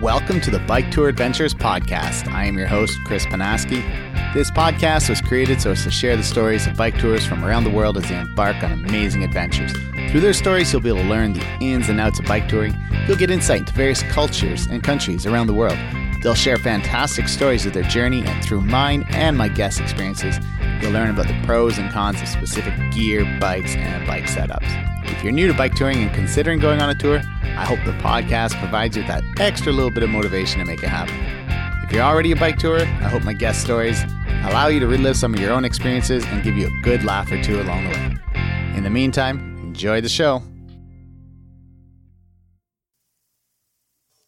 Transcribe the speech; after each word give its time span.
Welcome 0.00 0.40
to 0.42 0.52
the 0.52 0.60
Bike 0.60 0.92
Tour 0.92 1.08
Adventures 1.08 1.52
podcast. 1.52 2.28
I 2.32 2.44
am 2.44 2.56
your 2.56 2.68
host, 2.68 2.96
Chris 3.04 3.26
Panaski. 3.26 3.82
This 4.32 4.48
podcast 4.48 5.08
was 5.08 5.20
created 5.20 5.60
so 5.60 5.72
as 5.72 5.82
to 5.82 5.90
share 5.90 6.16
the 6.16 6.22
stories 6.22 6.68
of 6.68 6.76
bike 6.76 6.96
tours 7.00 7.26
from 7.26 7.44
around 7.44 7.64
the 7.64 7.70
world 7.70 7.96
as 7.96 8.08
they 8.08 8.16
embark 8.16 8.62
on 8.62 8.70
amazing 8.70 9.24
adventures. 9.24 9.72
Through 10.12 10.20
their 10.20 10.34
stories, 10.34 10.72
you'll 10.72 10.82
be 10.82 10.88
able 10.88 11.02
to 11.02 11.08
learn 11.08 11.32
the 11.32 11.44
ins 11.60 11.88
and 11.88 12.00
outs 12.00 12.20
of 12.20 12.26
bike 12.26 12.48
touring. 12.48 12.78
You'll 13.08 13.16
get 13.16 13.32
insight 13.32 13.62
into 13.62 13.72
various 13.72 14.04
cultures 14.04 14.66
and 14.66 14.84
countries 14.84 15.26
around 15.26 15.48
the 15.48 15.54
world. 15.54 15.78
They'll 16.22 16.36
share 16.36 16.58
fantastic 16.58 17.26
stories 17.26 17.66
of 17.66 17.72
their 17.72 17.82
journey, 17.82 18.24
and 18.24 18.44
through 18.44 18.60
mine 18.60 19.04
and 19.08 19.36
my 19.36 19.48
guest 19.48 19.80
experiences, 19.80 20.38
you'll 20.82 20.92
learn 20.92 21.10
about 21.10 21.28
the 21.28 21.40
pros 21.44 21.78
and 21.78 21.90
cons 21.90 22.20
of 22.20 22.28
specific 22.28 22.74
gear, 22.92 23.24
bikes, 23.40 23.74
and 23.74 24.06
bike 24.06 24.24
setups. 24.24 24.66
If 25.10 25.24
you're 25.24 25.32
new 25.32 25.46
to 25.46 25.54
bike 25.54 25.74
touring 25.74 25.98
and 25.98 26.14
considering 26.14 26.58
going 26.58 26.80
on 26.80 26.90
a 26.90 26.94
tour, 26.94 27.20
I 27.42 27.64
hope 27.64 27.78
the 27.84 27.92
podcast 28.02 28.58
provides 28.60 28.96
you 28.96 29.02
with 29.02 29.08
that 29.08 29.22
extra 29.40 29.72
little 29.72 29.90
bit 29.90 30.02
of 30.02 30.10
motivation 30.10 30.60
to 30.60 30.64
make 30.64 30.82
it 30.82 30.88
happen. 30.88 31.16
If 31.84 31.92
you're 31.92 32.02
already 32.02 32.32
a 32.32 32.36
bike 32.36 32.58
tourer, 32.58 32.82
I 32.82 33.08
hope 33.08 33.24
my 33.24 33.32
guest 33.32 33.62
stories 33.62 34.02
allow 34.44 34.68
you 34.68 34.78
to 34.80 34.86
relive 34.86 35.16
some 35.16 35.34
of 35.34 35.40
your 35.40 35.52
own 35.52 35.64
experiences 35.64 36.24
and 36.26 36.42
give 36.42 36.56
you 36.56 36.66
a 36.66 36.82
good 36.82 37.02
laugh 37.04 37.32
or 37.32 37.42
two 37.42 37.60
along 37.60 37.84
the 37.84 37.90
way. 37.90 38.16
In 38.76 38.84
the 38.84 38.90
meantime, 38.90 39.58
enjoy 39.64 40.00
the 40.00 40.08
show. 40.08 40.42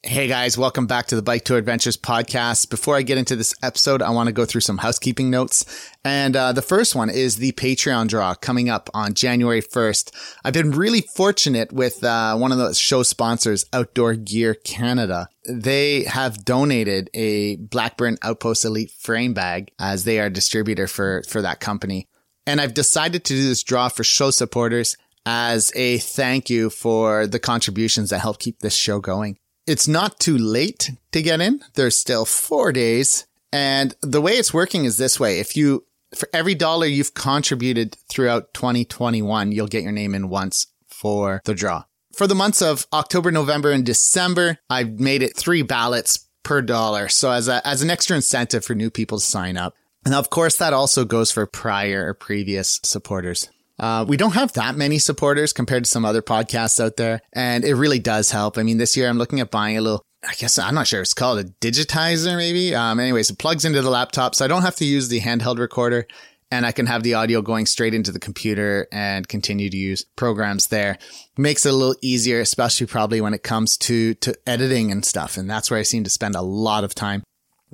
Hey 0.03 0.29
guys, 0.29 0.57
welcome 0.57 0.87
back 0.87 1.09
to 1.09 1.17
the 1.17 1.21
Bike 1.21 1.45
Tour 1.45 1.59
Adventures 1.59 1.99
podcast. 1.99 2.71
Before 2.71 2.97
I 2.97 3.03
get 3.03 3.19
into 3.19 3.37
this 3.37 3.55
episode, 3.63 4.01
I 4.01 4.09
want 4.09 4.29
to 4.29 4.33
go 4.33 4.47
through 4.47 4.63
some 4.63 4.79
housekeeping 4.79 5.29
notes. 5.29 5.93
And 6.03 6.35
uh, 6.35 6.53
the 6.55 6.63
first 6.63 6.95
one 6.95 7.11
is 7.11 7.37
the 7.37 7.53
Patreon 7.53 8.09
draw 8.09 8.35
coming 8.35 8.71
up 8.71 8.89
on 8.95 9.13
January 9.13 9.61
1st. 9.61 10.11
I've 10.43 10.55
been 10.55 10.71
really 10.71 11.03
fortunate 11.03 11.71
with 11.71 12.03
uh, 12.03 12.35
one 12.39 12.51
of 12.51 12.57
the 12.57 12.73
show 12.73 13.03
sponsors, 13.03 13.67
Outdoor 13.75 14.15
Gear 14.15 14.55
Canada. 14.55 15.29
They 15.47 16.05
have 16.05 16.47
donated 16.47 17.11
a 17.13 17.57
Blackburn 17.57 18.17
Outpost 18.23 18.65
Elite 18.65 18.93
frame 18.93 19.35
bag 19.35 19.71
as 19.79 20.05
they 20.05 20.19
are 20.19 20.31
distributor 20.31 20.87
for, 20.87 21.25
for 21.29 21.43
that 21.43 21.61
company. 21.61 22.09
And 22.47 22.59
I've 22.59 22.73
decided 22.73 23.25
to 23.25 23.35
do 23.35 23.47
this 23.47 23.63
draw 23.63 23.91
for 23.91 24.03
show 24.03 24.31
supporters 24.31 24.97
as 25.27 25.71
a 25.77 25.99
thank 25.99 26.49
you 26.49 26.71
for 26.71 27.27
the 27.27 27.39
contributions 27.39 28.09
that 28.09 28.21
help 28.21 28.39
keep 28.39 28.61
this 28.61 28.75
show 28.75 28.99
going. 28.99 29.37
It's 29.71 29.87
not 29.87 30.19
too 30.19 30.37
late 30.37 30.91
to 31.13 31.23
get 31.23 31.41
in. 31.41 31.61
There's 31.75 31.97
still 31.97 32.25
four 32.25 32.73
days. 32.73 33.25
And 33.53 33.95
the 34.03 34.21
way 34.21 34.33
it's 34.33 34.53
working 34.53 34.85
is 34.85 34.97
this 34.97 35.21
way. 35.21 35.39
If 35.39 35.57
you, 35.57 35.87
for 36.13 36.29
every 36.33 36.57
dollar 36.57 36.87
you've 36.87 37.15
contributed 37.15 37.97
throughout 38.09 38.53
2021, 38.53 39.53
you'll 39.53 39.69
get 39.69 39.85
your 39.85 39.93
name 39.93 40.13
in 40.13 40.29
once 40.29 40.67
for 40.89 41.41
the 41.45 41.55
draw. 41.55 41.85
For 42.13 42.27
the 42.27 42.35
months 42.35 42.61
of 42.61 42.89
October, 42.93 43.31
November, 43.31 43.71
and 43.71 43.87
December, 43.87 44.59
I've 44.69 44.99
made 44.99 45.23
it 45.23 45.37
three 45.37 45.63
ballots 45.63 46.27
per 46.43 46.63
dollar. 46.63 47.09
So 47.09 47.31
as 47.31 47.47
a, 47.47 47.65
as 47.65 47.81
an 47.81 47.91
extra 47.91 48.17
incentive 48.17 48.65
for 48.65 48.75
new 48.75 48.91
people 48.91 49.19
to 49.19 49.25
sign 49.25 49.57
up. 49.57 49.75
And 50.05 50.17
of 50.17 50.31
course, 50.31 50.57
that 50.57 50.73
also 50.73 51.05
goes 51.05 51.31
for 51.31 51.47
prior 51.47 52.09
or 52.09 52.15
previous 52.15 52.81
supporters. 52.83 53.49
Uh, 53.81 54.05
we 54.07 54.19
don't 54.19 54.35
have 54.35 54.53
that 54.53 54.77
many 54.77 54.99
supporters 54.99 55.55
compared 55.55 55.85
to 55.85 55.91
some 55.91 56.05
other 56.05 56.21
podcasts 56.21 56.79
out 56.79 56.97
there. 56.97 57.23
And 57.33 57.65
it 57.65 57.75
really 57.75 57.99
does 57.99 58.31
help. 58.31 58.59
I 58.59 58.63
mean, 58.63 58.77
this 58.77 58.95
year 58.95 59.09
I'm 59.09 59.17
looking 59.17 59.41
at 59.41 59.51
buying 59.51 59.79
a 59.79 59.81
little, 59.81 60.05
I 60.23 60.35
guess 60.35 60.59
I'm 60.59 60.75
not 60.75 60.87
sure 60.87 61.01
it's 61.01 61.15
called 61.15 61.39
a 61.39 61.45
digitizer 61.45 62.37
maybe. 62.37 62.75
Um, 62.75 63.01
anyways, 63.01 63.31
it 63.31 63.39
plugs 63.39 63.65
into 63.65 63.81
the 63.81 63.89
laptop. 63.89 64.35
So 64.35 64.45
I 64.45 64.49
don't 64.49 64.63
have 64.63 64.77
to 64.77 64.85
use 64.85 65.09
the 65.09 65.21
handheld 65.21 65.59
recorder 65.59 66.07
and 66.51 66.67
I 66.67 66.73
can 66.73 66.87
have 66.87 67.03
the 67.03 67.15
audio 67.15 67.41
going 67.41 67.65
straight 67.65 67.95
into 67.95 68.13
the 68.13 68.19
computer 68.19 68.87
and 68.93 69.27
continue 69.27 69.71
to 69.71 69.77
use 69.77 70.05
programs 70.17 70.67
there. 70.67 70.99
Makes 71.39 71.65
it 71.65 71.73
a 71.73 71.77
little 71.77 71.97
easier, 72.03 72.41
especially 72.41 72.87
probably 72.87 73.23
when 73.23 73.33
it 73.33 73.43
comes 73.43 73.79
to, 73.79 74.15
to 74.15 74.35
editing 74.47 74.91
and 74.91 75.05
stuff. 75.05 75.39
And 75.39 75.49
that's 75.49 75.71
where 75.71 75.81
I 75.81 75.85
seem 75.85 76.05
to 76.05 76.11
spend 76.11 76.35
a 76.35 76.43
lot 76.43 76.85
of 76.85 76.95
time. 76.95 77.23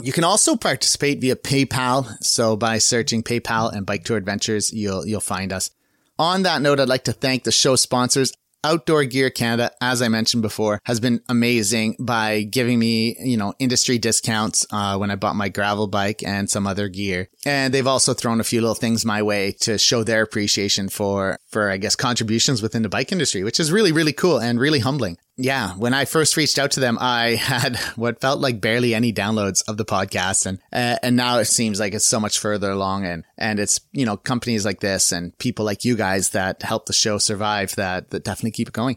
You 0.00 0.12
can 0.12 0.24
also 0.24 0.56
participate 0.56 1.20
via 1.20 1.36
PayPal. 1.36 2.22
So 2.22 2.54
by 2.54 2.78
searching 2.78 3.22
PayPal 3.22 3.72
and 3.72 3.86
Bike 3.86 4.04
Tour 4.04 4.18
Adventures, 4.18 4.72
you'll, 4.72 5.04
you'll 5.06 5.20
find 5.20 5.52
us. 5.52 5.70
On 6.18 6.44
that 6.44 6.62
note, 6.62 6.80
I'd 6.80 6.88
like 6.88 7.04
to 7.04 7.12
thank 7.12 7.44
the 7.44 7.52
show 7.52 7.76
sponsors. 7.76 8.32
Outdoor 8.64 9.04
Gear 9.04 9.30
Canada, 9.30 9.70
as 9.80 10.00
I 10.02 10.08
mentioned 10.08 10.42
before, 10.42 10.80
has 10.84 10.98
been 10.98 11.20
amazing 11.28 11.94
by 12.00 12.42
giving 12.42 12.78
me, 12.78 13.14
you 13.20 13.36
know, 13.36 13.52
industry 13.58 13.98
discounts 13.98 14.66
uh, 14.72 14.96
when 14.96 15.10
I 15.10 15.16
bought 15.16 15.36
my 15.36 15.50
gravel 15.50 15.86
bike 15.86 16.22
and 16.24 16.50
some 16.50 16.66
other 16.66 16.88
gear. 16.88 17.28
And 17.44 17.72
they've 17.72 17.86
also 17.86 18.12
thrown 18.12 18.40
a 18.40 18.44
few 18.44 18.60
little 18.60 18.74
things 18.74 19.04
my 19.04 19.22
way 19.22 19.52
to 19.60 19.78
show 19.78 20.02
their 20.02 20.22
appreciation 20.22 20.88
for, 20.88 21.38
for 21.48 21.70
I 21.70 21.76
guess, 21.76 21.94
contributions 21.94 22.60
within 22.62 22.82
the 22.82 22.88
bike 22.88 23.12
industry, 23.12 23.44
which 23.44 23.60
is 23.60 23.70
really, 23.70 23.92
really 23.92 24.14
cool 24.14 24.40
and 24.40 24.58
really 24.58 24.80
humbling 24.80 25.18
yeah, 25.38 25.74
when 25.74 25.92
I 25.92 26.06
first 26.06 26.36
reached 26.36 26.58
out 26.58 26.72
to 26.72 26.80
them, 26.80 26.96
I 27.00 27.28
had 27.34 27.76
what 27.96 28.20
felt 28.20 28.40
like 28.40 28.60
barely 28.60 28.94
any 28.94 29.12
downloads 29.12 29.62
of 29.68 29.76
the 29.76 29.84
podcast, 29.84 30.46
and 30.46 30.58
uh, 30.72 30.98
and 31.02 31.16
now 31.16 31.38
it 31.38 31.44
seems 31.46 31.78
like 31.78 31.94
it's 31.94 32.06
so 32.06 32.18
much 32.20 32.38
further 32.38 32.70
along, 32.70 33.04
and 33.04 33.24
and 33.36 33.60
it's 33.60 33.80
you 33.92 34.06
know 34.06 34.16
companies 34.16 34.64
like 34.64 34.80
this 34.80 35.12
and 35.12 35.36
people 35.38 35.64
like 35.64 35.84
you 35.84 35.96
guys 35.96 36.30
that 36.30 36.62
help 36.62 36.86
the 36.86 36.92
show 36.92 37.18
survive 37.18 37.74
that 37.76 38.10
that 38.10 38.24
definitely 38.24 38.52
keep 38.52 38.68
it 38.68 38.74
going. 38.74 38.96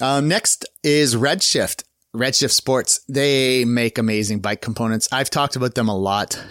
Um, 0.00 0.28
next 0.28 0.66
is 0.82 1.14
Redshift. 1.14 1.84
Redshift 2.14 2.52
Sports. 2.52 3.00
They 3.08 3.66
make 3.66 3.98
amazing 3.98 4.40
bike 4.40 4.62
components. 4.62 5.08
I've 5.12 5.28
talked 5.28 5.56
about 5.56 5.74
them 5.74 5.88
a 5.88 5.96
lot. 5.96 6.42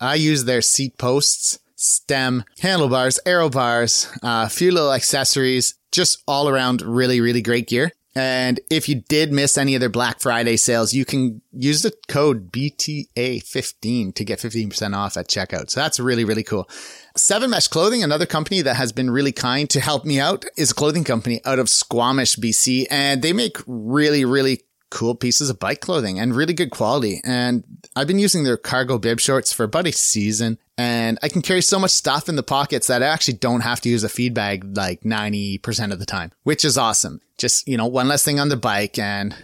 I 0.00 0.16
use 0.16 0.44
their 0.44 0.62
seat 0.62 0.98
posts, 0.98 1.60
stem, 1.76 2.44
handlebars, 2.60 3.20
aero 3.24 3.48
bars, 3.48 4.08
uh, 4.22 4.46
a 4.46 4.48
few 4.48 4.72
little 4.72 4.92
accessories, 4.92 5.74
just 5.92 6.22
all 6.26 6.48
around 6.48 6.82
really, 6.82 7.20
really 7.20 7.42
great 7.42 7.68
gear. 7.68 7.92
And 8.14 8.58
if 8.70 8.88
you 8.88 9.02
did 9.08 9.32
miss 9.32 9.56
any 9.56 9.74
of 9.74 9.80
their 9.80 9.88
Black 9.88 10.20
Friday 10.20 10.56
sales, 10.56 10.92
you 10.92 11.04
can 11.04 11.42
use 11.52 11.82
the 11.82 11.92
code 12.08 12.50
BTA15 12.50 14.14
to 14.14 14.24
get 14.24 14.38
15% 14.38 14.96
off 14.96 15.16
at 15.16 15.28
checkout. 15.28 15.70
So 15.70 15.80
that's 15.80 16.00
really, 16.00 16.24
really 16.24 16.42
cool. 16.42 16.68
Seven 17.16 17.50
Mesh 17.50 17.68
Clothing, 17.68 18.02
another 18.02 18.26
company 18.26 18.62
that 18.62 18.74
has 18.74 18.92
been 18.92 19.10
really 19.10 19.32
kind 19.32 19.68
to 19.70 19.80
help 19.80 20.04
me 20.04 20.18
out, 20.18 20.44
is 20.56 20.70
a 20.70 20.74
clothing 20.74 21.04
company 21.04 21.40
out 21.44 21.58
of 21.58 21.68
Squamish, 21.68 22.36
BC. 22.36 22.86
And 22.90 23.22
they 23.22 23.32
make 23.32 23.58
really, 23.66 24.24
really 24.24 24.62
cool 24.90 25.14
pieces 25.14 25.50
of 25.50 25.58
bike 25.58 25.80
clothing 25.80 26.18
and 26.18 26.34
really 26.34 26.54
good 26.54 26.70
quality. 26.70 27.20
And 27.24 27.64
I've 27.94 28.06
been 28.06 28.18
using 28.18 28.44
their 28.44 28.56
cargo 28.56 28.98
bib 28.98 29.20
shorts 29.20 29.52
for 29.52 29.64
about 29.64 29.86
a 29.86 29.92
season 29.92 30.58
and 30.76 31.18
I 31.22 31.28
can 31.28 31.42
carry 31.42 31.60
so 31.60 31.78
much 31.78 31.90
stuff 31.90 32.28
in 32.28 32.36
the 32.36 32.42
pockets 32.42 32.86
that 32.86 33.02
I 33.02 33.06
actually 33.06 33.34
don't 33.34 33.60
have 33.60 33.80
to 33.82 33.88
use 33.88 34.04
a 34.04 34.08
feed 34.08 34.34
bag 34.34 34.76
like 34.76 35.02
90% 35.02 35.92
of 35.92 35.98
the 35.98 36.06
time, 36.06 36.32
which 36.44 36.64
is 36.64 36.78
awesome. 36.78 37.20
Just, 37.36 37.66
you 37.66 37.76
know, 37.76 37.86
one 37.86 38.08
less 38.08 38.24
thing 38.24 38.40
on 38.40 38.48
the 38.48 38.56
bike 38.56 38.98
and 38.98 39.34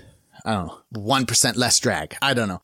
I 0.45 0.53
don't 0.55 0.67
know, 0.67 0.81
1% 0.95 1.57
less 1.57 1.79
drag. 1.81 2.17
I 2.23 2.35
don't 2.35 2.49
know. 2.49 2.63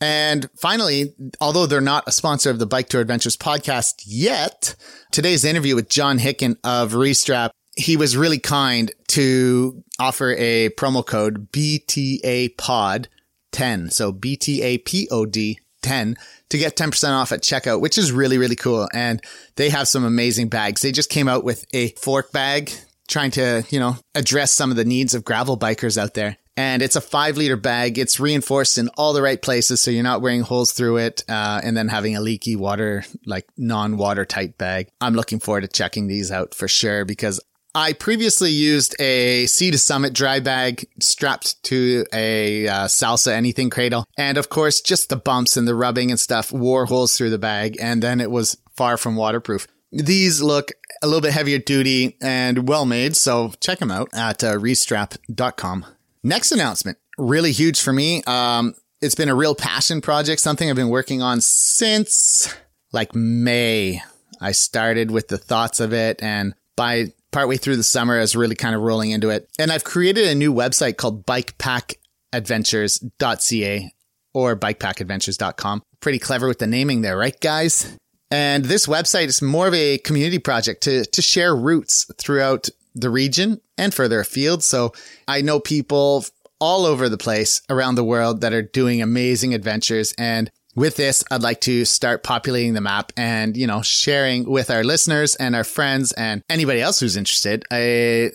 And 0.00 0.48
finally, 0.56 1.14
although 1.40 1.66
they're 1.66 1.80
not 1.80 2.06
a 2.06 2.12
sponsor 2.12 2.50
of 2.50 2.60
the 2.60 2.66
Bike 2.66 2.88
Tour 2.88 3.00
Adventures 3.00 3.36
podcast 3.36 4.04
yet, 4.06 4.76
today's 5.10 5.44
interview 5.44 5.74
with 5.74 5.88
John 5.88 6.18
Hicken 6.18 6.56
of 6.62 6.92
Restrap 6.92 7.50
he 7.78 7.96
was 7.96 8.16
really 8.16 8.40
kind 8.40 8.90
to 9.06 9.82
offer 10.00 10.34
a 10.36 10.68
promo 10.70 11.06
code 11.06 11.52
BTA 11.52 12.56
pod 12.56 13.08
10. 13.52 13.90
So 13.90 14.12
BTAPOD 14.12 15.56
10 15.80 16.16
to 16.48 16.58
get 16.58 16.76
10% 16.76 17.10
off 17.10 17.30
at 17.30 17.40
checkout, 17.40 17.80
which 17.80 17.96
is 17.96 18.10
really, 18.10 18.36
really 18.36 18.56
cool. 18.56 18.88
And 18.92 19.22
they 19.54 19.70
have 19.70 19.86
some 19.86 20.04
amazing 20.04 20.48
bags. 20.48 20.82
They 20.82 20.92
just 20.92 21.08
came 21.08 21.28
out 21.28 21.44
with 21.44 21.64
a 21.72 21.90
fork 21.90 22.32
bag 22.32 22.72
trying 23.06 23.30
to, 23.32 23.64
you 23.70 23.78
know, 23.78 23.96
address 24.14 24.52
some 24.52 24.70
of 24.70 24.76
the 24.76 24.84
needs 24.84 25.14
of 25.14 25.24
gravel 25.24 25.56
bikers 25.56 25.96
out 25.96 26.14
there. 26.14 26.36
And 26.56 26.82
it's 26.82 26.96
a 26.96 27.00
five 27.00 27.36
liter 27.36 27.56
bag. 27.56 27.98
It's 27.98 28.18
reinforced 28.18 28.78
in 28.78 28.88
all 28.96 29.12
the 29.12 29.22
right 29.22 29.40
places. 29.40 29.80
So 29.80 29.92
you're 29.92 30.02
not 30.02 30.22
wearing 30.22 30.40
holes 30.40 30.72
through 30.72 30.96
it. 30.96 31.22
Uh, 31.28 31.60
and 31.62 31.76
then 31.76 31.86
having 31.86 32.16
a 32.16 32.20
leaky 32.20 32.56
water, 32.56 33.04
like 33.24 33.46
non 33.56 33.96
watertight 33.96 34.58
bag. 34.58 34.88
I'm 35.00 35.14
looking 35.14 35.38
forward 35.38 35.60
to 35.60 35.68
checking 35.68 36.08
these 36.08 36.32
out 36.32 36.54
for 36.54 36.66
sure 36.66 37.04
because 37.04 37.40
I 37.74 37.92
previously 37.92 38.50
used 38.50 38.96
a 39.00 39.46
Sea 39.46 39.70
to 39.70 39.78
Summit 39.78 40.12
dry 40.12 40.40
bag 40.40 40.88
strapped 41.00 41.62
to 41.64 42.04
a 42.12 42.66
uh, 42.66 42.86
salsa 42.86 43.32
anything 43.32 43.70
cradle. 43.70 44.04
And 44.16 44.38
of 44.38 44.48
course, 44.48 44.80
just 44.80 45.10
the 45.10 45.16
bumps 45.16 45.56
and 45.56 45.68
the 45.68 45.74
rubbing 45.74 46.10
and 46.10 46.18
stuff 46.18 46.50
wore 46.50 46.86
holes 46.86 47.16
through 47.16 47.30
the 47.30 47.38
bag. 47.38 47.76
And 47.80 48.02
then 48.02 48.20
it 48.20 48.30
was 48.30 48.56
far 48.76 48.96
from 48.96 49.16
waterproof. 49.16 49.66
These 49.92 50.42
look 50.42 50.72
a 51.02 51.06
little 51.06 51.20
bit 51.20 51.32
heavier 51.32 51.58
duty 51.58 52.16
and 52.20 52.68
well 52.68 52.84
made. 52.84 53.16
So 53.16 53.52
check 53.60 53.78
them 53.78 53.90
out 53.90 54.08
at 54.12 54.42
uh, 54.42 54.56
restrap.com. 54.56 55.86
Next 56.22 56.52
announcement, 56.52 56.98
really 57.16 57.52
huge 57.52 57.80
for 57.80 57.92
me. 57.92 58.22
Um, 58.24 58.74
it's 59.00 59.14
been 59.14 59.28
a 59.28 59.34
real 59.34 59.54
passion 59.54 60.00
project, 60.00 60.40
something 60.40 60.68
I've 60.68 60.76
been 60.76 60.88
working 60.88 61.22
on 61.22 61.40
since 61.40 62.54
like 62.92 63.14
May. 63.14 64.02
I 64.40 64.52
started 64.52 65.10
with 65.10 65.28
the 65.28 65.38
thoughts 65.38 65.80
of 65.80 65.92
it 65.92 66.22
and 66.22 66.54
by 66.76 67.12
partway 67.30 67.56
through 67.56 67.76
the 67.76 67.82
summer, 67.82 68.16
I 68.16 68.20
was 68.20 68.36
really 68.36 68.54
kind 68.54 68.74
of 68.74 68.82
rolling 68.82 69.10
into 69.10 69.30
it. 69.30 69.48
And 69.58 69.72
I've 69.72 69.84
created 69.84 70.28
a 70.28 70.34
new 70.34 70.52
website 70.52 70.96
called 70.96 71.24
bikepackadventures.ca 71.26 73.92
or 74.34 74.56
bikepackadventures.com. 74.56 75.82
Pretty 76.00 76.18
clever 76.18 76.48
with 76.48 76.58
the 76.58 76.66
naming 76.66 77.02
there, 77.02 77.16
right, 77.16 77.38
guys? 77.40 77.96
And 78.30 78.64
this 78.64 78.86
website 78.86 79.26
is 79.26 79.40
more 79.40 79.68
of 79.68 79.74
a 79.74 79.98
community 79.98 80.38
project 80.38 80.82
to, 80.84 81.04
to 81.04 81.22
share 81.22 81.56
routes 81.56 82.10
throughout 82.18 82.68
the 82.94 83.10
region 83.10 83.60
and 83.76 83.94
further 83.94 84.20
afield. 84.20 84.62
So 84.62 84.92
I 85.26 85.40
know 85.40 85.60
people 85.60 86.24
all 86.60 86.84
over 86.84 87.08
the 87.08 87.18
place 87.18 87.62
around 87.70 87.94
the 87.94 88.04
world 88.04 88.40
that 88.40 88.52
are 88.52 88.62
doing 88.62 89.00
amazing 89.00 89.54
adventures. 89.54 90.12
And 90.18 90.50
with 90.78 90.96
this, 90.96 91.24
I'd 91.30 91.42
like 91.42 91.60
to 91.62 91.84
start 91.84 92.22
populating 92.22 92.74
the 92.74 92.80
map 92.80 93.12
and, 93.16 93.56
you 93.56 93.66
know, 93.66 93.82
sharing 93.82 94.48
with 94.48 94.70
our 94.70 94.84
listeners 94.84 95.34
and 95.34 95.56
our 95.56 95.64
friends 95.64 96.12
and 96.12 96.42
anybody 96.48 96.80
else 96.80 97.00
who's 97.00 97.16
interested 97.16 97.64
a 97.72 98.30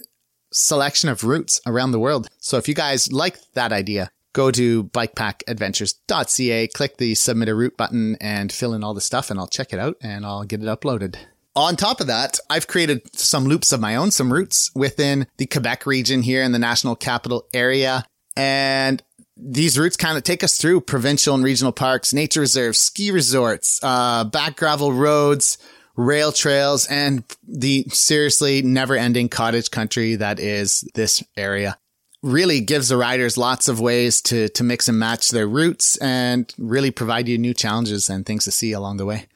selection 0.51 1.09
of 1.09 1.23
routes 1.23 1.61
around 1.65 1.91
the 1.91 1.99
world. 1.99 2.27
So 2.39 2.57
if 2.57 2.67
you 2.67 2.75
guys 2.75 3.11
like 3.11 3.39
that 3.53 3.71
idea, 3.71 4.11
go 4.33 4.51
to 4.51 4.83
bikepackadventures.ca, 4.85 6.67
click 6.67 6.97
the 6.97 7.15
submit 7.15 7.49
a 7.49 7.55
route 7.55 7.77
button 7.77 8.17
and 8.19 8.51
fill 8.51 8.73
in 8.73 8.83
all 8.83 8.93
the 8.93 9.01
stuff 9.01 9.31
and 9.31 9.39
I'll 9.39 9.47
check 9.47 9.73
it 9.73 9.79
out 9.79 9.95
and 10.01 10.25
I'll 10.25 10.43
get 10.43 10.61
it 10.61 10.65
uploaded. 10.65 11.15
On 11.55 11.75
top 11.75 12.01
of 12.01 12.07
that, 12.07 12.39
I've 12.49 12.67
created 12.67 13.15
some 13.15 13.45
loops 13.45 13.71
of 13.71 13.79
my 13.79 13.95
own, 13.95 14.11
some 14.11 14.33
routes 14.33 14.71
within 14.75 15.27
the 15.37 15.45
Quebec 15.45 15.85
region 15.85 16.23
here 16.23 16.41
in 16.41 16.51
the 16.51 16.59
national 16.59 16.95
capital 16.95 17.47
area. 17.53 18.05
And 18.35 19.03
these 19.35 19.77
routes 19.77 19.97
kind 19.97 20.17
of 20.17 20.23
take 20.23 20.43
us 20.43 20.57
through 20.57 20.81
provincial 20.81 21.35
and 21.35 21.43
regional 21.43 21.71
parks, 21.71 22.13
nature 22.13 22.41
reserves, 22.41 22.79
ski 22.79 23.11
resorts, 23.11 23.79
uh, 23.83 24.23
back 24.25 24.55
gravel 24.55 24.93
roads, 24.93 25.57
rail 25.95 26.31
trails, 26.31 26.85
and 26.87 27.23
the 27.47 27.85
seriously 27.89 28.61
never 28.61 28.95
ending 28.95 29.29
cottage 29.29 29.71
country 29.71 30.15
that 30.15 30.39
is 30.39 30.81
this 30.93 31.23
area 31.37 31.77
really 32.21 32.61
gives 32.61 32.87
the 32.87 32.95
riders 32.95 33.37
lots 33.37 33.67
of 33.67 33.81
ways 33.81 34.21
to 34.21 34.47
to 34.49 34.63
mix 34.63 34.87
and 34.87 34.97
match 34.97 35.29
their 35.29 35.47
routes 35.47 35.97
and 35.97 36.53
really 36.57 36.89
provide 36.89 37.27
you 37.27 37.37
new 37.37 37.53
challenges 37.53 38.09
and 38.09 38.25
things 38.25 38.45
to 38.45 38.51
see 38.51 38.71
along 38.71 38.97
the 38.97 39.05
way. 39.05 39.27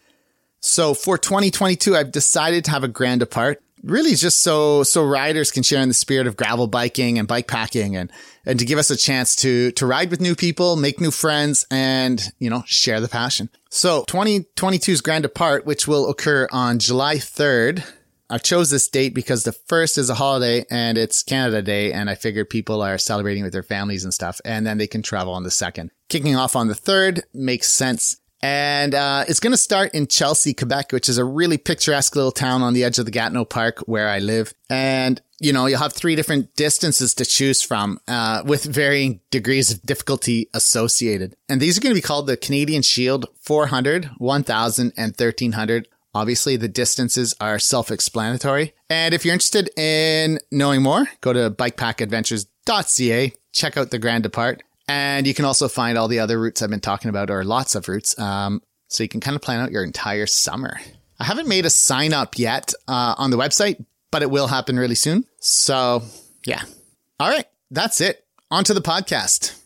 So 0.61 0.93
for 0.93 1.17
2022, 1.17 1.95
I've 1.95 2.11
decided 2.11 2.65
to 2.65 2.71
have 2.71 2.83
a 2.83 2.87
grand 2.87 3.19
depart, 3.19 3.61
really 3.83 4.15
just 4.15 4.41
so 4.43 4.83
so 4.83 5.03
riders 5.03 5.51
can 5.51 5.63
share 5.63 5.81
in 5.81 5.87
the 5.87 5.93
spirit 5.93 6.27
of 6.27 6.35
gravel 6.35 6.67
biking 6.67 7.17
and 7.19 7.27
bike 7.27 7.47
packing 7.47 7.95
and 7.95 8.11
and 8.45 8.59
to 8.59 8.65
give 8.65 8.79
us 8.79 8.89
a 8.89 8.97
chance 8.97 9.35
to 9.37 9.71
to 9.73 9.85
ride 9.85 10.09
with 10.09 10.21
new 10.21 10.35
people, 10.35 10.75
make 10.75 11.01
new 11.01 11.11
friends 11.11 11.65
and, 11.69 12.31
you 12.39 12.49
know, 12.49 12.63
share 12.65 13.01
the 13.01 13.07
passion. 13.07 13.49
So 13.69 14.03
2022's 14.05 15.01
grand 15.01 15.23
depart, 15.23 15.65
which 15.65 15.87
will 15.87 16.09
occur 16.09 16.47
on 16.51 16.79
July 16.79 17.15
3rd, 17.15 17.83
I 18.29 18.37
chose 18.37 18.69
this 18.69 18.89
date 18.89 19.13
because 19.13 19.43
the 19.43 19.53
first 19.53 19.97
is 19.97 20.09
a 20.09 20.15
holiday 20.15 20.65
and 20.69 20.97
it's 20.97 21.23
Canada 21.23 21.61
Day, 21.61 21.93
and 21.93 22.09
I 22.09 22.15
figured 22.15 22.49
people 22.49 22.81
are 22.81 22.97
celebrating 22.97 23.43
with 23.43 23.53
their 23.53 23.63
families 23.63 24.03
and 24.03 24.13
stuff, 24.13 24.41
and 24.43 24.65
then 24.65 24.77
they 24.77 24.87
can 24.87 25.01
travel 25.01 25.33
on 25.33 25.43
the 25.43 25.51
second. 25.51 25.91
Kicking 26.09 26.35
off 26.35 26.55
on 26.55 26.67
the 26.67 26.75
third 26.75 27.23
makes 27.33 27.71
sense. 27.71 28.17
And 28.47 28.95
uh, 28.95 29.25
it's 29.27 29.41
going 29.41 29.51
to 29.51 29.57
start 29.57 29.93
in 29.93 30.07
Chelsea, 30.07 30.53
Quebec, 30.53 30.93
which 30.93 31.09
is 31.09 31.17
a 31.17 31.25
really 31.25 31.57
picturesque 31.57 32.15
little 32.15 32.31
town 32.31 32.61
on 32.61 32.73
the 32.73 32.85
edge 32.85 32.97
of 32.97 33.03
the 33.03 33.11
Gatineau 33.11 33.43
Park 33.43 33.79
where 33.79 34.07
I 34.07 34.19
live. 34.19 34.53
And, 34.69 35.21
you 35.41 35.51
know, 35.51 35.65
you'll 35.65 35.79
have 35.79 35.91
three 35.91 36.15
different 36.15 36.55
distances 36.55 37.13
to 37.15 37.25
choose 37.25 37.61
from 37.61 37.99
uh, 38.07 38.43
with 38.45 38.63
varying 38.63 39.19
degrees 39.31 39.69
of 39.69 39.81
difficulty 39.81 40.49
associated. 40.53 41.35
And 41.49 41.59
these 41.59 41.77
are 41.77 41.81
going 41.81 41.93
to 41.93 42.01
be 42.01 42.05
called 42.05 42.27
the 42.27 42.37
Canadian 42.37 42.83
Shield 42.83 43.25
400, 43.41 44.11
1000, 44.17 44.93
and 44.95 45.11
1300 45.11 45.89
Obviously, 46.15 46.55
the 46.55 46.67
distances 46.67 47.35
are 47.39 47.59
self 47.59 47.91
explanatory. 47.91 48.73
And 48.89 49.13
if 49.13 49.23
you're 49.23 49.33
interested 49.33 49.69
in 49.77 50.39
knowing 50.51 50.81
more, 50.81 51.05
go 51.21 51.31
to 51.31 51.51
bikepackadventures.ca, 51.51 53.33
check 53.51 53.77
out 53.77 53.91
the 53.91 53.99
Grand 53.99 54.23
Depart. 54.23 54.63
And 54.87 55.27
you 55.27 55.33
can 55.33 55.45
also 55.45 55.67
find 55.67 55.97
all 55.97 56.07
the 56.07 56.19
other 56.19 56.39
routes 56.39 56.61
I've 56.61 56.69
been 56.69 56.79
talking 56.79 57.09
about, 57.09 57.29
or 57.29 57.43
lots 57.43 57.75
of 57.75 57.87
routes. 57.87 58.17
Um, 58.19 58.61
so 58.87 59.03
you 59.03 59.09
can 59.09 59.19
kind 59.19 59.35
of 59.35 59.41
plan 59.41 59.59
out 59.59 59.71
your 59.71 59.83
entire 59.83 60.25
summer. 60.25 60.79
I 61.19 61.25
haven't 61.25 61.47
made 61.47 61.65
a 61.65 61.69
sign 61.69 62.13
up 62.13 62.37
yet 62.37 62.73
uh, 62.87 63.15
on 63.17 63.31
the 63.31 63.37
website, 63.37 63.83
but 64.11 64.21
it 64.21 64.31
will 64.31 64.47
happen 64.47 64.77
really 64.77 64.95
soon. 64.95 65.25
So, 65.39 66.03
yeah. 66.45 66.61
All 67.19 67.29
right. 67.29 67.45
That's 67.69 67.99
it. 67.99 68.25
On 68.49 68.63
to 68.63 68.73
the 68.73 68.81
podcast. 68.81 69.59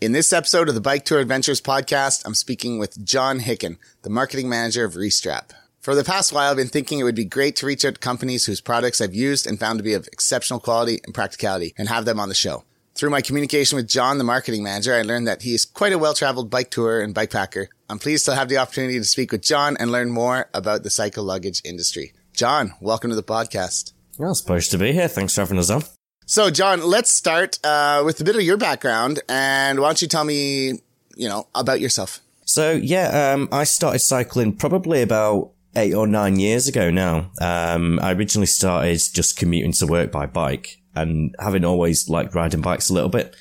In 0.00 0.12
this 0.12 0.32
episode 0.32 0.68
of 0.68 0.76
the 0.76 0.80
Bike 0.80 1.04
Tour 1.04 1.18
Adventures 1.18 1.60
podcast, 1.60 2.24
I'm 2.24 2.34
speaking 2.34 2.78
with 2.78 3.04
John 3.04 3.40
Hicken, 3.40 3.78
the 4.02 4.10
marketing 4.10 4.48
manager 4.48 4.84
of 4.84 4.94
Restrap. 4.94 5.50
For 5.80 5.96
the 5.96 6.04
past 6.04 6.32
while, 6.32 6.50
I've 6.50 6.56
been 6.56 6.68
thinking 6.68 7.00
it 7.00 7.04
would 7.04 7.16
be 7.16 7.24
great 7.24 7.56
to 7.56 7.66
reach 7.66 7.84
out 7.84 7.94
to 7.94 8.00
companies 8.00 8.46
whose 8.46 8.60
products 8.60 9.00
I've 9.00 9.14
used 9.14 9.44
and 9.44 9.58
found 9.58 9.80
to 9.80 9.82
be 9.82 9.94
of 9.94 10.06
exceptional 10.12 10.60
quality 10.60 11.00
and 11.02 11.14
practicality 11.14 11.74
and 11.76 11.88
have 11.88 12.04
them 12.04 12.20
on 12.20 12.28
the 12.28 12.34
show. 12.34 12.62
Through 12.98 13.10
my 13.10 13.20
communication 13.20 13.76
with 13.76 13.86
John, 13.86 14.18
the 14.18 14.24
marketing 14.24 14.64
manager, 14.64 14.92
I 14.92 15.02
learned 15.02 15.28
that 15.28 15.42
he 15.42 15.54
is 15.54 15.64
quite 15.64 15.92
a 15.92 15.98
well-traveled 15.98 16.50
bike 16.50 16.68
tourer 16.72 17.04
and 17.04 17.14
bike 17.14 17.30
packer. 17.30 17.68
I'm 17.88 18.00
pleased 18.00 18.24
to 18.24 18.34
have 18.34 18.48
the 18.48 18.56
opportunity 18.56 18.98
to 18.98 19.04
speak 19.04 19.30
with 19.30 19.40
John 19.40 19.76
and 19.78 19.92
learn 19.92 20.10
more 20.10 20.50
about 20.52 20.82
the 20.82 20.90
cycle 20.90 21.22
luggage 21.22 21.62
industry. 21.64 22.12
John, 22.32 22.74
welcome 22.80 23.10
to 23.10 23.14
the 23.14 23.22
podcast. 23.22 23.92
Well, 24.18 24.32
it's 24.32 24.40
a 24.40 24.44
pleasure 24.44 24.72
to 24.72 24.78
be 24.78 24.92
here. 24.92 25.06
Thanks 25.06 25.36
for 25.36 25.42
having 25.42 25.58
us 25.60 25.70
on. 25.70 25.84
So, 26.26 26.50
John, 26.50 26.82
let's 26.82 27.12
start 27.12 27.60
uh, 27.62 28.02
with 28.04 28.20
a 28.20 28.24
bit 28.24 28.34
of 28.34 28.42
your 28.42 28.56
background, 28.56 29.20
and 29.28 29.78
why 29.78 29.86
don't 29.86 30.02
you 30.02 30.08
tell 30.08 30.24
me, 30.24 30.80
you 31.14 31.28
know, 31.28 31.46
about 31.54 31.78
yourself? 31.78 32.18
So, 32.46 32.72
yeah, 32.72 33.32
um, 33.32 33.48
I 33.52 33.62
started 33.62 34.00
cycling 34.00 34.56
probably 34.56 35.02
about 35.02 35.52
eight 35.76 35.94
or 35.94 36.08
nine 36.08 36.40
years 36.40 36.66
ago 36.66 36.90
now. 36.90 37.30
Um, 37.40 38.00
I 38.02 38.10
originally 38.10 38.46
started 38.46 39.00
just 39.14 39.36
commuting 39.36 39.72
to 39.74 39.86
work 39.86 40.10
by 40.10 40.26
bike 40.26 40.77
and 40.94 41.34
having 41.38 41.64
always 41.64 42.08
liked 42.08 42.34
riding 42.34 42.60
bikes 42.60 42.90
a 42.90 42.94
little 42.94 43.08
bit. 43.08 43.34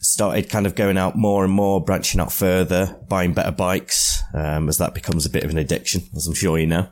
Started 0.00 0.50
kind 0.50 0.66
of 0.66 0.74
going 0.74 0.98
out 0.98 1.16
more 1.16 1.44
and 1.44 1.52
more, 1.52 1.82
branching 1.82 2.20
out 2.20 2.32
further, 2.32 2.98
buying 3.08 3.32
better 3.32 3.50
bikes, 3.50 4.22
um, 4.34 4.68
as 4.68 4.76
that 4.78 4.94
becomes 4.94 5.24
a 5.24 5.30
bit 5.30 5.44
of 5.44 5.50
an 5.50 5.58
addiction, 5.58 6.02
as 6.14 6.26
I'm 6.26 6.34
sure 6.34 6.58
you 6.58 6.66
know. 6.66 6.88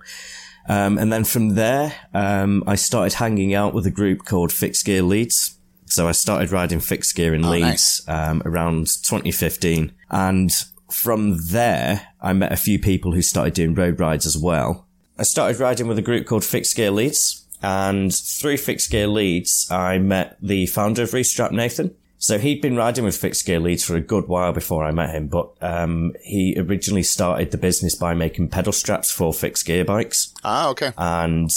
Um, 0.68 0.96
and 0.96 1.12
then 1.12 1.24
from 1.24 1.50
there, 1.50 1.94
um, 2.14 2.62
I 2.66 2.76
started 2.76 3.14
hanging 3.14 3.52
out 3.52 3.74
with 3.74 3.86
a 3.86 3.90
group 3.90 4.24
called 4.24 4.52
Fixed 4.52 4.86
Gear 4.86 5.02
Leeds. 5.02 5.58
So 5.86 6.08
I 6.08 6.12
started 6.12 6.50
riding 6.50 6.80
fixed 6.80 7.14
gear 7.14 7.34
in 7.34 7.44
oh, 7.44 7.50
Leeds 7.50 8.06
nice. 8.06 8.08
um, 8.08 8.42
around 8.46 8.86
2015, 8.86 9.92
and 10.10 10.50
from 10.90 11.38
there, 11.48 12.08
I 12.18 12.32
met 12.32 12.50
a 12.50 12.56
few 12.56 12.78
people 12.78 13.12
who 13.12 13.20
started 13.20 13.52
doing 13.52 13.74
road 13.74 14.00
rides 14.00 14.24
as 14.24 14.38
well. 14.38 14.86
I 15.18 15.24
started 15.24 15.60
riding 15.60 15.88
with 15.88 15.98
a 15.98 16.02
group 16.02 16.26
called 16.26 16.44
Fixed 16.46 16.76
Gear 16.76 16.90
Leeds, 16.90 17.41
and 17.62 18.14
through 18.14 18.56
Fixed 18.58 18.90
Gear 18.90 19.06
Leeds, 19.06 19.68
I 19.70 19.98
met 19.98 20.36
the 20.40 20.66
founder 20.66 21.02
of 21.02 21.10
Restrap, 21.10 21.52
Nathan. 21.52 21.94
So 22.18 22.38
he'd 22.38 22.60
been 22.60 22.76
riding 22.76 23.04
with 23.04 23.16
Fixed 23.16 23.44
Gear 23.46 23.58
Leeds 23.58 23.82
for 23.82 23.96
a 23.96 24.00
good 24.00 24.28
while 24.28 24.52
before 24.52 24.84
I 24.84 24.92
met 24.92 25.10
him, 25.10 25.26
but 25.26 25.50
um, 25.60 26.12
he 26.22 26.54
originally 26.56 27.02
started 27.02 27.50
the 27.50 27.58
business 27.58 27.96
by 27.96 28.14
making 28.14 28.48
pedal 28.48 28.72
straps 28.72 29.10
for 29.10 29.32
fixed 29.32 29.66
gear 29.66 29.84
bikes. 29.84 30.32
Ah, 30.44 30.68
okay. 30.68 30.92
And 30.96 31.50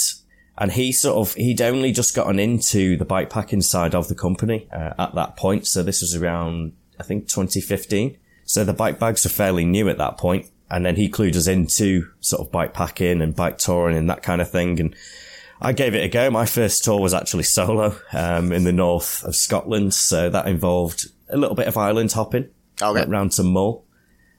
and 0.57 0.71
he 0.71 0.91
sort 0.91 1.17
of 1.17 1.35
he'd 1.35 1.61
only 1.61 1.91
just 1.91 2.15
gotten 2.15 2.39
into 2.39 2.97
the 2.97 3.05
bike 3.05 3.29
packing 3.29 3.61
side 3.61 3.93
of 3.93 4.07
the 4.07 4.15
company 4.15 4.67
uh, 4.71 4.93
at 4.97 5.13
that 5.13 5.37
point. 5.37 5.67
So 5.67 5.83
this 5.83 6.01
was 6.01 6.15
around 6.15 6.73
I 6.99 7.03
think 7.03 7.27
2015. 7.27 8.17
So 8.45 8.63
the 8.63 8.73
bike 8.73 8.99
bags 8.99 9.25
are 9.25 9.29
fairly 9.29 9.65
new 9.65 9.89
at 9.89 9.97
that 9.97 10.17
point. 10.17 10.49
And 10.69 10.85
then 10.85 10.95
he 10.95 11.09
clued 11.09 11.35
us 11.35 11.47
into 11.47 12.09
sort 12.21 12.41
of 12.41 12.51
bike 12.51 12.73
packing 12.73 13.21
and 13.21 13.35
bike 13.35 13.59
touring 13.59 13.95
and 13.95 14.09
that 14.09 14.23
kind 14.23 14.41
of 14.41 14.49
thing. 14.49 14.79
And 14.79 14.95
I 15.61 15.73
gave 15.73 15.95
it 15.95 16.03
a 16.03 16.09
go. 16.09 16.29
My 16.29 16.45
first 16.45 16.83
tour 16.83 16.99
was 16.99 17.13
actually 17.13 17.43
solo, 17.43 17.97
um, 18.13 18.51
in 18.51 18.63
the 18.63 18.73
north 18.73 19.23
of 19.23 19.35
Scotland. 19.35 19.93
So 19.93 20.29
that 20.29 20.47
involved 20.47 21.07
a 21.29 21.37
little 21.37 21.55
bit 21.55 21.67
of 21.67 21.77
island 21.77 22.11
hopping. 22.11 22.49
Okay. 22.81 22.99
Went 22.99 23.09
round 23.09 23.31
to 23.33 23.43
Mull. 23.43 23.85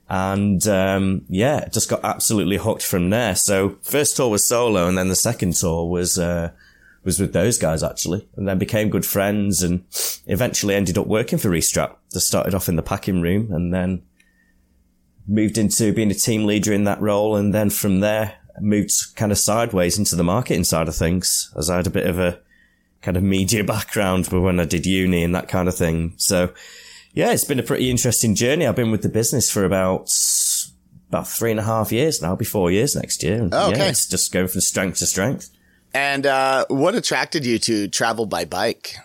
And, 0.09 0.67
um, 0.69 1.23
yeah, 1.29 1.69
just 1.69 1.89
got 1.89 2.05
absolutely 2.05 2.59
hooked 2.59 2.85
from 2.85 3.11
there. 3.11 3.35
So 3.35 3.79
first 3.83 4.17
tour 4.17 4.31
was 4.31 4.47
solo 4.47 4.87
and 4.87 4.97
then 4.97 5.09
the 5.09 5.17
second 5.17 5.55
tour 5.55 5.89
was, 5.89 6.19
uh, 6.19 6.53
was 7.03 7.19
with 7.19 7.33
those 7.33 7.57
guys 7.59 7.83
actually, 7.83 8.29
and 8.37 8.47
then 8.47 8.59
became 8.59 8.91
good 8.91 9.07
friends 9.07 9.63
and 9.63 9.85
eventually 10.27 10.75
ended 10.75 10.99
up 10.99 11.07
working 11.07 11.39
for 11.39 11.49
Restrap. 11.49 11.97
Just 12.13 12.27
started 12.27 12.55
off 12.55 12.69
in 12.69 12.77
the 12.77 12.83
packing 12.83 13.21
room 13.21 13.53
and 13.53 13.73
then 13.73 14.03
moved 15.27 15.59
into 15.59 15.93
being 15.93 16.11
a 16.11 16.15
team 16.15 16.45
leader 16.45 16.73
in 16.73 16.85
that 16.85 17.01
role. 17.01 17.35
And 17.35 17.55
then 17.55 17.71
from 17.71 18.01
there 18.01 18.35
moved 18.61 18.93
kind 19.17 19.33
of 19.33 19.39
sideways 19.39 19.99
into 19.99 20.17
the 20.17 20.25
marketing 20.25 20.65
side 20.65 20.89
of 20.89 20.97
things 20.97 21.53
as 21.57 21.71
I 21.71 21.77
had 21.77 21.87
a 21.87 21.91
bit 21.91 22.07
of 22.07 22.19
a 22.19 22.41
kind 23.03 23.17
of 23.17 23.23
media 23.23 23.65
background 23.75 24.27
when 24.29 24.61
I 24.61 24.65
did 24.65 24.87
uni 24.87 25.23
and 25.23 25.35
that 25.35 25.49
kind 25.49 25.69
of 25.69 25.77
thing. 25.77 26.15
So 26.17 26.53
yeah, 27.13 27.33
it's 27.33 27.45
been 27.45 27.59
a 27.59 27.65
pretty 27.65 27.91
interesting 27.91 28.35
journey. 28.35 28.67
I've 28.67 28.77
been 28.77 28.91
with 28.91 29.03
the 29.03 29.09
business 29.09 29.51
for 29.51 29.65
about 29.65 30.11
about 31.09 31.29
three 31.29 31.51
and 31.51 31.61
a 31.61 31.63
half 31.63 31.93
years 31.93 32.21
now, 32.21 32.37
be 32.37 32.45
four 32.45 32.71
years 32.71 32.95
next 32.95 33.23
year. 33.23 33.41
And 33.43 33.55
oh, 33.55 33.71
okay. 33.71 33.79
Yeah, 33.79 33.89
it's 33.89 34.07
just 34.07 34.33
going 34.33 34.49
from 34.49 34.61
strength 34.61 34.99
to 34.99 35.07
strength. 35.07 35.51
And 35.95 36.27
uh, 36.27 36.67
what 36.69 36.95
attracted 36.95 37.47
you 37.47 37.59
to 37.61 37.89
travel 37.89 38.27
by 38.27 38.45
bike? 38.45 38.97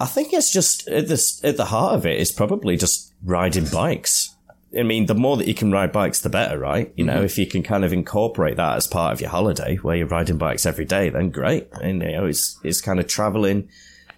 I 0.00 0.06
think 0.06 0.32
it's 0.32 0.52
just 0.52 0.88
at 0.88 1.06
the, 1.06 1.40
at 1.44 1.56
the 1.56 1.66
heart 1.66 1.94
of 1.94 2.06
it 2.06 2.18
is 2.18 2.32
probably 2.32 2.76
just 2.76 3.12
riding 3.24 3.66
bikes. 3.66 4.34
I 4.78 4.82
mean, 4.82 5.06
the 5.06 5.14
more 5.14 5.36
that 5.36 5.46
you 5.46 5.54
can 5.54 5.70
ride 5.70 5.92
bikes, 5.92 6.20
the 6.20 6.30
better, 6.30 6.58
right? 6.58 6.92
You 6.96 7.04
know, 7.04 7.16
mm-hmm. 7.16 7.24
if 7.24 7.38
you 7.38 7.46
can 7.46 7.62
kind 7.62 7.84
of 7.84 7.92
incorporate 7.92 8.56
that 8.56 8.76
as 8.76 8.86
part 8.86 9.12
of 9.12 9.20
your 9.20 9.30
holiday 9.30 9.76
where 9.76 9.96
you're 9.96 10.06
riding 10.06 10.38
bikes 10.38 10.64
every 10.64 10.84
day, 10.84 11.10
then 11.10 11.30
great. 11.30 11.68
And, 11.82 12.02
you 12.02 12.12
know, 12.12 12.26
it's, 12.26 12.58
it's 12.62 12.80
kind 12.80 12.98
of 12.98 13.06
traveling, 13.06 13.68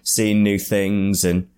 seeing 0.03 0.43
new 0.43 0.57
things 0.57 1.25
and 1.25 1.49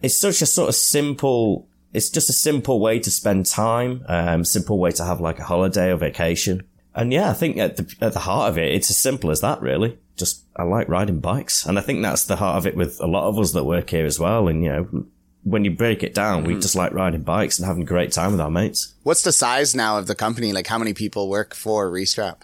it's 0.00 0.18
such 0.18 0.40
a 0.40 0.46
sort 0.46 0.70
of 0.70 0.74
simple, 0.74 1.68
it's 1.92 2.08
just 2.08 2.30
a 2.30 2.34
simple 2.34 2.80
way 2.80 2.98
to 3.00 3.10
spend 3.10 3.46
time, 3.46 4.04
um, 4.08 4.44
simple 4.44 4.78
way 4.78 4.92
to 4.92 5.04
have 5.04 5.20
like 5.20 5.38
a 5.38 5.44
holiday 5.44 5.92
or 5.92 5.96
vacation. 5.96 6.62
And 6.94 7.12
yeah, 7.12 7.30
I 7.30 7.34
think 7.34 7.58
at 7.58 7.76
the, 7.76 7.94
at 8.00 8.14
the 8.14 8.20
heart 8.20 8.50
of 8.50 8.58
it, 8.58 8.74
it's 8.74 8.90
as 8.90 8.96
simple 8.96 9.30
as 9.30 9.42
that, 9.42 9.60
really. 9.60 9.98
Just, 10.16 10.44
I 10.56 10.64
like 10.64 10.88
riding 10.88 11.20
bikes. 11.20 11.66
And 11.66 11.78
I 11.78 11.82
think 11.82 12.02
that's 12.02 12.24
the 12.24 12.36
heart 12.36 12.56
of 12.56 12.66
it 12.66 12.76
with 12.76 13.00
a 13.00 13.06
lot 13.06 13.28
of 13.28 13.38
us 13.38 13.52
that 13.52 13.64
work 13.64 13.90
here 13.90 14.06
as 14.06 14.18
well. 14.18 14.48
And, 14.48 14.64
you 14.64 14.70
know, 14.70 15.06
when 15.42 15.64
you 15.64 15.70
break 15.70 16.02
it 16.02 16.14
down, 16.14 16.44
we 16.44 16.54
just 16.54 16.74
like 16.74 16.92
riding 16.92 17.22
bikes 17.22 17.58
and 17.58 17.66
having 17.66 17.82
a 17.82 17.86
great 17.86 18.12
time 18.12 18.32
with 18.32 18.40
our 18.40 18.50
mates. 18.50 18.94
What's 19.02 19.22
the 19.22 19.32
size 19.32 19.74
now 19.74 19.98
of 19.98 20.06
the 20.06 20.14
company? 20.14 20.52
Like 20.52 20.66
how 20.66 20.78
many 20.78 20.92
people 20.94 21.28
work 21.28 21.54
for 21.54 21.90
Restrap? 21.90 22.42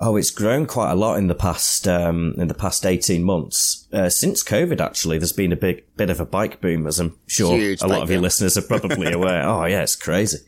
Oh, 0.00 0.16
it's 0.16 0.32
grown 0.32 0.66
quite 0.66 0.90
a 0.90 0.96
lot 0.96 1.18
in 1.18 1.28
the 1.28 1.36
past 1.36 1.86
um, 1.86 2.34
in 2.36 2.48
the 2.48 2.54
past 2.54 2.84
eighteen 2.84 3.22
months. 3.22 3.86
Uh, 3.92 4.08
since 4.10 4.42
COVID, 4.42 4.80
actually, 4.80 5.18
there's 5.18 5.32
been 5.32 5.52
a 5.52 5.56
big 5.56 5.84
bit 5.96 6.10
of 6.10 6.18
a 6.18 6.26
bike 6.26 6.60
boom, 6.60 6.88
as 6.88 6.98
I'm 6.98 7.16
sure 7.28 7.56
Huge 7.56 7.80
a 7.80 7.86
lot 7.86 8.02
of 8.02 8.10
your 8.10 8.20
listeners 8.20 8.56
are 8.58 8.62
probably 8.62 9.12
aware. 9.18 9.44
Oh, 9.46 9.64
yeah, 9.66 9.82
it's 9.82 9.94
crazy. 9.94 10.38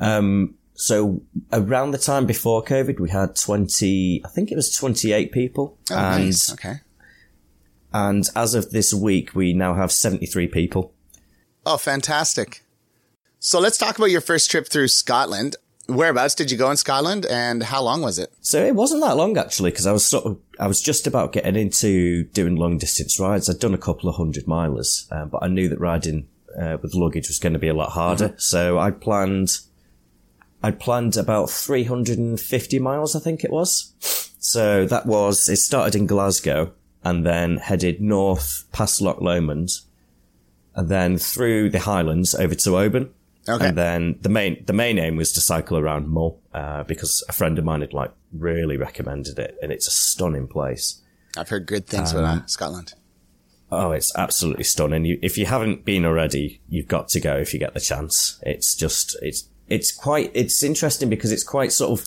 Um, 0.00 0.54
so 0.74 1.22
around 1.52 1.92
the 1.92 1.98
time 1.98 2.26
before 2.26 2.64
COVID, 2.64 2.98
we 2.98 3.10
had 3.10 3.36
twenty, 3.36 4.20
I 4.24 4.28
think 4.28 4.50
it 4.50 4.56
was 4.56 4.74
twenty 4.74 5.12
eight 5.12 5.30
people, 5.30 5.78
Oh, 5.88 5.94
and 5.96 6.24
nice. 6.24 6.52
Okay. 6.52 6.80
and 7.92 8.24
as 8.34 8.54
of 8.54 8.70
this 8.72 8.92
week, 8.92 9.32
we 9.34 9.52
now 9.52 9.74
have 9.74 9.92
seventy 9.92 10.26
three 10.26 10.48
people. 10.48 10.92
Oh, 11.64 11.76
fantastic. 11.76 12.62
So 13.38 13.60
let's 13.60 13.78
talk 13.78 13.98
about 13.98 14.10
your 14.10 14.20
first 14.20 14.50
trip 14.50 14.68
through 14.68 14.88
Scotland. 14.88 15.56
Whereabouts 15.88 16.34
did 16.34 16.50
you 16.50 16.56
go 16.56 16.70
in 16.70 16.76
Scotland 16.76 17.26
and 17.26 17.62
how 17.62 17.82
long 17.82 18.02
was 18.02 18.18
it? 18.18 18.32
So 18.40 18.64
it 18.64 18.74
wasn't 18.74 19.02
that 19.02 19.16
long 19.16 19.36
actually, 19.36 19.70
because 19.70 19.86
I 19.86 19.92
was 19.92 20.06
sort 20.06 20.24
of, 20.24 20.38
I 20.60 20.66
was 20.66 20.80
just 20.80 21.06
about 21.06 21.32
getting 21.32 21.56
into 21.56 22.24
doing 22.24 22.56
long 22.56 22.78
distance 22.78 23.18
rides. 23.18 23.50
I'd 23.50 23.58
done 23.58 23.74
a 23.74 23.78
couple 23.78 24.08
of 24.08 24.16
hundred 24.16 24.44
milers, 24.44 25.10
uh, 25.10 25.26
but 25.26 25.42
I 25.42 25.48
knew 25.48 25.68
that 25.68 25.80
riding 25.80 26.28
uh, 26.60 26.78
with 26.80 26.94
luggage 26.94 27.28
was 27.28 27.38
going 27.38 27.52
to 27.52 27.58
be 27.58 27.68
a 27.68 27.74
lot 27.74 27.90
harder. 27.90 28.34
So 28.38 28.78
I 28.78 28.90
planned, 28.92 29.58
I 30.62 30.70
planned 30.70 31.16
about 31.16 31.50
350 31.50 32.78
miles, 32.78 33.16
I 33.16 33.20
think 33.20 33.42
it 33.42 33.50
was. 33.50 33.92
So 34.38 34.86
that 34.86 35.06
was, 35.06 35.48
it 35.48 35.56
started 35.56 35.96
in 35.96 36.06
Glasgow 36.06 36.72
and 37.04 37.26
then 37.26 37.56
headed 37.56 38.00
north 38.00 38.64
past 38.72 39.00
Loch 39.00 39.20
Lomond 39.20 39.70
and 40.74 40.88
then 40.88 41.18
through 41.18 41.70
the 41.70 41.80
Highlands 41.80 42.34
over 42.34 42.54
to 42.54 42.78
Oban. 42.78 43.12
Okay. 43.48 43.68
And 43.68 43.78
then 43.78 44.18
the 44.20 44.28
main 44.28 44.64
the 44.66 44.72
main 44.72 44.98
aim 44.98 45.16
was 45.16 45.32
to 45.32 45.40
cycle 45.40 45.76
around 45.76 46.08
Mull 46.08 46.40
uh, 46.54 46.84
because 46.84 47.24
a 47.28 47.32
friend 47.32 47.58
of 47.58 47.64
mine 47.64 47.80
had 47.80 47.92
like 47.92 48.12
really 48.32 48.76
recommended 48.76 49.38
it, 49.38 49.56
and 49.62 49.72
it's 49.72 49.88
a 49.88 49.90
stunning 49.90 50.46
place. 50.46 51.02
I've 51.36 51.48
heard 51.48 51.66
good 51.66 51.86
things 51.86 52.12
about 52.12 52.42
uh, 52.42 52.46
Scotland. 52.46 52.94
Oh, 53.70 53.90
it's 53.92 54.12
absolutely 54.16 54.64
stunning. 54.64 55.06
You, 55.06 55.18
if 55.22 55.38
you 55.38 55.46
haven't 55.46 55.84
been 55.84 56.04
already, 56.04 56.60
you've 56.68 56.88
got 56.88 57.08
to 57.08 57.20
go 57.20 57.36
if 57.38 57.54
you 57.54 57.58
get 57.58 57.74
the 57.74 57.80
chance. 57.80 58.38
It's 58.42 58.76
just 58.76 59.16
it's 59.22 59.48
it's 59.68 59.90
quite 59.90 60.30
it's 60.34 60.62
interesting 60.62 61.08
because 61.08 61.32
it's 61.32 61.42
quite 61.42 61.72
sort 61.72 61.98
of 61.98 62.06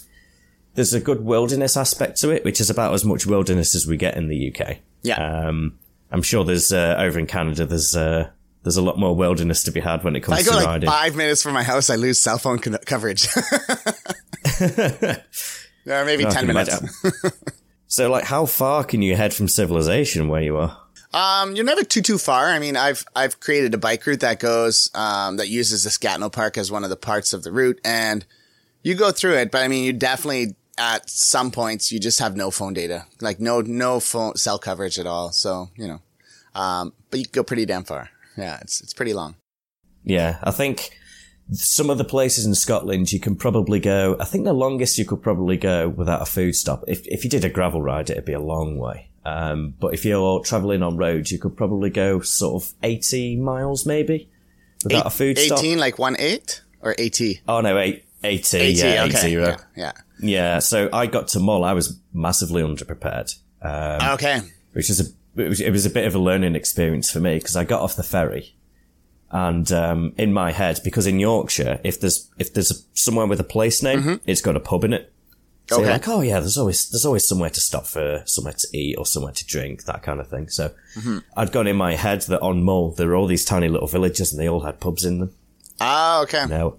there's 0.75 0.93
a 0.93 0.99
good 0.99 1.25
wilderness 1.25 1.75
aspect 1.75 2.17
to 2.21 2.29
it, 2.29 2.45
which 2.45 2.61
is 2.61 2.69
about 2.69 2.93
as 2.93 3.03
much 3.03 3.25
wilderness 3.25 3.75
as 3.75 3.87
we 3.87 3.97
get 3.97 4.15
in 4.15 4.27
the 4.27 4.53
UK. 4.53 4.77
Yeah. 5.01 5.15
Um, 5.15 5.79
I'm 6.11 6.21
sure 6.21 6.43
there's 6.43 6.71
uh, 6.71 6.95
over 6.99 7.17
in 7.17 7.25
Canada 7.25 7.65
there's 7.65 7.95
uh, 7.95 8.29
there's 8.65 8.77
a 8.77 8.81
lot 8.81 8.97
more 8.97 9.15
wilderness 9.15 9.61
to 9.63 9.71
be 9.71 9.79
had 9.79 10.03
when 10.03 10.15
it 10.15 10.21
comes 10.21 10.39
I 10.39 10.41
to 10.41 10.49
go 10.49 10.55
like 10.55 10.65
riding. 10.65 10.89
five 10.89 11.15
minutes 11.15 11.43
from 11.43 11.53
my 11.53 11.61
house, 11.61 11.91
I 11.91 11.95
lose 11.97 12.19
cell 12.19 12.39
phone 12.39 12.57
coverage. 12.57 13.27
or 15.85 16.03
maybe 16.03 16.25
I 16.25 16.31
10 16.31 16.47
minutes. 16.47 17.03
so, 17.87 18.09
like, 18.09 18.23
how 18.23 18.47
far 18.47 18.83
can 18.83 19.03
you 19.03 19.15
head 19.15 19.35
from 19.35 19.47
civilization 19.47 20.29
where 20.29 20.41
you 20.41 20.57
are? 20.57 20.81
Um, 21.13 21.55
you're 21.55 21.63
never 21.63 21.83
too 21.83 22.01
too 22.01 22.17
far. 22.17 22.47
I 22.47 22.57
mean, 22.57 22.75
I've 22.75 23.05
I've 23.15 23.39
created 23.39 23.75
a 23.75 23.77
bike 23.77 24.03
route 24.07 24.21
that 24.21 24.39
goes 24.39 24.89
um, 24.95 25.37
that 25.37 25.47
uses 25.47 25.83
the 25.83 25.95
Gatineau 26.01 26.29
Park 26.31 26.57
as 26.57 26.71
one 26.71 26.83
of 26.83 26.89
the 26.89 26.95
parts 26.95 27.33
of 27.33 27.43
the 27.43 27.51
route, 27.51 27.79
and 27.85 28.25
you 28.81 28.95
go 28.95 29.11
through 29.11 29.35
it. 29.35 29.51
But 29.51 29.61
I 29.61 29.67
mean, 29.67 29.83
you 29.83 29.93
definitely 29.93 30.55
at 30.77 31.07
some 31.07 31.51
points 31.51 31.91
you 31.91 31.99
just 31.99 32.17
have 32.19 32.35
no 32.35 32.49
phone 32.49 32.73
data, 32.73 33.05
like 33.21 33.39
no 33.39 33.61
no 33.61 33.99
phone 33.99 34.35
cell 34.37 34.57
coverage 34.57 34.97
at 34.97 35.05
all. 35.05 35.31
So 35.31 35.69
you 35.75 35.87
know, 35.87 36.01
um, 36.59 36.93
but 37.11 37.19
you 37.19 37.25
can 37.25 37.31
go 37.31 37.43
pretty 37.43 37.65
damn 37.67 37.83
far. 37.83 38.09
Yeah, 38.37 38.59
it's 38.61 38.81
it's 38.81 38.93
pretty 38.93 39.13
long. 39.13 39.35
Yeah, 40.03 40.37
I 40.43 40.51
think 40.51 40.91
some 41.51 41.89
of 41.89 41.97
the 41.97 42.03
places 42.03 42.45
in 42.45 42.55
Scotland 42.55 43.11
you 43.11 43.19
can 43.19 43.35
probably 43.35 43.79
go. 43.79 44.15
I 44.19 44.25
think 44.25 44.45
the 44.45 44.53
longest 44.53 44.97
you 44.97 45.05
could 45.05 45.21
probably 45.21 45.57
go 45.57 45.89
without 45.89 46.21
a 46.21 46.25
food 46.25 46.55
stop. 46.55 46.83
If 46.87 47.05
if 47.07 47.23
you 47.23 47.29
did 47.29 47.45
a 47.45 47.49
gravel 47.49 47.81
ride, 47.81 48.09
it'd 48.09 48.25
be 48.25 48.33
a 48.33 48.39
long 48.39 48.77
way. 48.77 49.09
Um, 49.25 49.73
but 49.79 49.93
if 49.95 50.05
you're 50.05 50.41
traveling 50.41 50.83
on 50.83 50.97
roads, 50.97 51.31
you 51.31 51.39
could 51.39 51.57
probably 51.57 51.89
go 51.89 52.19
sort 52.19 52.61
of 52.63 52.73
80 52.83 53.37
miles 53.37 53.83
maybe 53.83 54.29
without 54.83 55.07
a 55.07 55.09
food 55.09 55.39
stop. 55.39 55.57
Eighteen, 55.59 55.79
like 55.79 55.97
one 55.97 56.15
eight 56.19 56.61
or 56.81 56.93
eighty. 56.99 57.41
Oh 57.47 57.59
no, 57.61 57.75
eight, 57.79 58.05
80, 58.23 58.57
80, 58.57 58.79
yeah, 58.79 59.03
okay. 59.05 59.19
80. 59.27 59.31
Yeah, 59.31 59.57
yeah. 59.75 59.91
Yeah, 60.21 60.59
so 60.59 60.89
I 60.93 61.07
got 61.07 61.27
to 61.29 61.39
Mull. 61.39 61.63
I 61.63 61.73
was 61.73 61.99
massively 62.13 62.61
underprepared. 62.61 63.35
Um, 63.63 64.13
Okay. 64.13 64.41
which 64.73 64.89
is 64.91 64.99
a 64.99 65.05
it 65.37 65.49
was, 65.49 65.59
it 65.61 65.71
was 65.71 65.85
a 65.85 65.89
bit 65.89 66.05
of 66.05 66.15
a 66.15 66.19
learning 66.19 66.55
experience 66.55 67.11
for 67.11 67.19
me 67.19 67.35
because 67.35 67.55
I 67.55 67.63
got 67.63 67.81
off 67.81 67.95
the 67.95 68.03
ferry 68.03 68.55
and 69.31 69.69
um, 69.71 70.13
in 70.17 70.31
my 70.33 70.51
head 70.51 70.79
because 70.83 71.07
in 71.07 71.19
Yorkshire 71.19 71.79
if 71.83 71.99
there's 71.99 72.29
if 72.37 72.53
there's 72.53 72.85
somewhere 72.93 73.25
with 73.27 73.39
a 73.39 73.43
place 73.45 73.81
name 73.83 74.21
it's 74.25 74.41
got 74.41 74.55
a 74.55 74.59
pub 74.59 74.83
in 74.83 74.93
it 74.93 75.11
so 75.67 75.79
Okay. 75.81 75.89
like 75.89 76.07
oh 76.07 76.21
yeah 76.21 76.39
there's 76.39 76.57
always 76.59 76.87
there's 76.89 77.05
always 77.05 77.27
somewhere 77.27 77.49
to 77.49 77.59
stop 77.59 77.87
for 77.87 78.21
somewhere 78.27 78.53
to 78.53 78.67
eat 78.77 78.95
or 78.99 79.05
somewhere 79.05 79.33
to 79.33 79.45
drink 79.45 79.85
that 79.85 80.03
kind 80.03 80.19
of 80.19 80.27
thing 80.29 80.47
so 80.47 80.71
I'd 81.35 81.51
gone 81.51 81.65
in 81.67 81.75
my 81.75 81.95
head 81.95 82.21
that 82.23 82.39
on 82.41 82.61
Mull 82.63 82.91
there 82.91 83.07
were 83.07 83.15
all 83.15 83.25
these 83.27 83.43
tiny 83.43 83.67
little 83.67 83.87
villages 83.87 84.31
and 84.31 84.39
they 84.39 84.47
all 84.47 84.61
had 84.61 84.79
pubs 84.79 85.03
in 85.03 85.19
them 85.19 85.33
Ah, 85.81 86.21
okay. 86.21 86.45
no. 86.45 86.77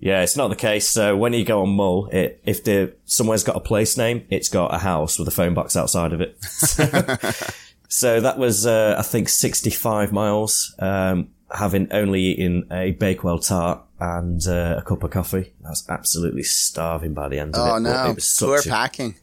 Yeah, 0.00 0.22
it's 0.22 0.36
not 0.36 0.48
the 0.48 0.56
case. 0.56 0.86
So 0.90 1.16
when 1.16 1.32
you 1.32 1.44
go 1.44 1.62
on 1.62 1.70
Mull, 1.70 2.08
it, 2.08 2.42
if 2.44 2.64
the 2.64 2.94
somewhere's 3.04 3.44
got 3.44 3.54
a 3.56 3.60
place 3.60 3.96
name, 3.96 4.26
it's 4.28 4.48
got 4.50 4.74
a 4.74 4.78
house 4.78 5.18
with 5.20 5.28
a 5.28 5.30
phone 5.30 5.54
box 5.54 5.76
outside 5.76 6.12
of 6.12 6.20
it. 6.20 6.42
so 6.42 6.84
that 8.00 8.38
was, 8.38 8.66
uh, 8.66 8.96
I 8.98 9.02
think, 9.02 9.28
65 9.28 10.12
miles, 10.12 10.74
um, 10.78 11.28
having 11.50 11.88
only 11.92 12.20
eaten 12.22 12.66
a 12.70 12.92
Bakewell 12.92 13.38
tart 13.38 13.82
and 14.00 14.40
uh, 14.46 14.76
a 14.78 14.82
cup 14.82 15.02
of 15.02 15.10
coffee. 15.10 15.52
I 15.64 15.70
was 15.70 15.84
absolutely 15.88 16.42
starving 16.42 17.14
by 17.14 17.28
the 17.28 17.38
end 17.38 17.54
of 17.54 17.60
Oh 17.60 17.76
it. 17.76 17.82
but 17.82 17.90
no, 17.90 18.10
it 18.10 18.14
was 18.16 18.36
poor 18.38 18.58
a, 18.58 18.62
packing. 18.62 19.14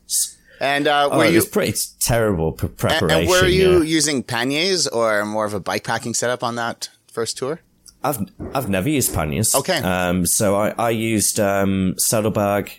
And 0.59 0.87
uh, 0.87 1.09
oh, 1.11 1.17
were 1.17 1.25
it 1.25 1.31
you 1.31 1.37
was 1.37 1.47
pretty 1.47 1.77
terrible 1.99 2.51
pre- 2.53 2.69
and, 2.69 2.77
preparation. 2.77 3.19
and 3.19 3.27
were 3.29 3.47
you 3.47 3.79
yeah. 3.79 3.83
using 3.83 4.23
panniers 4.23 4.87
or 4.87 5.25
more 5.25 5.45
of 5.45 5.53
a 5.53 5.59
bike 5.59 5.83
packing 5.83 6.13
setup 6.13 6.43
on 6.43 6.55
that 6.55 6.89
first 7.07 7.37
tour? 7.37 7.61
I've 8.03 8.19
I've 8.53 8.69
never 8.69 8.89
used 8.89 9.13
panniers. 9.13 9.53
Okay. 9.55 9.77
Um, 9.77 10.25
so 10.25 10.55
I 10.55 10.69
I 10.77 10.89
used 10.91 11.39
um 11.39 11.95
saddlebag, 11.97 12.71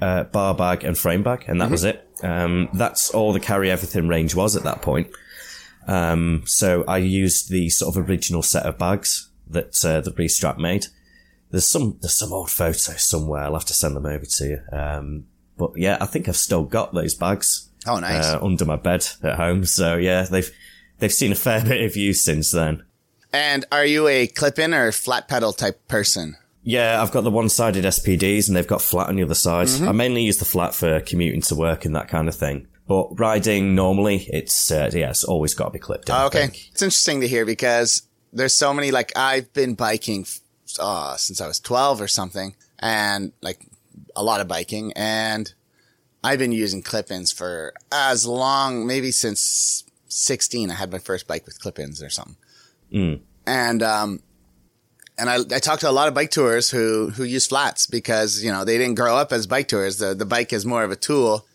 uh, 0.00 0.24
bar 0.24 0.54
bag, 0.54 0.84
and 0.84 0.96
frame 0.96 1.22
bag, 1.22 1.44
and 1.48 1.60
that 1.60 1.70
was 1.70 1.84
it. 1.84 2.08
Um, 2.22 2.68
that's 2.72 3.10
all 3.10 3.32
the 3.32 3.40
carry 3.40 3.70
everything 3.70 4.08
range 4.08 4.34
was 4.34 4.56
at 4.56 4.62
that 4.62 4.80
point. 4.82 5.08
Um, 5.86 6.42
so 6.46 6.84
I 6.88 6.98
used 6.98 7.48
the 7.50 7.68
sort 7.70 7.96
of 7.96 8.08
original 8.08 8.42
set 8.42 8.64
of 8.66 8.76
bags 8.78 9.30
that 9.48 9.72
uh, 9.84 10.00
the 10.00 10.10
Restrap 10.12 10.58
made. 10.58 10.86
There's 11.50 11.70
some 11.70 11.96
there's 12.00 12.18
some 12.18 12.32
old 12.32 12.50
photos 12.50 13.02
somewhere. 13.08 13.42
I'll 13.44 13.54
have 13.54 13.64
to 13.66 13.74
send 13.74 13.94
them 13.96 14.06
over 14.06 14.24
to 14.24 14.44
you. 14.46 14.60
Um, 14.76 15.26
but 15.56 15.72
yeah, 15.76 15.96
I 16.00 16.06
think 16.06 16.28
I've 16.28 16.36
still 16.36 16.64
got 16.64 16.92
those 16.92 17.14
bags 17.14 17.70
Oh, 17.86 17.98
nice. 18.00 18.24
uh, 18.24 18.40
under 18.42 18.64
my 18.64 18.76
bed 18.76 19.06
at 19.22 19.36
home. 19.36 19.64
So 19.64 19.96
yeah, 19.96 20.22
they've 20.22 20.50
they've 20.98 21.12
seen 21.12 21.30
a 21.32 21.36
fair 21.36 21.60
bit 21.64 21.82
of 21.84 21.96
use 21.96 22.22
since 22.24 22.50
then. 22.50 22.82
and 23.32 23.64
are 23.70 23.84
you 23.86 24.08
a 24.08 24.26
clip-in 24.26 24.74
or 24.74 24.90
flat 24.92 25.28
pedal 25.28 25.52
type 25.52 25.86
person? 25.88 26.36
Yeah, 26.64 27.00
I've 27.00 27.12
got 27.12 27.20
the 27.20 27.30
one-sided 27.30 27.84
SPDs 27.84 28.48
and 28.48 28.56
they've 28.56 28.66
got 28.66 28.82
flat 28.82 29.08
on 29.08 29.14
the 29.14 29.22
other 29.22 29.34
side. 29.36 29.68
I 29.82 29.92
mainly 29.92 30.24
use 30.24 30.38
the 30.38 30.44
flat 30.44 30.74
for 30.74 30.98
commuting 30.98 31.42
to 31.42 31.54
work 31.54 31.84
and 31.84 31.94
that 31.94 32.08
kind 32.08 32.26
of 32.26 32.34
thing. 32.34 32.66
But 32.86 33.18
riding 33.18 33.74
normally, 33.74 34.28
it's, 34.32 34.70
uh, 34.70 34.90
yeah, 34.92 35.10
it's 35.10 35.24
always 35.24 35.54
got 35.54 35.66
to 35.66 35.70
be 35.72 35.78
clipped 35.78 36.08
in. 36.08 36.14
Oh, 36.14 36.26
okay, 36.26 36.44
it's 36.44 36.82
interesting 36.82 37.20
to 37.20 37.28
hear 37.28 37.44
because 37.44 38.02
there's 38.32 38.54
so 38.54 38.72
many. 38.72 38.90
Like 38.90 39.12
I've 39.16 39.52
been 39.52 39.74
biking 39.74 40.26
uh, 40.78 41.16
since 41.16 41.40
I 41.40 41.48
was 41.48 41.58
12 41.58 42.00
or 42.00 42.08
something, 42.08 42.54
and 42.78 43.32
like 43.42 43.60
a 44.14 44.22
lot 44.22 44.40
of 44.40 44.46
biking, 44.46 44.92
and 44.94 45.52
I've 46.22 46.38
been 46.38 46.52
using 46.52 46.82
clip-ins 46.82 47.32
for 47.32 47.72
as 47.92 48.26
long, 48.26 48.86
maybe 48.86 49.10
since 49.10 49.84
16. 50.08 50.70
I 50.70 50.74
had 50.74 50.90
my 50.90 50.98
first 50.98 51.26
bike 51.26 51.46
with 51.46 51.60
clip-ins 51.60 52.02
or 52.02 52.10
something. 52.10 52.36
And, 53.46 53.82
um, 53.82 54.20
and 55.18 55.30
I, 55.30 55.36
I 55.36 55.58
talked 55.60 55.82
to 55.82 55.90
a 55.90 55.92
lot 55.92 56.08
of 56.08 56.14
bike 56.14 56.30
tours 56.30 56.70
who, 56.70 57.10
who 57.10 57.22
use 57.22 57.46
flats 57.46 57.86
because, 57.86 58.42
you 58.42 58.50
know, 58.50 58.64
they 58.64 58.76
didn't 58.76 58.96
grow 58.96 59.16
up 59.16 59.32
as 59.32 59.46
bike 59.46 59.68
tours. 59.68 59.98
The, 59.98 60.14
the 60.14 60.26
bike 60.26 60.52
is 60.52 60.66
more 60.66 60.82
of 60.82 60.90
a 60.90 60.96
tool 60.96 61.46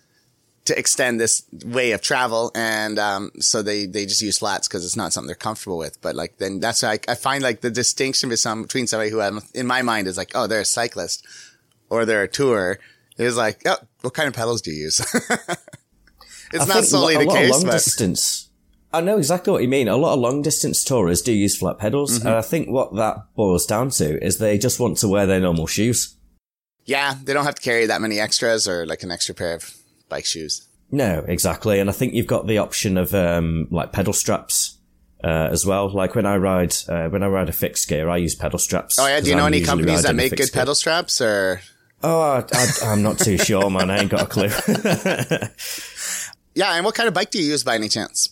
to 0.65 0.77
extend 0.77 1.19
this 1.19 1.43
way 1.65 1.91
of 1.91 2.01
travel. 2.01 2.51
And, 2.53 2.99
um, 2.99 3.31
so 3.39 3.61
they, 3.61 3.85
they 3.85 4.05
just 4.05 4.21
use 4.21 4.37
flats 4.37 4.67
because 4.67 4.85
it's 4.85 4.95
not 4.95 5.13
something 5.13 5.27
they're 5.27 5.35
comfortable 5.35 5.77
with. 5.77 6.01
But 6.01 6.15
like, 6.15 6.37
then 6.37 6.59
that's 6.59 6.83
I, 6.83 6.99
I 7.07 7.15
find 7.15 7.41
like 7.43 7.61
the 7.61 7.71
distinction 7.71 8.29
between 8.29 8.87
somebody 8.87 9.09
who 9.09 9.21
I'm, 9.21 9.41
in 9.53 9.65
my 9.67 9.81
mind 9.81 10.07
is 10.07 10.17
like, 10.17 10.31
oh, 10.35 10.47
they're 10.47 10.61
a 10.61 10.65
cyclist 10.65 11.25
or 11.89 12.05
they're 12.05 12.23
a 12.23 12.27
tour 12.27 12.79
is 13.17 13.37
like, 13.37 13.61
oh, 13.65 13.77
what 14.01 14.13
kind 14.13 14.27
of 14.27 14.33
pedals 14.33 14.61
do 14.61 14.71
you 14.71 14.83
use? 14.83 14.99
it's 16.53 16.63
I 16.63 16.65
not 16.65 16.83
solely 16.85 17.15
a 17.15 17.19
the 17.19 17.25
lot 17.25 17.35
of 17.35 17.41
case, 17.41 17.51
long 17.51 17.63
but 17.63 17.71
distance. 17.73 18.49
I 18.93 19.01
know 19.01 19.17
exactly 19.17 19.53
what 19.53 19.61
you 19.61 19.67
mean. 19.69 19.87
A 19.87 19.95
lot 19.95 20.13
of 20.13 20.19
long 20.19 20.41
distance 20.41 20.83
tourers 20.83 21.21
do 21.21 21.31
use 21.31 21.57
flat 21.57 21.77
pedals. 21.77 22.19
Mm-hmm. 22.19 22.27
And 22.27 22.35
I 22.35 22.41
think 22.41 22.69
what 22.69 22.95
that 22.95 23.33
boils 23.35 23.65
down 23.65 23.89
to 23.91 24.23
is 24.23 24.37
they 24.37 24.57
just 24.57 24.79
want 24.79 24.97
to 24.97 25.07
wear 25.07 25.25
their 25.25 25.39
normal 25.39 25.67
shoes. 25.67 26.15
yeah, 26.85 27.15
they 27.23 27.33
don't 27.33 27.45
have 27.45 27.55
to 27.55 27.61
carry 27.61 27.85
that 27.85 28.01
many 28.01 28.19
extras 28.19 28.67
or 28.67 28.85
like 28.85 29.03
an 29.03 29.11
extra 29.11 29.35
pair 29.35 29.55
of 29.55 29.75
bike 30.11 30.25
shoes. 30.25 30.67
No, 30.91 31.25
exactly. 31.27 31.79
And 31.79 31.89
I 31.89 31.93
think 31.93 32.13
you've 32.13 32.27
got 32.27 32.45
the 32.45 32.59
option 32.59 32.97
of, 32.97 33.15
um, 33.15 33.67
like 33.71 33.91
pedal 33.91 34.13
straps 34.13 34.77
Uh, 35.23 35.47
as 35.51 35.65
well, 35.67 35.87
like 35.87 36.15
when 36.15 36.25
I 36.25 36.35
ride, 36.37 36.73
uh, 36.89 37.07
when 37.09 37.21
I 37.21 37.27
ride 37.27 37.47
a 37.47 37.51
fixed 37.51 37.87
gear, 37.87 38.09
I 38.09 38.17
use 38.17 38.33
pedal 38.35 38.57
straps. 38.57 38.97
Oh 38.97 39.05
yeah, 39.07 39.19
do 39.21 39.29
you 39.29 39.35
know 39.35 39.43
I'm 39.45 39.53
any 39.53 39.61
companies 39.63 40.01
that 40.01 40.15
make 40.15 40.35
good 40.35 40.51
pedal 40.51 40.73
straps 40.73 41.21
or? 41.21 41.61
Oh, 42.01 42.19
I, 42.19 42.43
I, 42.51 42.67
I'm 42.85 43.03
not 43.03 43.19
too 43.19 43.37
sure, 43.37 43.69
man. 43.69 43.91
I 43.91 43.99
ain't 43.99 44.09
got 44.09 44.23
a 44.23 44.25
clue. 44.25 44.49
Yeah, 46.53 46.73
and 46.75 46.83
what 46.83 46.95
kind 46.95 47.07
of 47.07 47.13
bike 47.13 47.31
do 47.31 47.39
you 47.41 47.45
use 47.51 47.63
by 47.63 47.75
any 47.75 47.87
chance? 47.87 48.29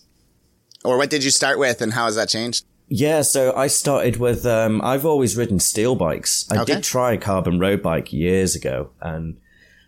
Or 0.84 0.98
what 0.98 1.10
did 1.10 1.24
you 1.24 1.32
start 1.32 1.58
with 1.60 1.82
and 1.82 1.94
how 1.94 2.06
has 2.06 2.16
that 2.16 2.28
changed? 2.30 2.66
Yeah, 2.90 3.22
so 3.22 3.54
I 3.56 3.68
started 3.68 4.18
with, 4.18 4.46
um, 4.46 4.82
I've 4.82 5.06
always 5.06 5.38
ridden 5.38 5.60
steel 5.60 5.96
bikes. 5.96 6.46
I 6.52 6.62
Okay. 6.62 6.76
did 6.76 6.84
try 6.84 7.14
a 7.14 7.18
carbon 7.18 7.60
road 7.60 7.82
bike 7.82 8.12
years 8.12 8.56
ago 8.56 8.90
and 9.02 9.38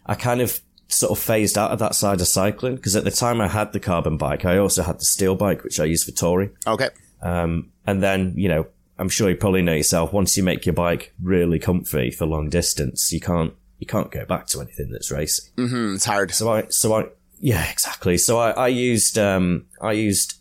I 0.06 0.16
kind 0.16 0.40
of 0.40 0.62
sort 0.94 1.12
of 1.12 1.20
phased 1.24 1.58
out 1.58 1.72
of 1.72 1.80
that 1.80 1.96
side 1.96 2.22
of 2.22 2.28
cycling 2.28 2.76
because 2.76 2.96
at 2.96 3.04
the 3.04 3.12
time 3.12 3.42
I 3.42 3.48
had 3.48 3.74
the 3.74 3.80
carbon 3.80 4.18
bike, 4.18 4.46
I 4.46 4.58
also 4.58 4.84
had 4.84 5.00
the 5.00 5.06
steel 5.06 5.36
bike, 5.36 5.64
which 5.64 5.80
I 5.80 5.86
use 5.86 6.04
for 6.04 6.12
touring. 6.12 6.52
Okay. 6.68 6.90
Um, 7.22 7.72
and 7.86 8.02
then, 8.02 8.34
you 8.36 8.50
know, 8.50 8.68
I'm 8.98 9.10
sure 9.10 9.30
you 9.30 9.36
probably 9.36 9.62
know 9.62 9.74
yourself, 9.74 10.14
once 10.14 10.38
you 10.38 10.44
make 10.44 10.66
your 10.66 10.74
bike 10.74 11.14
really 11.22 11.60
comfy 11.60 12.12
for 12.12 12.26
long 12.26 12.50
distance, 12.50 13.12
you 13.12 13.20
can't, 13.20 13.54
you 13.80 13.88
can't 13.88 14.12
go 14.12 14.26
back 14.26 14.48
to 14.48 14.62
anything 14.62 14.90
that's 14.92 15.12
racing. 15.12 15.52
Mm, 15.58 15.70
hmm. 15.70 15.96
it's 15.96 16.06
hard. 16.06 16.32
So 16.32 16.52
I, 16.52 16.68
so 16.70 16.94
I, 16.94 17.06
yeah, 17.40 17.70
exactly. 17.72 18.18
So 18.18 18.38
I, 18.38 18.52
I 18.52 18.68
used, 18.68 19.18
um, 19.18 19.66
I 19.82 19.94
used, 19.94 20.40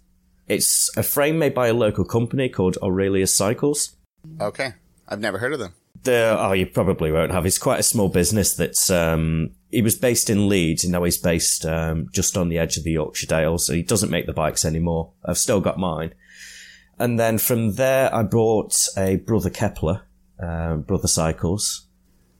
it's 0.48 0.90
a 0.96 1.02
frame 1.02 1.38
made 1.38 1.54
by 1.54 1.68
a 1.68 1.74
local 1.74 2.04
company 2.04 2.48
called 2.48 2.76
Aurelius 2.82 3.34
Cycles. 3.34 3.96
Okay. 4.40 4.74
I've 5.08 5.20
never 5.20 5.38
heard 5.38 5.52
of 5.52 5.58
them. 5.58 5.74
The, 6.02 6.36
oh, 6.38 6.52
you 6.52 6.66
probably 6.66 7.12
won't 7.12 7.32
have. 7.32 7.46
It's 7.46 7.58
quite 7.58 7.80
a 7.80 7.84
small 7.84 8.08
business 8.08 8.54
that's, 8.54 8.90
um, 8.90 9.52
he 9.70 9.82
was 9.82 9.96
based 9.96 10.30
in 10.30 10.48
Leeds 10.48 10.84
and 10.84 10.92
now 10.92 11.04
he's 11.04 11.18
based, 11.18 11.64
um, 11.64 12.08
just 12.12 12.36
on 12.36 12.48
the 12.48 12.58
edge 12.58 12.76
of 12.76 12.84
the 12.84 12.92
Yorkshire 12.92 13.26
Dales. 13.26 13.66
So 13.66 13.74
he 13.74 13.82
doesn't 13.82 14.10
make 14.10 14.26
the 14.26 14.32
bikes 14.32 14.64
anymore. 14.64 15.12
I've 15.24 15.38
still 15.38 15.60
got 15.60 15.78
mine. 15.78 16.14
And 16.98 17.18
then 17.18 17.38
from 17.38 17.76
there, 17.76 18.14
I 18.14 18.22
bought 18.24 18.74
a 18.96 19.16
Brother 19.16 19.48
Kepler, 19.50 20.02
um, 20.38 20.82
Brother 20.82 21.08
Cycles, 21.08 21.86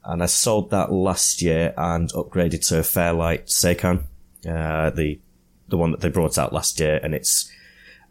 and 0.03 0.21
I 0.21 0.27
sold 0.27 0.69
that 0.71 0.91
last 0.91 1.41
year 1.41 1.73
and 1.77 2.11
upgraded 2.13 2.67
to 2.67 2.79
a 2.79 2.83
Fairlight 2.83 3.47
Secan, 3.47 4.03
uh, 4.47 4.89
the, 4.91 5.19
the 5.69 5.77
one 5.77 5.91
that 5.91 6.01
they 6.01 6.09
brought 6.09 6.37
out 6.37 6.53
last 6.53 6.79
year. 6.79 6.99
And 7.01 7.15
it's, 7.15 7.49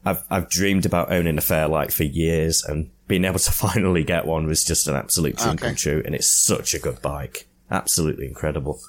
I've, 0.04 0.24
I've 0.30 0.48
dreamed 0.48 0.86
about 0.86 1.12
owning 1.12 1.36
a 1.38 1.42
Fairlight 1.42 1.92
for 1.92 2.04
years 2.04 2.64
and 2.64 2.90
being 3.06 3.24
able 3.24 3.38
to 3.38 3.52
finally 3.52 4.02
get 4.02 4.26
one 4.26 4.46
was 4.46 4.64
just 4.64 4.88
an 4.88 4.96
absolute 4.96 5.36
dream 5.36 5.54
Okay. 5.54 5.66
come 5.66 5.74
true. 5.76 6.02
And 6.04 6.14
it's 6.14 6.30
such 6.30 6.74
a 6.74 6.78
good 6.78 7.02
bike. 7.02 7.48
Absolutely 7.70 8.26
incredible. 8.26 8.80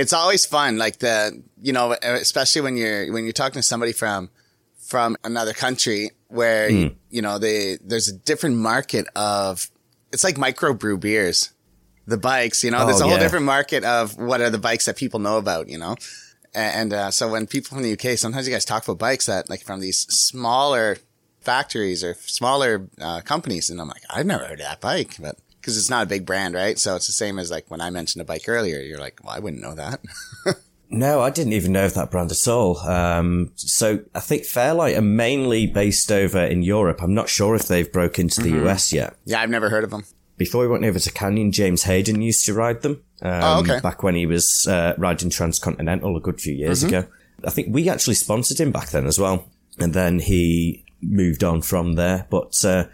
It's 0.00 0.12
always 0.12 0.46
fun, 0.46 0.78
like 0.78 0.98
the, 0.98 1.42
you 1.60 1.72
know, 1.72 1.92
especially 2.02 2.62
when 2.62 2.76
you're, 2.76 3.12
when 3.12 3.24
you're 3.24 3.32
talking 3.42 3.60
to 3.60 3.66
somebody 3.72 3.92
from, 3.92 4.30
from 4.78 5.16
another 5.24 5.52
country 5.52 6.10
where, 6.28 6.70
Hmm. 6.70 6.86
you 7.10 7.22
know, 7.22 7.38
they, 7.38 7.78
there's 7.84 8.08
a 8.08 8.16
different 8.30 8.56
market 8.56 9.06
of, 9.14 9.68
it's 10.12 10.24
like 10.24 10.36
microbrew 10.36 10.98
beers. 10.98 11.50
The 12.06 12.16
bikes, 12.16 12.64
you 12.64 12.70
know, 12.72 12.86
there's 12.86 13.00
Oh, 13.00 13.06
a 13.06 13.08
whole 13.10 13.18
different 13.18 13.44
market 13.46 13.84
of 13.84 14.16
what 14.16 14.40
are 14.40 14.50
the 14.50 14.58
bikes 14.58 14.86
that 14.86 14.96
people 14.96 15.20
know 15.20 15.36
about, 15.38 15.68
you 15.68 15.78
know? 15.78 15.94
And, 16.54 16.92
uh, 16.92 17.10
so 17.12 17.28
when 17.30 17.46
people 17.46 17.76
from 17.76 17.82
the 17.84 17.92
UK, 17.92 18.18
sometimes 18.18 18.48
you 18.48 18.52
guys 18.52 18.64
talk 18.64 18.82
about 18.88 18.98
bikes 18.98 19.26
that 19.26 19.48
like 19.48 19.62
from 19.62 19.78
these 19.80 19.98
smaller 20.08 20.96
factories 21.40 22.02
or 22.02 22.14
smaller, 22.14 22.88
uh, 23.00 23.20
companies. 23.20 23.70
And 23.70 23.80
I'm 23.80 23.88
like, 23.88 24.02
I've 24.10 24.26
never 24.26 24.44
heard 24.44 24.60
of 24.60 24.66
that 24.66 24.80
bike, 24.80 25.14
but 25.20 25.36
because 25.70 25.78
it's 25.78 25.90
not 25.90 26.02
a 26.04 26.08
big 26.08 26.26
brand, 26.26 26.54
right? 26.54 26.78
So 26.78 26.96
it's 26.96 27.06
the 27.06 27.12
same 27.12 27.38
as 27.38 27.50
like 27.50 27.70
when 27.70 27.80
I 27.80 27.90
mentioned 27.90 28.22
a 28.22 28.24
bike 28.24 28.44
earlier, 28.48 28.80
you're 28.80 28.98
like, 29.00 29.20
well, 29.22 29.34
I 29.34 29.38
wouldn't 29.38 29.62
know 29.62 29.74
that. 29.74 30.00
No, 30.92 31.20
I 31.20 31.30
didn't 31.30 31.52
even 31.52 31.70
know 31.70 31.84
of 31.84 31.94
that 31.94 32.10
brand 32.10 32.32
at 32.32 32.48
all. 32.48 32.76
Um, 32.80 33.52
so 33.54 34.00
I 34.12 34.18
think 34.18 34.44
Fairlight 34.44 34.96
are 34.96 35.00
mainly 35.02 35.68
based 35.68 36.10
over 36.10 36.40
in 36.44 36.62
Europe. 36.64 37.00
I'm 37.00 37.14
not 37.14 37.28
sure 37.28 37.54
if 37.54 37.68
they've 37.68 37.90
broke 37.92 38.18
into 38.18 38.40
the 38.40 38.50
US 38.64 38.92
yet. 38.92 39.14
yeah, 39.24 39.40
I've 39.40 39.50
never 39.50 39.70
heard 39.70 39.84
of 39.84 39.90
them. 39.90 40.02
Before 40.36 40.62
we 40.62 40.66
went 40.66 40.84
over 40.84 40.98
to 40.98 41.12
Canyon, 41.12 41.52
James 41.52 41.84
Hayden 41.84 42.22
used 42.22 42.44
to 42.46 42.54
ride 42.54 42.82
them. 42.82 43.04
Um, 43.22 43.40
Oh, 43.40 43.60
okay. 43.60 43.78
Back 43.78 44.02
when 44.02 44.16
he 44.16 44.26
was 44.26 44.66
uh, 44.68 44.94
riding 44.98 45.30
Transcontinental 45.30 46.16
a 46.16 46.20
good 46.20 46.40
few 46.40 46.54
years 46.54 46.82
ago. 46.82 47.06
I 47.44 47.50
think 47.50 47.68
we 47.72 47.88
actually 47.88 48.14
sponsored 48.16 48.58
him 48.58 48.72
back 48.72 48.88
then 48.88 49.06
as 49.06 49.16
well. 49.16 49.48
And 49.78 49.94
then 49.94 50.18
he 50.18 50.84
moved 51.00 51.44
on 51.44 51.62
from 51.62 51.92
there. 51.92 52.26
But 52.30 52.52
uh, 52.64 52.86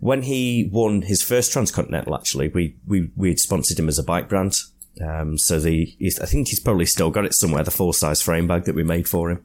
when 0.00 0.22
he 0.22 0.68
won 0.72 1.02
his 1.02 1.22
first 1.22 1.52
Transcontinental, 1.52 2.14
actually, 2.14 2.48
we 2.48 2.76
we 2.86 3.10
we 3.16 3.28
had 3.28 3.38
sponsored 3.38 3.78
him 3.78 3.88
as 3.88 3.98
a 3.98 4.02
bike 4.02 4.28
brand. 4.28 4.56
Um, 5.00 5.38
so 5.38 5.60
the 5.60 5.84
he's, 5.98 6.18
I 6.18 6.26
think 6.26 6.48
he's 6.48 6.60
probably 6.60 6.86
still 6.86 7.10
got 7.10 7.24
it 7.24 7.34
somewhere, 7.34 7.62
the 7.62 7.70
full 7.70 7.92
size 7.92 8.20
frame 8.20 8.46
bag 8.48 8.64
that 8.64 8.74
we 8.74 8.82
made 8.82 9.08
for 9.08 9.30
him. 9.30 9.44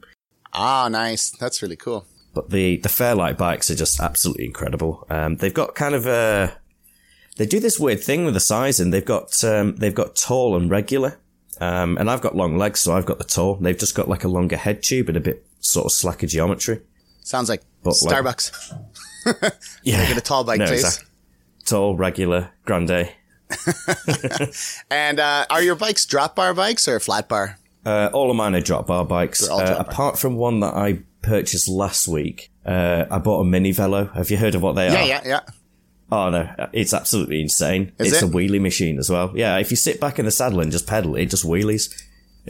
Ah, 0.52 0.88
nice. 0.88 1.30
That's 1.30 1.62
really 1.62 1.76
cool. 1.76 2.06
But 2.34 2.50
the 2.50 2.78
the 2.78 2.88
Fairlight 2.88 3.38
bikes 3.38 3.70
are 3.70 3.74
just 3.76 4.00
absolutely 4.00 4.44
incredible. 4.46 5.06
Um, 5.08 5.36
they've 5.36 5.54
got 5.54 5.74
kind 5.74 5.94
of 5.94 6.06
a 6.06 6.56
they 7.36 7.46
do 7.46 7.60
this 7.60 7.78
weird 7.78 8.02
thing 8.02 8.24
with 8.24 8.34
the 8.34 8.40
sizing. 8.40 8.90
They've 8.90 9.04
got 9.04 9.32
um, 9.44 9.76
they've 9.76 9.94
got 9.94 10.16
tall 10.16 10.56
and 10.56 10.70
regular, 10.70 11.18
um, 11.60 11.96
and 11.98 12.10
I've 12.10 12.20
got 12.22 12.34
long 12.36 12.56
legs, 12.58 12.80
so 12.80 12.94
I've 12.94 13.06
got 13.06 13.18
the 13.18 13.24
tall. 13.24 13.56
They've 13.56 13.78
just 13.78 13.94
got 13.94 14.08
like 14.08 14.24
a 14.24 14.28
longer 14.28 14.56
head 14.56 14.82
tube 14.82 15.08
and 15.08 15.16
a 15.16 15.20
bit 15.20 15.46
sort 15.60 15.86
of 15.86 15.92
slacker 15.92 16.26
geometry. 16.26 16.80
Sounds 17.22 17.48
like 17.48 17.62
But 17.82 17.96
like- 18.02 18.14
Starbucks. 18.16 18.52
Yeah, 19.82 20.06
Get 20.08 20.16
a 20.16 20.20
tall 20.20 20.44
bike, 20.44 20.58
No, 20.58 20.76
Tall, 21.64 21.96
regular, 21.96 22.50
grande. 22.64 23.10
And 24.90 25.20
uh, 25.20 25.46
are 25.50 25.62
your 25.62 25.74
bikes 25.76 26.04
drop 26.06 26.36
bar 26.36 26.54
bikes 26.54 26.88
or 26.88 26.98
flat 27.00 27.28
bar? 27.28 27.58
Uh, 27.84 28.10
all 28.12 28.30
of 28.30 28.36
mine 28.36 28.54
are 28.54 28.60
drop 28.60 28.86
bar 28.88 29.04
bikes. 29.04 29.40
They're 29.46 29.52
Uh, 29.52 29.64
drop 29.66 29.86
bar. 29.86 29.92
apart 29.92 30.18
from 30.18 30.36
one 30.36 30.60
that 30.60 30.74
I 30.74 31.00
purchased 31.22 31.68
last 31.68 32.08
week, 32.08 32.50
uh, 32.64 33.04
I 33.10 33.18
bought 33.18 33.40
a 33.40 33.44
mini 33.44 33.72
velo. 33.72 34.06
Have 34.14 34.30
you 34.30 34.36
heard 34.36 34.54
of 34.54 34.62
what 34.62 34.74
they 34.74 34.86
Yeah, 34.86 34.94
are? 35.02 35.06
Yeah, 35.06 35.20
yeah, 35.24 35.28
yeah. 35.28 35.40
Oh 36.10 36.30
no, 36.30 36.48
it's 36.72 36.94
absolutely 36.94 37.40
insane. 37.40 37.90
Is 37.98 38.12
it's 38.12 38.22
it? 38.22 38.26
a 38.26 38.28
wheelie 38.28 38.60
machine 38.60 38.98
as 38.98 39.10
well. 39.10 39.32
Yeah, 39.34 39.58
if 39.58 39.72
you 39.72 39.76
sit 39.76 40.00
back 40.00 40.20
in 40.20 40.24
the 40.24 40.30
saddle 40.30 40.60
and 40.60 40.70
just 40.70 40.86
pedal, 40.86 41.16
it 41.16 41.26
just 41.26 41.44
wheelies. 41.44 41.92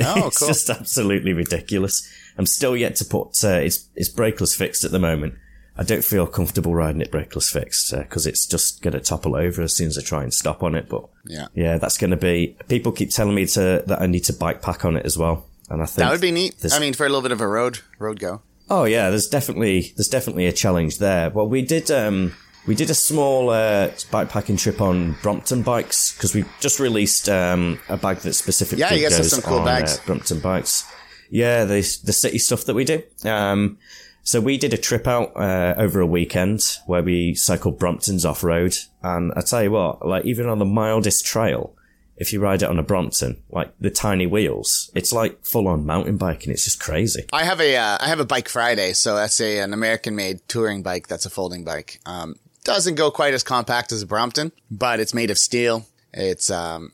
Oh, 0.02 0.26
it's 0.26 0.38
cool. 0.38 0.48
just 0.48 0.68
absolutely 0.68 1.32
ridiculous. 1.32 2.06
I'm 2.36 2.44
still 2.44 2.76
yet 2.76 2.96
to 2.96 3.04
put 3.06 3.28
uh, 3.42 3.48
it's 3.64 3.88
it's 3.94 4.10
brakeless 4.10 4.54
fixed 4.54 4.84
at 4.84 4.90
the 4.90 4.98
moment. 4.98 5.36
I 5.78 5.82
don't 5.82 6.02
feel 6.04 6.26
comfortable 6.26 6.74
riding 6.74 7.00
it 7.02 7.10
brakeless 7.12 7.52
fixed 7.52 7.94
because 7.96 8.26
it's 8.26 8.46
just 8.46 8.80
going 8.82 8.94
to 8.94 9.00
topple 9.00 9.36
over 9.36 9.60
as 9.62 9.74
soon 9.76 9.88
as 9.88 9.98
I 9.98 10.02
try 10.02 10.22
and 10.22 10.32
stop 10.32 10.62
on 10.62 10.74
it. 10.74 10.88
But 10.88 11.04
Yeah. 11.26 11.48
yeah, 11.54 11.76
that's 11.78 11.98
going 11.98 12.12
to 12.12 12.16
be. 12.16 12.56
People 12.68 12.92
keep 12.92 13.10
telling 13.10 13.34
me 13.34 13.46
to 13.46 13.84
that 13.86 14.00
I 14.00 14.06
need 14.06 14.24
to 14.24 14.32
bike 14.32 14.62
pack 14.62 14.84
on 14.84 14.96
it 14.96 15.04
as 15.04 15.18
well, 15.18 15.46
and 15.68 15.82
I 15.82 15.86
think 15.86 15.96
That 15.98 16.12
would 16.12 16.20
be 16.20 16.30
neat. 16.32 16.54
I 16.72 16.78
mean, 16.78 16.94
for 16.94 17.04
a 17.04 17.08
little 17.08 17.22
bit 17.22 17.32
of 17.32 17.40
a 17.40 17.46
road 17.48 17.80
road 17.98 18.18
go. 18.20 18.40
Oh 18.68 18.84
yeah, 18.84 19.10
there's 19.10 19.28
definitely 19.28 19.92
there's 19.96 20.08
definitely 20.08 20.46
a 20.46 20.52
challenge 20.52 20.98
there. 20.98 21.30
Well, 21.30 21.48
we 21.48 21.62
did 21.62 21.90
um 21.90 22.34
we 22.66 22.74
did 22.74 22.90
a 22.90 22.94
small 22.94 23.50
uh, 23.50 23.90
bikepacking 24.10 24.58
trip 24.58 24.80
on 24.80 25.12
Brompton 25.22 25.62
bikes 25.62 26.12
because 26.12 26.34
we 26.34 26.44
just 26.58 26.80
released 26.80 27.28
um 27.28 27.78
a 27.88 27.96
bag 27.96 28.18
that 28.18 28.32
specifically 28.34 28.80
Yeah, 28.80 28.92
you 28.94 29.02
guys 29.08 29.16
have 29.18 29.26
some 29.26 29.42
cool 29.42 29.58
on 29.58 29.64
bags. 29.66 29.98
Uh, 29.98 30.02
Brompton 30.06 30.40
bikes. 30.40 30.84
Yeah, 31.30 31.64
the 31.64 31.80
the 32.02 32.12
city 32.12 32.38
stuff 32.38 32.64
that 32.64 32.74
we 32.74 32.84
do. 32.84 33.02
Um, 33.24 33.78
so 34.26 34.40
we 34.40 34.58
did 34.58 34.74
a 34.74 34.76
trip 34.76 35.06
out 35.06 35.36
uh, 35.36 35.74
over 35.78 36.00
a 36.00 36.06
weekend 36.06 36.60
where 36.86 37.00
we 37.00 37.32
cycled 37.36 37.78
Brompton's 37.78 38.24
off 38.24 38.42
road, 38.42 38.74
and 39.00 39.32
I 39.36 39.40
tell 39.40 39.62
you 39.62 39.70
what, 39.70 40.04
like 40.04 40.24
even 40.24 40.48
on 40.48 40.58
the 40.58 40.64
mildest 40.64 41.24
trail. 41.24 41.72
If 42.18 42.32
you 42.32 42.40
ride 42.40 42.62
it 42.62 42.70
on 42.70 42.78
a 42.78 42.82
Brompton, 42.82 43.42
like 43.50 43.74
the 43.78 43.90
tiny 43.90 44.26
wheels, 44.26 44.90
it's 44.94 45.12
like 45.12 45.44
full 45.44 45.68
on 45.68 45.84
mountain 45.84 46.16
biking. 46.16 46.50
It's 46.50 46.64
just 46.64 46.80
crazy. 46.80 47.26
I 47.30 47.44
have 47.44 47.60
a 47.60 47.76
uh, 47.76 47.98
I 48.00 48.08
have 48.08 48.20
a 48.20 48.24
bike 48.24 48.48
Friday, 48.48 48.94
so 48.94 49.14
that's 49.14 49.38
a 49.38 49.58
an 49.58 49.74
American 49.74 50.16
made 50.16 50.40
touring 50.48 50.82
bike. 50.82 51.08
That's 51.08 51.26
a 51.26 51.30
folding 51.30 51.62
bike. 51.62 52.00
Um, 52.06 52.36
doesn't 52.64 52.94
go 52.96 53.10
quite 53.10 53.34
as 53.34 53.44
compact 53.44 53.92
as 53.92 54.00
a 54.00 54.06
Brompton, 54.06 54.50
but 54.70 54.98
it's 54.98 55.12
made 55.14 55.30
of 55.30 55.38
steel. 55.38 55.86
It's 56.14 56.50
um 56.50 56.92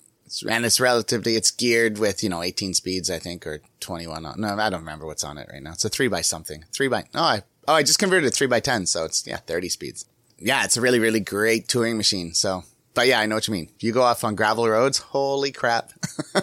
and 0.49 0.64
it's 0.64 0.81
relatively 0.81 1.37
it's 1.37 1.51
geared 1.51 1.99
with 1.99 2.23
you 2.23 2.29
know 2.31 2.42
18 2.42 2.75
speeds 2.75 3.11
I 3.11 3.18
think 3.18 3.47
or 3.47 3.61
21. 3.81 4.25
on- 4.27 4.40
No, 4.40 4.57
I 4.57 4.71
don't 4.71 4.81
remember 4.81 5.07
what's 5.07 5.25
on 5.25 5.38
it 5.38 5.49
right 5.53 5.62
now. 5.62 5.73
It's 5.73 5.85
a 5.85 5.88
three 5.88 6.09
by 6.09 6.21
something. 6.23 6.64
Three 6.73 6.88
by 6.88 7.05
oh 7.14 7.23
I 7.23 7.42
oh 7.68 7.75
I 7.75 7.83
just 7.83 7.99
converted 7.99 8.27
it 8.27 8.35
three 8.35 8.47
by 8.47 8.61
10, 8.61 8.87
so 8.87 9.05
it's 9.05 9.27
yeah 9.27 9.38
30 9.38 9.68
speeds. 9.68 10.05
Yeah, 10.38 10.64
it's 10.64 10.77
a 10.77 10.81
really 10.81 10.99
really 10.99 11.21
great 11.21 11.68
touring 11.68 11.97
machine. 11.97 12.35
So. 12.35 12.64
But 12.95 13.07
yeah, 13.09 13.21
I 13.21 13.25
know 13.27 13.37
what 13.37 13.49
you 13.49 13.53
mean. 13.55 13.71
You 13.81 13.90
go 13.90 14.03
off 14.03 14.23
on 14.23 14.35
gravel 14.35 14.68
roads, 14.68 14.99
holy 14.99 15.51
crap. 15.51 15.92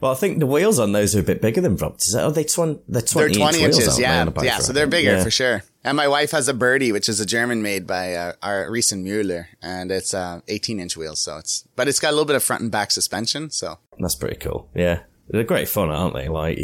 Well, 0.00 0.12
I 0.12 0.14
think 0.14 0.38
the 0.40 0.46
wheels 0.46 0.78
on 0.78 0.92
those 0.92 1.14
are 1.16 1.20
a 1.20 1.22
bit 1.22 1.40
bigger 1.40 1.60
than 1.60 1.76
Bromptons. 1.76 2.14
Oh, 2.18 2.30
they 2.30 2.44
twen- 2.44 2.80
they're 2.88 3.02
20, 3.02 3.28
They're 3.28 3.38
20 3.38 3.62
inch 3.64 3.74
inches, 3.76 3.98
yeah. 3.98 4.20
on 4.20 4.28
a 4.28 4.30
bike 4.30 4.44
Yeah, 4.46 4.58
so 4.58 4.72
they're 4.72 4.86
bigger 4.86 5.12
Yeah. 5.16 5.24
for 5.24 5.30
sure. 5.30 5.62
And 5.86 5.96
my 5.96 6.08
wife 6.08 6.32
has 6.32 6.48
a 6.48 6.54
Birdie, 6.54 6.90
which 6.90 7.08
is 7.08 7.20
a 7.20 7.24
German 7.26 7.62
made 7.62 7.86
by 7.86 8.14
uh, 8.14 8.32
our 8.42 8.66
Riesen 8.68 9.02
Mueller, 9.04 9.48
and 9.62 9.92
it's 9.92 10.12
uh, 10.12 10.40
18 10.48 10.80
inch 10.80 10.96
wheels. 10.96 11.20
So 11.20 11.38
it's, 11.38 11.64
but 11.76 11.86
it's 11.86 12.00
got 12.00 12.08
a 12.08 12.10
little 12.10 12.24
bit 12.26 12.34
of 12.36 12.42
front 12.42 12.62
and 12.62 12.72
back 12.72 12.90
suspension. 12.90 13.50
So 13.50 13.78
That's 14.00 14.16
pretty 14.16 14.36
cool. 14.36 14.68
Yeah. 14.74 15.00
They're 15.28 15.44
great 15.44 15.68
fun, 15.68 15.90
aren't 15.90 16.14
they? 16.14 16.28
Like, 16.28 16.58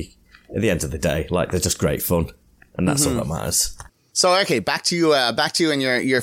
at 0.55 0.61
the 0.61 0.71
end 0.71 0.83
of 0.85 0.91
the 0.91 0.99
day, 0.99 1.29
like, 1.31 1.51
they're 1.53 1.61
just 1.61 1.79
great 1.79 2.03
fun. 2.03 2.31
And 2.77 2.89
that's 2.89 3.07
Mm-hmm. 3.07 3.19
all 3.19 3.25
that 3.25 3.31
matters. 3.33 3.77
So 4.13 4.35
okay, 4.41 4.59
back 4.59 4.83
to 4.85 4.97
you. 4.97 5.13
Uh, 5.13 5.33
back 5.33 5.53
to 5.53 5.63
you 5.63 5.71
and 5.71 5.81
your 5.81 5.99
your 6.01 6.23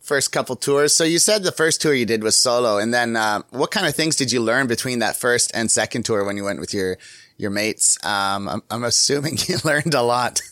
first 0.00 0.32
couple 0.32 0.56
tours. 0.56 0.94
So 0.94 1.04
you 1.04 1.18
said 1.18 1.42
the 1.42 1.52
first 1.52 1.80
tour 1.80 1.94
you 1.94 2.04
did 2.04 2.22
was 2.22 2.36
solo, 2.36 2.78
and 2.78 2.92
then 2.92 3.16
uh, 3.16 3.42
what 3.50 3.70
kind 3.70 3.86
of 3.86 3.94
things 3.94 4.16
did 4.16 4.30
you 4.32 4.40
learn 4.42 4.66
between 4.66 4.98
that 4.98 5.14
first 5.16 5.50
and 5.54 5.70
second 5.70 6.04
tour 6.04 6.24
when 6.24 6.36
you 6.36 6.44
went 6.44 6.58
with 6.60 6.74
your 6.74 6.98
your 7.38 7.50
mates? 7.50 7.96
Um, 8.04 8.48
I'm, 8.48 8.62
I'm 8.70 8.84
assuming 8.84 9.38
you 9.48 9.56
learned 9.64 9.94
a 9.94 10.02
lot. 10.02 10.42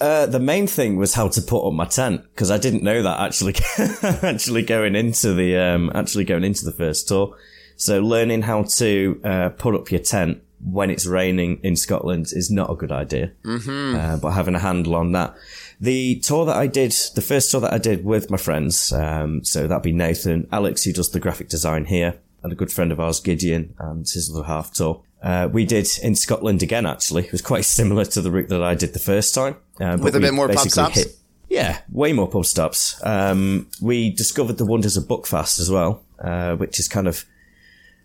Uh, 0.00 0.26
the 0.26 0.40
main 0.40 0.66
thing 0.66 0.96
was 0.96 1.14
how 1.14 1.28
to 1.28 1.42
put 1.42 1.66
up 1.66 1.72
my 1.72 1.84
tent 1.84 2.22
because 2.34 2.50
I 2.50 2.58
didn't 2.58 2.82
know 2.82 3.02
that 3.02 3.20
actually, 3.20 3.54
actually 4.22 4.62
going 4.62 4.94
into 4.94 5.34
the 5.34 5.56
um, 5.56 5.90
actually 5.94 6.24
going 6.24 6.44
into 6.44 6.64
the 6.64 6.72
first 6.72 7.08
tour. 7.08 7.36
So 7.76 8.00
learning 8.00 8.42
how 8.42 8.64
to 8.64 9.20
uh, 9.24 9.48
put 9.50 9.74
up 9.74 9.90
your 9.90 10.00
tent 10.00 10.42
when 10.64 10.90
it's 10.90 11.06
raining 11.06 11.60
in 11.62 11.76
Scotland 11.76 12.26
is 12.32 12.50
not 12.50 12.70
a 12.70 12.74
good 12.74 12.92
idea. 12.92 13.32
Mm-hmm. 13.44 13.96
Uh, 13.96 14.16
but 14.16 14.32
having 14.32 14.54
a 14.54 14.58
handle 14.58 14.96
on 14.96 15.12
that, 15.12 15.36
the 15.80 16.18
tour 16.20 16.44
that 16.46 16.56
I 16.56 16.66
did, 16.66 16.92
the 17.14 17.20
first 17.20 17.50
tour 17.50 17.60
that 17.60 17.72
I 17.72 17.78
did 17.78 18.04
with 18.04 18.30
my 18.30 18.36
friends, 18.36 18.92
um, 18.92 19.44
so 19.44 19.66
that'd 19.66 19.82
be 19.82 19.92
Nathan, 19.92 20.48
Alex, 20.50 20.84
who 20.84 20.92
does 20.92 21.10
the 21.10 21.20
graphic 21.20 21.48
design 21.48 21.84
here, 21.84 22.18
and 22.42 22.52
a 22.52 22.56
good 22.56 22.72
friend 22.72 22.90
of 22.90 23.00
ours, 23.00 23.20
Gideon, 23.20 23.74
and 23.78 24.08
his 24.08 24.30
other 24.34 24.46
half 24.46 24.72
tour. 24.72 25.02
Uh, 25.22 25.48
we 25.50 25.64
did 25.64 25.88
in 26.02 26.14
Scotland 26.14 26.62
again, 26.62 26.86
actually. 26.86 27.24
It 27.24 27.32
was 27.32 27.42
quite 27.42 27.64
similar 27.78 28.04
to 28.06 28.20
the 28.20 28.30
route 28.30 28.48
that 28.48 28.62
I 28.62 28.74
did 28.74 28.92
the 28.92 28.98
first 28.98 29.34
time. 29.34 29.56
Uh, 29.80 29.98
With 30.00 30.16
a 30.16 30.20
bit 30.20 30.34
more 30.34 30.48
pub 30.48 30.68
stops? 30.68 30.96
Hit, 30.96 31.16
yeah, 31.48 31.80
way 31.90 32.12
more 32.12 32.28
pub 32.28 32.46
stops. 32.46 33.00
Um, 33.04 33.68
we 33.80 34.10
discovered 34.10 34.58
the 34.58 34.66
wonders 34.66 34.96
of 34.96 35.04
Buckfast 35.04 35.58
as 35.60 35.70
well, 35.70 36.02
uh, 36.18 36.56
which 36.56 36.78
is 36.78 36.88
kind 36.88 37.08
of 37.08 37.24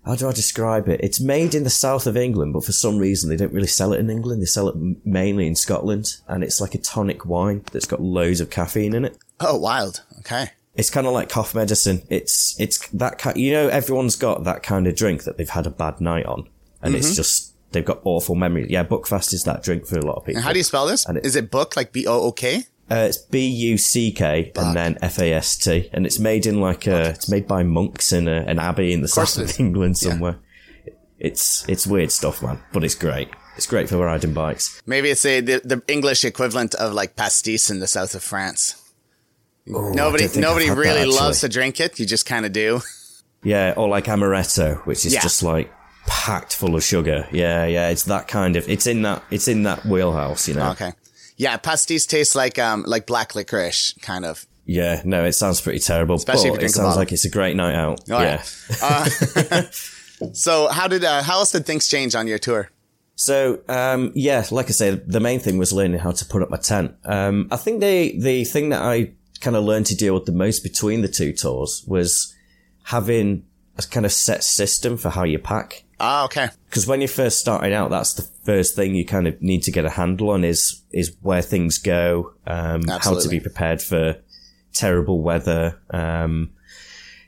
how 0.06 0.16
do 0.16 0.28
I 0.28 0.34
describe 0.34 0.90
it? 0.90 1.00
It's 1.02 1.22
made 1.22 1.56
in 1.56 1.64
the 1.64 1.70
south 1.70 2.08
of 2.08 2.18
England, 2.18 2.54
but 2.54 2.66
for 2.66 2.74
some 2.74 2.98
reason 2.98 3.30
they 3.30 3.38
don't 3.38 3.54
really 3.54 3.68
sell 3.68 3.94
it 3.94 4.00
in 4.00 4.10
England. 4.10 4.42
They 4.42 4.46
sell 4.46 4.68
it 4.68 4.76
mainly 5.06 5.48
in 5.48 5.56
Scotland, 5.56 6.18
and 6.28 6.44
it's 6.44 6.60
like 6.60 6.76
a 6.76 6.78
tonic 6.78 7.26
wine 7.26 7.64
that's 7.72 7.86
got 7.86 8.02
loads 8.02 8.42
of 8.42 8.50
caffeine 8.50 8.94
in 8.94 9.06
it. 9.06 9.18
Oh, 9.40 9.58
wild! 9.58 10.04
Okay. 10.20 10.50
It's 10.76 10.90
kind 10.90 11.08
of 11.08 11.14
like 11.14 11.30
cough 11.30 11.56
medicine. 11.56 12.02
It's 12.10 12.60
it's 12.60 12.86
that 12.90 13.18
kind. 13.18 13.38
You 13.38 13.54
know, 13.54 13.68
everyone's 13.70 14.16
got 14.16 14.44
that 14.44 14.62
kind 14.64 14.88
of 14.88 14.96
drink 14.96 15.24
that 15.24 15.38
they've 15.38 15.50
had 15.50 15.68
a 15.68 15.70
bad 15.72 16.02
night 16.02 16.26
on, 16.26 16.50
and 16.84 16.94
mm-hmm. 16.94 17.00
it's 17.00 17.16
just 17.16 17.56
they've 17.72 17.84
got 17.84 18.02
awful 18.04 18.36
memories. 18.36 18.70
Yeah, 18.70 18.84
Buckfast 18.84 19.34
is 19.34 19.44
that 19.46 19.64
drink 19.64 19.88
for 19.88 19.98
a 19.98 20.06
lot 20.06 20.18
of 20.18 20.26
people. 20.26 20.38
And 20.38 20.46
how 20.46 20.52
do 20.52 20.60
you 20.60 20.64
spell 20.64 20.86
this? 20.86 21.06
And 21.06 21.18
It, 21.18 21.26
is 21.26 21.36
it 21.36 21.50
book 21.50 21.76
like 21.76 21.92
B 21.92 22.06
O 22.06 22.22
O 22.22 22.32
K? 22.32 22.66
Uh, 22.92 23.08
it's 23.10 23.18
B 23.18 23.48
U 23.48 23.78
C 23.78 24.12
K 24.12 24.52
and 24.56 24.76
then 24.76 24.98
F 25.02 25.18
A 25.18 25.34
S 25.34 25.58
T, 25.58 25.90
and 25.94 26.06
it's 26.06 26.20
made 26.20 26.46
in 26.46 26.60
like 26.60 26.86
a. 26.86 27.10
It's 27.10 27.30
made 27.30 27.48
by 27.48 27.64
monks 27.64 28.14
in 28.14 28.28
a, 28.28 28.42
an 28.42 28.60
abbey 28.60 28.94
in 28.94 29.00
the 29.00 29.06
of 29.06 29.12
south 29.12 29.38
of 29.38 29.60
England 29.60 29.98
somewhere. 29.98 30.38
Yeah. 30.86 30.94
It's 31.18 31.68
it's 31.70 31.88
weird 31.88 32.12
stuff, 32.12 32.44
man, 32.44 32.60
but 32.74 32.84
it's 32.84 32.96
great. 32.96 33.30
It's 33.56 33.68
great 33.68 33.88
for 33.88 33.98
riding 33.98 34.34
bikes. 34.34 34.82
Maybe 34.86 35.10
it's 35.10 35.24
a, 35.26 35.40
the, 35.40 35.62
the 35.64 35.82
English 35.88 36.26
equivalent 36.26 36.76
of 36.76 36.94
like 36.94 37.16
pastis 37.16 37.70
in 37.70 37.80
the 37.80 37.88
south 37.88 38.16
of 38.16 38.24
France. 38.24 38.76
Oh, 39.74 39.92
nobody 39.92 40.28
nobody 40.36 40.70
really 40.70 41.02
that, 41.02 41.08
loves 41.08 41.40
to 41.42 41.50
drink 41.50 41.80
it. 41.80 41.98
You 42.00 42.06
just 42.06 42.26
kind 42.26 42.46
of 42.46 42.52
do. 42.52 42.82
Yeah, 43.44 43.74
or 43.78 43.88
like 43.88 44.06
amaretto, 44.06 44.86
which 44.86 45.06
is 45.06 45.14
yeah. 45.14 45.22
just 45.22 45.44
like 45.44 45.72
packed 46.06 46.56
full 46.56 46.76
of 46.76 46.84
sugar. 46.84 47.28
Yeah, 47.32 47.66
yeah, 47.66 47.90
it's 47.90 48.04
that 48.04 48.28
kind 48.28 48.56
of. 48.56 48.68
It's 48.70 48.88
in 48.88 49.02
that. 49.04 49.24
It's 49.32 49.48
in 49.48 49.64
that 49.64 49.86
wheelhouse, 49.86 50.48
you 50.48 50.56
know. 50.56 50.72
Okay. 50.72 50.94
Yeah, 51.38 51.58
pastis 51.58 52.06
taste 52.08 52.36
like 52.36 52.60
um 52.60 52.84
like 52.88 53.06
black 53.06 53.36
licorice, 53.36 53.94
kind 54.02 54.26
of. 54.26 54.46
Yeah, 54.66 55.02
no, 55.04 55.26
it 55.26 55.34
sounds 55.34 55.60
pretty 55.60 55.80
terrible. 55.80 56.16
Especially 56.16 56.52
but 56.52 56.64
it 56.64 56.70
sounds 56.70 56.96
like 56.96 57.12
it's 57.12 57.26
a 57.26 57.30
great 57.30 57.56
night 57.56 57.76
out. 57.76 58.00
Oh, 58.10 58.22
yeah. 58.22 58.44
Uh, 58.82 59.62
so 60.34 60.68
how 60.70 60.88
did 60.88 61.04
uh, 61.04 61.22
how 61.22 61.40
else 61.40 61.52
did 61.52 61.66
things 61.66 61.88
change 61.88 62.16
on 62.16 62.28
your 62.28 62.40
tour? 62.40 62.70
So 63.16 63.62
um, 63.68 64.12
yeah, 64.16 64.46
like 64.52 64.68
I 64.68 64.72
say, 64.72 64.92
the 64.92 65.20
main 65.20 65.40
thing 65.40 65.58
was 65.58 65.74
learning 65.74 66.00
how 66.00 66.12
to 66.12 66.26
put 66.26 66.42
up 66.42 66.50
my 66.50 66.58
tent. 66.58 66.96
Um, 67.04 67.48
I 67.52 67.58
think 67.58 67.82
the 67.82 68.18
the 68.18 68.46
thing 68.46 68.70
that 68.70 68.82
I 68.82 69.14
kind 69.42 69.56
of 69.56 69.64
learned 69.66 69.88
to 69.88 69.96
deal 69.96 70.14
with 70.14 70.26
the 70.26 70.32
most 70.32 70.64
between 70.64 71.02
the 71.02 71.10
two 71.10 71.34
tours 71.34 71.84
was 71.86 72.34
having 72.84 73.46
a 73.78 73.82
kind 73.84 74.06
of 74.06 74.12
set 74.12 74.44
system 74.44 74.98
for 74.98 75.10
how 75.10 75.24
you 75.24 75.40
pack. 75.40 75.84
Ah, 76.00 76.26
okay. 76.26 76.50
Because 76.70 76.86
when 76.86 77.02
you're 77.02 77.08
first 77.08 77.40
starting 77.40 77.74
out, 77.74 77.90
that's 77.90 78.14
the 78.14 78.24
first 78.44 78.76
thing 78.76 78.94
you 78.96 79.06
kind 79.06 79.28
of 79.28 79.42
need 79.42 79.64
to 79.64 79.72
get 79.72 79.86
a 79.86 79.90
handle 79.90 80.32
on 80.32 80.44
is 80.44 80.82
is 80.92 81.16
where 81.22 81.42
things 81.42 81.78
go, 81.78 82.34
um, 82.46 82.84
how 82.88 83.20
to 83.20 83.30
be 83.30 83.40
prepared 83.40 83.82
for 83.82 84.18
terrible 84.74 85.22
weather, 85.22 85.80
um, 85.92 86.52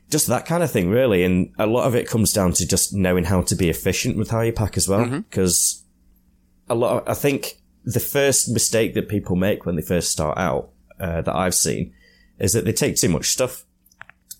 just 0.10 0.28
that 0.28 0.46
kind 0.46 0.64
of 0.64 0.72
thing, 0.72 0.90
really. 0.90 1.24
And 1.24 1.54
a 1.58 1.66
lot 1.66 1.86
of 1.86 1.96
it 1.96 2.08
comes 2.08 2.34
down 2.34 2.54
to 2.54 2.68
just 2.68 2.94
knowing 2.94 3.26
how 3.26 3.42
to 3.44 3.56
be 3.56 3.70
efficient 3.70 4.18
with 4.18 4.32
how 4.32 4.42
you 4.42 4.52
pack 4.52 4.78
as 4.78 4.88
well. 4.88 5.06
Because 5.06 5.84
mm-hmm. 6.68 6.72
a 6.72 6.76
lot, 6.76 7.04
of, 7.04 7.10
I 7.10 7.14
think 7.14 7.62
the 7.84 8.00
first 8.00 8.50
mistake 8.50 8.94
that 8.96 9.08
people 9.08 9.36
make 9.36 9.66
when 9.66 9.76
they 9.76 9.82
first 9.82 10.12
start 10.12 10.38
out 10.38 10.70
uh, 11.00 11.22
that 11.22 11.36
I've 11.36 11.56
seen 11.56 11.94
is 12.40 12.54
that 12.54 12.66
they 12.66 12.74
take 12.74 12.98
too 12.98 13.10
much 13.10 13.30
stuff. 13.30 13.66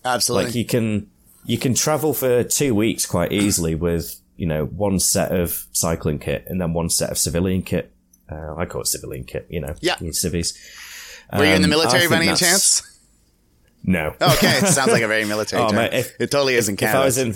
Absolutely. 0.04 0.44
Like 0.44 0.54
you 0.54 0.64
can 0.64 1.10
you 1.46 1.58
can 1.58 1.74
travel 1.74 2.12
for 2.12 2.44
two 2.44 2.74
weeks 2.74 3.06
quite 3.06 3.32
easily 3.32 3.74
with 3.74 4.20
you 4.36 4.46
know, 4.46 4.66
one 4.66 5.00
set 5.00 5.32
of 5.32 5.66
cycling 5.72 6.18
kit 6.18 6.44
and 6.46 6.60
then 6.60 6.72
one 6.72 6.90
set 6.90 7.10
of 7.10 7.18
civilian 7.18 7.62
kit. 7.62 7.92
Uh, 8.30 8.54
I 8.56 8.66
call 8.66 8.82
it 8.82 8.86
civilian 8.86 9.24
kit, 9.24 9.46
you 9.48 9.60
know. 9.60 9.74
Yeah. 9.80 9.96
Civies. 10.10 10.58
Were 11.32 11.38
um, 11.38 11.44
you 11.44 11.54
in 11.54 11.62
the 11.62 11.66
um, 11.66 11.70
military 11.70 12.08
by 12.08 12.16
any 12.16 12.36
chance? 12.36 12.82
No. 13.82 14.14
okay. 14.20 14.58
It 14.58 14.66
sounds 14.66 14.92
like 14.92 15.02
a 15.02 15.08
very 15.08 15.24
military 15.28 15.62
oh, 15.62 15.72
mate, 15.72 15.92
if, 15.92 16.20
it 16.20 16.30
totally 16.30 16.54
isn't 16.54 16.76
Canada. 16.76 16.98
If 16.98 17.02
I 17.02 17.04
was 17.04 17.18
in, 17.18 17.34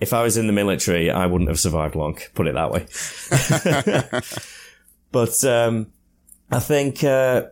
if 0.00 0.12
I 0.12 0.22
was 0.22 0.36
in 0.36 0.46
the 0.46 0.52
military, 0.52 1.10
I 1.10 1.26
wouldn't 1.26 1.48
have 1.48 1.60
survived 1.60 1.94
long, 1.94 2.18
put 2.34 2.46
it 2.46 2.54
that 2.54 2.70
way. 2.70 2.86
but, 5.12 5.44
um, 5.44 5.92
I 6.50 6.60
think, 6.60 7.02
uh, 7.04 7.44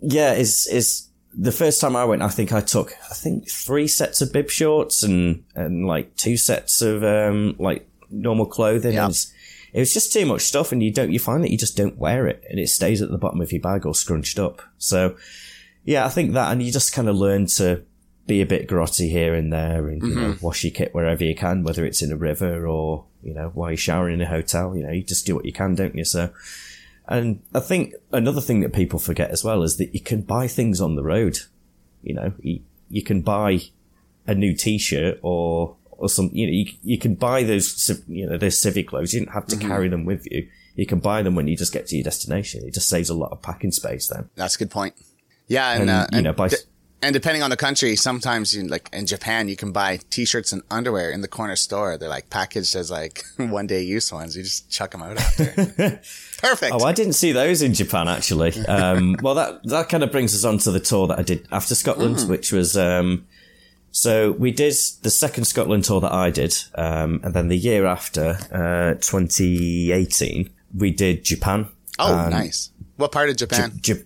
yeah, 0.00 0.32
is, 0.32 0.66
is 0.70 1.07
the 1.40 1.52
first 1.52 1.80
time 1.80 1.94
I 1.94 2.04
went, 2.04 2.20
I 2.20 2.28
think 2.28 2.52
I 2.52 2.60
took, 2.60 2.92
I 3.08 3.14
think 3.14 3.48
three 3.48 3.86
sets 3.86 4.20
of 4.20 4.32
bib 4.32 4.50
shorts 4.50 5.04
and, 5.04 5.44
and 5.54 5.86
like 5.86 6.16
two 6.16 6.36
sets 6.36 6.82
of, 6.82 7.04
um, 7.04 7.54
like 7.60 7.88
normal 8.10 8.44
clothing. 8.44 8.94
Yep. 8.94 9.12
it 9.72 9.78
was 9.78 9.94
just 9.94 10.12
too 10.12 10.26
much 10.26 10.42
stuff, 10.42 10.72
and 10.72 10.82
you 10.82 10.92
don't 10.92 11.12
you 11.12 11.20
find 11.20 11.44
that 11.44 11.52
you 11.52 11.58
just 11.58 11.76
don't 11.76 11.96
wear 11.96 12.26
it, 12.26 12.44
and 12.50 12.58
it 12.58 12.68
stays 12.68 13.00
at 13.00 13.10
the 13.10 13.18
bottom 13.18 13.40
of 13.40 13.52
your 13.52 13.60
bag 13.60 13.86
or 13.86 13.94
scrunched 13.94 14.38
up. 14.38 14.62
So, 14.78 15.16
yeah, 15.84 16.04
I 16.04 16.08
think 16.08 16.32
that, 16.32 16.50
and 16.50 16.60
you 16.60 16.72
just 16.72 16.92
kind 16.92 17.08
of 17.08 17.14
learn 17.14 17.46
to 17.56 17.84
be 18.26 18.40
a 18.40 18.46
bit 18.46 18.68
grotty 18.68 19.08
here 19.08 19.34
and 19.34 19.52
there, 19.52 19.88
and 19.88 20.02
you 20.02 20.08
mm-hmm. 20.08 20.20
know, 20.20 20.36
wash 20.40 20.64
your 20.64 20.72
kit 20.72 20.92
wherever 20.92 21.22
you 21.22 21.36
can, 21.36 21.62
whether 21.62 21.86
it's 21.86 22.02
in 22.02 22.10
a 22.10 22.16
river 22.16 22.66
or 22.66 23.04
you 23.22 23.32
know 23.32 23.50
while 23.54 23.70
you're 23.70 23.76
showering 23.76 24.14
in 24.14 24.22
a 24.22 24.28
hotel. 24.28 24.76
You 24.76 24.84
know, 24.84 24.92
you 24.92 25.04
just 25.04 25.24
do 25.24 25.36
what 25.36 25.44
you 25.44 25.52
can, 25.52 25.76
don't 25.76 25.94
you? 25.94 26.04
So. 26.04 26.30
And 27.08 27.42
I 27.54 27.60
think 27.60 27.94
another 28.12 28.40
thing 28.40 28.60
that 28.60 28.72
people 28.72 28.98
forget 28.98 29.30
as 29.30 29.42
well 29.42 29.62
is 29.62 29.78
that 29.78 29.94
you 29.94 30.00
can 30.00 30.22
buy 30.22 30.46
things 30.46 30.80
on 30.80 30.94
the 30.94 31.02
road. 31.02 31.38
You 32.02 32.14
know, 32.14 32.32
you, 32.40 32.60
you 32.90 33.02
can 33.02 33.22
buy 33.22 33.60
a 34.26 34.34
new 34.34 34.54
t-shirt 34.54 35.18
or 35.22 35.76
or 35.90 36.08
some, 36.08 36.30
you 36.32 36.46
know, 36.46 36.52
you, 36.52 36.66
you 36.84 36.96
can 36.96 37.16
buy 37.16 37.42
those, 37.42 37.90
you 38.06 38.24
know, 38.24 38.38
those 38.38 38.60
civic 38.60 38.86
clothes. 38.88 39.12
You 39.12 39.20
didn't 39.20 39.32
have 39.32 39.46
to 39.46 39.56
mm-hmm. 39.56 39.68
carry 39.68 39.88
them 39.88 40.04
with 40.04 40.30
you. 40.30 40.48
You 40.76 40.86
can 40.86 41.00
buy 41.00 41.22
them 41.22 41.34
when 41.34 41.48
you 41.48 41.56
just 41.56 41.72
get 41.72 41.88
to 41.88 41.96
your 41.96 42.04
destination. 42.04 42.64
It 42.64 42.72
just 42.72 42.88
saves 42.88 43.10
a 43.10 43.14
lot 43.14 43.32
of 43.32 43.42
packing 43.42 43.72
space 43.72 44.06
then. 44.06 44.30
That's 44.36 44.54
a 44.54 44.58
good 44.58 44.70
point. 44.70 44.94
Yeah. 45.48 45.72
And, 45.72 45.82
and 45.82 45.90
uh, 45.90 46.06
you 46.12 46.22
know, 46.22 46.32
by, 46.32 46.50
and 47.00 47.12
depending 47.12 47.42
on 47.42 47.50
the 47.50 47.56
country, 47.56 47.94
sometimes 47.94 48.54
you 48.54 48.66
like 48.66 48.88
in 48.92 49.06
Japan, 49.06 49.48
you 49.48 49.54
can 49.54 49.70
buy 49.70 50.00
t-shirts 50.10 50.52
and 50.52 50.62
underwear 50.70 51.10
in 51.10 51.20
the 51.20 51.28
corner 51.28 51.54
store. 51.54 51.96
They're 51.96 52.08
like 52.08 52.28
packaged 52.28 52.74
as 52.74 52.90
like 52.90 53.24
one 53.36 53.68
day 53.68 53.82
use 53.82 54.12
ones. 54.12 54.36
You 54.36 54.42
just 54.42 54.68
chuck 54.68 54.90
them 54.90 55.02
out 55.02 55.16
after. 55.16 55.44
Perfect. 56.38 56.72
Oh, 56.72 56.84
I 56.84 56.92
didn't 56.92 57.12
see 57.12 57.30
those 57.30 57.62
in 57.62 57.72
Japan 57.74 58.08
actually. 58.08 58.58
Um, 58.66 59.16
well, 59.22 59.34
that, 59.34 59.62
that 59.64 59.88
kind 59.88 60.02
of 60.02 60.10
brings 60.10 60.34
us 60.34 60.44
on 60.44 60.58
to 60.58 60.72
the 60.72 60.80
tour 60.80 61.06
that 61.06 61.18
I 61.18 61.22
did 61.22 61.46
after 61.52 61.76
Scotland, 61.76 62.16
mm. 62.16 62.28
which 62.28 62.52
was, 62.52 62.76
um, 62.76 63.26
so 63.92 64.32
we 64.32 64.50
did 64.50 64.74
the 65.02 65.10
second 65.10 65.44
Scotland 65.44 65.84
tour 65.84 66.00
that 66.00 66.12
I 66.12 66.30
did, 66.30 66.56
um, 66.74 67.20
and 67.22 67.32
then 67.32 67.48
the 67.48 67.56
year 67.56 67.86
after, 67.86 68.38
uh, 68.52 68.94
2018, 69.00 70.50
we 70.76 70.90
did 70.90 71.24
Japan. 71.24 71.68
Oh, 71.98 72.28
nice. 72.28 72.70
What 72.96 73.12
part 73.12 73.30
of 73.30 73.36
Japan? 73.36 73.72
J- 73.80 73.94
J- 73.94 74.04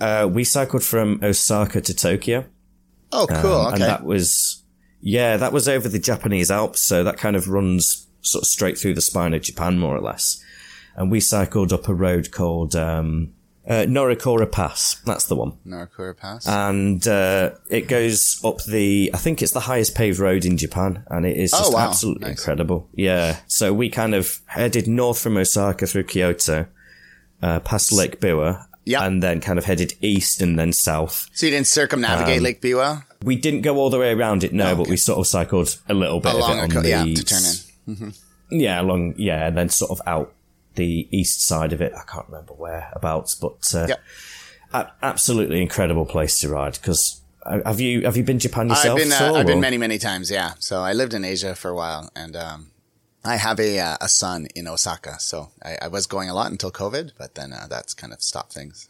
uh, 0.00 0.28
we 0.30 0.44
cycled 0.44 0.82
from 0.82 1.20
Osaka 1.22 1.80
to 1.80 1.94
Tokyo. 1.94 2.46
Oh, 3.12 3.26
cool. 3.28 3.52
Um, 3.52 3.66
okay. 3.66 3.74
And 3.74 3.82
that 3.82 4.04
was, 4.04 4.62
yeah, 5.00 5.36
that 5.36 5.52
was 5.52 5.68
over 5.68 5.88
the 5.88 5.98
Japanese 5.98 6.50
Alps. 6.50 6.86
So 6.86 7.04
that 7.04 7.18
kind 7.18 7.36
of 7.36 7.48
runs 7.48 8.06
sort 8.22 8.42
of 8.42 8.48
straight 8.48 8.78
through 8.78 8.94
the 8.94 9.00
spine 9.00 9.34
of 9.34 9.42
Japan, 9.42 9.78
more 9.78 9.96
or 9.96 10.00
less. 10.00 10.42
And 10.96 11.10
we 11.10 11.20
cycled 11.20 11.72
up 11.72 11.88
a 11.88 11.94
road 11.94 12.30
called, 12.30 12.76
um, 12.76 13.32
uh, 13.68 13.86
Pass. 14.50 15.00
That's 15.04 15.26
the 15.26 15.36
one. 15.36 15.52
Norikura 15.66 16.16
Pass. 16.16 16.46
And 16.46 17.06
uh, 17.06 17.52
it 17.68 17.88
goes 17.88 18.40
up 18.44 18.64
the, 18.64 19.10
I 19.14 19.16
think 19.16 19.42
it's 19.42 19.52
the 19.52 19.60
highest 19.60 19.94
paved 19.94 20.18
road 20.18 20.44
in 20.44 20.56
Japan, 20.56 21.04
and 21.08 21.24
it 21.24 21.36
is 21.36 21.54
oh, 21.54 21.58
just 21.58 21.72
oh, 21.72 21.76
wow. 21.76 21.88
absolutely 21.88 22.28
nice. 22.28 22.38
incredible. 22.38 22.88
Yeah. 22.94 23.38
So 23.46 23.72
we 23.72 23.88
kind 23.88 24.14
of 24.14 24.38
headed 24.46 24.88
north 24.88 25.20
from 25.20 25.36
Osaka 25.36 25.86
through 25.86 26.04
Kyoto, 26.04 26.66
uh, 27.42 27.60
past 27.60 27.92
Lake 27.92 28.20
Biwa, 28.20 28.66
yep. 28.90 29.02
and 29.02 29.22
then 29.22 29.40
kind 29.40 29.58
of 29.58 29.64
headed 29.64 29.94
east 30.00 30.40
and 30.40 30.58
then 30.58 30.72
south. 30.72 31.28
So 31.32 31.46
you 31.46 31.52
didn't 31.52 31.68
circumnavigate 31.68 32.38
um, 32.38 32.44
Lake 32.44 32.60
Biwa? 32.60 33.04
We 33.22 33.36
didn't 33.36 33.62
go 33.62 33.76
all 33.76 33.90
the 33.90 33.98
way 33.98 34.12
around 34.12 34.44
it, 34.44 34.52
no, 34.52 34.64
oh, 34.64 34.68
okay. 34.68 34.78
but 34.78 34.88
we 34.88 34.96
sort 34.96 35.18
of 35.18 35.26
cycled 35.26 35.78
a 35.88 35.94
little 35.94 36.20
bit 36.20 36.34
Along 36.34 36.58
of 36.58 36.70
it 36.70 36.76
on 36.76 36.82
the, 36.82 36.88
yeah, 36.88 37.04
to 37.04 37.24
turn 37.24 37.38
in. 37.38 37.94
Mm-hmm. 37.94 38.08
Yeah, 38.50 38.80
along, 38.80 39.14
yeah, 39.16 39.46
and 39.46 39.56
then 39.56 39.68
sort 39.68 39.90
of 39.90 40.00
out 40.06 40.32
the 40.74 41.08
east 41.10 41.46
side 41.46 41.72
of 41.72 41.80
it. 41.80 41.92
I 41.94 42.02
can't 42.10 42.26
remember 42.28 42.54
where 42.54 42.88
whereabouts, 42.92 43.34
but 43.34 43.74
uh, 43.74 43.86
yep. 43.88 44.00
a- 44.72 44.90
absolutely 45.02 45.60
incredible 45.60 46.06
place 46.06 46.38
to 46.40 46.48
ride. 46.48 46.74
Because 46.74 47.20
uh, 47.44 47.60
have 47.64 47.80
you 47.80 48.02
have 48.02 48.16
you 48.16 48.24
been 48.24 48.38
Japan 48.38 48.68
yourself? 48.68 48.98
I've 48.98 49.08
been 49.08 49.12
uh, 49.12 49.32
I've 49.34 49.46
been 49.46 49.60
many 49.60 49.78
many 49.78 49.98
times. 49.98 50.30
Yeah, 50.30 50.54
so 50.58 50.80
I 50.80 50.92
lived 50.92 51.14
in 51.14 51.24
Asia 51.24 51.54
for 51.54 51.70
a 51.70 51.74
while, 51.74 52.10
and 52.16 52.36
um, 52.36 52.70
I 53.24 53.36
have 53.36 53.60
a 53.60 53.78
uh, 53.78 53.96
a 54.00 54.08
son 54.08 54.46
in 54.54 54.66
Osaka. 54.66 55.18
So 55.20 55.50
I, 55.62 55.76
I, 55.82 55.88
was 55.88 56.06
going 56.06 56.30
a 56.30 56.34
lot 56.34 56.50
until 56.50 56.70
COVID, 56.70 57.12
but 57.18 57.34
then 57.34 57.52
uh, 57.52 57.66
that's 57.68 57.92
kind 57.94 58.12
of 58.12 58.22
stopped 58.22 58.52
things. 58.52 58.88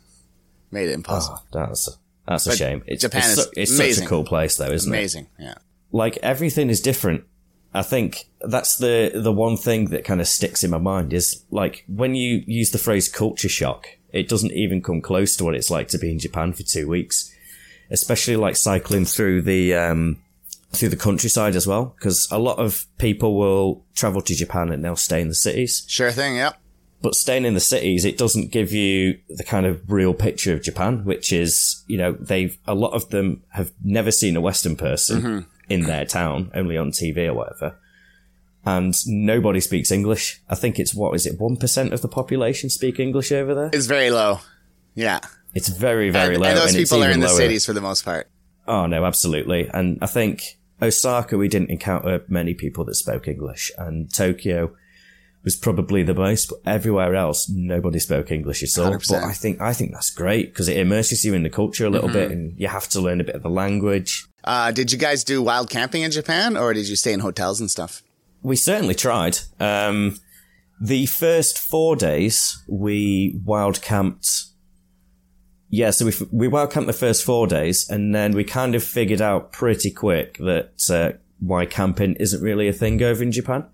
made 0.70 0.88
it 0.88 0.92
impossible. 0.92 1.42
Oh, 1.52 1.66
that's 1.66 1.88
a, 1.88 1.92
that's 2.28 2.46
a 2.46 2.50
But 2.50 2.58
shame. 2.58 2.82
It's, 2.86 3.02
Japan 3.02 3.22
it's, 3.22 3.38
is 3.38 3.44
su- 3.44 3.50
it's 3.56 3.74
amazing. 3.74 3.94
such 3.94 4.04
a 4.04 4.08
cool 4.08 4.24
place, 4.24 4.56
though, 4.56 4.70
isn't 4.70 4.92
it? 4.92 4.96
Amazing. 4.96 5.26
Yeah. 5.38 5.54
like 5.90 6.16
everything 6.18 6.70
is 6.70 6.80
different. 6.80 7.24
I 7.72 7.82
think 7.82 8.24
that's 8.40 8.76
the 8.78 9.12
the 9.14 9.32
one 9.32 9.56
thing 9.56 9.86
that 9.86 10.04
kind 10.04 10.20
of 10.20 10.26
sticks 10.28 10.64
in 10.64 10.70
my 10.70 10.78
mind 10.78 11.12
is 11.12 11.44
like 11.50 11.84
when 11.88 12.14
you 12.14 12.42
use 12.46 12.70
the 12.70 12.78
phrase 12.78 13.08
culture 13.08 13.48
shock, 13.48 13.86
it 14.12 14.28
doesn't 14.28 14.52
even 14.52 14.82
come 14.82 15.00
close 15.00 15.36
to 15.36 15.44
what 15.44 15.54
it's 15.54 15.70
like 15.70 15.88
to 15.88 15.98
be 15.98 16.10
in 16.10 16.18
Japan 16.18 16.52
for 16.52 16.62
two 16.64 16.88
weeks, 16.88 17.32
especially 17.90 18.36
like 18.36 18.56
cycling 18.56 19.04
through 19.04 19.42
the 19.42 19.74
um, 19.74 20.20
through 20.72 20.88
the 20.88 20.96
countryside 20.96 21.56
as 21.56 21.66
well, 21.66 21.94
because 21.98 22.28
a 22.30 22.38
lot 22.38 22.58
of 22.58 22.86
people 22.98 23.36
will 23.36 23.84
travel 23.94 24.22
to 24.22 24.34
Japan 24.34 24.70
and 24.70 24.84
they'll 24.84 24.96
stay 24.96 25.20
in 25.20 25.28
the 25.28 25.34
cities, 25.34 25.84
Sure 25.88 26.12
thing. 26.12 26.36
Yep. 26.36 26.56
but 27.02 27.14
staying 27.14 27.44
in 27.44 27.54
the 27.54 27.60
cities, 27.60 28.04
it 28.04 28.16
doesn't 28.16 28.52
give 28.52 28.72
you 28.72 29.18
the 29.28 29.44
kind 29.44 29.66
of 29.66 29.82
real 29.90 30.14
picture 30.14 30.52
of 30.54 30.62
Japan, 30.62 31.04
which 31.04 31.32
is, 31.32 31.82
you 31.88 31.98
know, 31.98 32.12
they've, 32.12 32.56
a 32.66 32.74
lot 32.74 32.92
of 32.92 33.08
them 33.10 33.42
have 33.48 33.72
never 33.82 34.12
seen 34.12 34.36
a 34.36 34.40
Western 34.40 34.76
person 34.76 35.22
mm-hmm. 35.22 35.50
in 35.68 35.82
their 35.82 36.04
town, 36.04 36.50
only 36.54 36.76
on 36.76 36.92
TV 36.92 37.26
or 37.26 37.34
whatever. 37.34 37.76
And 38.64 38.94
nobody 39.06 39.58
speaks 39.60 39.90
English. 39.90 40.40
I 40.48 40.54
think 40.54 40.78
it's, 40.78 40.94
what 40.94 41.14
is 41.14 41.26
it, 41.26 41.38
1% 41.38 41.92
of 41.92 42.02
the 42.02 42.08
population 42.08 42.68
speak 42.70 43.00
English 43.00 43.32
over 43.32 43.54
there? 43.54 43.70
It's 43.72 43.86
very 43.86 44.10
low. 44.10 44.40
Yeah. 44.94 45.20
It's 45.54 45.68
very, 45.68 46.10
very 46.10 46.34
and, 46.34 46.42
low. 46.42 46.48
and 46.50 46.58
those 46.58 46.74
it's 46.74 46.90
people 46.90 47.02
are 47.02 47.10
in 47.10 47.20
the 47.20 47.26
lower- 47.26 47.36
cities 47.36 47.66
for 47.66 47.72
the 47.72 47.80
most 47.80 48.04
part. 48.04 48.28
Oh 48.68 48.86
no, 48.86 49.04
absolutely. 49.04 49.68
And 49.72 49.98
I 50.00 50.06
think 50.06 50.58
Osaka, 50.82 51.36
we 51.36 51.48
didn't 51.48 51.70
encounter 51.70 52.24
many 52.28 52.54
people 52.54 52.84
that 52.86 52.94
spoke 52.94 53.28
English, 53.28 53.70
and 53.78 54.12
Tokyo 54.12 54.74
was 55.42 55.56
probably 55.56 56.02
the 56.02 56.14
most. 56.14 56.50
But 56.50 56.58
everywhere 56.66 57.14
else, 57.14 57.48
nobody 57.48 57.98
spoke 57.98 58.30
English 58.30 58.62
at 58.62 58.82
all. 58.82 58.92
100%. 58.92 59.08
But 59.08 59.24
I 59.24 59.32
think 59.32 59.60
I 59.60 59.72
think 59.72 59.92
that's 59.92 60.10
great 60.10 60.52
because 60.52 60.68
it 60.68 60.76
immerses 60.76 61.24
you 61.24 61.34
in 61.34 61.42
the 61.42 61.50
culture 61.50 61.86
a 61.86 61.90
little 61.90 62.08
bit, 62.08 62.30
and 62.30 62.58
you 62.58 62.68
have 62.68 62.88
to 62.90 63.00
learn 63.00 63.20
a 63.20 63.24
bit 63.24 63.34
of 63.34 63.42
the 63.42 63.50
language. 63.50 64.26
Uh, 64.44 64.70
did 64.70 64.90
you 64.90 64.98
guys 64.98 65.24
do 65.24 65.42
wild 65.42 65.68
camping 65.70 66.02
in 66.02 66.10
Japan 66.10 66.56
or 66.56 66.72
did 66.72 66.88
you 66.88 66.96
stay 66.96 67.12
in 67.12 67.20
hotels 67.20 67.60
and 67.60 67.70
stuff? 67.70 68.02
We 68.42 68.56
certainly 68.56 68.94
tried. 68.94 69.38
Um, 69.58 70.16
the 70.80 71.06
first 71.06 71.58
four 71.58 71.94
days, 71.94 72.62
we 72.66 73.38
wild 73.44 73.82
camped. 73.82 74.44
Yeah, 75.72 75.90
so 75.90 76.04
we 76.06 76.12
we 76.32 76.48
wild 76.48 76.72
camped 76.72 76.88
the 76.88 76.92
first 76.92 77.24
four 77.24 77.46
days, 77.46 77.88
and 77.88 78.12
then 78.14 78.32
we 78.32 78.42
kind 78.44 78.74
of 78.74 78.82
figured 78.82 79.20
out 79.22 79.52
pretty 79.52 79.90
quick 79.90 80.36
that 80.38 80.72
uh, 80.90 81.16
why 81.38 81.64
camping 81.66 82.14
isn't 82.16 82.42
really 82.42 82.66
a 82.68 82.72
thing 82.72 83.00
over 83.02 83.22
in 83.22 83.30
Japan 83.30 83.64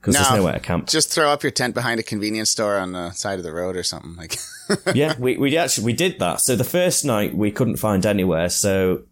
because 0.00 0.14
there's 0.16 0.30
No. 0.30 0.36
nowhere 0.38 0.54
to 0.54 0.60
camp. 0.60 0.88
Just 0.88 1.10
throw 1.10 1.30
up 1.30 1.42
your 1.44 1.52
tent 1.52 1.74
behind 1.74 2.00
a 2.00 2.02
convenience 2.02 2.50
store 2.50 2.76
on 2.78 2.92
the 2.92 3.12
side 3.12 3.38
of 3.38 3.44
the 3.44 3.52
road 3.52 3.76
or 3.76 3.84
something 3.84 4.16
like. 4.16 4.36
yeah, 4.94 5.14
we 5.20 5.36
we 5.36 5.56
actually 5.56 5.84
we 5.84 5.92
did 5.92 6.18
that. 6.18 6.40
So 6.40 6.56
the 6.56 6.64
first 6.64 7.04
night 7.04 7.36
we 7.36 7.52
couldn't 7.52 7.76
find 7.76 8.04
anywhere. 8.04 8.48
So 8.48 9.02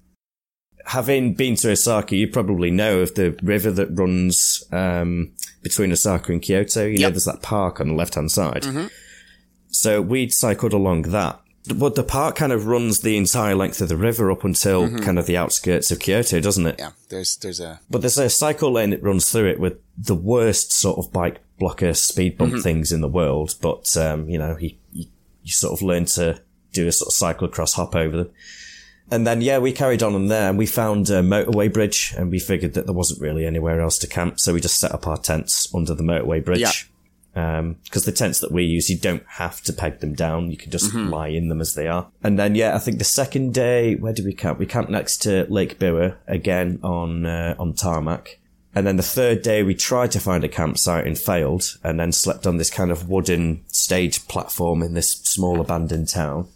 having 0.86 1.34
been 1.34 1.54
to 1.56 1.70
Osaka, 1.70 2.16
you 2.16 2.26
probably 2.28 2.70
know 2.72 2.98
of 2.98 3.14
the 3.14 3.38
river 3.42 3.70
that 3.70 3.96
runs 3.96 4.64
um, 4.72 5.32
between 5.62 5.92
Osaka 5.92 6.32
and 6.32 6.42
Kyoto. 6.42 6.84
You 6.84 6.98
know, 6.98 7.10
there's 7.10 7.24
that 7.26 7.42
park 7.42 7.80
on 7.80 7.86
the 7.88 7.94
left 7.94 8.16
hand 8.16 8.32
side. 8.32 8.66
So 9.68 10.02
we'd 10.02 10.32
cycled 10.32 10.72
along 10.72 11.02
that. 11.02 11.40
But 11.74 11.94
the 11.94 12.02
park 12.02 12.36
kind 12.36 12.52
of 12.52 12.66
runs 12.66 13.00
the 13.00 13.16
entire 13.16 13.54
length 13.54 13.80
of 13.80 13.88
the 13.88 13.96
river 13.96 14.30
up 14.30 14.44
until 14.44 14.98
kind 14.98 15.18
of 15.18 15.24
the 15.24 15.36
outskirts 15.38 15.90
of 15.90 15.98
Kyoto, 15.98 16.38
doesn't 16.40 16.66
it? 16.66 16.76
yeah, 16.78 16.90
there's 17.08 17.36
there's 17.36 17.60
a 17.60 17.80
But 17.88 18.02
there's 18.02 18.18
a 18.18 18.28
cycle 18.28 18.70
lane 18.72 18.90
that 18.90 19.02
runs 19.02 19.30
through 19.30 19.48
it 19.48 19.58
with 19.60 19.78
the 19.96 20.14
worst 20.14 20.72
sort 20.72 20.98
of 20.98 21.10
bike 21.10 21.40
blocker 21.58 21.94
speed 21.94 22.36
bump 22.36 22.62
things 22.62 22.92
in 22.92 23.00
the 23.00 23.08
world. 23.08 23.54
But, 23.62 23.96
um, 23.96 24.28
you 24.28 24.38
know, 24.38 24.56
he, 24.56 24.78
you, 24.92 25.06
you 25.42 25.52
sort 25.52 25.72
of 25.72 25.82
learn 25.82 26.04
to 26.06 26.42
do 26.72 26.86
a 26.86 26.92
sort 26.92 27.08
of 27.08 27.14
cycle 27.14 27.48
cyclocross 27.48 27.74
hop 27.76 27.94
over 27.94 28.16
them. 28.16 28.30
And 29.10 29.26
then, 29.26 29.40
yeah, 29.40 29.58
we 29.58 29.72
carried 29.72 30.02
on 30.02 30.14
on 30.14 30.26
there 30.28 30.48
and 30.48 30.58
we 30.58 30.66
found 30.66 31.08
a 31.10 31.22
motorway 31.22 31.72
bridge 31.72 32.14
and 32.16 32.30
we 32.30 32.38
figured 32.38 32.74
that 32.74 32.86
there 32.86 32.94
wasn't 32.94 33.20
really 33.20 33.46
anywhere 33.46 33.80
else 33.80 33.98
to 33.98 34.06
camp. 34.06 34.40
So 34.40 34.52
we 34.52 34.60
just 34.60 34.78
set 34.80 34.92
up 34.92 35.06
our 35.06 35.18
tents 35.18 35.72
under 35.74 35.94
the 35.94 36.02
motorway 36.02 36.44
bridge. 36.44 36.60
Yeah. 36.60 36.72
Um, 37.36 37.76
cause 37.90 38.04
the 38.04 38.12
tents 38.12 38.38
that 38.40 38.52
we 38.52 38.64
use, 38.64 38.88
you 38.88 38.96
don't 38.96 39.24
have 39.26 39.60
to 39.62 39.72
peg 39.72 40.00
them 40.00 40.14
down. 40.14 40.50
You 40.50 40.56
can 40.56 40.70
just 40.70 40.94
lie 40.94 41.28
in 41.28 41.48
them 41.48 41.60
as 41.60 41.74
they 41.74 41.88
are. 41.88 42.08
And 42.22 42.38
then, 42.38 42.54
yeah, 42.54 42.76
I 42.76 42.78
think 42.78 42.98
the 42.98 43.04
second 43.04 43.52
day, 43.52 43.96
where 43.96 44.12
did 44.12 44.24
we 44.24 44.32
camp? 44.32 44.58
We 44.58 44.66
camped 44.66 44.90
next 44.90 45.18
to 45.22 45.46
Lake 45.50 45.78
Biwa 45.78 46.16
again 46.28 46.78
on, 46.82 47.26
uh, 47.26 47.56
on 47.58 47.74
tarmac. 47.74 48.38
And 48.74 48.86
then 48.86 48.96
the 48.96 49.02
third 49.02 49.42
day, 49.42 49.62
we 49.62 49.74
tried 49.74 50.10
to 50.12 50.20
find 50.20 50.42
a 50.42 50.48
campsite 50.48 51.06
and 51.06 51.16
failed, 51.16 51.78
and 51.84 51.98
then 51.98 52.10
slept 52.10 52.46
on 52.46 52.56
this 52.56 52.70
kind 52.70 52.90
of 52.90 53.08
wooden 53.08 53.62
stage 53.68 54.26
platform 54.26 54.82
in 54.82 54.94
this 54.94 55.12
small 55.12 55.60
abandoned 55.60 56.08
town. 56.08 56.48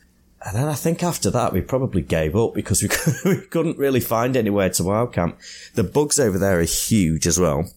And 0.44 0.56
then 0.56 0.66
I 0.66 0.74
think 0.74 1.02
after 1.02 1.30
that, 1.30 1.52
we 1.52 1.60
probably 1.60 2.02
gave 2.02 2.34
up 2.34 2.54
because 2.54 2.82
we, 2.82 2.88
we 3.24 3.40
couldn't 3.50 3.78
really 3.78 4.00
find 4.00 4.36
anywhere 4.36 4.70
to 4.70 4.84
wild 4.84 5.12
camp. 5.12 5.38
The 5.74 5.84
bugs 5.84 6.18
over 6.18 6.38
there 6.38 6.58
are 6.58 6.64
huge 6.64 7.26
as 7.26 7.38
well. 7.38 7.70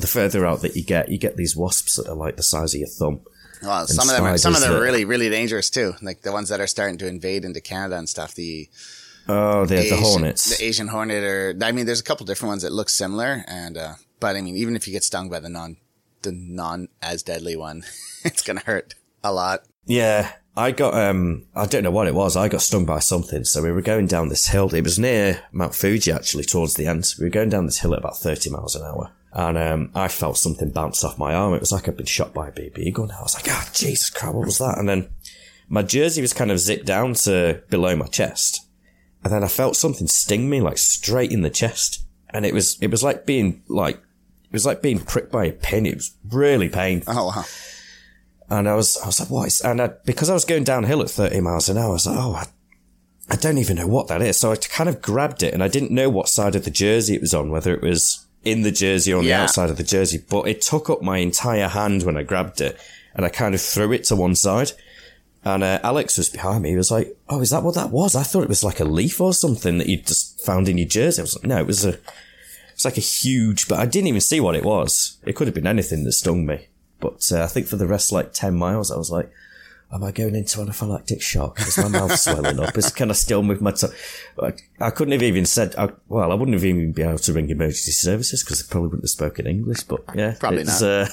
The 0.00 0.06
further 0.06 0.46
out 0.46 0.62
that 0.62 0.76
you 0.76 0.84
get, 0.84 1.08
you 1.10 1.18
get 1.18 1.36
these 1.36 1.56
wasps 1.56 1.96
that 1.96 2.08
are 2.08 2.14
like 2.14 2.36
the 2.36 2.42
size 2.42 2.74
of 2.74 2.80
your 2.80 2.88
thumb. 2.88 3.20
well, 3.62 3.86
some 3.86 4.08
of 4.08 4.14
them 4.16 4.24
are, 4.24 4.38
some 4.38 4.54
of 4.54 4.60
them 4.60 4.72
are 4.74 4.80
really 4.80 5.04
really 5.04 5.28
dangerous 5.28 5.68
too. 5.70 5.94
Like 6.02 6.22
the 6.22 6.32
ones 6.32 6.48
that 6.48 6.60
are 6.60 6.66
starting 6.66 6.98
to 6.98 7.06
invade 7.06 7.44
into 7.44 7.60
Canada 7.60 7.96
and 7.98 8.08
stuff. 8.08 8.34
The 8.34 8.68
Oh, 9.30 9.66
the 9.66 9.78
Asian- 9.80 9.98
hornets. 9.98 10.56
the 10.58 10.64
Asian 10.64 10.88
hornet, 10.88 11.22
or 11.22 11.54
I 11.62 11.72
mean, 11.72 11.84
there's 11.84 12.00
a 12.00 12.04
couple 12.04 12.24
different 12.24 12.48
ones 12.50 12.62
that 12.62 12.72
look 12.72 12.88
similar, 12.88 13.44
and 13.46 13.76
uh, 13.76 13.94
but 14.20 14.36
I 14.36 14.40
mean, 14.40 14.56
even 14.56 14.74
if 14.74 14.86
you 14.86 14.92
get 14.94 15.04
stung 15.04 15.28
by 15.28 15.38
the 15.40 15.50
non 15.50 15.76
the 16.22 16.32
non 16.32 16.88
as 17.02 17.22
deadly 17.22 17.54
one, 17.56 17.84
it's 18.24 18.40
gonna 18.42 18.62
hurt 18.64 18.94
a 19.22 19.30
lot. 19.32 19.64
Yeah, 19.84 20.32
I 20.56 20.70
got 20.70 20.94
um 20.94 21.44
I 21.54 21.66
don't 21.66 21.82
know 21.82 21.90
what 21.90 22.06
it 22.08 22.14
was. 22.14 22.36
I 22.36 22.48
got 22.48 22.62
stung 22.62 22.86
by 22.86 23.00
something. 23.00 23.44
So 23.44 23.62
we 23.62 23.70
were 23.70 23.82
going 23.82 24.06
down 24.06 24.28
this 24.30 24.46
hill. 24.48 24.72
It 24.74 24.82
was 24.84 24.98
near 24.98 25.42
Mount 25.52 25.74
Fuji 25.74 26.10
actually 26.10 26.44
towards 26.44 26.74
the 26.74 26.86
end. 26.86 27.12
We 27.18 27.24
were 27.26 27.30
going 27.30 27.50
down 27.50 27.66
this 27.66 27.78
hill 27.80 27.92
at 27.92 27.98
about 28.00 28.16
30 28.18 28.48
miles 28.50 28.76
an 28.76 28.82
hour. 28.82 29.12
And 29.38 29.56
um, 29.56 29.90
I 29.94 30.08
felt 30.08 30.36
something 30.36 30.70
bounce 30.70 31.04
off 31.04 31.16
my 31.16 31.32
arm. 31.32 31.54
It 31.54 31.60
was 31.60 31.70
like 31.70 31.86
I'd 31.86 31.96
been 31.96 32.06
shot 32.06 32.34
by 32.34 32.48
a 32.48 32.50
BB 32.50 32.92
gun. 32.92 33.12
I 33.12 33.22
was 33.22 33.36
like, 33.36 33.46
ah, 33.48 33.70
Jesus 33.72 34.10
Christ, 34.10 34.34
what 34.34 34.46
was 34.46 34.58
that? 34.58 34.78
And 34.78 34.88
then 34.88 35.10
my 35.68 35.82
jersey 35.82 36.20
was 36.20 36.32
kind 36.32 36.50
of 36.50 36.58
zipped 36.58 36.86
down 36.86 37.14
to 37.14 37.62
below 37.70 37.94
my 37.94 38.08
chest. 38.08 38.66
And 39.22 39.32
then 39.32 39.44
I 39.44 39.46
felt 39.46 39.76
something 39.76 40.08
sting 40.08 40.50
me 40.50 40.60
like 40.60 40.76
straight 40.76 41.30
in 41.30 41.42
the 41.42 41.50
chest. 41.50 42.04
And 42.30 42.44
it 42.44 42.52
was, 42.52 42.76
it 42.80 42.90
was 42.90 43.04
like 43.04 43.26
being 43.26 43.62
like, 43.68 43.94
it 43.94 44.52
was 44.52 44.66
like 44.66 44.82
being 44.82 44.98
pricked 44.98 45.30
by 45.30 45.44
a 45.44 45.52
pin. 45.52 45.86
It 45.86 45.94
was 45.94 46.16
really 46.28 46.68
painful. 46.68 47.14
Oh 47.16 47.26
wow. 47.28 47.44
And 48.50 48.68
I 48.68 48.74
was, 48.74 48.96
I 48.96 49.06
was 49.06 49.20
like, 49.20 49.30
what 49.30 49.46
is, 49.46 49.60
and 49.60 49.80
I, 49.80 49.90
because 50.04 50.30
I 50.30 50.34
was 50.34 50.44
going 50.44 50.64
downhill 50.64 51.00
at 51.00 51.10
30 51.10 51.42
miles 51.42 51.68
an 51.68 51.78
hour, 51.78 51.90
I 51.90 51.92
was 51.92 52.06
like, 52.08 52.18
oh, 52.18 52.32
I, 52.32 52.46
I 53.30 53.36
don't 53.36 53.58
even 53.58 53.76
know 53.76 53.86
what 53.86 54.08
that 54.08 54.20
is. 54.20 54.36
So 54.36 54.50
I 54.50 54.56
kind 54.56 54.88
of 54.88 55.00
grabbed 55.00 55.44
it 55.44 55.54
and 55.54 55.62
I 55.62 55.68
didn't 55.68 55.92
know 55.92 56.10
what 56.10 56.28
side 56.28 56.56
of 56.56 56.64
the 56.64 56.72
jersey 56.72 57.14
it 57.14 57.20
was 57.20 57.34
on, 57.34 57.50
whether 57.50 57.72
it 57.72 57.82
was 57.82 58.24
in 58.44 58.62
the 58.62 58.70
jersey 58.70 59.12
or 59.12 59.18
on 59.18 59.24
the 59.24 59.32
outside 59.32 59.70
of 59.70 59.76
the 59.76 59.82
jersey, 59.82 60.22
but 60.28 60.48
it 60.48 60.60
took 60.62 60.88
up 60.88 61.02
my 61.02 61.18
entire 61.18 61.68
hand 61.68 62.02
when 62.02 62.16
I 62.16 62.22
grabbed 62.22 62.60
it 62.60 62.78
and 63.14 63.24
I 63.24 63.28
kind 63.28 63.54
of 63.54 63.60
threw 63.60 63.92
it 63.92 64.04
to 64.04 64.16
one 64.16 64.34
side. 64.34 64.72
And 65.44 65.62
uh, 65.62 65.80
Alex 65.82 66.18
was 66.18 66.28
behind 66.28 66.62
me. 66.62 66.70
He 66.70 66.76
was 66.76 66.90
like, 66.90 67.16
"Oh, 67.28 67.40
is 67.40 67.50
that 67.50 67.62
what 67.62 67.74
that 67.76 67.90
was? 67.90 68.14
I 68.14 68.22
thought 68.22 68.42
it 68.42 68.48
was 68.48 68.64
like 68.64 68.80
a 68.80 68.84
leaf 68.84 69.20
or 69.20 69.32
something 69.32 69.78
that 69.78 69.88
you 69.88 69.98
just 70.00 70.44
found 70.44 70.68
in 70.68 70.78
your 70.78 70.88
jersey." 70.88 71.20
I 71.20 71.24
was 71.24 71.36
like, 71.36 71.46
"No, 71.46 71.58
it 71.58 71.66
was 71.66 71.84
a, 71.84 71.98
it's 72.72 72.84
like 72.84 72.98
a 72.98 73.00
huge." 73.00 73.68
But 73.68 73.78
I 73.78 73.86
didn't 73.86 74.08
even 74.08 74.20
see 74.20 74.40
what 74.40 74.56
it 74.56 74.64
was. 74.64 75.18
It 75.24 75.36
could 75.36 75.46
have 75.46 75.54
been 75.54 75.66
anything 75.66 76.04
that 76.04 76.12
stung 76.12 76.44
me. 76.44 76.66
But 77.00 77.30
uh, 77.32 77.44
I 77.44 77.46
think 77.46 77.66
for 77.66 77.76
the 77.76 77.86
rest, 77.86 78.12
like 78.12 78.32
ten 78.32 78.56
miles, 78.56 78.90
I 78.90 78.96
was 78.96 79.10
like, 79.10 79.30
"Am 79.92 80.04
I 80.04 80.12
going 80.12 80.34
into 80.34 80.58
anaphylactic 80.58 81.20
shock? 81.20 81.60
Is 81.60 81.78
my 81.78 81.88
mouth 81.88 82.16
swelling 82.18 82.60
up? 82.60 82.76
Is 82.76 82.90
can 82.90 83.10
I 83.10 83.14
still 83.14 83.42
move 83.42 83.60
my 83.60 83.72
tongue?" 83.72 83.92
I, 84.80 84.90
couldn't 84.90 85.12
have 85.12 85.22
even 85.22 85.46
said. 85.46 85.74
I, 85.76 85.90
well, 86.08 86.30
I 86.30 86.34
wouldn't 86.34 86.54
have 86.54 86.64
even 86.64 86.92
been 86.92 87.08
able 87.08 87.18
to 87.18 87.32
ring 87.32 87.50
emergency 87.50 87.92
services 87.92 88.42
because 88.42 88.62
they 88.62 88.70
probably 88.70 88.88
wouldn't 88.88 89.04
have 89.04 89.10
spoken 89.10 89.46
English. 89.46 89.82
But 89.84 90.00
yeah, 90.14 90.34
Probably 90.40 90.62
it's, 90.62 90.80
not. 90.80 90.90
Uh, 90.90 91.08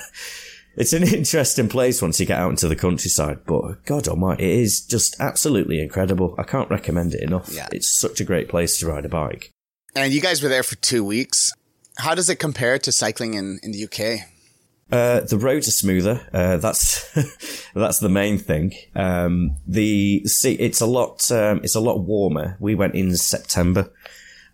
it's 0.76 0.94
an 0.94 1.04
interesting 1.04 1.70
place 1.70 2.02
once 2.02 2.20
you 2.20 2.26
get 2.26 2.40
out 2.40 2.50
into 2.50 2.68
the 2.68 2.76
countryside, 2.76 3.40
but 3.46 3.86
God 3.86 4.08
Almighty, 4.08 4.44
it 4.44 4.60
is 4.60 4.82
just 4.82 5.20
absolutely 5.20 5.82
incredible. 5.82 6.36
I 6.38 6.44
can't 6.44 6.70
recommend 6.70 7.14
it 7.14 7.22
enough. 7.22 7.50
Yeah. 7.52 7.70
It's 7.72 7.92
such 7.92 8.20
a 8.20 8.26
great 8.26 8.50
place 8.50 8.78
to 8.80 8.88
ride 8.88 9.06
a 9.06 9.10
bike. 9.10 9.52
And 9.96 10.14
you 10.14 10.20
guys 10.20 10.44
were 10.44 10.50
there 10.50 10.64
for 10.64 10.76
two 10.76 11.06
weeks. 11.06 11.54
How 11.98 12.14
does 12.14 12.30
it 12.30 12.36
compare 12.36 12.78
to 12.80 12.92
cycling 12.92 13.36
in, 13.36 13.60
in 13.64 13.72
the 13.72 13.86
UK? 13.86 14.28
Uh, 14.92 15.22
the 15.22 15.38
roads 15.38 15.68
are 15.68 15.72
smoother. 15.72 16.28
Uh, 16.32 16.58
that's 16.58 17.12
that's 17.74 18.00
the 18.00 18.10
main 18.10 18.38
thing. 18.38 18.74
Um, 18.96 19.56
the 19.68 20.24
see, 20.26 20.54
it's 20.54 20.82
a 20.82 20.86
lot. 20.86 21.32
Um, 21.32 21.62
it's 21.64 21.76
a 21.76 21.80
lot 21.80 22.00
warmer. 22.00 22.56
We 22.60 22.76
went 22.76 22.94
in 22.94 23.16
September, 23.18 23.92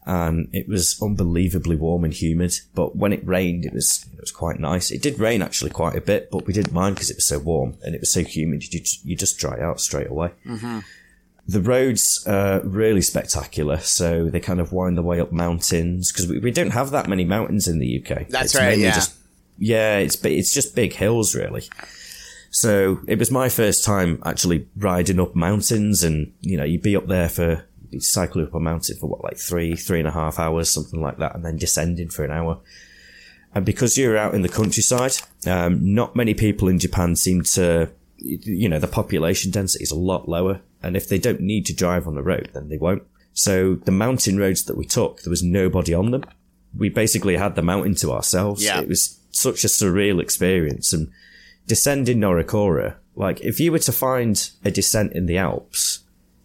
and 0.05 0.47
it 0.53 0.69
was 0.69 0.97
unbelievably 1.01 1.75
warm 1.75 2.05
and 2.05 2.13
humid. 2.13 2.53
But 2.73 2.95
when 2.95 3.11
it 3.11 3.27
rained, 3.27 3.65
it 3.65 3.73
was 3.73 4.07
it 4.13 4.21
was 4.21 4.31
quite 4.31 4.59
nice. 4.59 4.89
It 4.89 5.01
did 5.01 5.19
rain 5.19 5.41
actually 5.41 5.71
quite 5.71 5.95
a 5.95 6.01
bit, 6.01 6.29
but 6.31 6.47
we 6.47 6.53
didn't 6.53 6.73
mind 6.73 6.95
because 6.95 7.09
it 7.09 7.17
was 7.17 7.27
so 7.27 7.39
warm 7.39 7.77
and 7.83 7.93
it 7.93 7.99
was 7.99 8.13
so 8.13 8.23
humid. 8.23 8.63
You 8.63 8.79
just, 8.79 9.05
you 9.05 9.15
just 9.17 9.37
dry 9.37 9.59
out 9.59 9.81
straight 9.81 10.09
away. 10.09 10.31
The 11.47 11.61
roads 11.61 12.23
are 12.27 12.61
really 12.61 13.01
spectacular, 13.01 13.79
so 13.79 14.29
they 14.29 14.39
kind 14.39 14.61
of 14.61 14.71
wind 14.71 14.95
their 14.95 15.03
way 15.03 15.19
up 15.19 15.31
mountains 15.33 16.11
because 16.11 16.29
we, 16.29 16.39
we 16.39 16.51
don't 16.51 16.69
have 16.71 16.91
that 16.91 17.09
many 17.09 17.25
mountains 17.25 17.67
in 17.67 17.79
the 17.79 17.99
UK. 17.99 18.29
That's 18.29 18.53
It's 18.53 18.55
right, 18.55 18.77
yeah. 18.77 18.93
Just, 18.93 19.15
yeah, 19.57 19.97
it's 19.97 20.23
it's 20.25 20.53
just 20.53 20.75
big 20.75 20.93
hills 20.93 21.35
really. 21.35 21.63
So 22.51 22.99
it 23.07 23.17
was 23.17 23.31
my 23.31 23.47
first 23.47 23.85
time 23.85 24.21
actually 24.25 24.67
riding 24.75 25.21
up 25.21 25.35
mountains 25.35 26.03
and, 26.03 26.33
you 26.41 26.57
know, 26.57 26.65
you'd 26.65 26.81
be 26.81 26.97
up 26.97 27.07
there 27.07 27.29
for, 27.29 27.63
you'd 27.91 28.03
cycle 28.03 28.43
up 28.43 28.53
a 28.53 28.59
mountain 28.59 28.97
for 28.97 29.07
what, 29.07 29.23
like 29.23 29.37
three, 29.37 29.73
three 29.77 29.99
and 29.99 30.07
a 30.07 30.11
half 30.11 30.37
hours, 30.37 30.69
something 30.69 30.99
like 31.01 31.17
that, 31.17 31.33
and 31.33 31.45
then 31.45 31.55
descending 31.55 32.09
for 32.09 32.25
an 32.25 32.31
hour. 32.31 32.59
And 33.55 33.65
because 33.65 33.97
you're 33.97 34.17
out 34.17 34.35
in 34.35 34.41
the 34.41 34.49
countryside, 34.49 35.13
um, 35.47 35.93
not 35.93 36.17
many 36.17 36.33
people 36.33 36.67
in 36.67 36.77
Japan 36.77 37.15
seem 37.15 37.43
to, 37.43 37.89
you 38.17 38.67
know, 38.67 38.79
the 38.79 38.87
population 38.87 39.49
density 39.49 39.85
is 39.85 39.91
a 39.91 39.95
lot 39.95 40.27
lower. 40.27 40.59
And 40.83 40.97
if 40.97 41.07
they 41.07 41.19
don't 41.19 41.39
need 41.39 41.65
to 41.67 41.73
drive 41.73 42.05
on 42.05 42.15
the 42.15 42.23
road, 42.23 42.49
then 42.53 42.67
they 42.67 42.77
won't. 42.77 43.03
So 43.31 43.75
the 43.75 43.91
mountain 43.91 44.37
roads 44.37 44.65
that 44.65 44.75
we 44.75 44.85
took, 44.85 45.21
there 45.21 45.31
was 45.31 45.41
nobody 45.41 45.93
on 45.93 46.11
them. 46.11 46.25
We 46.77 46.89
basically 46.89 47.37
had 47.37 47.55
the 47.55 47.61
mountain 47.61 47.95
to 47.95 48.11
ourselves. 48.11 48.61
Yeah. 48.61 48.81
It 48.81 48.89
was 48.89 49.20
such 49.31 49.63
a 49.63 49.67
surreal 49.67 50.21
experience. 50.21 50.93
And 50.93 51.11
descending 51.67 52.19
Norikura, 52.19 52.95
like 53.15 53.41
if 53.41 53.59
you 53.59 53.71
were 53.71 53.79
to 53.79 53.91
find 53.91 54.49
a 54.63 54.71
descent 54.71 55.13
in 55.13 55.25
the 55.25 55.37
Alps 55.37 55.99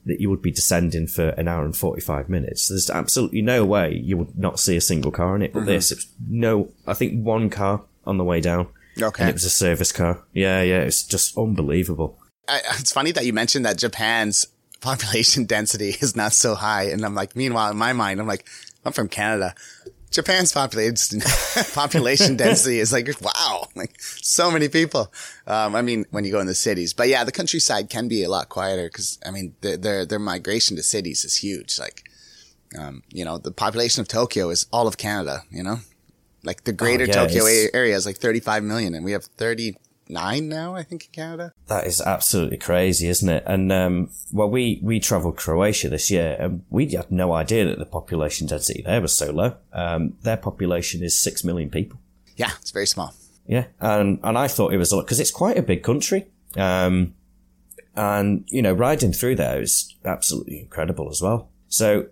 that 0.05 0.21
you 0.21 0.31
would 0.31 0.43
be 0.43 0.53
descending 0.53 1.07
for 1.07 1.31
an 1.31 1.49
hour 1.49 1.65
and 1.65 1.77
45 1.77 2.29
minutes, 2.29 2.69
there's 2.69 2.91
absolutely 2.91 3.43
no 3.43 3.65
way 3.65 3.95
you 3.95 4.17
would 4.17 4.39
not 4.39 4.61
see 4.61 4.77
a 4.77 4.81
single 4.81 5.11
car 5.11 5.35
in 5.37 5.43
it. 5.43 5.53
But 5.53 5.61
mm-hmm. 5.61 5.69
this, 5.69 5.91
it's 5.91 6.07
no, 6.29 6.71
I 6.87 6.95
think 6.95 7.23
one 7.23 7.51
car 7.51 7.83
on 8.07 8.19
the 8.19 8.25
way 8.25 8.41
down. 8.41 8.69
Okay. 9.01 9.25
And 9.25 9.31
it 9.31 9.35
was 9.35 9.45
a 9.45 9.51
service 9.51 9.93
car. 9.93 10.23
Yeah, 10.33 10.63
yeah, 10.63 10.81
it's 10.81 11.03
just 11.03 11.37
unbelievable. 11.37 12.19
I, 12.49 12.61
it's 12.79 12.93
funny 12.93 13.13
that 13.13 13.27
you 13.27 13.33
mentioned 13.33 13.67
that 13.67 13.79
Japan's 13.79 14.47
population 14.81 15.45
density 15.47 15.97
is 16.01 16.17
not 16.17 16.33
so 16.33 16.55
high. 16.55 16.85
And 16.85 17.05
I'm 17.05 17.15
like, 17.15 17.37
meanwhile, 17.37 17.71
in 17.71 17.77
my 17.77 17.93
mind, 17.93 18.21
I'm 18.21 18.27
like, 18.27 18.47
I'm 18.85 18.93
from 18.93 19.09
Canada. 19.09 19.55
Japan's 20.11 20.53
population 20.61 21.21
population 21.75 22.37
density 22.45 22.79
is 22.79 22.93
like 22.93 23.09
wow, 23.21 23.69
like 23.75 24.01
so 24.01 24.51
many 24.51 24.69
people. 24.69 25.13
Um, 25.47 25.75
I 25.75 25.83
mean, 25.83 26.07
when 26.11 26.25
you 26.25 26.33
go 26.33 26.41
in 26.41 26.47
the 26.47 26.55
cities, 26.55 26.93
but 26.93 27.09
yeah, 27.09 27.25
the 27.25 27.33
countryside 27.33 27.91
can 27.91 28.09
be 28.09 28.23
a 28.23 28.29
lot 28.31 28.49
quieter 28.49 28.89
because 28.89 29.19
I 29.27 29.31
mean, 29.31 29.55
their, 29.61 29.77
their 29.77 30.07
their 30.07 30.19
migration 30.19 30.77
to 30.77 30.83
cities 30.83 31.25
is 31.25 31.37
huge. 31.37 31.79
Like, 31.79 32.09
um, 32.79 33.03
you 33.11 33.25
know, 33.25 33.39
the 33.39 33.53
population 33.53 34.01
of 34.01 34.09
Tokyo 34.09 34.51
is 34.51 34.67
all 34.73 34.87
of 34.87 34.97
Canada. 34.97 35.43
You 35.51 35.63
know, 35.63 35.79
like 36.45 36.65
the 36.65 36.73
greater 36.73 37.05
yeah, 37.07 37.15
Tokyo 37.15 37.47
it's- 37.47 37.71
area 37.75 37.97
is 37.97 38.07
like 38.07 38.17
35 38.17 38.63
million, 38.63 38.95
and 38.95 39.05
we 39.05 39.13
have 39.13 39.25
39 40.09 40.49
now, 40.49 40.75
I 40.75 40.83
think, 40.83 41.07
in 41.07 41.11
Canada. 41.13 41.53
That 41.67 41.87
is 41.87 42.01
absolutely 42.01 42.59
crazy, 42.59 43.09
isn't 43.09 43.29
it? 43.29 43.43
And 43.47 43.73
um, 43.73 44.11
well, 44.33 44.49
we 44.49 44.81
we 44.83 45.01
travelled 45.01 45.37
Croatia 45.37 45.89
this 45.89 46.11
year, 46.11 46.37
and 46.39 46.65
we 46.71 46.87
had 46.89 47.11
no 47.11 47.33
idea 47.33 47.65
that 47.67 47.79
the 47.79 47.87
population 47.87 48.47
density 48.47 48.83
there 48.83 49.01
was 49.01 49.13
so 49.13 49.31
low. 49.31 49.57
Um, 49.73 50.15
their 50.23 50.37
population 50.37 51.03
is 51.03 51.19
six 51.19 51.45
million 51.45 51.71
people. 51.71 51.99
Yeah, 52.37 52.53
it's 52.61 52.71
very 52.71 52.87
small. 52.87 53.15
Yeah, 53.47 53.67
and 53.81 54.19
and 54.23 54.39
I 54.39 54.49
thought 54.49 54.73
it 54.73 54.79
was 54.79 54.93
a 54.93 54.97
lot 54.97 55.03
because 55.03 55.21
it's 55.21 55.31
quite 55.31 55.59
a 55.59 55.63
big 55.63 55.83
country. 55.83 56.27
Um, 56.57 57.15
and 57.95 58.45
you 58.49 58.63
know, 58.63 58.73
riding 58.73 59.13
through 59.13 59.37
there 59.37 59.61
is 59.61 59.95
absolutely 60.05 60.61
incredible 60.61 61.09
as 61.11 61.23
well. 61.23 61.49
So 61.69 62.09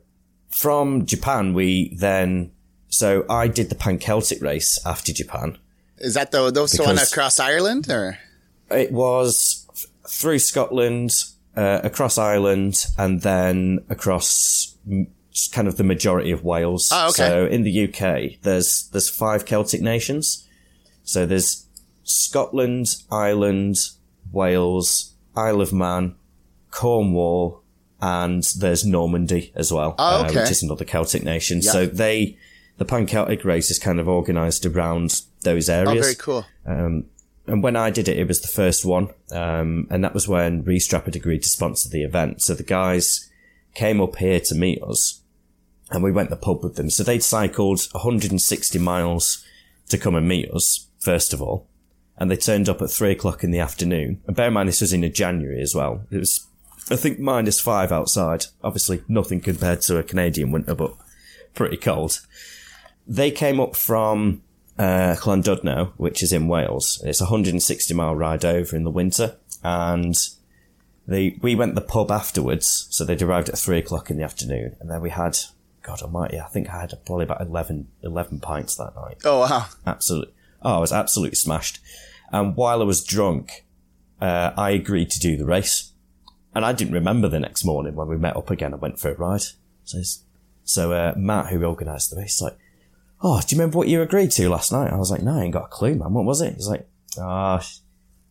from 0.51 1.07
Japan, 1.07 1.55
we 1.55 1.95
then 1.97 2.53
so 2.89 3.25
I 3.29 3.49
did 3.49 3.71
the 3.71 3.75
Pan 3.75 3.99
Celtic 3.99 4.41
race 4.41 4.79
after 4.87 5.13
Japan. 5.13 5.59
Is 5.99 6.15
that 6.15 6.31
the 6.33 6.51
those 6.51 6.73
the 6.73 6.83
one 6.83 6.99
across 6.99 7.39
Ireland 7.41 7.89
or? 7.91 8.19
It 8.71 8.93
was 8.93 9.67
through 10.09 10.39
Scotland, 10.41 11.13
uh, 11.57 11.81
across 11.85 12.19
Ireland, 12.19 12.87
and 12.99 13.21
then 13.23 13.85
across 13.89 14.75
m- 14.91 15.07
kind 15.53 15.69
of 15.69 15.77
the 15.77 15.85
majority 15.85 16.31
of 16.31 16.43
Wales. 16.45 16.91
Oh, 16.93 17.09
okay. 17.11 17.15
So 17.29 17.47
in 17.47 17.63
the 17.63 17.85
UK, 17.89 18.41
there's 18.43 18.89
there's 18.93 19.09
five 19.09 19.45
Celtic 19.45 19.81
nations. 19.83 20.47
So 21.05 21.27
there's 21.27 21.67
Scotland, 22.05 22.87
Ireland, 23.11 23.77
Wales, 24.33 25.13
Isle 25.37 25.61
of 25.61 25.73
Man, 25.73 26.15
Cornwall, 26.71 27.63
and 28.01 28.43
there's 28.59 28.85
Normandy 28.85 29.53
as 29.55 29.73
well, 29.73 29.95
Oh, 29.99 30.23
uh, 30.23 30.27
okay. 30.27 30.41
which 30.41 30.51
is 30.51 30.63
another 30.63 30.85
Celtic 30.85 31.23
nation. 31.23 31.61
Yeah. 31.63 31.73
So 31.73 31.87
they, 31.87 32.37
the 32.79 32.85
Pan 32.85 33.07
Celtic 33.07 33.45
race 33.45 33.71
is 33.71 33.79
kind 33.79 34.01
of 34.01 34.09
organised 34.09 34.67
around 34.67 35.23
those 35.45 35.69
areas. 35.69 35.99
Oh, 35.99 36.03
very 36.03 36.15
cool. 36.15 36.47
Um, 36.67 37.07
and 37.47 37.63
when 37.63 37.77
I 37.77 37.91
did 37.91 38.09
it, 38.09 38.19
it 38.19 38.29
was 38.29 38.41
the 38.41 38.49
first 38.49 38.85
one. 38.85 39.09
Um, 39.31 39.87
and 39.91 40.03
that 40.03 40.15
was 40.15 40.27
when 40.27 40.65
Restrap 40.65 41.05
had 41.05 41.17
agreed 41.17 41.43
to 41.43 41.49
sponsor 41.49 41.89
the 41.89 42.03
event. 42.03 42.43
So 42.43 42.55
the 42.55 42.63
guys 42.63 43.31
came 43.75 44.01
up 44.01 44.17
here 44.17 44.41
to 44.41 44.55
meet 44.55 44.83
us 44.83 45.21
and 45.91 46.03
we 46.03 46.13
went 46.13 46.31
to 46.31 46.35
the 46.35 46.41
pub 46.41 46.63
with 46.63 46.77
them. 46.77 46.91
So 46.91 47.03
they'd 47.03 47.23
cycled 47.23 47.87
160 47.93 48.79
miles 48.79 49.45
to 49.89 49.99
come 49.99 50.15
and 50.15 50.27
meet 50.27 50.51
us, 50.51 50.89
first 50.99 51.33
of 51.33 51.43
all. 51.43 51.69
And 52.17 52.31
they 52.31 52.37
turned 52.37 52.69
up 52.69 52.81
at 52.81 52.91
three 52.91 53.11
o'clock 53.11 53.45
in 53.45 53.51
the 53.51 53.59
afternoon. 53.59 54.23
And 54.27 54.37
bear 54.37 54.49
in 54.49 54.55
mind, 54.55 54.69
this 54.69 54.81
was 54.81 54.93
in 54.93 55.13
January 55.13 55.61
as 55.61 55.75
well. 55.75 56.07
It 56.11 56.19
was, 56.19 56.47
I 56.91 56.97
think, 56.97 57.19
minus 57.19 57.61
five 57.61 57.93
outside. 57.93 58.47
Obviously, 58.63 59.03
nothing 59.09 59.41
compared 59.41 59.83
to 59.83 59.99
a 59.99 60.05
Canadian 60.05 60.53
winter, 60.53 60.75
but 60.75 60.95
pretty 61.55 61.77
cold. 61.77 62.21
They 63.07 63.31
came 63.31 63.61
up 63.61 63.77
from 63.77 64.43
uh, 64.79 65.17
which 65.97 66.23
is 66.23 66.33
in 66.33 66.49
Wales. 66.49 67.03
It's 67.05 67.21
a 67.21 67.25
160 67.25 67.95
mile 67.95 68.15
ride 68.15 68.45
over 68.45 68.77
in 68.77 68.85
the 68.85 68.91
winter, 68.91 69.37
and 69.63 70.15
they 71.07 71.39
we 71.43 71.55
went 71.55 71.75
the 71.75 71.81
pub 71.81 72.11
afterwards. 72.11 72.87
So 72.91 73.05
they'd 73.05 73.23
arrived 73.23 73.49
at 73.49 73.59
three 73.59 73.79
o'clock 73.79 74.11
in 74.11 74.17
the 74.17 74.25
afternoon, 74.25 74.77
and 74.81 74.91
then 74.91 75.01
we 75.01 75.11
had, 75.11 75.39
God 75.83 76.03
Almighty, 76.03 76.41
I 76.41 76.47
think 76.47 76.71
I 76.71 76.81
had 76.81 76.93
probably 77.07 77.25
about 77.25 77.41
11, 77.41 77.89
11 78.03 78.41
pints 78.41 78.77
that 78.77 78.95
night. 78.97 79.19
Oh 79.25 79.41
wow. 79.41 79.67
Absolutely, 79.87 80.35
oh, 80.63 80.77
I 80.77 80.81
was 80.81 80.93
absolutely 80.93 81.37
smashed. 81.37 81.81
And 82.33 82.57
while 82.57 82.81
I 82.81 82.85
was 82.85 83.05
drunk, 83.05 83.65
uh, 84.21 84.53
I 84.57 84.71
agreed 84.71 85.11
to 85.11 85.21
do 85.21 85.37
the 85.37 85.45
race, 85.45 85.93
and 86.55 86.65
I 86.65 86.73
didn't 86.73 86.95
remember 86.95 87.29
the 87.29 87.41
next 87.41 87.65
morning 87.65 87.95
when 87.95 88.09
we 88.09 88.17
met 88.17 88.37
up 88.37 88.51
again. 88.51 88.75
I 88.75 88.79
went 88.79 88.99
for 88.99 89.13
a 89.13 89.15
ride. 89.15 89.45
So, 89.85 90.03
so 90.65 90.93
uh, 90.93 91.15
Matt, 91.17 91.49
who 91.49 91.63
organised 91.63 92.11
the 92.11 92.17
race, 92.17 92.41
like 92.41 92.57
oh, 93.25 93.41
do 93.41 93.55
you 93.57 93.59
remember 93.61 93.79
what 93.79 93.89
you 93.89 94.03
agreed 94.03 94.31
to 94.33 94.49
last 94.49 94.71
night? 94.71 94.93
I 94.93 94.97
was 94.97 95.11
like, 95.11 95.23
no, 95.23 95.39
I 95.39 95.43
ain't 95.45 95.53
got 95.55 95.65
a 95.65 95.69
clue, 95.69 95.95
man. 95.95 96.13
What 96.13 96.25
was 96.27 96.41
it? 96.43 96.55
He's 96.55 96.69
like, 96.69 96.87
ah, 97.19 97.67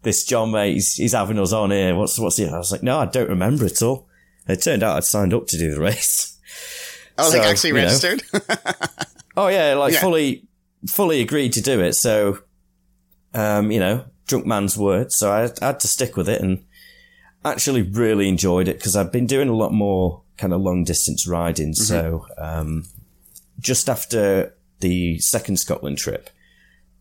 this 0.03 0.23
John 0.23 0.51
mate, 0.51 0.73
he's, 0.75 0.93
he's 0.95 1.13
having 1.13 1.39
us 1.39 1.51
on 1.51 1.71
here. 1.71 1.95
What's, 1.95 2.19
what's 2.19 2.38
it? 2.39 2.53
I 2.53 2.58
was 2.58 2.71
like, 2.71 2.84
no, 2.84 2.99
I 2.99 3.06
don't 3.08 3.29
remember 3.29 3.65
at 3.65 3.82
all. 3.82 4.08
It 4.47 4.62
turned 4.62 4.84
out 4.84 4.97
I'd 4.97 5.03
signed 5.06 5.34
up 5.34 5.47
to 5.47 5.58
do 5.58 5.73
the 5.73 5.79
race. 5.82 6.38
I 7.17 7.23
was 7.23 7.32
So, 7.32 7.38
like 7.39 7.47
actually 7.47 7.69
you 7.71 7.75
know. 7.75 7.84
registered. 7.84 8.23
Oh 9.36 9.47
yeah, 9.47 9.73
like 9.73 9.93
Yeah. 9.93 10.01
fully, 10.01 10.47
fully 10.88 11.19
agreed 11.21 11.53
to 11.53 11.62
do 11.62 11.79
it. 11.82 11.93
So, 11.93 12.39
um, 13.34 13.71
you 13.71 13.79
know, 13.79 14.06
drunk 14.27 14.45
man's 14.45 14.77
word. 14.77 15.12
So 15.12 15.32
I, 15.32 15.45
I 15.62 15.65
had 15.67 15.79
to 15.79 15.88
stick 15.88 16.15
with 16.15 16.29
it 16.29 16.39
and 16.39 16.63
actually 17.43 17.82
really 17.82 18.29
enjoyed 18.29 18.67
it 18.67 18.77
because 18.77 18.95
I've 18.95 19.12
been 19.12 19.25
doing 19.25 19.49
a 19.49 19.56
lot 19.56 19.71
more 19.73 20.21
kind 20.38 20.53
of 20.53 20.62
long 20.62 20.84
distance 20.84 21.27
riding. 21.27 21.73
So, 21.73 22.27
um, 22.38 22.86
just 23.60 23.89
after 23.89 24.53
the 24.84 25.17
second 25.19 25.58
Scotland 25.58 25.98
trip, 25.98 26.30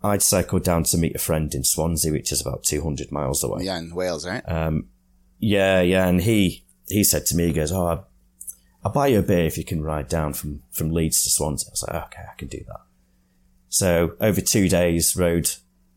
I'd 0.02 0.22
cycled 0.22 0.64
down 0.64 0.84
to 0.84 0.96
meet 0.96 1.14
a 1.16 1.18
friend 1.18 1.52
in 1.54 1.64
Swansea, 1.64 2.12
which 2.12 2.32
is 2.32 2.40
about 2.40 2.62
200 2.64 3.12
miles 3.12 3.44
away. 3.44 3.64
yeah, 3.64 3.78
in 3.78 3.94
Wales, 3.94 4.26
right? 4.26 4.42
Yeah, 5.38 5.80
yeah. 5.80 6.06
And 6.08 6.22
he, 6.22 6.64
he 6.88 7.02
said 7.04 7.26
to 7.26 7.36
me, 7.36 7.48
he 7.48 7.52
goes, 7.52 7.72
Oh, 7.72 7.86
I'll, 7.86 8.08
I'll 8.84 8.92
buy 8.92 9.08
you 9.08 9.18
a 9.18 9.22
beer 9.22 9.44
if 9.44 9.58
you 9.58 9.64
can 9.64 9.82
ride 9.82 10.08
down 10.08 10.32
from, 10.32 10.62
from 10.70 10.92
Leeds 10.92 11.22
to 11.24 11.30
Swansea. 11.30 11.68
I 11.68 11.72
was 11.72 11.82
like, 11.82 12.04
okay, 12.06 12.22
I 12.30 12.34
can 12.36 12.48
do 12.48 12.64
that. 12.68 12.80
So 13.68 14.14
over 14.20 14.40
two 14.40 14.68
days, 14.68 15.16
rode, 15.16 15.50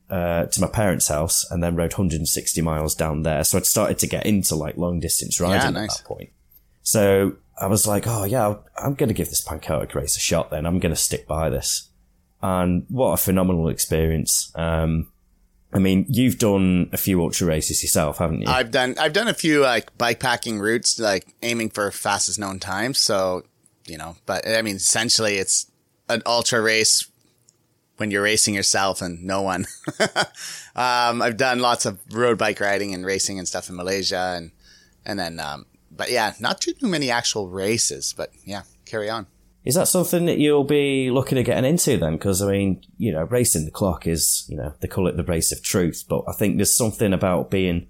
uh, 0.10 0.46
to 0.46 0.62
my 0.62 0.68
parents' 0.68 1.08
house 1.08 1.46
and 1.50 1.64
then 1.64 1.76
rode 1.76 1.94
160 1.94 2.62
miles 2.62 2.96
down 2.96 3.24
there. 3.24 3.44
So 3.44 3.58
I'd 3.58 3.66
started 3.66 4.00
to 4.00 4.08
get 4.08 4.26
into 4.26 4.56
like 4.56 4.78
long 4.78 5.00
distance 5.00 5.40
riding 5.40 5.76
Yeah, 5.76 5.84
at 5.84 5.90
that 5.90 6.04
point. 6.06 6.30
So 6.84 7.38
I 7.58 7.68
was 7.68 7.88
like, 7.88 8.06
oh 8.08 8.24
yeah, 8.24 8.56
I'm 8.78 8.96
going 8.96 9.10
to 9.10 9.14
give 9.14 9.30
this 9.30 9.42
Pan 9.42 9.60
Celtic 9.60 9.96
race 9.96 10.16
a 10.18 10.20
shot 10.20 10.52
then. 10.52 10.66
I'm 10.66 10.80
going 10.80 10.94
to 10.94 11.00
stick 11.00 11.28
by 11.28 11.50
this. 11.50 11.90
And 12.42 12.86
what 12.90 13.14
a 13.14 13.18
phenomenal 13.18 13.70
experience. 13.70 14.52
Um, 14.56 15.12
I 15.74 15.80
mean, 15.80 16.06
you've 16.08 16.38
done 16.38 16.90
a 16.94 16.98
few 16.98 17.22
ultra 17.22 17.48
races 17.48 17.82
yourself, 17.82 18.20
haven't 18.20 18.42
you? 18.42 18.48
I've 18.48 18.72
done 18.72 18.96
I've 18.98 19.14
done 19.14 19.28
a 19.28 19.34
few 19.34 19.62
like 19.62 19.98
bikepacking 19.98 20.60
routes, 20.60 21.00
like 21.00 21.36
aiming 21.42 21.70
for 21.70 21.92
fastest 21.92 22.40
known 22.40 22.60
times. 22.60 23.00
So, 23.00 23.44
you 23.86 23.98
know, 23.98 24.16
but 24.26 24.48
I 24.48 24.62
mean, 24.62 24.78
essentially, 24.78 25.36
it's 25.36 25.70
an 26.08 26.22
ultra 26.26 26.62
race 26.62 27.10
when 27.98 28.12
you're 28.12 28.22
racing 28.22 28.54
yourself 28.54 29.02
and 29.02 29.24
no 29.24 29.42
one. 29.42 29.66
um, 30.76 31.22
I've 31.22 31.38
done 31.38 31.60
lots 31.60 31.86
of 31.86 32.00
road 32.14 32.38
bike 32.38 32.60
riding 32.60 32.94
and 32.94 33.06
racing 33.06 33.40
and 33.40 33.48
stuff 33.48 33.70
in 33.70 33.76
Malaysia, 33.76 34.34
and 34.38 34.52
and 35.06 35.20
then, 35.20 35.40
um, 35.40 35.66
but 35.96 36.12
yeah, 36.12 36.34
not 36.40 36.62
too 36.62 36.74
many 36.82 37.10
actual 37.10 37.50
races. 37.50 38.14
But 38.16 38.32
yeah, 38.44 38.64
carry 38.86 39.10
on. 39.10 39.28
Is 39.64 39.76
that 39.76 39.88
something 39.88 40.26
that 40.28 40.38
you'll 40.38 40.64
be 40.64 41.10
looking 41.10 41.40
at 41.40 41.46
getting 41.46 41.66
into 41.66 41.98
then? 41.98 42.14
Because 42.14 42.42
I 42.42 42.52
mean, 42.52 42.84
you 42.98 43.12
know, 43.12 43.24
racing 43.24 43.66
the 43.66 43.72
clock 43.72 44.06
is, 44.06 44.46
you 44.48 44.56
know, 44.56 44.74
they 44.80 44.88
call 44.88 45.08
it 45.08 45.18
the 45.18 45.24
race 45.24 45.52
of 45.52 45.64
truth, 45.64 46.04
but 46.08 46.24
I 46.28 46.34
think 46.34 46.58
there's 46.58 46.76
something 46.76 47.14
about 47.14 47.50
being 47.50 47.88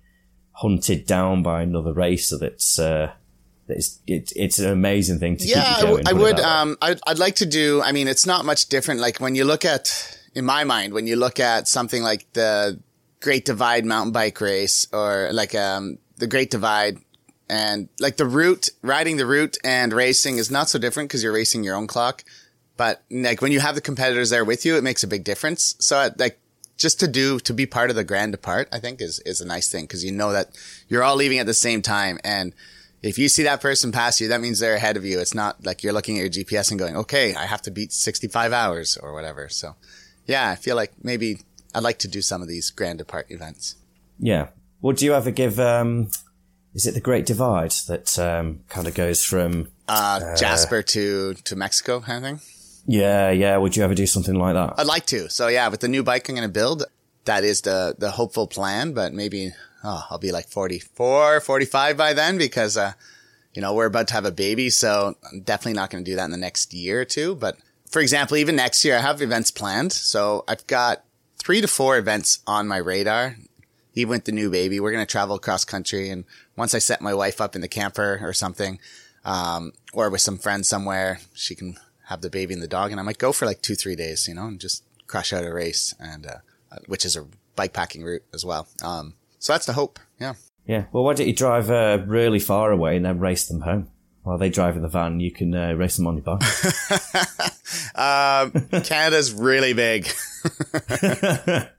hunted 0.54 1.06
down 1.06 1.44
by 1.44 1.64
another 1.64 1.92
racer 1.92 2.38
that's, 2.38 2.80
uh, 2.80 3.12
it's 3.68 4.00
it, 4.08 4.32
it's 4.36 4.60
an 4.60 4.70
amazing 4.72 5.20
thing 5.20 5.36
to 5.38 5.48
Yeah, 5.48 5.64
keep 5.64 5.78
I 5.78 5.80
you 5.82 5.86
w- 5.88 6.04
going. 6.04 6.08
I 6.08 6.14
would. 6.14 6.40
Um, 6.40 6.78
I'd, 6.82 7.00
I'd 7.08 7.20
like 7.20 7.36
to 7.38 7.46
do. 7.46 7.82
I 7.82 7.92
mean, 7.92 8.08
it's 8.08 8.26
not 8.26 8.46
much 8.46 8.68
different. 8.68 9.02
Like 9.02 9.20
when 9.20 9.36
you 9.36 9.44
look 9.44 9.66
at, 9.66 10.18
in 10.34 10.46
my 10.46 10.64
mind, 10.64 10.94
when 10.94 11.08
you 11.08 11.16
look 11.16 11.40
at 11.40 11.68
something 11.68 12.04
like 12.04 12.32
the 12.34 12.80
Great 13.22 13.44
Divide 13.44 13.84
mountain 13.84 14.12
bike 14.14 14.40
race 14.40 14.88
or 14.94 15.30
like 15.34 15.56
um 15.56 15.98
the 16.18 16.28
Great 16.28 16.52
Divide 16.52 17.00
and 17.50 17.90
like 18.00 18.18
the 18.18 18.26
route, 18.26 18.70
riding 18.82 19.18
the 19.18 19.26
route 19.26 19.58
and 19.64 19.94
racing 19.94 20.38
is 20.38 20.50
not 20.50 20.70
so 20.70 20.80
different 20.80 21.10
because 21.10 21.24
you're 21.24 21.34
racing 21.34 21.64
your 21.64 21.76
own 21.76 21.88
clock. 21.88 22.24
But 22.78 23.04
like 23.10 23.42
when 23.42 23.52
you 23.52 23.60
have 23.60 23.76
the 23.76 23.82
competitors 23.82 24.30
there 24.30 24.44
with 24.44 24.66
you, 24.66 24.76
it 24.78 24.84
makes 24.84 25.04
a 25.04 25.08
big 25.08 25.24
difference. 25.24 25.76
So 25.80 26.10
like 26.18 26.40
just 26.78 27.00
to 27.00 27.08
do, 27.08 27.40
to 27.40 27.54
be 27.54 27.66
part 27.66 27.90
of 27.90 27.96
the 27.96 28.04
grand 28.04 28.34
depart, 28.34 28.68
I 28.72 28.80
think 28.80 29.02
is, 29.02 29.20
is 29.20 29.42
a 29.42 29.46
nice 29.46 29.72
thing 29.72 29.86
because 29.86 30.04
you 30.04 30.12
know 30.12 30.32
that 30.32 30.50
you're 30.90 31.04
all 31.04 31.16
leaving 31.16 31.40
at 31.40 31.46
the 31.46 31.54
same 31.54 31.82
time. 31.82 32.20
And 32.24 32.54
if 33.02 33.18
you 33.18 33.30
see 33.30 33.44
that 33.44 33.62
person 33.62 33.92
pass 33.92 34.20
you, 34.20 34.28
that 34.30 34.42
means 34.42 34.60
they're 34.60 34.76
ahead 34.76 34.98
of 34.98 35.06
you. 35.06 35.20
It's 35.20 35.36
not 35.36 35.64
like 35.66 35.84
you're 35.84 35.94
looking 35.94 36.18
at 36.18 36.22
your 36.36 36.46
GPS 36.46 36.72
and 36.72 36.80
going, 36.80 36.98
okay, 36.98 37.36
I 37.36 37.46
have 37.46 37.62
to 37.64 37.72
beat 37.72 37.94
65 37.94 38.52
hours 38.52 38.98
or 38.98 39.14
whatever. 39.14 39.48
So 39.48 39.76
yeah, 40.26 40.50
I 40.50 40.56
feel 40.56 40.76
like 40.76 40.92
maybe 41.02 41.40
I'd 41.74 41.84
like 41.84 42.00
to 42.00 42.08
do 42.08 42.22
some 42.22 42.42
of 42.42 42.48
these 42.48 42.72
grand 42.72 42.98
depart 42.98 43.28
events. 43.30 43.76
Yeah. 44.20 44.48
Would 44.82 45.02
you 45.02 45.14
ever 45.14 45.32
give, 45.32 45.60
um, 45.60 46.10
is 46.76 46.86
it 46.86 46.94
the 46.94 47.00
Great 47.00 47.26
Divide 47.26 47.72
that 47.88 48.20
um, 48.20 48.60
kind 48.68 48.86
of 48.86 48.94
goes 48.94 49.24
from 49.24 49.70
uh, 49.88 50.20
uh, 50.22 50.36
Jasper 50.36 50.84
to 50.84 51.34
to 51.34 51.56
Mexico 51.56 52.02
kind 52.02 52.18
of 52.18 52.42
thing? 52.42 52.50
Yeah, 52.86 53.32
yeah. 53.32 53.58
Would 53.58 53.76
you 53.76 53.84
ever 53.84 53.96
do 53.96 54.06
something 54.06 54.36
like 54.36 54.54
that? 54.54 54.76
I'd 54.78 54.86
like 54.86 55.06
to. 55.08 55.30
So 55.30 55.48
yeah, 55.48 55.70
with 55.70 55.80
the 55.80 55.88
new 55.88 56.04
bike 56.04 56.30
I'm 56.30 56.36
going 56.36 56.48
to 56.48 56.54
build, 56.54 56.84
that 57.24 57.44
is 57.44 57.62
the 57.62 57.96
the 57.98 58.12
hopeful 58.12 58.46
plan. 58.46 58.94
But 58.94 59.14
maybe 59.14 59.54
oh, 59.84 60.06
I'll 60.10 60.18
be 60.18 60.34
like 60.34 60.50
44, 60.50 61.40
45 61.40 61.98
by 61.98 62.14
then 62.14 62.38
because 62.38 62.76
uh, 62.76 62.94
you 63.54 63.62
know 63.62 63.74
we're 63.74 63.86
about 63.86 64.10
to 64.10 64.14
have 64.14 64.26
a 64.26 64.32
baby, 64.32 64.70
so 64.70 65.16
I'm 65.32 65.42
definitely 65.42 65.74
not 65.74 65.90
going 65.90 66.04
to 66.04 66.12
do 66.12 66.18
that 66.18 66.26
in 66.26 66.32
the 66.32 66.38
next 66.38 66.74
year 66.74 67.02
or 67.02 67.06
two. 67.06 67.36
But 67.36 67.58
for 67.90 68.02
example, 68.02 68.36
even 68.36 68.58
next 68.58 68.84
year, 68.84 68.98
I 68.98 69.02
have 69.02 69.22
events 69.22 69.50
planned. 69.50 69.94
So 69.94 70.44
I've 70.46 70.68
got 70.68 71.06
three 71.38 71.62
to 71.62 71.68
four 71.68 71.98
events 71.98 72.40
on 72.46 72.68
my 72.68 72.78
radar. 72.78 73.38
Even 73.98 74.10
with 74.10 74.26
the 74.26 74.34
new 74.34 74.52
baby, 74.52 74.82
we're 74.82 74.92
going 74.92 75.06
to 75.06 75.10
travel 75.10 75.38
across 75.38 75.64
country 75.64 76.10
and 76.10 76.26
once 76.56 76.74
I 76.74 76.80
set 76.80 77.02
my 77.02 77.14
wife 77.14 77.42
up 77.42 77.56
in 77.56 77.62
the 77.62 77.68
camper 77.68 78.20
or 78.22 78.34
something, 78.34 78.80
um, 79.24 79.74
or 79.94 80.10
with 80.10 80.22
some 80.22 80.38
friends 80.38 80.70
somewhere, 80.70 81.20
she 81.34 81.56
can 81.56 81.78
have 82.06 82.22
the 82.22 82.30
baby 82.30 82.54
and 82.54 82.64
the 82.64 82.68
dog, 82.68 82.92
and 82.92 83.00
I 83.00 83.04
might 83.04 83.18
go 83.18 83.32
for 83.32 83.46
like 83.46 83.62
two, 83.62 83.76
three 83.76 83.96
days, 83.96 84.28
you 84.28 84.34
know, 84.34 84.46
and 84.46 84.60
just 84.60 84.84
crush 85.08 85.34
out 85.34 85.44
a 85.44 85.54
race, 85.54 85.94
and 86.00 86.26
uh, 86.26 86.38
which 86.88 87.06
is 87.06 87.16
a 87.16 87.26
bike 87.56 87.74
packing 87.74 88.04
route 88.04 88.24
as 88.34 88.46
well. 88.46 88.68
Um, 88.84 89.16
so 89.40 89.54
that's 89.54 89.66
the 89.66 89.74
hope. 89.74 90.00
Yeah. 90.20 90.34
Yeah. 90.66 90.86
Well, 90.92 91.04
why 91.04 91.14
don't 91.14 91.28
you 91.28 91.34
drive 91.34 91.70
uh, 91.70 92.04
really 92.06 92.40
far 92.40 92.72
away 92.72 92.96
and 92.96 93.06
then 93.06 93.20
race 93.20 93.48
them 93.48 93.62
home? 93.62 93.90
While 94.24 94.40
they 94.40 94.50
drive 94.50 94.76
in 94.76 94.82
the 94.82 94.88
van, 94.88 95.20
you 95.20 95.30
can 95.30 95.54
uh, 95.54 95.74
race 95.74 95.98
them 95.98 96.08
on 96.08 96.16
your 96.16 96.24
bike. 96.24 96.42
um, 97.96 98.82
Canada's 98.82 99.32
really 99.32 99.74
big. 99.74 100.08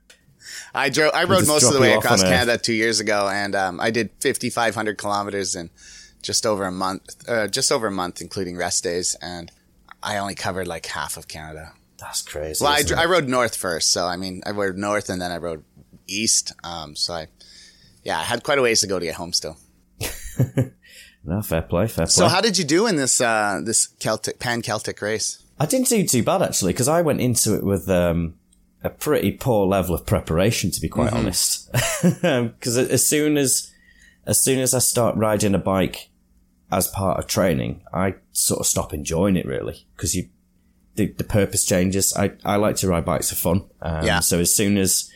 I 0.77 0.89
drove. 0.89 1.11
I 1.13 1.23
rode 1.23 1.47
most 1.47 1.63
of 1.63 1.73
the 1.73 1.79
way 1.79 1.93
across 1.93 2.21
Canada 2.21 2.57
two 2.57 2.73
years 2.73 2.99
ago, 2.99 3.27
and 3.27 3.55
um, 3.55 3.79
I 3.79 3.91
did 3.91 4.11
5,500 4.21 4.97
kilometers 4.97 5.55
in 5.55 5.69
just 6.21 6.45
over 6.45 6.65
a 6.65 6.71
month. 6.71 7.27
Uh, 7.27 7.47
just 7.47 7.71
over 7.71 7.87
a 7.87 7.91
month, 7.91 8.21
including 8.21 8.57
rest 8.57 8.83
days, 8.83 9.15
and 9.21 9.51
I 10.03 10.17
only 10.17 10.35
covered 10.35 10.67
like 10.67 10.85
half 10.85 11.17
of 11.17 11.27
Canada. 11.27 11.73
That's 11.99 12.21
crazy. 12.21 12.63
Well, 12.63 12.73
I, 12.73 13.01
I, 13.01 13.05
rode 13.05 13.27
north 13.27 13.55
first, 13.55 13.91
so 13.91 14.05
I 14.05 14.17
mean, 14.17 14.43
I 14.45 14.51
rode 14.51 14.77
north 14.77 15.09
and 15.09 15.19
then 15.19 15.31
I 15.31 15.37
rode 15.37 15.63
east. 16.05 16.51
Um, 16.63 16.95
so 16.95 17.13
I, 17.13 17.27
yeah, 18.03 18.19
I 18.19 18.23
had 18.23 18.43
quite 18.43 18.59
a 18.59 18.61
ways 18.61 18.81
to 18.81 18.87
go 18.87 18.99
to 18.99 19.05
get 19.05 19.15
home 19.15 19.33
still. 19.33 19.57
no, 21.23 21.41
fair 21.41 21.63
play, 21.63 21.87
fair 21.87 22.05
play. 22.05 22.11
So, 22.11 22.27
how 22.27 22.39
did 22.39 22.57
you 22.57 22.63
do 22.63 22.85
in 22.85 22.97
this 22.97 23.19
uh, 23.19 23.61
this 23.63 23.87
Celtic 23.99 24.37
pan 24.37 24.61
Celtic 24.61 25.01
race? 25.01 25.43
I 25.59 25.65
didn't 25.65 25.87
do 25.87 26.05
too 26.05 26.21
bad 26.21 26.43
actually 26.43 26.73
because 26.73 26.87
I 26.87 27.01
went 27.01 27.19
into 27.19 27.55
it 27.55 27.63
with 27.63 27.89
um, 27.89 28.35
a 28.87 28.89
pretty 28.89 29.31
poor 29.31 29.67
level 29.67 29.93
of 29.93 30.05
preparation, 30.05 30.71
to 30.71 30.81
be 30.81 30.89
quite 30.89 31.11
mm-hmm. 31.11 31.17
honest. 31.17 31.69
Because 32.21 32.77
as 32.77 33.07
soon 33.07 33.37
as 33.37 33.71
as 34.25 34.43
soon 34.43 34.59
as 34.59 34.73
I 34.73 34.79
start 34.79 35.15
riding 35.15 35.55
a 35.55 35.59
bike 35.59 36.09
as 36.71 36.87
part 36.87 37.19
of 37.19 37.27
training, 37.27 37.83
I 37.93 38.15
sort 38.31 38.59
of 38.59 38.65
stop 38.65 38.93
enjoying 38.93 39.35
it 39.35 39.45
really 39.45 39.85
because 39.95 40.15
you 40.15 40.29
the, 40.95 41.07
the 41.07 41.23
purpose 41.23 41.65
changes. 41.65 42.13
I, 42.15 42.33
I 42.43 42.55
like 42.55 42.75
to 42.77 42.87
ride 42.87 43.05
bikes 43.05 43.29
for 43.29 43.35
fun. 43.35 43.65
Um, 43.81 44.05
yeah. 44.05 44.19
So 44.19 44.39
as 44.39 44.55
soon 44.55 44.77
as 44.77 45.11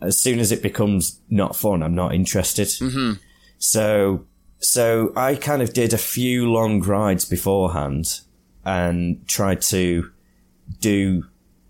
as 0.00 0.20
soon 0.20 0.38
as 0.38 0.52
it 0.52 0.62
becomes 0.62 1.20
not 1.30 1.56
fun, 1.56 1.82
I'm 1.82 1.94
not 1.94 2.14
interested. 2.14 2.68
Mm-hmm. 2.68 3.12
So 3.58 4.26
so 4.58 5.12
I 5.16 5.34
kind 5.36 5.62
of 5.62 5.72
did 5.72 5.92
a 5.92 5.98
few 5.98 6.50
long 6.50 6.80
rides 6.80 7.24
beforehand 7.24 8.20
and 8.64 9.26
tried 9.28 9.60
to 9.62 10.10
do 10.80 11.24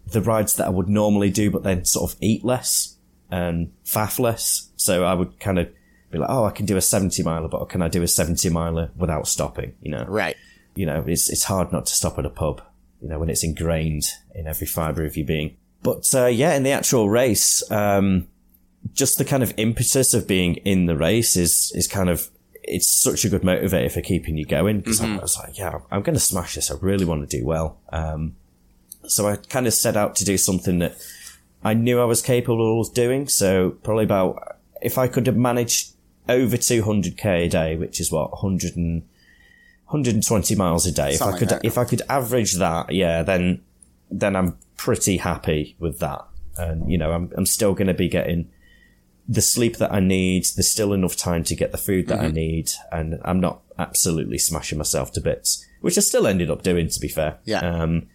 the 0.07 0.23
rides 0.23 0.55
that 0.55 0.67
I 0.67 0.71
would 0.71 0.89
normally 0.89 1.31
do, 1.31 1.51
but 1.51 1.63
then 1.63 1.85
sort 1.85 2.13
of 2.13 2.19
eat 2.21 2.45
less 2.45 2.97
and 3.31 3.73
faff 3.85 4.19
less. 4.19 4.71
So 4.77 5.05
I 5.05 5.15
would 5.15 5.41
kind 5.41 5.59
of 5.59 5.69
be 6.11 6.19
like, 6.19 6.31
oh, 6.31 6.45
I 6.45 6.51
can 6.51 6.67
do 6.67 6.77
a 6.77 6.81
70 6.81 7.23
miler, 7.23 7.49
but 7.49 7.69
can 7.69 7.83
I 7.83 7.89
do 7.89 8.03
a 8.03 8.09
70 8.09 8.49
miler 8.51 8.91
without 8.97 9.27
stopping? 9.27 9.75
You 9.83 9.93
know? 9.93 10.05
Right. 10.05 10.37
You 10.75 10.87
know, 10.87 11.05
it's, 11.07 11.31
it's 11.31 11.45
hard 11.45 11.73
not 11.73 11.87
to 11.87 11.95
stop 11.95 12.19
at 12.19 12.27
a 12.27 12.31
pub, 12.31 12.63
you 13.01 13.09
know, 13.09 13.19
when 13.19 13.31
it's 13.31 13.43
ingrained 13.43 14.05
in 14.35 14.47
every 14.47 14.67
fiber 14.67 15.05
of 15.05 15.17
your 15.17 15.27
being. 15.27 15.57
But, 15.83 16.05
uh, 16.15 16.27
yeah, 16.27 16.55
in 16.55 16.63
the 16.63 16.71
actual 16.71 17.09
race, 17.09 17.69
um, 17.71 18.29
just 18.93 19.19
the 19.19 19.25
kind 19.25 19.43
of 19.43 19.55
impetus 19.57 20.15
of 20.15 20.29
being 20.29 20.57
in 20.57 20.87
the 20.87 20.97
race 20.97 21.37
is, 21.37 21.73
is 21.75 21.89
kind 21.89 22.09
of, 22.09 22.29
it's 22.63 22.89
such 22.89 23.25
a 23.25 23.29
good 23.29 23.43
motivator 23.43 23.91
for 23.91 24.01
keeping 24.01 24.37
you 24.37 24.45
going 24.45 24.79
because 24.79 25.01
mm-hmm. 25.01 25.19
I 25.19 25.23
was 25.23 25.39
like, 25.39 25.59
yeah, 25.59 25.79
I'm 25.91 26.03
going 26.03 26.15
to 26.15 26.21
smash 26.21 26.57
this. 26.57 26.71
I 26.71 26.75
really 26.81 27.05
want 27.05 27.29
to 27.29 27.39
do 27.39 27.45
well. 27.45 27.79
Um, 27.91 28.37
so 29.09 29.29
I 29.29 29.37
kind 29.37 29.67
of 29.67 29.75
set 29.75 29.97
out 29.97 30.17
to 30.17 30.25
do 30.25 30.39
something 30.39 30.79
that 30.79 30.97
I 31.65 31.75
knew 31.75 32.01
I 32.01 32.05
was 32.05 32.23
capable 32.23 32.81
of 32.81 32.95
doing. 32.95 33.29
So 33.29 33.71
probably 33.83 34.05
about, 34.05 34.59
if 34.83 34.99
I 34.99 35.09
could 35.09 35.27
have 35.27 35.37
managed 35.37 35.93
over 36.29 36.57
200k 36.57 37.47
a 37.47 37.49
day, 37.49 37.77
which 37.77 38.01
is 38.01 38.11
what, 38.11 38.33
100 38.33 38.77
and, 38.77 39.03
120 39.87 40.57
miles 40.57 40.85
a 40.85 40.93
day. 40.93 41.15
Something 41.15 41.35
if 41.35 41.37
I 41.37 41.39
could, 41.39 41.51
like 41.53 41.65
if 41.65 41.79
I 41.79 41.85
could 41.85 42.03
average 42.09 42.55
that, 42.55 42.93
yeah, 42.93 43.23
then, 43.23 43.63
then 44.11 44.35
I'm 44.35 44.59
pretty 44.77 45.19
happy 45.19 45.77
with 45.79 46.01
that. 46.01 46.25
And, 46.57 46.91
you 46.91 46.99
know, 46.99 47.13
I'm, 47.13 47.33
I'm 47.37 47.47
still 47.47 47.73
going 47.73 47.87
to 47.87 47.95
be 47.95 48.09
getting 48.09 48.51
the 49.29 49.43
sleep 49.43 49.77
that 49.77 49.93
I 49.93 50.01
need. 50.01 50.47
There's 50.57 50.69
still 50.69 50.93
enough 50.93 51.17
time 51.17 51.45
to 51.45 51.55
get 51.55 51.71
the 51.71 51.79
food 51.79 52.09
that 52.09 52.19
mm-hmm. 52.19 52.27
I 52.27 52.31
need. 52.31 52.71
And 52.91 53.21
I'm 53.25 53.39
not 53.39 53.63
absolutely 53.79 54.39
smashing 54.39 54.79
myself 54.79 55.13
to 55.13 55.21
bits, 55.21 55.65
which 55.83 55.97
I 55.97 56.01
still 56.01 56.27
ended 56.27 56.51
up 56.51 56.63
doing, 56.63 56.89
to 56.89 57.01
be 57.01 57.09
fair. 57.09 57.39
Yeah. 57.45 57.61
Um, 57.61 58.09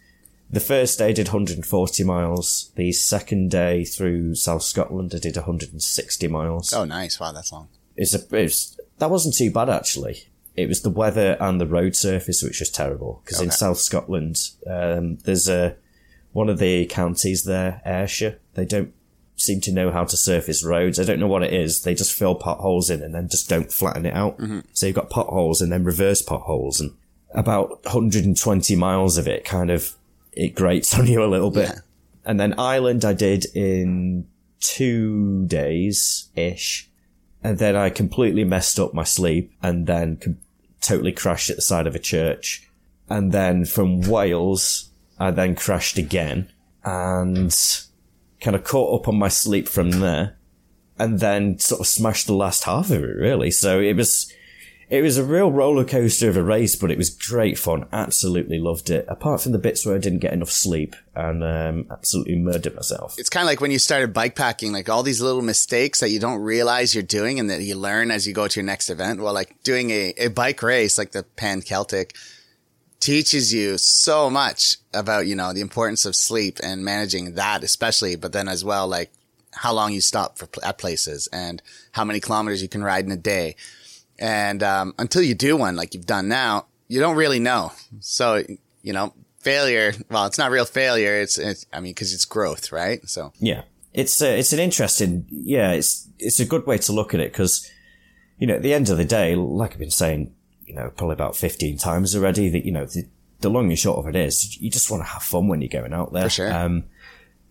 the 0.51 0.59
first 0.59 0.99
day 0.99 1.07
I 1.07 1.13
did 1.13 1.29
140 1.29 2.03
miles. 2.03 2.71
The 2.75 2.91
second 2.91 3.51
day 3.51 3.85
through 3.85 4.35
South 4.35 4.63
Scotland, 4.63 5.13
I 5.15 5.19
did 5.19 5.35
160 5.35 6.27
miles. 6.27 6.73
Oh, 6.73 6.85
nice! 6.85 7.19
Wow, 7.19 7.31
that's 7.31 7.51
long. 7.51 7.69
It's 7.95 8.13
a 8.13 8.35
it's, 8.35 8.77
that 8.99 9.09
wasn't 9.09 9.35
too 9.35 9.51
bad 9.51 9.69
actually. 9.69 10.27
It 10.55 10.67
was 10.67 10.81
the 10.81 10.89
weather 10.89 11.37
and 11.39 11.61
the 11.61 11.67
road 11.67 11.95
surface 11.95 12.43
which 12.43 12.59
was 12.59 12.69
terrible 12.69 13.21
because 13.23 13.39
okay. 13.39 13.45
in 13.45 13.51
South 13.51 13.77
Scotland, 13.77 14.37
um, 14.67 15.17
there's 15.23 15.47
a 15.47 15.77
one 16.33 16.49
of 16.49 16.59
the 16.59 16.85
counties 16.87 17.43
there, 17.43 17.81
Ayrshire. 17.85 18.39
They 18.53 18.65
don't 18.65 18.93
seem 19.35 19.61
to 19.61 19.71
know 19.71 19.91
how 19.91 20.05
to 20.05 20.17
surface 20.17 20.63
roads. 20.63 20.99
I 20.99 21.03
don't 21.03 21.19
know 21.19 21.27
what 21.27 21.43
it 21.43 21.53
is. 21.53 21.81
They 21.81 21.95
just 21.95 22.13
fill 22.13 22.35
potholes 22.35 22.89
in 22.89 23.01
and 23.01 23.15
then 23.15 23.27
just 23.27 23.49
don't 23.49 23.71
flatten 23.71 24.05
it 24.05 24.13
out. 24.13 24.37
Mm-hmm. 24.37 24.59
So 24.73 24.85
you've 24.85 24.95
got 24.95 25.09
potholes 25.09 25.61
and 25.61 25.71
then 25.71 25.83
reverse 25.83 26.21
potholes 26.21 26.79
and 26.79 26.91
about 27.33 27.83
120 27.85 28.75
miles 28.75 29.17
of 29.17 29.27
it 29.27 29.45
kind 29.45 29.71
of 29.71 29.95
it 30.33 30.55
grates 30.55 30.93
on 30.97 31.07
you 31.07 31.23
a 31.23 31.25
little 31.25 31.51
bit. 31.51 31.69
Yeah. 31.69 31.79
And 32.25 32.39
then 32.39 32.59
Ireland 32.59 33.03
I 33.03 33.13
did 33.13 33.45
in 33.55 34.27
two 34.59 35.45
days 35.47 36.29
ish. 36.35 36.89
And 37.43 37.57
then 37.57 37.75
I 37.75 37.89
completely 37.89 38.43
messed 38.43 38.79
up 38.79 38.93
my 38.93 39.03
sleep 39.03 39.51
and 39.63 39.87
then 39.87 40.17
com- 40.17 40.37
totally 40.79 41.11
crashed 41.11 41.49
at 41.49 41.55
the 41.55 41.61
side 41.61 41.87
of 41.87 41.95
a 41.95 41.99
church. 41.99 42.69
And 43.09 43.31
then 43.31 43.65
from 43.65 44.01
Wales, 44.01 44.89
I 45.19 45.31
then 45.31 45.55
crashed 45.55 45.97
again 45.97 46.51
and 46.83 47.55
kind 48.39 48.55
of 48.55 48.63
caught 48.63 49.01
up 49.01 49.07
on 49.07 49.17
my 49.17 49.27
sleep 49.27 49.67
from 49.67 49.91
there 49.91 50.37
and 50.97 51.19
then 51.19 51.57
sort 51.57 51.81
of 51.81 51.87
smashed 51.87 52.27
the 52.27 52.33
last 52.33 52.63
half 52.63 52.91
of 52.91 53.03
it 53.03 53.15
really. 53.17 53.49
So 53.49 53.79
it 53.79 53.95
was, 53.95 54.31
it 54.91 55.01
was 55.01 55.17
a 55.17 55.23
real 55.23 55.49
roller 55.49 55.85
coaster 55.85 56.27
of 56.27 56.35
a 56.35 56.43
race, 56.43 56.75
but 56.75 56.91
it 56.91 56.97
was 56.97 57.09
great 57.09 57.57
fun. 57.57 57.87
Absolutely 57.93 58.59
loved 58.59 58.89
it. 58.89 59.05
Apart 59.07 59.39
from 59.41 59.53
the 59.53 59.57
bits 59.57 59.85
where 59.85 59.95
I 59.95 59.99
didn't 59.99 60.19
get 60.19 60.33
enough 60.33 60.51
sleep 60.51 60.97
and 61.15 61.41
um, 61.45 61.87
absolutely 61.89 62.35
murdered 62.35 62.75
myself. 62.75 63.15
It's 63.17 63.29
kind 63.29 63.43
of 63.43 63.47
like 63.47 63.61
when 63.61 63.71
you 63.71 63.79
started 63.79 64.11
bike 64.11 64.35
packing, 64.35 64.73
like 64.73 64.89
all 64.89 65.01
these 65.01 65.21
little 65.21 65.41
mistakes 65.41 66.01
that 66.01 66.09
you 66.09 66.19
don't 66.19 66.41
realize 66.41 66.93
you're 66.93 67.03
doing 67.03 67.39
and 67.39 67.49
that 67.49 67.61
you 67.61 67.75
learn 67.75 68.11
as 68.11 68.27
you 68.27 68.33
go 68.33 68.49
to 68.49 68.59
your 68.59 68.65
next 68.65 68.89
event. 68.89 69.21
Well, 69.21 69.33
like 69.33 69.63
doing 69.63 69.91
a, 69.91 70.13
a 70.17 70.27
bike 70.27 70.61
race 70.61 70.97
like 70.97 71.13
the 71.13 71.23
Pan 71.23 71.61
Celtic 71.61 72.13
teaches 72.99 73.53
you 73.53 73.77
so 73.77 74.29
much 74.29 74.75
about, 74.93 75.25
you 75.25 75.35
know, 75.35 75.53
the 75.53 75.61
importance 75.61 76.05
of 76.05 76.17
sleep 76.17 76.59
and 76.61 76.83
managing 76.83 77.35
that, 77.35 77.63
especially, 77.63 78.17
but 78.17 78.33
then 78.33 78.49
as 78.49 78.65
well, 78.65 78.89
like 78.89 79.09
how 79.53 79.71
long 79.71 79.93
you 79.93 80.01
stop 80.01 80.37
for, 80.37 80.49
at 80.61 80.77
places 80.77 81.29
and 81.31 81.61
how 81.93 82.03
many 82.03 82.19
kilometers 82.19 82.61
you 82.61 82.67
can 82.67 82.83
ride 82.83 83.05
in 83.05 83.11
a 83.11 83.17
day 83.17 83.55
and 84.21 84.63
um, 84.63 84.93
until 84.97 85.21
you 85.21 85.35
do 85.35 85.57
one 85.57 85.75
like 85.75 85.93
you've 85.93 86.05
done 86.05 86.29
now, 86.29 86.67
you 86.87 87.01
don't 87.01 87.17
really 87.17 87.39
know. 87.39 87.73
So, 87.99 88.43
you 88.81 88.93
know, 88.93 89.13
failure, 89.39 89.93
well, 90.09 90.25
it's 90.27 90.37
not 90.37 90.51
real 90.51 90.65
failure. 90.65 91.15
It's, 91.19 91.37
it's 91.37 91.65
I 91.73 91.81
mean, 91.81 91.93
cause 91.95 92.13
it's 92.13 92.25
growth, 92.25 92.71
right? 92.71 93.01
So. 93.09 93.33
Yeah. 93.39 93.63
it's 93.93 94.21
a, 94.21 94.39
it's 94.39 94.53
an 94.53 94.59
interesting, 94.59 95.25
yeah, 95.29 95.71
it's 95.71 96.07
it's 96.17 96.39
a 96.39 96.45
good 96.45 96.65
way 96.65 96.77
to 96.77 96.93
look 96.93 97.13
at 97.13 97.19
it 97.19 97.31
because, 97.31 97.69
you 98.37 98.47
know, 98.47 98.55
at 98.55 98.61
the 98.61 98.73
end 98.73 98.89
of 98.89 98.97
the 98.97 99.05
day, 99.05 99.35
like 99.35 99.73
I've 99.73 99.79
been 99.79 99.91
saying, 99.91 100.33
you 100.65 100.73
know, 100.73 100.89
probably 100.95 101.13
about 101.13 101.35
fifteen 101.35 101.77
times 101.77 102.15
already, 102.15 102.49
that 102.49 102.65
you 102.65 102.71
know, 102.71 102.85
the, 102.85 103.05
the 103.41 103.49
long 103.49 103.69
and 103.69 103.77
short 103.77 103.99
of 103.99 104.07
it 104.07 104.15
is, 104.15 104.57
you 104.61 104.69
just 104.69 104.89
want 104.89 105.03
to 105.03 105.09
have 105.09 105.23
fun 105.23 105.47
when 105.47 105.61
you're 105.61 105.69
going 105.69 105.93
out 105.93 106.13
there. 106.13 106.23
For 106.23 106.29
sure. 106.29 106.53
Um, 106.53 106.85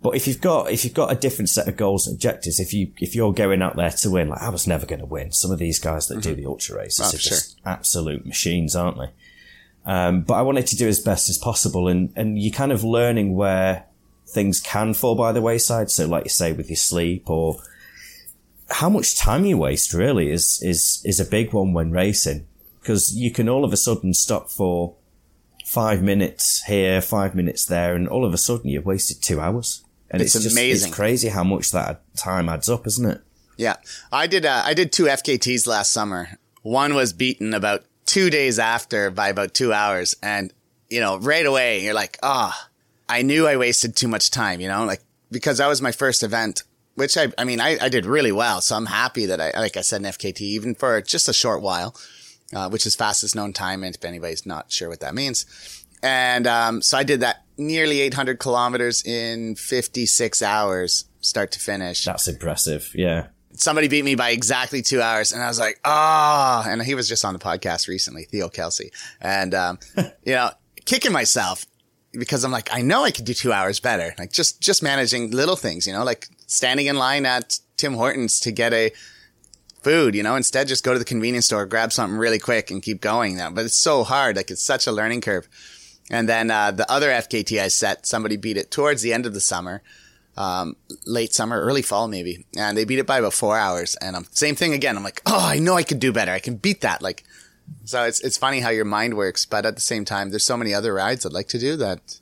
but 0.03 0.17
if 0.17 0.27
you've 0.27 0.41
got 0.41 0.71
if 0.71 0.85
you've 0.85 0.95
got 0.95 1.13
a 1.13 1.15
different 1.15 1.51
set 1.51 1.69
of 1.69 1.77
goals 1.77 2.07
and 2.07 2.15
objectives, 2.17 2.59
if 2.59 2.73
you 2.73 2.93
if 3.01 3.15
you're 3.15 3.33
going 3.33 3.61
out 3.63 3.77
there 3.77 3.91
to 3.91 4.11
win, 4.11 4.29
like 4.29 4.43
I 4.43 4.49
was 4.49 4.67
never 4.67 4.87
going 4.87 5.01
to 5.01 5.07
win. 5.07 5.33
Some 5.33 5.51
of 5.51 5.59
these 5.59 5.79
guys 5.79 6.09
that 6.09 6.23
do 6.23 6.35
the 6.35 6.47
ultra 6.47 6.77
races 6.77 7.01
Oh, 7.01 7.09
are 7.09 7.19
sure. 7.19 7.31
just 7.31 7.61
absolute 7.67 8.25
machines, 8.27 8.75
aren't 8.75 8.99
they? 8.99 9.11
Um, 9.85 10.23
but 10.23 10.35
I 10.35 10.43
wanted 10.43 10.67
to 10.69 10.77
do 10.77 10.89
as 10.89 11.01
best 11.01 11.29
as 11.29 11.39
possible, 11.39 11.89
and 11.89 12.13
and 12.17 12.39
you're 12.39 12.53
kind 12.53 12.73
of 12.73 12.83
learning 12.85 13.35
where 13.35 13.85
things 14.27 14.61
can 14.61 14.95
fall 14.95 15.17
by 15.17 15.33
the 15.33 15.43
wayside. 15.43 15.91
So, 15.91 16.07
like 16.07 16.25
you 16.25 16.31
say, 16.31 16.53
with 16.53 16.69
your 16.71 16.77
sleep 16.77 17.29
or 17.29 17.57
how 18.71 18.89
much 18.89 19.17
time 19.19 19.45
you 19.45 19.59
waste, 19.59 19.93
really 19.93 20.31
is 20.31 20.61
is 20.63 21.03
is 21.05 21.21
a 21.21 21.25
big 21.25 21.53
one 21.53 21.73
when 21.73 21.91
racing 21.91 22.47
because 22.81 23.15
you 23.15 23.31
can 23.31 23.49
all 23.49 23.65
of 23.65 23.73
a 23.73 23.77
sudden 23.77 24.15
stop 24.15 24.49
for 24.51 24.95
five 25.67 26.03
minutes 26.03 26.63
here, 26.65 27.01
five 27.03 27.35
minutes 27.35 27.65
there, 27.67 27.95
and 27.95 28.09
all 28.09 28.25
of 28.25 28.33
a 28.33 28.39
sudden 28.39 28.69
you've 28.71 28.87
wasted 28.87 29.23
two 29.23 29.41
hours. 29.41 29.85
And 30.11 30.21
It's 30.23 30.35
it's, 30.35 30.45
just 30.45 30.57
amazing. 30.57 30.89
it's 30.89 30.97
crazy 30.97 31.29
how 31.29 31.45
much 31.45 31.71
that 31.71 32.03
time 32.17 32.49
adds 32.49 32.69
up, 32.69 32.87
isn't 32.87 33.07
it? 33.09 33.21
Yeah, 33.57 33.77
I 34.11 34.27
did. 34.27 34.47
Uh, 34.47 34.63
I 34.65 34.75
did 34.75 34.91
two 34.93 35.05
FKTs 35.05 35.67
last 35.67 35.93
summer. 35.93 36.39
One 36.63 36.95
was 36.95 37.13
beaten 37.13 37.55
about 37.55 37.85
two 38.07 38.31
days 38.31 38.59
after 38.59 39.11
by 39.11 39.29
about 39.29 39.55
two 39.55 39.73
hours, 39.73 40.17
and 40.23 40.53
you 40.89 40.99
know, 41.01 41.19
right 41.19 41.45
away 41.47 41.85
you're 41.85 41.95
like, 41.95 42.19
ah, 42.23 42.69
I 43.09 43.23
knew 43.23 43.47
I 43.47 43.57
wasted 43.57 43.95
too 43.97 44.09
much 44.09 44.31
time. 44.31 44.61
You 44.61 44.69
know, 44.69 44.85
like 44.85 45.03
because 45.31 45.59
that 45.59 45.69
was 45.69 45.81
my 45.83 45.93
first 45.93 46.23
event, 46.23 46.63
which 46.95 47.17
I, 47.17 47.33
I 47.39 47.45
mean, 47.45 47.61
I, 47.61 47.79
I 47.81 47.89
did 47.89 48.07
really 48.07 48.33
well. 48.33 48.61
So 48.61 48.75
I'm 48.77 48.87
happy 48.87 49.27
that 49.27 49.41
I, 49.41 49.51
like 49.59 49.77
I 49.77 49.83
said, 49.83 50.01
an 50.01 50.07
FKT 50.09 50.41
even 50.41 50.75
for 50.75 51.01
just 51.03 51.29
a 51.29 51.33
short 51.33 51.63
while, 51.63 51.95
uh, 52.55 52.69
which 52.69 52.87
is 52.87 52.97
fastest 52.97 53.37
known 53.37 53.53
time. 53.53 53.85
And 53.85 53.95
if 53.95 54.05
anybody's 54.05 54.45
not 54.47 54.73
sure 54.73 54.89
what 54.89 55.01
that 55.01 55.15
means, 55.15 55.80
and 56.03 56.47
um, 56.47 56.83
so 56.83 56.97
I 56.99 57.03
did 57.03 57.21
that 57.21 57.45
nearly 57.57 58.01
800 58.01 58.39
kilometers 58.39 59.05
in 59.05 59.55
56 59.55 60.43
hours, 60.43 61.05
start 61.21 61.53
to 61.53 61.61
finish 61.61 62.05
That's 62.05 62.27
impressive. 62.27 62.91
Yeah. 62.95 63.27
somebody 63.53 63.89
beat 63.89 64.05
me 64.05 64.15
by 64.15 64.31
exactly 64.31 64.81
two 64.81 65.03
hours. 65.03 65.33
And 65.33 65.43
I 65.43 65.49
was 65.49 65.59
like, 65.59 65.79
ah, 65.85 66.65
and 66.67 66.83
he 66.83 66.95
was 66.95 67.09
just 67.09 67.25
on 67.25 67.35
the 67.35 67.39
podcast 67.39 67.89
recently, 67.89 68.25
Theo 68.25 68.49
Kelsey. 68.49 68.91
And, 69.21 69.55
um, 69.55 69.79
you 70.25 70.33
know, 70.33 70.51
kicking 70.87 71.13
myself 71.13 71.67
because 72.13 72.43
I'm 72.43 72.51
like, 72.51 72.71
I 72.73 72.81
know 72.81 73.05
I 73.05 73.11
could 73.11 73.27
do 73.27 73.35
two 73.35 73.53
hours 73.53 73.79
better. 73.79 74.15
Like 74.19 74.33
just, 74.33 74.61
just 74.61 74.83
managing 74.83 75.31
little 75.31 75.57
things, 75.57 75.87
you 75.87 75.93
know, 75.93 76.03
like 76.05 76.29
standing 76.47 76.87
in 76.87 76.97
line 76.97 77.27
at 77.27 77.59
Tim 77.77 77.95
Hortons 77.95 78.41
to 78.41 78.53
get 78.53 78.73
a 78.73 78.91
food, 79.83 80.15
you 80.15 80.23
know, 80.23 80.37
instead 80.37 80.67
just 80.67 80.85
go 80.85 80.93
to 80.93 80.99
the 80.99 81.05
convenience 81.05 81.47
store, 81.47 81.67
grab 81.67 81.93
something 81.93 82.19
really 82.19 82.39
quick 82.39 82.71
and 82.71 82.83
keep 82.83 83.01
going 83.01 83.37
now. 83.37 83.51
But 83.51 83.67
it's 83.67 83.77
so 83.77 84.05
hard. 84.05 84.37
Like 84.37 84.51
it's 84.51 84.63
such 84.63 84.87
a 84.87 84.93
learning 84.93 85.21
curve. 85.21 85.49
And 86.11 86.29
then, 86.29 86.51
uh, 86.51 86.73
the 86.73 86.91
other 86.91 87.09
FKT 87.11 87.61
I 87.61 87.69
set, 87.69 88.05
somebody 88.05 88.37
beat 88.37 88.57
it 88.57 88.71
towards 88.71 89.03
the 89.03 89.13
end 89.13 89.27
of 89.27 89.35
the 89.35 89.41
summer 89.41 89.83
um, 90.37 90.77
late 91.07 91.35
summer, 91.35 91.61
early 91.61 91.83
fall, 91.83 92.09
maybe. 92.09 92.47
And 92.57 92.77
they 92.77 92.85
beat 92.85 92.99
it 92.99 93.07
by 93.07 93.19
about 93.19 93.35
four 93.35 93.59
hours. 93.59 93.95
And 93.97 94.17
I'm 94.17 94.25
same 94.31 94.55
thing 94.55 94.73
again. 94.73 94.97
I'm 94.97 95.05
like, 95.05 95.21
oh, 95.27 95.47
I 95.49 95.59
know 95.59 95.75
I 95.75 95.83
could 95.83 96.01
do 96.01 96.13
better. 96.13 96.33
I 96.33 96.39
can 96.39 96.57
beat 96.57 96.81
that. 96.81 97.03
Like, 97.03 97.25
so 97.85 98.05
it's 98.05 98.21
it's 98.21 98.39
funny 98.39 98.61
how 98.61 98.71
your 98.71 98.85
mind 98.85 99.15
works, 99.15 99.45
but 99.45 99.67
at 99.67 99.75
the 99.75 99.81
same 99.81 100.05
time, 100.05 100.31
there's 100.31 100.45
so 100.45 100.57
many 100.57 100.75
other 100.75 100.95
rides 100.95 101.27
I'd 101.27 101.33
like 101.33 101.49
to 101.49 101.59
do 101.59 101.77
that, 101.77 102.19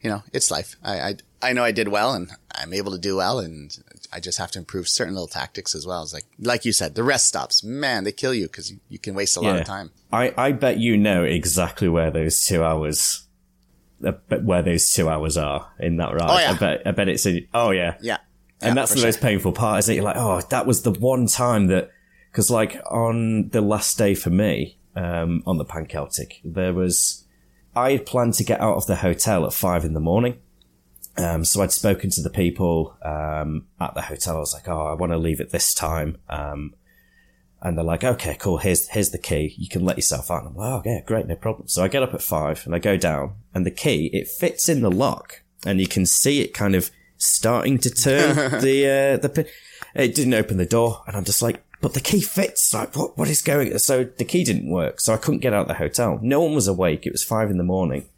you 0.00 0.10
know, 0.10 0.22
it's 0.32 0.50
life. 0.50 0.76
I 0.84 1.00
I, 1.00 1.16
I 1.42 1.52
know 1.54 1.64
I 1.64 1.72
did 1.72 1.88
well, 1.88 2.12
and 2.12 2.30
I'm 2.54 2.72
able 2.72 2.92
to 2.92 2.98
do 2.98 3.16
well, 3.16 3.40
and 3.40 3.76
I 4.12 4.20
just 4.20 4.38
have 4.38 4.52
to 4.52 4.58
improve 4.58 4.86
certain 4.86 5.14
little 5.14 5.26
tactics 5.26 5.74
as 5.74 5.86
well. 5.86 6.02
It's 6.02 6.12
like 6.12 6.26
like 6.38 6.64
you 6.64 6.72
said, 6.72 6.94
the 6.94 7.02
rest 7.02 7.26
stops. 7.26 7.64
Man, 7.64 8.04
they 8.04 8.12
kill 8.12 8.34
you 8.34 8.46
because 8.46 8.70
you, 8.70 8.78
you 8.88 8.98
can 8.98 9.14
waste 9.14 9.36
a 9.36 9.40
lot 9.40 9.58
of 9.58 9.66
time. 9.66 9.90
I, 10.12 10.32
I 10.36 10.52
bet 10.52 10.78
you 10.78 10.96
know 10.96 11.24
exactly 11.24 11.88
where 11.88 12.10
those 12.10 12.44
two 12.44 12.62
hours, 12.62 13.26
where 14.42 14.62
those 14.62 14.92
two 14.92 15.08
hours 15.08 15.36
are 15.36 15.72
in 15.78 15.96
that 15.96 16.12
ride. 16.12 16.30
Oh, 16.30 16.38
yeah. 16.38 16.50
I 16.52 16.54
bet, 16.58 16.86
I 16.86 16.90
bet 16.90 17.08
it's 17.08 17.26
a, 17.26 17.48
oh 17.54 17.70
yeah. 17.70 17.96
Yeah. 18.00 18.18
And 18.60 18.70
Yeah, 18.70 18.74
that's 18.74 18.94
the 18.94 19.02
most 19.02 19.20
painful 19.20 19.52
part, 19.52 19.80
is 19.80 19.86
that 19.86 19.94
you're 19.94 20.04
like, 20.04 20.16
oh, 20.16 20.40
that 20.50 20.66
was 20.66 20.82
the 20.82 20.92
one 20.92 21.26
time 21.26 21.66
that, 21.68 21.90
cause 22.32 22.50
like 22.50 22.80
on 22.90 23.48
the 23.48 23.60
last 23.60 23.98
day 23.98 24.14
for 24.14 24.30
me, 24.30 24.78
um, 24.94 25.42
on 25.46 25.58
the 25.58 25.64
Pan 25.64 25.86
Celtic, 25.86 26.40
there 26.44 26.72
was, 26.72 27.24
I 27.74 27.92
had 27.92 28.06
planned 28.06 28.34
to 28.34 28.44
get 28.44 28.60
out 28.60 28.76
of 28.76 28.86
the 28.86 28.96
hotel 28.96 29.46
at 29.46 29.52
five 29.52 29.84
in 29.84 29.94
the 29.94 30.00
morning. 30.00 30.38
Um, 31.16 31.44
so 31.44 31.62
I'd 31.62 31.72
spoken 31.72 32.10
to 32.10 32.22
the 32.22 32.30
people, 32.30 32.96
um, 33.02 33.66
at 33.80 33.94
the 33.94 34.02
hotel. 34.02 34.36
I 34.36 34.40
was 34.40 34.54
like, 34.54 34.68
oh, 34.68 34.86
I 34.86 34.94
want 34.94 35.12
to 35.12 35.18
leave 35.18 35.40
at 35.40 35.50
this 35.50 35.74
time. 35.74 36.18
Um, 36.28 36.74
and 37.62 37.78
they're 37.78 37.84
like, 37.84 38.02
okay, 38.02 38.36
cool. 38.38 38.58
Here's, 38.58 38.88
here's 38.88 39.10
the 39.10 39.18
key. 39.18 39.54
You 39.56 39.68
can 39.68 39.84
let 39.84 39.96
yourself 39.96 40.30
out. 40.30 40.42
And 40.42 40.48
I'm 40.48 40.56
like, 40.56 40.68
oh, 40.68 40.82
yeah, 40.84 41.00
great. 41.00 41.26
No 41.26 41.36
problem. 41.36 41.68
So 41.68 41.84
I 41.84 41.88
get 41.88 42.02
up 42.02 42.12
at 42.12 42.20
five 42.20 42.66
and 42.66 42.74
I 42.74 42.80
go 42.80 42.96
down 42.96 43.36
and 43.54 43.64
the 43.64 43.70
key, 43.70 44.10
it 44.12 44.26
fits 44.26 44.68
in 44.68 44.82
the 44.82 44.90
lock 44.90 45.42
and 45.64 45.80
you 45.80 45.86
can 45.86 46.04
see 46.04 46.40
it 46.40 46.52
kind 46.54 46.74
of 46.74 46.90
starting 47.18 47.78
to 47.78 47.90
turn 47.90 48.34
the, 48.60 49.14
uh, 49.14 49.16
the 49.16 49.28
pin. 49.28 49.46
It 49.94 50.14
didn't 50.14 50.34
open 50.34 50.56
the 50.56 50.66
door 50.66 51.02
and 51.06 51.16
I'm 51.16 51.24
just 51.24 51.40
like, 51.40 51.62
but 51.80 51.94
the 51.94 52.00
key 52.00 52.20
fits. 52.20 52.74
Like, 52.74 52.96
what, 52.96 53.16
what 53.16 53.28
is 53.28 53.42
going? 53.42 53.78
So 53.78 54.04
the 54.04 54.24
key 54.24 54.42
didn't 54.42 54.68
work. 54.68 55.00
So 55.00 55.14
I 55.14 55.16
couldn't 55.16 55.40
get 55.40 55.52
out 55.52 55.62
of 55.62 55.68
the 55.68 55.74
hotel. 55.74 56.18
No 56.20 56.40
one 56.40 56.54
was 56.54 56.66
awake. 56.66 57.06
It 57.06 57.12
was 57.12 57.22
five 57.22 57.48
in 57.48 57.58
the 57.58 57.64
morning. 57.64 58.08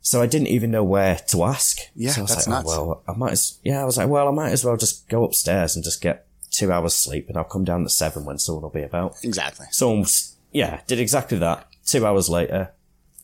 So 0.00 0.22
I 0.22 0.26
didn't 0.26 0.48
even 0.48 0.70
know 0.70 0.84
where 0.84 1.16
to 1.28 1.44
ask. 1.44 1.78
Yeah, 1.96 2.10
so 2.10 2.20
I 2.20 2.22
was 2.22 2.30
that's 2.30 2.46
like, 2.46 2.64
nuts. 2.64 2.76
oh, 2.76 2.86
well, 2.86 3.02
I 3.08 3.12
might 3.16 3.32
as, 3.32 3.58
yeah, 3.64 3.80
I 3.80 3.84
was 3.84 3.96
like, 3.96 4.08
well, 4.08 4.28
I 4.28 4.32
might 4.32 4.52
as 4.52 4.64
well 4.64 4.76
just 4.76 5.08
go 5.08 5.24
upstairs 5.24 5.74
and 5.74 5.84
just 5.84 6.02
get 6.02 6.26
two 6.56 6.72
hours 6.72 6.94
sleep 6.94 7.28
and 7.28 7.36
I'll 7.36 7.44
come 7.44 7.64
down 7.64 7.84
at 7.84 7.90
seven 7.90 8.24
when 8.24 8.38
someone 8.38 8.62
will 8.62 8.70
be 8.70 8.82
about. 8.82 9.16
Exactly. 9.22 9.66
Someone 9.70 10.00
was, 10.00 10.36
yeah, 10.52 10.80
did 10.86 11.00
exactly 11.00 11.38
that. 11.38 11.66
Two 11.86 12.06
hours 12.06 12.28
later, 12.28 12.72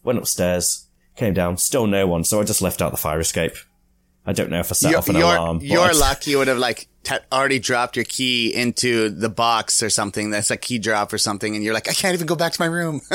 went 0.02 0.18
upstairs, 0.18 0.86
came 1.16 1.34
down, 1.34 1.56
still 1.56 1.86
no 1.86 2.06
one. 2.06 2.24
So 2.24 2.40
I 2.40 2.44
just 2.44 2.62
left 2.62 2.82
out 2.82 2.90
the 2.90 2.96
fire 2.98 3.20
escape. 3.20 3.54
I 4.26 4.32
don't 4.34 4.50
know 4.50 4.60
if 4.60 4.70
I 4.70 4.74
set 4.74 4.94
off 4.94 5.08
an 5.08 5.16
your, 5.16 5.34
alarm. 5.34 5.58
but 5.58 5.66
your 5.66 5.88
I- 5.88 5.92
luck, 5.92 6.26
you 6.26 6.38
would 6.38 6.48
have 6.48 6.58
like 6.58 6.88
t- 7.04 7.16
already 7.32 7.58
dropped 7.58 7.96
your 7.96 8.04
key 8.04 8.54
into 8.54 9.08
the 9.08 9.30
box 9.30 9.82
or 9.82 9.88
something. 9.88 10.30
That's 10.30 10.50
a 10.50 10.56
key 10.58 10.78
drop 10.78 11.12
or 11.12 11.18
something, 11.18 11.54
and 11.56 11.64
you're 11.64 11.72
like, 11.74 11.88
I 11.88 11.92
can't 11.94 12.12
even 12.14 12.26
go 12.26 12.36
back 12.36 12.52
to 12.52 12.60
my 12.60 12.66
room. 12.66 13.00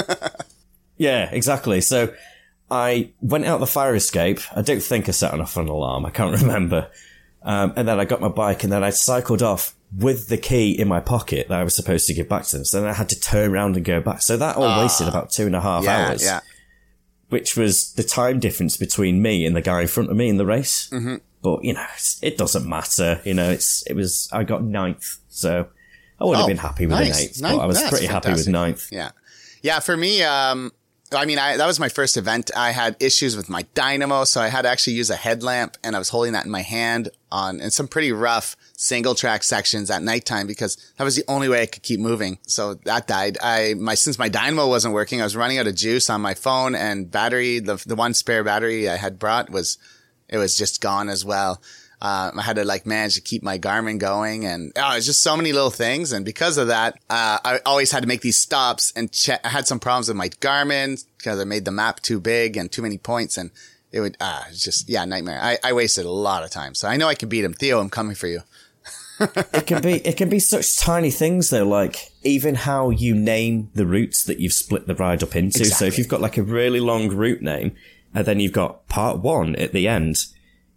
Yeah, 0.97 1.29
exactly. 1.31 1.81
So 1.81 2.13
I 2.71 3.11
went 3.21 3.45
out 3.45 3.59
the 3.59 3.67
fire 3.67 3.95
escape. 3.95 4.39
I 4.55 4.61
don't 4.61 4.81
think 4.81 5.09
I 5.09 5.11
set 5.11 5.33
off 5.37 5.57
an 5.57 5.67
alarm. 5.67 6.05
I 6.05 6.09
can't 6.09 6.39
remember. 6.41 6.89
Um, 7.43 7.73
and 7.75 7.85
then 7.87 7.99
I 7.99 8.05
got 8.05 8.21
my 8.21 8.29
bike 8.29 8.63
and 8.63 8.71
then 8.71 8.83
I 8.83 8.89
cycled 8.91 9.43
off 9.43 9.74
with 9.91 10.27
the 10.27 10.37
key 10.37 10.71
in 10.71 10.87
my 10.87 10.99
pocket 10.99 11.47
that 11.47 11.59
I 11.59 11.63
was 11.63 11.75
supposed 11.75 12.07
to 12.07 12.13
give 12.13 12.27
back 12.29 12.43
to 12.45 12.57
them. 12.57 12.65
So 12.65 12.81
then 12.81 12.89
I 12.89 12.93
had 12.93 13.09
to 13.09 13.19
turn 13.19 13.51
around 13.51 13.75
and 13.75 13.85
go 13.85 14.01
back. 14.01 14.21
So 14.21 14.37
that 14.37 14.55
all 14.57 14.81
wasted 14.81 15.07
about 15.07 15.29
two 15.31 15.45
and 15.45 15.55
a 15.55 15.61
half 15.61 15.83
yeah, 15.83 16.07
hours, 16.07 16.23
yeah. 16.23 16.39
which 17.29 17.55
was 17.55 17.93
the 17.93 18.03
time 18.03 18.39
difference 18.39 18.77
between 18.77 19.21
me 19.21 19.45
and 19.45 19.55
the 19.55 19.61
guy 19.61 19.81
in 19.81 19.87
front 19.87 20.09
of 20.09 20.17
me 20.17 20.29
in 20.29 20.37
the 20.37 20.45
race. 20.45 20.89
Mm-hmm. 20.91 21.15
But 21.41 21.63
you 21.63 21.73
know, 21.73 21.81
it's- 21.83 22.19
it 22.21 22.37
doesn't 22.37 22.67
matter. 22.67 23.21
You 23.23 23.33
know, 23.33 23.49
it's, 23.51 23.83
it 23.87 23.93
was, 23.93 24.29
I 24.33 24.43
got 24.43 24.63
ninth. 24.63 25.17
So 25.29 25.67
I 26.19 26.25
would 26.25 26.35
have 26.37 26.45
Oh, 26.45 26.47
been 26.47 26.57
happy 26.57 26.85
with 26.87 26.97
nice. 26.97 27.17
an 27.17 27.23
eighth, 27.23 27.41
Ninth, 27.41 27.57
but 27.57 27.63
I 27.63 27.65
was 27.67 27.81
pretty 27.83 28.07
happy 28.07 28.31
with 28.31 28.47
ninth. 28.47 28.87
Yeah. 28.91 29.11
Yeah. 29.61 29.79
For 29.79 29.95
me, 29.95 30.23
um, 30.23 30.71
I 31.13 31.25
mean, 31.25 31.37
I, 31.37 31.55
that 31.57 31.67
was 31.67 31.79
my 31.79 31.89
first 31.89 32.17
event. 32.17 32.51
I 32.55 32.71
had 32.71 32.95
issues 32.99 33.37
with 33.37 33.47
my 33.47 33.61
dynamo, 33.75 34.23
so 34.23 34.41
I 34.41 34.47
had 34.47 34.63
to 34.63 34.69
actually 34.69 34.93
use 34.93 35.09
a 35.09 35.15
headlamp 35.15 35.77
and 35.83 35.95
I 35.95 35.99
was 35.99 36.09
holding 36.09 36.33
that 36.33 36.45
in 36.45 36.51
my 36.51 36.61
hand 36.63 37.09
on, 37.35 37.59
in 37.59 37.69
some 37.69 37.87
pretty 37.87 38.13
rough 38.13 38.55
single 38.77 39.13
track 39.13 39.43
sections 39.43 39.91
at 39.91 40.01
nighttime 40.01 40.47
because 40.47 40.77
that 40.97 41.03
was 41.03 41.17
the 41.17 41.25
only 41.27 41.49
way 41.49 41.61
I 41.61 41.65
could 41.65 41.83
keep 41.83 41.99
moving. 41.99 42.39
So 42.47 42.75
that 42.85 43.07
died. 43.07 43.37
I, 43.41 43.73
my, 43.73 43.95
since 43.95 44.17
my 44.17 44.29
dynamo 44.29 44.67
wasn't 44.67 44.93
working, 44.93 45.19
I 45.19 45.25
was 45.25 45.35
running 45.35 45.57
out 45.57 45.67
of 45.67 45.75
juice 45.75 46.09
on 46.09 46.21
my 46.21 46.33
phone 46.33 46.75
and 46.75 47.11
battery, 47.11 47.59
the, 47.59 47.75
the 47.85 47.95
one 47.95 48.13
spare 48.13 48.43
battery 48.43 48.87
I 48.87 48.95
had 48.95 49.19
brought 49.19 49.49
was, 49.49 49.77
it 50.29 50.37
was 50.37 50.57
just 50.57 50.81
gone 50.81 51.09
as 51.09 51.25
well. 51.25 51.61
Um, 52.01 52.39
I 52.39 52.41
had 52.41 52.55
to 52.55 52.63
like 52.63 52.85
manage 52.85 53.15
to 53.15 53.21
keep 53.21 53.43
my 53.43 53.57
Garmin 53.57 53.99
going 53.99 54.45
and 54.45 54.71
oh, 54.75 54.95
it's 54.95 55.05
just 55.05 55.21
so 55.21 55.35
many 55.35 55.51
little 55.51 55.71
things. 55.71 56.13
And 56.13 56.23
because 56.23 56.57
of 56.57 56.67
that, 56.67 56.95
uh, 57.09 57.39
I 57.43 57.59
always 57.65 57.91
had 57.91 58.03
to 58.03 58.07
make 58.07 58.21
these 58.21 58.37
stops 58.37 58.93
and 58.95 59.11
check. 59.11 59.41
I 59.43 59.49
had 59.49 59.67
some 59.67 59.79
problems 59.79 60.07
with 60.07 60.17
my 60.17 60.29
Garmin 60.29 61.03
because 61.17 61.39
I 61.39 61.43
made 61.43 61.65
the 61.65 61.71
map 61.71 62.01
too 62.01 62.19
big 62.19 62.55
and 62.55 62.71
too 62.71 62.81
many 62.81 62.97
points 62.97 63.37
and 63.37 63.51
it 63.95 64.01
would, 64.01 64.17
ah, 64.19 64.45
it's 64.49 64.61
just, 64.61 64.89
yeah, 64.89 65.05
nightmare. 65.05 65.39
I, 65.41 65.57
I 65.63 65.71
wasted 65.73 66.05
a 66.05 66.11
lot 66.11 66.43
of 66.43 66.49
time. 66.51 66.75
So 66.75 66.87
I 66.87 66.97
know 66.97 67.07
I 67.07 67.15
can 67.15 67.29
beat 67.29 67.45
him. 67.45 67.53
Theo, 67.53 67.79
I'm 67.79 67.89
coming 67.89 68.15
for 68.15 68.27
you. 68.27 68.41
it 69.19 69.65
can 69.65 69.81
be 69.81 69.93
it 70.05 70.17
can 70.17 70.27
be 70.27 70.39
such 70.39 70.77
tiny 70.77 71.09
things 71.09 71.49
though 71.49 71.63
like 71.65 72.11
even 72.23 72.53
how 72.53 72.89
you 72.89 73.15
name 73.15 73.69
the 73.73 73.85
routes 73.85 74.25
that 74.25 74.39
you've 74.41 74.51
split 74.51 74.87
the 74.87 74.95
ride 74.95 75.23
up 75.23 75.37
into 75.37 75.63
so 75.63 75.85
if 75.85 75.97
you've 75.97 76.09
got 76.09 76.19
like 76.19 76.37
a 76.37 76.43
really 76.43 76.81
long 76.81 77.07
route 77.07 77.41
name 77.41 77.73
and 78.13 78.25
then 78.27 78.41
you've 78.41 78.51
got 78.51 78.85
part 78.89 79.19
one 79.21 79.55
at 79.55 79.71
the 79.71 79.87
end 79.87 80.17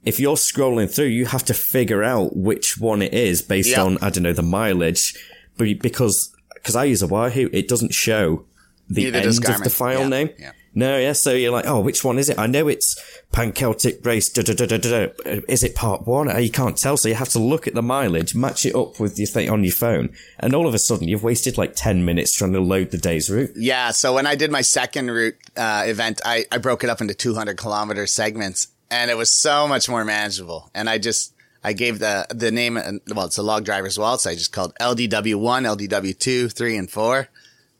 if 0.04 0.20
you're 0.20 0.36
scrolling 0.36 0.88
through 0.88 1.06
you 1.06 1.26
have 1.26 1.44
to 1.44 1.52
figure 1.52 2.04
out 2.04 2.36
which 2.36 2.78
one 2.78 3.02
it 3.02 3.12
is 3.12 3.42
based 3.42 3.70
Yeah. 3.70 3.82
on 3.82 3.98
i 4.00 4.08
don't 4.08 4.22
know 4.22 4.32
the 4.32 4.40
mileage 4.44 5.16
but 5.56 5.66
because 5.80 6.32
because 6.54 6.76
i 6.76 6.84
use 6.84 7.02
a 7.02 7.08
wahoo 7.08 7.50
it 7.52 7.66
doesn't 7.66 7.92
show 7.92 8.44
the 8.88 9.02
Neither 9.10 9.18
end 9.18 9.26
of 9.48 9.64
the 9.64 9.70
file 9.70 10.02
Yeah, 10.02 10.08
name 10.08 10.30
yeah. 10.38 10.52
No, 10.74 10.98
yeah. 10.98 11.12
So 11.12 11.32
you're 11.32 11.52
like, 11.52 11.66
oh, 11.66 11.80
which 11.80 12.04
one 12.04 12.18
is 12.18 12.28
it? 12.28 12.38
I 12.38 12.46
know 12.46 12.68
it's 12.68 12.96
Pan 13.32 13.52
Celtic 13.52 14.04
Race. 14.04 14.28
Da, 14.28 14.42
da, 14.42 14.54
da, 14.54 14.66
da, 14.66 14.78
da. 14.78 15.12
Is 15.48 15.62
it 15.62 15.74
part 15.74 16.06
one? 16.06 16.42
You 16.42 16.50
can't 16.50 16.76
tell. 16.76 16.96
So 16.96 17.08
you 17.08 17.14
have 17.14 17.30
to 17.30 17.38
look 17.38 17.66
at 17.66 17.74
the 17.74 17.82
mileage, 17.82 18.34
match 18.34 18.64
it 18.66 18.74
up 18.74 19.00
with 19.00 19.18
your 19.18 19.26
thing 19.26 19.50
on 19.50 19.64
your 19.64 19.72
phone. 19.72 20.10
And 20.38 20.54
all 20.54 20.66
of 20.66 20.74
a 20.74 20.78
sudden 20.78 21.08
you've 21.08 21.24
wasted 21.24 21.58
like 21.58 21.74
10 21.74 22.04
minutes 22.04 22.32
trying 22.32 22.52
to 22.52 22.60
load 22.60 22.90
the 22.90 22.98
day's 22.98 23.30
route. 23.30 23.50
Yeah. 23.56 23.90
So 23.90 24.14
when 24.14 24.26
I 24.26 24.34
did 24.34 24.50
my 24.50 24.60
second 24.60 25.10
route 25.10 25.36
uh, 25.56 25.84
event, 25.86 26.20
I, 26.24 26.46
I 26.52 26.58
broke 26.58 26.84
it 26.84 26.90
up 26.90 27.00
into 27.00 27.14
200 27.14 27.56
kilometer 27.56 28.06
segments 28.06 28.68
and 28.90 29.10
it 29.10 29.16
was 29.16 29.30
so 29.30 29.66
much 29.66 29.88
more 29.88 30.04
manageable. 30.04 30.70
And 30.74 30.88
I 30.88 30.98
just, 30.98 31.34
I 31.64 31.72
gave 31.72 31.98
the, 31.98 32.26
the 32.30 32.50
name, 32.50 32.74
well, 32.74 33.26
it's 33.26 33.38
a 33.38 33.42
log 33.42 33.64
driver's 33.64 33.98
waltz. 33.98 34.22
So 34.22 34.30
I 34.30 34.34
just 34.34 34.52
called 34.52 34.74
LDW1, 34.80 35.88
LDW2, 35.88 36.52
3, 36.52 36.76
and 36.76 36.90
4 36.90 37.28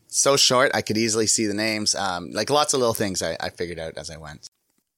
so 0.08 0.36
short, 0.36 0.70
I 0.74 0.82
could 0.82 0.96
easily 0.96 1.26
see 1.26 1.46
the 1.46 1.54
names. 1.54 1.94
Um, 1.94 2.30
like 2.32 2.50
lots 2.50 2.74
of 2.74 2.80
little 2.80 2.94
things 2.94 3.22
I, 3.22 3.36
I 3.40 3.50
figured 3.50 3.78
out 3.78 3.96
as 3.96 4.10
I 4.10 4.16
went. 4.16 4.48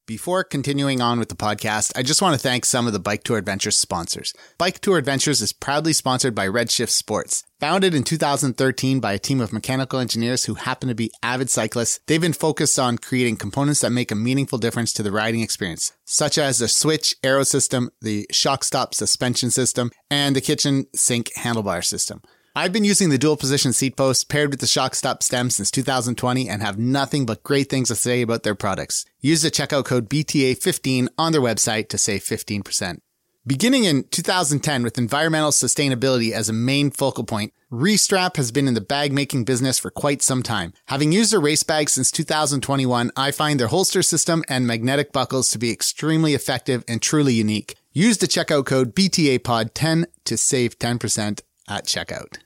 Before 0.07 0.43
continuing 0.43 0.99
on 0.99 1.19
with 1.19 1.29
the 1.29 1.35
podcast, 1.35 1.93
I 1.95 2.01
just 2.01 2.21
want 2.21 2.33
to 2.33 2.39
thank 2.39 2.65
some 2.65 2.85
of 2.85 2.91
the 2.91 2.99
Bike 2.99 3.23
Tour 3.23 3.37
Adventures 3.37 3.77
sponsors. 3.77 4.33
Bike 4.57 4.79
Tour 4.79 4.97
Adventures 4.97 5.41
is 5.41 5.53
proudly 5.53 5.93
sponsored 5.93 6.35
by 6.35 6.47
Redshift 6.47 6.89
Sports. 6.89 7.45
Founded 7.61 7.93
in 7.93 8.03
2013 8.03 8.99
by 8.99 9.13
a 9.13 9.19
team 9.19 9.39
of 9.39 9.53
mechanical 9.53 9.99
engineers 9.99 10.45
who 10.45 10.55
happen 10.55 10.89
to 10.89 10.95
be 10.95 11.11
avid 11.23 11.49
cyclists, 11.49 12.01
they've 12.07 12.19
been 12.19 12.33
focused 12.33 12.77
on 12.77 12.97
creating 12.97 13.37
components 13.37 13.79
that 13.81 13.91
make 13.91 14.11
a 14.11 14.15
meaningful 14.15 14.57
difference 14.57 14.91
to 14.93 15.03
the 15.03 15.13
riding 15.13 15.39
experience, 15.41 15.93
such 16.03 16.37
as 16.37 16.59
the 16.59 16.67
switch 16.67 17.15
aero 17.23 17.43
system, 17.43 17.89
the 18.01 18.25
shock 18.31 18.63
stop 18.63 18.93
suspension 18.93 19.49
system, 19.49 19.91
and 20.09 20.35
the 20.35 20.41
kitchen 20.41 20.87
sink 20.93 21.29
handlebar 21.37 21.85
system. 21.85 22.21
I've 22.53 22.73
been 22.73 22.83
using 22.83 23.07
the 23.07 23.17
dual 23.17 23.37
position 23.37 23.71
seat 23.71 23.95
post 23.95 24.27
paired 24.27 24.49
with 24.49 24.59
the 24.59 24.67
shock 24.67 24.93
stop 24.93 25.23
stem 25.23 25.49
since 25.49 25.71
2020 25.71 26.49
and 26.49 26.61
have 26.61 26.77
nothing 26.77 27.25
but 27.25 27.43
great 27.43 27.69
things 27.69 27.87
to 27.87 27.95
say 27.95 28.21
about 28.21 28.43
their 28.43 28.55
products. 28.55 29.05
Use 29.21 29.41
the 29.41 29.49
checkout 29.49 29.85
code 29.85 30.09
BTA15 30.09 31.07
on 31.17 31.31
their 31.31 31.39
website 31.39 31.87
to 31.87 31.97
save 31.97 32.23
15%. 32.23 32.99
Beginning 33.47 33.85
in 33.85 34.03
2010 34.03 34.83
with 34.83 34.97
environmental 34.97 35.51
sustainability 35.51 36.33
as 36.33 36.49
a 36.49 36.53
main 36.53 36.91
focal 36.91 37.23
point, 37.23 37.53
Restrap 37.71 38.35
has 38.35 38.51
been 38.51 38.67
in 38.67 38.73
the 38.73 38.81
bag 38.81 39.13
making 39.13 39.45
business 39.45 39.79
for 39.79 39.89
quite 39.89 40.21
some 40.21 40.43
time. 40.43 40.73
Having 40.87 41.13
used 41.13 41.31
their 41.31 41.39
race 41.39 41.63
bags 41.63 41.93
since 41.93 42.11
2021, 42.11 43.11
I 43.15 43.31
find 43.31 43.61
their 43.61 43.67
holster 43.67 44.03
system 44.03 44.43
and 44.49 44.67
magnetic 44.67 45.13
buckles 45.13 45.47
to 45.51 45.57
be 45.57 45.71
extremely 45.71 46.33
effective 46.33 46.83
and 46.85 47.01
truly 47.01 47.33
unique. 47.33 47.75
Use 47.93 48.17
the 48.17 48.27
checkout 48.27 48.65
code 48.65 48.93
BTAPOD10 48.93 50.05
to 50.25 50.37
save 50.37 50.77
10% 50.77 51.39
at 51.71 51.85
checkout. 51.85 52.37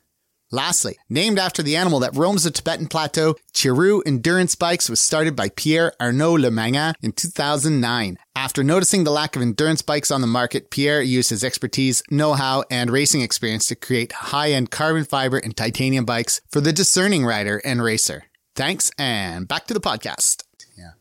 Lastly, 0.51 0.97
named 1.09 1.39
after 1.39 1.63
the 1.63 1.75
animal 1.75 1.99
that 1.99 2.15
roams 2.15 2.43
the 2.43 2.51
Tibetan 2.51 2.87
Plateau, 2.87 3.35
Chiru 3.51 4.01
Endurance 4.05 4.53
Bikes 4.53 4.89
was 4.89 5.01
started 5.01 5.35
by 5.35 5.49
Pierre 5.49 5.91
Arnaud 5.99 6.37
Lemanga 6.37 6.93
in 7.01 7.13
2009. 7.13 8.17
After 8.35 8.63
noticing 8.63 9.03
the 9.03 9.11
lack 9.11 9.35
of 9.35 9.41
endurance 9.41 9.81
bikes 9.81 10.11
on 10.11 10.21
the 10.21 10.27
market, 10.27 10.69
Pierre 10.69 11.01
used 11.01 11.31
his 11.31 11.43
expertise, 11.43 12.03
know-how, 12.11 12.63
and 12.69 12.91
racing 12.91 13.21
experience 13.21 13.67
to 13.67 13.75
create 13.75 14.11
high-end 14.11 14.69
carbon 14.69 15.03
fiber 15.03 15.37
and 15.37 15.57
titanium 15.57 16.05
bikes 16.05 16.41
for 16.51 16.61
the 16.61 16.71
discerning 16.71 17.25
rider 17.25 17.59
and 17.65 17.81
racer. 17.81 18.25
Thanks, 18.55 18.91
and 18.99 19.47
back 19.47 19.65
to 19.67 19.73
the 19.73 19.81
podcast. 19.81 20.43
Yeah. 20.77 20.91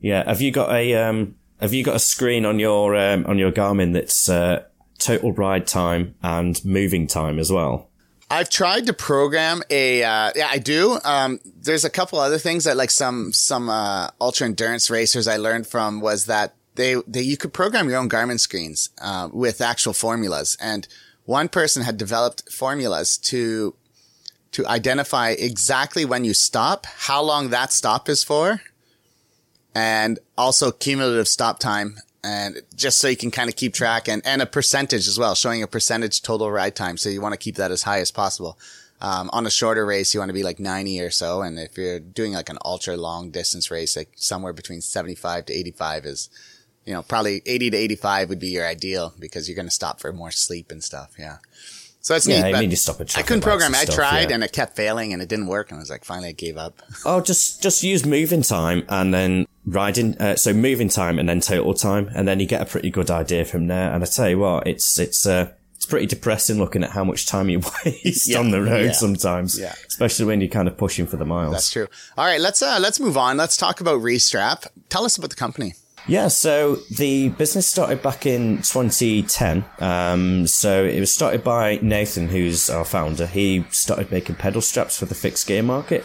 Yeah. 0.00 0.24
Have 0.26 0.42
you 0.42 0.50
got 0.50 0.70
a 0.72 0.94
um, 0.94 1.36
Have 1.60 1.72
you 1.72 1.84
got 1.84 1.96
a 1.96 2.00
screen 2.00 2.44
on 2.44 2.58
your 2.58 2.96
um, 2.96 3.24
on 3.26 3.38
your 3.38 3.52
Garmin 3.52 3.92
that's 3.94 4.28
uh, 4.28 4.64
total 4.98 5.32
ride 5.32 5.66
time 5.66 6.14
and 6.22 6.64
moving 6.64 7.06
time 7.06 7.38
as 7.38 7.50
well? 7.50 7.90
I've 8.30 8.48
tried 8.48 8.86
to 8.86 8.92
program 8.92 9.62
a, 9.70 10.02
uh, 10.02 10.32
yeah, 10.34 10.48
I 10.50 10.58
do. 10.58 10.98
Um, 11.04 11.40
there's 11.44 11.84
a 11.84 11.90
couple 11.90 12.18
other 12.18 12.38
things 12.38 12.64
that 12.64 12.76
like 12.76 12.90
some, 12.90 13.32
some, 13.32 13.68
uh, 13.68 14.08
ultra 14.20 14.46
endurance 14.46 14.90
racers 14.90 15.28
I 15.28 15.36
learned 15.36 15.66
from 15.66 16.00
was 16.00 16.26
that 16.26 16.54
they, 16.74 16.96
they, 17.06 17.22
you 17.22 17.36
could 17.36 17.52
program 17.52 17.88
your 17.88 17.98
own 17.98 18.08
Garmin 18.08 18.40
screens, 18.40 18.90
uh, 19.00 19.28
with 19.32 19.60
actual 19.60 19.92
formulas. 19.92 20.56
And 20.60 20.88
one 21.24 21.48
person 21.48 21.82
had 21.82 21.96
developed 21.96 22.50
formulas 22.50 23.18
to, 23.18 23.76
to 24.52 24.66
identify 24.66 25.30
exactly 25.30 26.04
when 26.04 26.24
you 26.24 26.34
stop, 26.34 26.86
how 26.86 27.22
long 27.22 27.50
that 27.50 27.72
stop 27.72 28.08
is 28.08 28.24
for, 28.24 28.62
and 29.74 30.18
also 30.38 30.70
cumulative 30.70 31.28
stop 31.28 31.58
time 31.58 31.96
and 32.24 32.62
just 32.74 32.98
so 32.98 33.08
you 33.08 33.16
can 33.16 33.30
kind 33.30 33.50
of 33.50 33.56
keep 33.56 33.74
track 33.74 34.08
and, 34.08 34.22
and 34.24 34.40
a 34.40 34.46
percentage 34.46 35.06
as 35.06 35.18
well, 35.18 35.34
showing 35.34 35.62
a 35.62 35.66
percentage 35.66 36.22
total 36.22 36.50
ride 36.50 36.74
time. 36.74 36.96
So 36.96 37.08
you 37.10 37.20
want 37.20 37.34
to 37.34 37.38
keep 37.38 37.56
that 37.56 37.70
as 37.70 37.82
high 37.82 38.00
as 38.00 38.10
possible. 38.10 38.58
Um, 39.00 39.28
on 39.32 39.46
a 39.46 39.50
shorter 39.50 39.84
race, 39.84 40.14
you 40.14 40.20
want 40.20 40.30
to 40.30 40.34
be 40.34 40.42
like 40.42 40.58
90 40.58 41.00
or 41.02 41.10
so. 41.10 41.42
And 41.42 41.58
if 41.58 41.76
you're 41.76 42.00
doing 42.00 42.32
like 42.32 42.48
an 42.48 42.58
ultra 42.64 42.96
long 42.96 43.30
distance 43.30 43.70
race, 43.70 43.96
like 43.96 44.12
somewhere 44.16 44.54
between 44.54 44.80
75 44.80 45.46
to 45.46 45.52
85 45.52 46.06
is, 46.06 46.30
you 46.86 46.94
know, 46.94 47.02
probably 47.02 47.42
80 47.44 47.70
to 47.70 47.76
85 47.76 48.28
would 48.30 48.38
be 48.38 48.48
your 48.48 48.66
ideal 48.66 49.12
because 49.18 49.48
you're 49.48 49.56
going 49.56 49.68
to 49.68 49.74
stop 49.74 50.00
for 50.00 50.12
more 50.12 50.30
sleep 50.30 50.70
and 50.70 50.82
stuff. 50.82 51.12
Yeah. 51.18 51.38
So 52.04 52.14
it's 52.14 52.28
yeah, 52.28 52.42
neat. 52.42 52.54
I 52.54 52.60
mean, 52.60 52.70
you 52.70 52.76
stop 52.76 53.00
at 53.00 53.16
I 53.16 53.22
couldn't 53.22 53.40
program. 53.40 53.74
I 53.74 53.86
tried 53.86 54.28
yeah. 54.28 54.34
and 54.34 54.44
it 54.44 54.52
kept 54.52 54.76
failing 54.76 55.14
and 55.14 55.22
it 55.22 55.28
didn't 55.30 55.46
work. 55.46 55.70
And 55.70 55.78
I 55.78 55.80
was 55.80 55.88
like, 55.88 56.04
finally, 56.04 56.28
I 56.28 56.32
gave 56.32 56.58
up. 56.58 56.82
Oh, 57.06 57.22
just 57.22 57.62
just 57.62 57.82
use 57.82 58.04
moving 58.04 58.42
time 58.42 58.84
and 58.90 59.12
then 59.12 59.46
riding. 59.64 60.16
Uh, 60.18 60.36
so 60.36 60.52
moving 60.52 60.90
time 60.90 61.18
and 61.18 61.26
then 61.26 61.40
total 61.40 61.72
time, 61.72 62.10
and 62.14 62.28
then 62.28 62.40
you 62.40 62.46
get 62.46 62.60
a 62.60 62.66
pretty 62.66 62.90
good 62.90 63.10
idea 63.10 63.46
from 63.46 63.68
there. 63.68 63.90
And 63.90 64.04
I 64.04 64.06
tell 64.06 64.28
you 64.28 64.38
what, 64.38 64.66
it's 64.66 64.98
it's 64.98 65.26
uh, 65.26 65.52
it's 65.74 65.86
pretty 65.86 66.04
depressing 66.04 66.58
looking 66.58 66.84
at 66.84 66.90
how 66.90 67.04
much 67.04 67.26
time 67.26 67.48
you 67.48 67.62
waste 67.86 68.28
yeah, 68.28 68.38
on 68.38 68.50
the 68.50 68.60
road 68.60 68.86
yeah, 68.86 68.92
sometimes. 68.92 69.58
Yeah. 69.58 69.74
Especially 69.86 70.26
when 70.26 70.42
you're 70.42 70.50
kind 70.50 70.68
of 70.68 70.76
pushing 70.76 71.06
for 71.06 71.16
the 71.16 71.24
miles. 71.24 71.52
That's 71.52 71.72
true. 71.72 71.88
All 72.18 72.26
right, 72.26 72.40
let's 72.40 72.60
uh, 72.60 72.78
let's 72.80 73.00
move 73.00 73.16
on. 73.16 73.38
Let's 73.38 73.56
talk 73.56 73.80
about 73.80 74.02
Restrap. 74.02 74.66
Tell 74.90 75.06
us 75.06 75.16
about 75.16 75.30
the 75.30 75.36
company. 75.36 75.72
Yeah, 76.06 76.28
so 76.28 76.76
the 76.90 77.30
business 77.30 77.66
started 77.66 78.02
back 78.02 78.26
in 78.26 78.58
2010. 78.58 79.64
Um, 79.78 80.46
so 80.46 80.84
it 80.84 81.00
was 81.00 81.14
started 81.14 81.42
by 81.42 81.78
Nathan, 81.80 82.28
who's 82.28 82.68
our 82.68 82.84
founder. 82.84 83.26
He 83.26 83.64
started 83.70 84.10
making 84.10 84.36
pedal 84.36 84.60
straps 84.60 84.98
for 84.98 85.06
the 85.06 85.14
fixed 85.14 85.46
gear 85.46 85.62
market. 85.62 86.04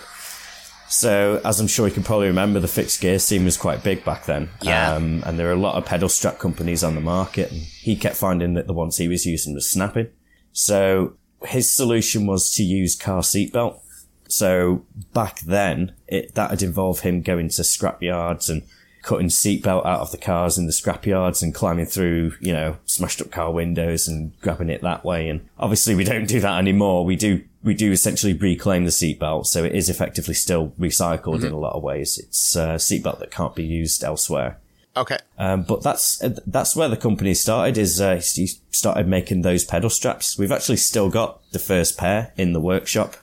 So, 0.90 1.40
as 1.46 1.60
I'm 1.60 1.68
sure 1.68 1.88
you 1.88 1.94
can 1.94 2.02
probably 2.02 2.28
remember, 2.28 2.60
the 2.60 2.68
fixed 2.68 3.00
gear 3.00 3.20
scene 3.20 3.46
was 3.46 3.58
quite 3.58 3.84
big 3.84 4.04
back 4.04 4.26
then. 4.26 4.50
Yeah. 4.60 4.92
Um, 4.96 5.24
and 5.24 5.38
there 5.38 5.46
were 5.46 5.54
a 5.54 5.56
lot 5.56 5.76
of 5.76 5.86
pedal 5.86 6.10
strap 6.10 6.40
companies 6.40 6.84
on 6.84 6.96
the 6.96 7.02
market, 7.02 7.52
and 7.52 7.62
he 7.62 7.96
kept 7.96 8.16
finding 8.16 8.56
that 8.56 8.66
the 8.66 8.74
ones 8.74 8.98
he 8.98 9.08
was 9.08 9.24
using 9.24 9.54
was 9.54 9.70
snapping. 9.70 10.08
So, 10.52 11.14
his 11.46 11.72
solution 11.72 12.26
was 12.26 12.52
to 12.56 12.64
use 12.64 12.96
car 12.96 13.22
seatbelt. 13.22 13.82
So, 14.30 14.84
back 15.14 15.42
then, 15.42 15.94
it, 16.08 16.34
that 16.34 16.50
had 16.50 16.64
involved 16.64 17.02
him 17.02 17.22
going 17.22 17.50
to 17.50 17.64
scrap 17.64 18.02
yards 18.02 18.50
and 18.50 18.64
cutting 19.02 19.28
seatbelt 19.28 19.86
out 19.86 20.02
of 20.02 20.12
the 20.12 20.18
cars 20.18 20.58
in 20.58 20.66
the 20.66 20.74
scrapyards 20.74 21.42
and 21.42 21.56
climbing 21.56 21.86
through, 21.86 22.34
you 22.40 22.52
know, 22.52 22.78
smashed 22.86 23.22
up 23.22 23.32
car 23.32 23.52
windows 23.52 24.08
and 24.08 24.40
grabbing 24.42 24.70
it 24.70 24.82
that 24.82 25.06
way. 25.06 25.30
And 25.30 25.48
obviously 25.58 25.96
we 25.96 26.04
don't 26.04 26.28
do 26.28 26.40
that 26.42 26.58
anymore. 26.58 27.06
We 27.06 27.16
do, 27.16 27.44
we 27.64 27.74
do 27.74 27.92
essentially 27.92 28.34
reclaim 28.34 28.86
the 28.86 28.92
seatbelt. 28.92 29.46
So 29.46 29.64
it 29.64 29.74
is 29.74 29.90
effectively 29.90 30.34
still 30.34 30.74
recycled 30.80 31.38
mm-hmm. 31.38 31.46
in 31.46 31.54
a 31.54 31.60
lot 31.60 31.76
of 31.76 31.84
ways. 31.84 32.18
It's 32.18 32.56
a 32.56 32.76
seatbelt 32.76 33.20
that 33.20 33.32
can't 33.32 33.56
be 33.56 33.64
used 33.64 34.04
elsewhere. 34.04 34.58
Okay. 34.98 35.18
Um, 35.38 35.64
but 35.64 35.82
that's, 35.82 36.22
that's 36.46 36.76
where 36.76 36.90
the 36.90 36.98
company 36.98 37.34
started 37.34 37.78
is, 37.78 38.02
uh, 38.02 38.16
he 38.16 38.48
started 38.72 39.08
making 39.08 39.44
those 39.44 39.64
pedal 39.64 39.90
straps. 39.90 40.38
We've 40.38 40.52
actually 40.52 40.78
still 40.78 41.10
got 41.10 41.40
the 41.52 41.60
first 41.60 41.98
pair 41.98 42.34
in 42.36 42.54
the 42.54 42.60
workshop 42.60 43.16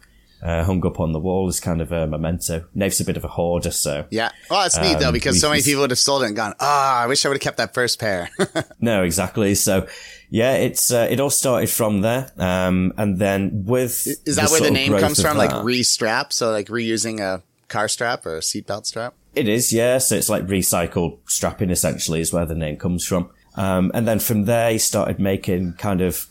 uh, 0.42 0.64
hung 0.64 0.84
up 0.86 1.00
on 1.00 1.12
the 1.12 1.18
wall 1.18 1.48
as 1.48 1.60
kind 1.60 1.80
of 1.80 1.92
a 1.92 2.06
memento. 2.06 2.64
Nath's 2.74 3.00
a 3.00 3.04
bit 3.04 3.16
of 3.16 3.24
a 3.24 3.28
hoarder, 3.28 3.70
so 3.70 4.06
yeah. 4.10 4.30
Well, 4.50 4.66
it's 4.66 4.78
neat 4.78 4.98
though 4.98 5.08
um, 5.08 5.12
because 5.12 5.40
so 5.40 5.50
many 5.50 5.62
people 5.62 5.82
would 5.82 5.90
have 5.90 5.98
sold 5.98 6.22
it 6.22 6.26
and 6.26 6.36
gone, 6.36 6.54
"Ah, 6.60 7.00
oh, 7.00 7.04
I 7.04 7.06
wish 7.06 7.24
I 7.24 7.28
would 7.28 7.36
have 7.36 7.42
kept 7.42 7.56
that 7.58 7.74
first 7.74 7.98
pair." 7.98 8.30
no, 8.80 9.02
exactly. 9.02 9.54
So 9.54 9.86
yeah, 10.30 10.54
it's 10.54 10.92
uh, 10.92 11.06
it 11.10 11.20
all 11.20 11.30
started 11.30 11.70
from 11.70 12.02
there, 12.02 12.30
um, 12.38 12.92
and 12.96 13.18
then 13.18 13.64
with 13.64 14.06
is 14.26 14.36
that 14.36 14.46
the 14.46 14.52
where 14.52 14.60
the 14.60 14.70
name 14.70 14.96
comes 14.98 15.20
from? 15.20 15.38
That, 15.38 15.52
like 15.52 15.64
re-strap, 15.64 16.32
so 16.32 16.50
like 16.50 16.68
reusing 16.68 17.20
a 17.20 17.42
car 17.68 17.88
strap 17.88 18.26
or 18.26 18.36
a 18.36 18.40
seatbelt 18.40 18.86
strap. 18.86 19.14
It 19.34 19.48
is, 19.48 19.72
yeah. 19.72 19.98
So 19.98 20.16
it's 20.16 20.28
like 20.28 20.46
recycled 20.46 21.18
strapping 21.26 21.70
essentially 21.70 22.20
is 22.20 22.32
where 22.32 22.46
the 22.46 22.54
name 22.54 22.76
comes 22.76 23.06
from. 23.06 23.30
Um, 23.54 23.90
and 23.94 24.06
then 24.06 24.18
from 24.18 24.44
there, 24.44 24.70
he 24.70 24.78
started 24.78 25.18
making 25.18 25.74
kind 25.74 26.00
of 26.00 26.26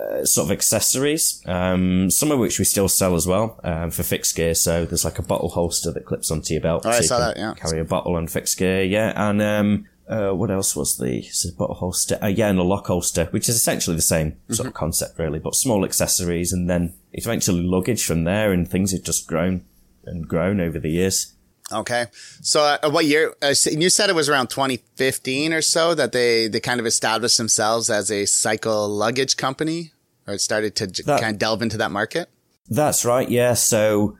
uh, 0.00 0.24
sort 0.24 0.46
of 0.46 0.52
accessories, 0.52 1.42
um, 1.46 2.10
some 2.10 2.30
of 2.30 2.38
which 2.38 2.58
we 2.58 2.64
still 2.64 2.88
sell 2.88 3.14
as 3.14 3.26
well 3.26 3.60
um, 3.64 3.90
for 3.90 4.02
fixed 4.02 4.34
gear. 4.36 4.54
So 4.54 4.84
there's 4.84 5.04
like 5.04 5.18
a 5.18 5.22
bottle 5.22 5.50
holster 5.50 5.92
that 5.92 6.06
clips 6.06 6.30
onto 6.30 6.54
your 6.54 6.62
belt. 6.62 6.84
Oh, 6.86 6.92
so 6.92 6.98
I 6.98 7.00
saw 7.02 7.18
that. 7.18 7.36
Yeah, 7.36 7.54
carry 7.54 7.80
a 7.80 7.84
bottle 7.84 8.16
on 8.16 8.26
fixed 8.26 8.58
gear. 8.58 8.82
Yeah, 8.82 9.12
and 9.16 9.42
um, 9.42 9.86
uh, 10.08 10.32
what 10.32 10.50
else 10.50 10.74
was 10.74 10.96
the 10.96 11.24
bottle 11.56 11.76
holster? 11.76 12.18
Uh, 12.22 12.26
yeah, 12.26 12.48
and 12.48 12.58
a 12.58 12.62
lock 12.62 12.86
holster, 12.86 13.26
which 13.26 13.48
is 13.48 13.56
essentially 13.56 13.96
the 13.96 14.02
same 14.02 14.32
mm-hmm. 14.32 14.54
sort 14.54 14.66
of 14.66 14.74
concept, 14.74 15.18
really, 15.18 15.38
but 15.38 15.54
small 15.54 15.84
accessories, 15.84 16.52
and 16.52 16.68
then 16.68 16.94
eventually 17.12 17.62
luggage 17.62 18.04
from 18.04 18.24
there, 18.24 18.52
and 18.52 18.68
things 18.68 18.92
have 18.92 19.02
just 19.02 19.26
grown 19.26 19.64
and 20.04 20.26
grown 20.26 20.60
over 20.60 20.78
the 20.78 20.90
years. 20.90 21.34
Okay. 21.72 22.06
So, 22.42 22.62
uh, 22.62 22.90
what 22.90 23.04
year? 23.04 23.34
Uh, 23.40 23.54
you 23.70 23.90
said 23.90 24.10
it 24.10 24.16
was 24.16 24.28
around 24.28 24.48
2015 24.50 25.52
or 25.52 25.62
so 25.62 25.94
that 25.94 26.12
they, 26.12 26.48
they 26.48 26.60
kind 26.60 26.80
of 26.80 26.86
established 26.86 27.38
themselves 27.38 27.90
as 27.90 28.10
a 28.10 28.26
cycle 28.26 28.88
luggage 28.88 29.36
company 29.36 29.92
or 30.26 30.38
started 30.38 30.74
to 30.76 30.86
that, 31.04 31.20
kind 31.20 31.34
of 31.34 31.38
delve 31.38 31.62
into 31.62 31.76
that 31.76 31.90
market? 31.90 32.28
That's 32.68 33.04
right. 33.04 33.28
Yeah. 33.28 33.54
So 33.54 34.16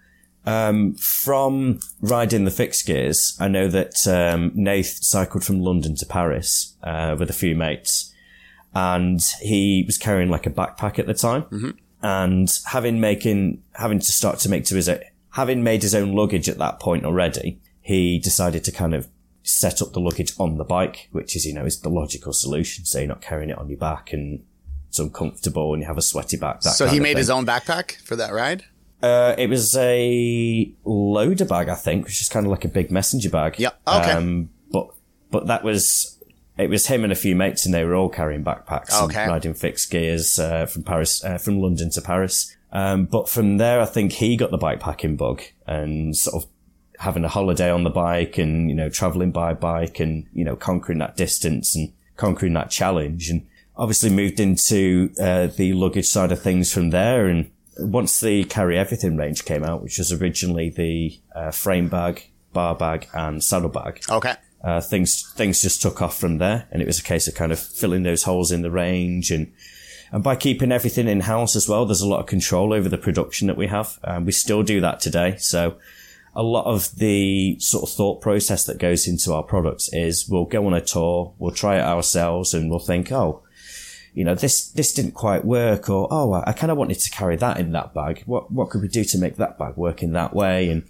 Um, 0.47 0.95
from 0.95 1.81
riding 2.01 2.45
the 2.45 2.51
fixed 2.51 2.87
gears, 2.87 3.37
I 3.39 3.49
know 3.49 3.69
that 3.69 3.95
um, 4.07 4.53
Nath 4.55 5.05
cycled 5.05 5.45
from 5.45 5.61
London 5.61 5.97
to 5.97 6.07
Paris 6.07 6.77
uh, 6.83 7.15
with 7.19 7.29
a 7.29 7.35
few 7.35 7.55
mates, 7.55 8.13
and 8.75 9.21
he 9.43 9.85
was 9.87 9.99
carrying 9.99 10.31
like 10.31 10.47
a 10.47 10.51
backpack 10.51 10.99
at 10.99 11.07
the 11.07 11.15
time, 11.15 11.43
mm-hmm. 11.43 11.71
and 12.03 12.49
having 12.67 13.01
making 13.01 13.63
having 13.75 13.99
to 13.99 14.13
start 14.13 14.39
to 14.41 14.49
make 14.49 14.65
to 14.65 14.77
his 14.77 14.89
having 15.33 15.63
made 15.63 15.83
his 15.83 15.95
own 15.95 16.13
luggage 16.13 16.49
at 16.49 16.59
that 16.59 16.81
point 16.81 17.05
already, 17.05 17.61
he 17.81 18.19
decided 18.19 18.65
to 18.65 18.73
kind 18.73 18.95
of 18.95 19.09
set 19.43 19.81
up 19.81 19.93
the 19.93 20.01
luggage 20.01 20.33
on 20.39 20.59
the 20.59 20.65
bike, 20.65 21.09
which 21.13 21.35
is 21.35 21.45
you 21.47 21.55
know 21.55 21.65
is 21.65 21.81
the 21.81 21.89
logical 21.89 22.33
solution. 22.33 22.85
So 22.85 22.99
you're 22.99 23.09
not 23.09 23.21
carrying 23.21 23.51
it 23.51 23.59
on 23.59 23.69
your 23.69 23.79
back 23.79 24.13
and 24.13 24.45
it's 24.89 24.99
uncomfortable 24.99 25.73
and 25.73 25.83
you 25.83 25.87
have 25.87 25.99
a 25.99 26.03
sweaty 26.03 26.37
back. 26.37 26.63
so 26.63 26.87
he 26.87 27.01
made 27.01 27.17
his 27.17 27.31
own 27.31 27.47
backpack 27.47 27.97
for 28.03 28.17
that 28.17 28.33
ride. 28.33 28.65
Uh, 29.03 29.35
it 29.39 29.49
was 29.49 29.75
a 29.77 30.75
loader 30.85 31.47
bag, 31.47 31.69
I 31.69 31.75
think, 31.75 32.05
which 32.05 32.21
is 32.21 32.29
kind 32.29 32.45
of 32.45 32.51
like 32.51 32.65
a 32.65 32.69
big 32.69 32.91
messenger 32.91 33.31
bag. 33.31 33.59
Yeah. 33.59 33.71
Okay. 33.87 34.13
Um, 34.13 34.51
but 34.71 34.91
but 35.31 35.47
that 35.47 35.65
was 35.65 36.19
it 36.59 36.69
was 36.69 36.87
him 36.89 37.05
and 37.05 37.13
a 37.13 37.17
few 37.17 37.35
mates, 37.35 37.65
and 37.65 37.75
they 37.75 37.85
were 37.85 37.95
all 37.95 38.11
carrying 38.11 38.45
backpacks 38.45 39.01
okay. 39.05 39.23
and 39.23 39.31
riding 39.31 39.55
fixed 39.55 39.91
gears 39.91 40.39
uh, 40.39 40.67
from 40.67 40.83
Paris, 40.83 41.25
uh, 41.25 41.39
from 41.39 41.61
London 41.61 41.91
to 41.91 42.03
Paris. 42.03 42.55
Um, 42.73 43.07
but 43.07 43.29
from 43.29 43.57
there, 43.57 43.81
I 43.81 43.87
think 43.87 44.13
he 44.13 44.37
got 44.37 44.51
the 44.51 44.59
bikepacking 44.59 45.17
bug 45.17 45.43
and 45.67 46.17
sort 46.17 46.45
of 46.45 46.51
having 46.99 47.25
a 47.25 47.29
holiday 47.29 47.71
on 47.71 47.83
the 47.83 47.91
bike 47.91 48.37
and 48.37 48.69
you 48.69 48.77
know 48.77 48.91
traveling 48.91 49.33
by 49.33 49.55
bike 49.55 50.01
and 50.01 50.27
you 50.35 50.45
know 50.45 50.55
conquering 50.55 50.99
that 50.99 51.17
distance 51.17 51.75
and 51.75 51.93
conquering 52.17 52.53
that 52.53 52.69
challenge 52.69 53.31
and 53.31 53.47
obviously 53.75 54.11
moved 54.11 54.39
into 54.39 55.11
uh, 55.19 55.47
the 55.47 55.73
luggage 55.73 56.07
side 56.07 56.31
of 56.31 56.43
things 56.43 56.71
from 56.71 56.91
there 56.91 57.27
and 57.27 57.51
once 57.81 58.21
the 58.21 58.45
carry 58.45 58.79
everything 58.79 59.17
range 59.17 59.45
came 59.45 59.65
out, 59.65 59.83
which 59.83 59.99
was 59.99 60.13
originally 60.13 60.71
the 60.71 61.19
uh, 61.35 61.51
frame 61.51 61.89
bag, 61.89 62.31
bar 62.53 62.75
bag, 62.75 63.09
and 63.15 63.43
saddle 63.43 63.69
bag. 63.69 64.03
Okay. 64.11 64.35
Uh, 64.63 64.81
things 64.81 65.33
things 65.37 65.63
just 65.63 65.81
took 65.81 66.03
off 66.03 66.19
from 66.19 66.39
there, 66.39 66.69
and 66.71 66.83
it 66.83 66.87
was 66.87 66.99
a 66.99 67.03
case 67.03 67.27
of 67.27 67.35
kind 67.35 67.51
of 67.53 67.59
filling 67.59 68.03
those 68.03 68.25
holes 68.25 68.53
in 68.53 68.63
the 68.63 68.71
range, 68.71 69.31
and 69.31 69.53
and 70.13 70.23
by 70.23 70.37
keeping 70.37 70.73
everything 70.73 71.09
in 71.09 71.21
house 71.21 71.55
as 71.55 71.69
well, 71.69 71.87
there's 71.87 72.01
a 72.01 72.09
lot 72.09 72.21
of 72.21 72.27
control 72.27 72.73
over 72.73 72.89
the 72.89 72.99
production 72.99 73.47
that 73.47 73.57
we 73.57 73.69
have, 73.69 73.99
and 74.03 74.27
we 74.27 74.33
still 74.33 74.63
do 74.63 74.81
that 74.81 75.01
today. 75.01 75.37
So 75.39 75.77
a 76.35 76.43
lot 76.43 76.65
of 76.65 76.95
the 76.97 77.59
sort 77.59 77.89
of 77.89 77.95
thought 77.95 78.21
process 78.21 78.65
that 78.65 78.79
goes 78.79 79.07
into 79.07 79.33
our 79.33 79.43
products 79.43 79.93
is 79.93 80.29
we'll 80.29 80.45
go 80.45 80.67
on 80.67 80.75
a 80.75 80.81
tour, 80.81 81.35
we'll 81.39 81.51
try 81.51 81.79
it 81.79 81.85
ourselves, 81.85 82.55
and 82.55 82.71
we'll 82.71 82.79
think, 82.79 83.11
oh, 83.11 83.43
you 84.15 84.25
know, 84.25 84.35
this, 84.35 84.69
this 84.71 84.93
didn't 84.93 85.13
quite 85.13 85.45
work 85.45 85.89
or, 85.89 86.09
oh, 86.11 86.33
I, 86.33 86.51
I 86.51 86.53
kind 86.53 86.73
of 86.73 86.79
wanted 86.79 86.99
to 86.99 87.11
carry 87.11 87.37
that 87.37 87.59
in 87.59 87.73
that 87.73 87.95
bag. 87.95 88.23
What, 88.27 88.51
what 88.51 88.71
could 88.71 88.83
we 88.83 88.89
do 88.89 89.05
to 89.05 89.19
make 89.19 89.37
that 89.37 89.59
bag 89.59 89.77
work 89.77 90.03
in 90.03 90.13
that 90.13 90.35
way? 90.35 90.69
And 90.69 90.83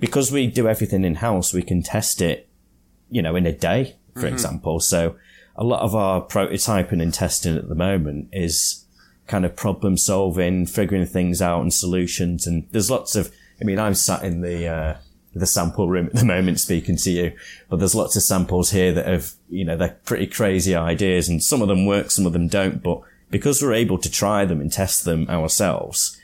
because 0.00 0.32
we 0.32 0.46
do 0.46 0.68
everything 0.68 1.04
in 1.04 1.16
house, 1.16 1.52
we 1.52 1.62
can 1.62 1.82
test 1.82 2.22
it, 2.22 2.48
you 3.10 3.20
know, 3.20 3.36
in 3.36 3.46
a 3.46 3.52
day, 3.52 3.96
for 4.14 4.20
mm-hmm. 4.20 4.28
example. 4.28 4.80
So 4.80 5.16
a 5.56 5.64
lot 5.64 5.82
of 5.82 5.94
our 5.94 6.22
prototyping 6.22 7.02
and 7.02 7.12
testing 7.12 7.56
at 7.56 7.68
the 7.68 7.74
moment 7.74 8.28
is 8.32 8.84
kind 9.26 9.44
of 9.44 9.56
problem 9.56 9.96
solving, 9.96 10.66
figuring 10.66 11.06
things 11.06 11.40
out 11.40 11.62
and 11.62 11.72
solutions. 11.72 12.46
And 12.46 12.66
there's 12.70 12.90
lots 12.90 13.16
of, 13.16 13.32
I 13.60 13.64
mean, 13.64 13.78
I'm 13.78 13.94
sat 13.94 14.24
in 14.24 14.40
the, 14.40 14.66
uh, 14.66 14.96
the 15.34 15.46
sample 15.46 15.88
room 15.88 16.06
at 16.06 16.14
the 16.14 16.24
moment 16.24 16.60
speaking 16.60 16.96
to 16.96 17.10
you, 17.10 17.32
but 17.68 17.78
there's 17.78 17.94
lots 17.94 18.16
of 18.16 18.22
samples 18.22 18.70
here 18.70 18.92
that 18.92 19.06
have, 19.06 19.32
you 19.48 19.64
know, 19.64 19.76
they're 19.76 19.98
pretty 20.04 20.26
crazy 20.26 20.74
ideas 20.74 21.28
and 21.28 21.42
some 21.42 21.62
of 21.62 21.68
them 21.68 21.86
work, 21.86 22.10
some 22.10 22.26
of 22.26 22.32
them 22.32 22.48
don't, 22.48 22.82
but 22.82 23.00
because 23.30 23.62
we're 23.62 23.72
able 23.72 23.98
to 23.98 24.10
try 24.10 24.44
them 24.44 24.60
and 24.60 24.70
test 24.70 25.04
them 25.04 25.28
ourselves, 25.28 26.18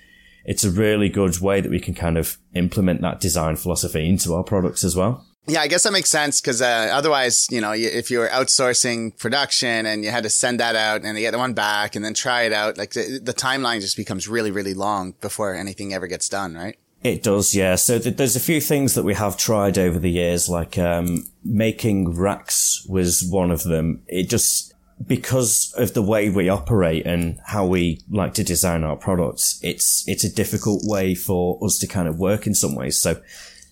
it's 0.45 0.65
a 0.65 0.71
really 0.71 1.09
good 1.09 1.41
way 1.41 1.61
that 1.61 1.71
we 1.71 1.81
can 1.81 1.95
kind 1.95 2.19
of 2.19 2.39
implement 2.55 3.01
that 3.03 3.21
design 3.21 3.57
philosophy 3.57 4.09
into 4.09 4.35
our 4.35 4.43
products 4.43 4.85
as 4.85 4.97
well. 4.97 5.27
Yeah, 5.49 5.63
I 5.63 5.67
guess 5.67 5.85
that 5.85 5.93
makes 5.93 6.11
sense 6.11 6.41
because 6.41 6.61
uh, 6.61 6.91
otherwise, 6.93 7.47
you 7.51 7.61
know, 7.61 7.73
if 7.73 8.11
you 8.11 8.19
were 8.19 8.29
outsourcing 8.29 9.19
production 9.19 9.87
and 9.87 10.05
you 10.05 10.11
had 10.11 10.25
to 10.25 10.31
send 10.31 10.61
that 10.61 10.77
out 10.77 11.03
and 11.05 11.17
get 11.17 11.37
one 11.37 11.55
back 11.55 11.97
and 11.97 12.05
then 12.05 12.13
try 12.13 12.43
it 12.43 12.53
out, 12.53 12.77
like 12.77 12.91
the, 12.91 13.19
the 13.23 13.33
timeline 13.33 13.81
just 13.81 13.97
becomes 13.97 14.29
really, 14.29 14.51
really 14.51 14.75
long 14.75 15.15
before 15.23 15.55
anything 15.55 15.95
ever 15.95 16.07
gets 16.07 16.29
done, 16.29 16.55
right? 16.55 16.79
It 17.03 17.23
does, 17.23 17.55
yeah. 17.55 17.77
So 17.77 17.99
th- 17.99 18.17
there's 18.17 18.37
a 18.37 18.41
few 18.41 18.61
things 18.61 18.95
that 18.95 19.05
we 19.05 19.15
have 19.15 19.37
tried 19.37 19.79
over 19.79 19.99
the 19.99 20.11
years, 20.11 20.49
like 20.49 20.77
um, 20.77 21.27
making 21.45 22.15
racks 22.17 22.85
was 22.89 23.25
one 23.31 23.51
of 23.51 23.63
them. 23.63 24.03
It 24.09 24.29
just 24.29 24.75
because 25.07 25.73
of 25.77 25.95
the 25.95 26.03
way 26.03 26.29
we 26.29 26.49
operate 26.49 27.07
and 27.07 27.39
how 27.47 27.65
we 27.65 28.01
like 28.11 28.35
to 28.35 28.45
design 28.45 28.83
our 28.83 28.97
products, 28.97 29.61
it's 29.63 30.05
it's 30.09 30.25
a 30.25 30.33
difficult 30.33 30.83
way 30.85 31.15
for 31.15 31.59
us 31.65 31.79
to 31.79 31.87
kind 31.87 32.09
of 32.09 32.19
work 32.19 32.47
in 32.47 32.55
some 32.55 32.75
ways. 32.75 33.01
So, 33.01 33.21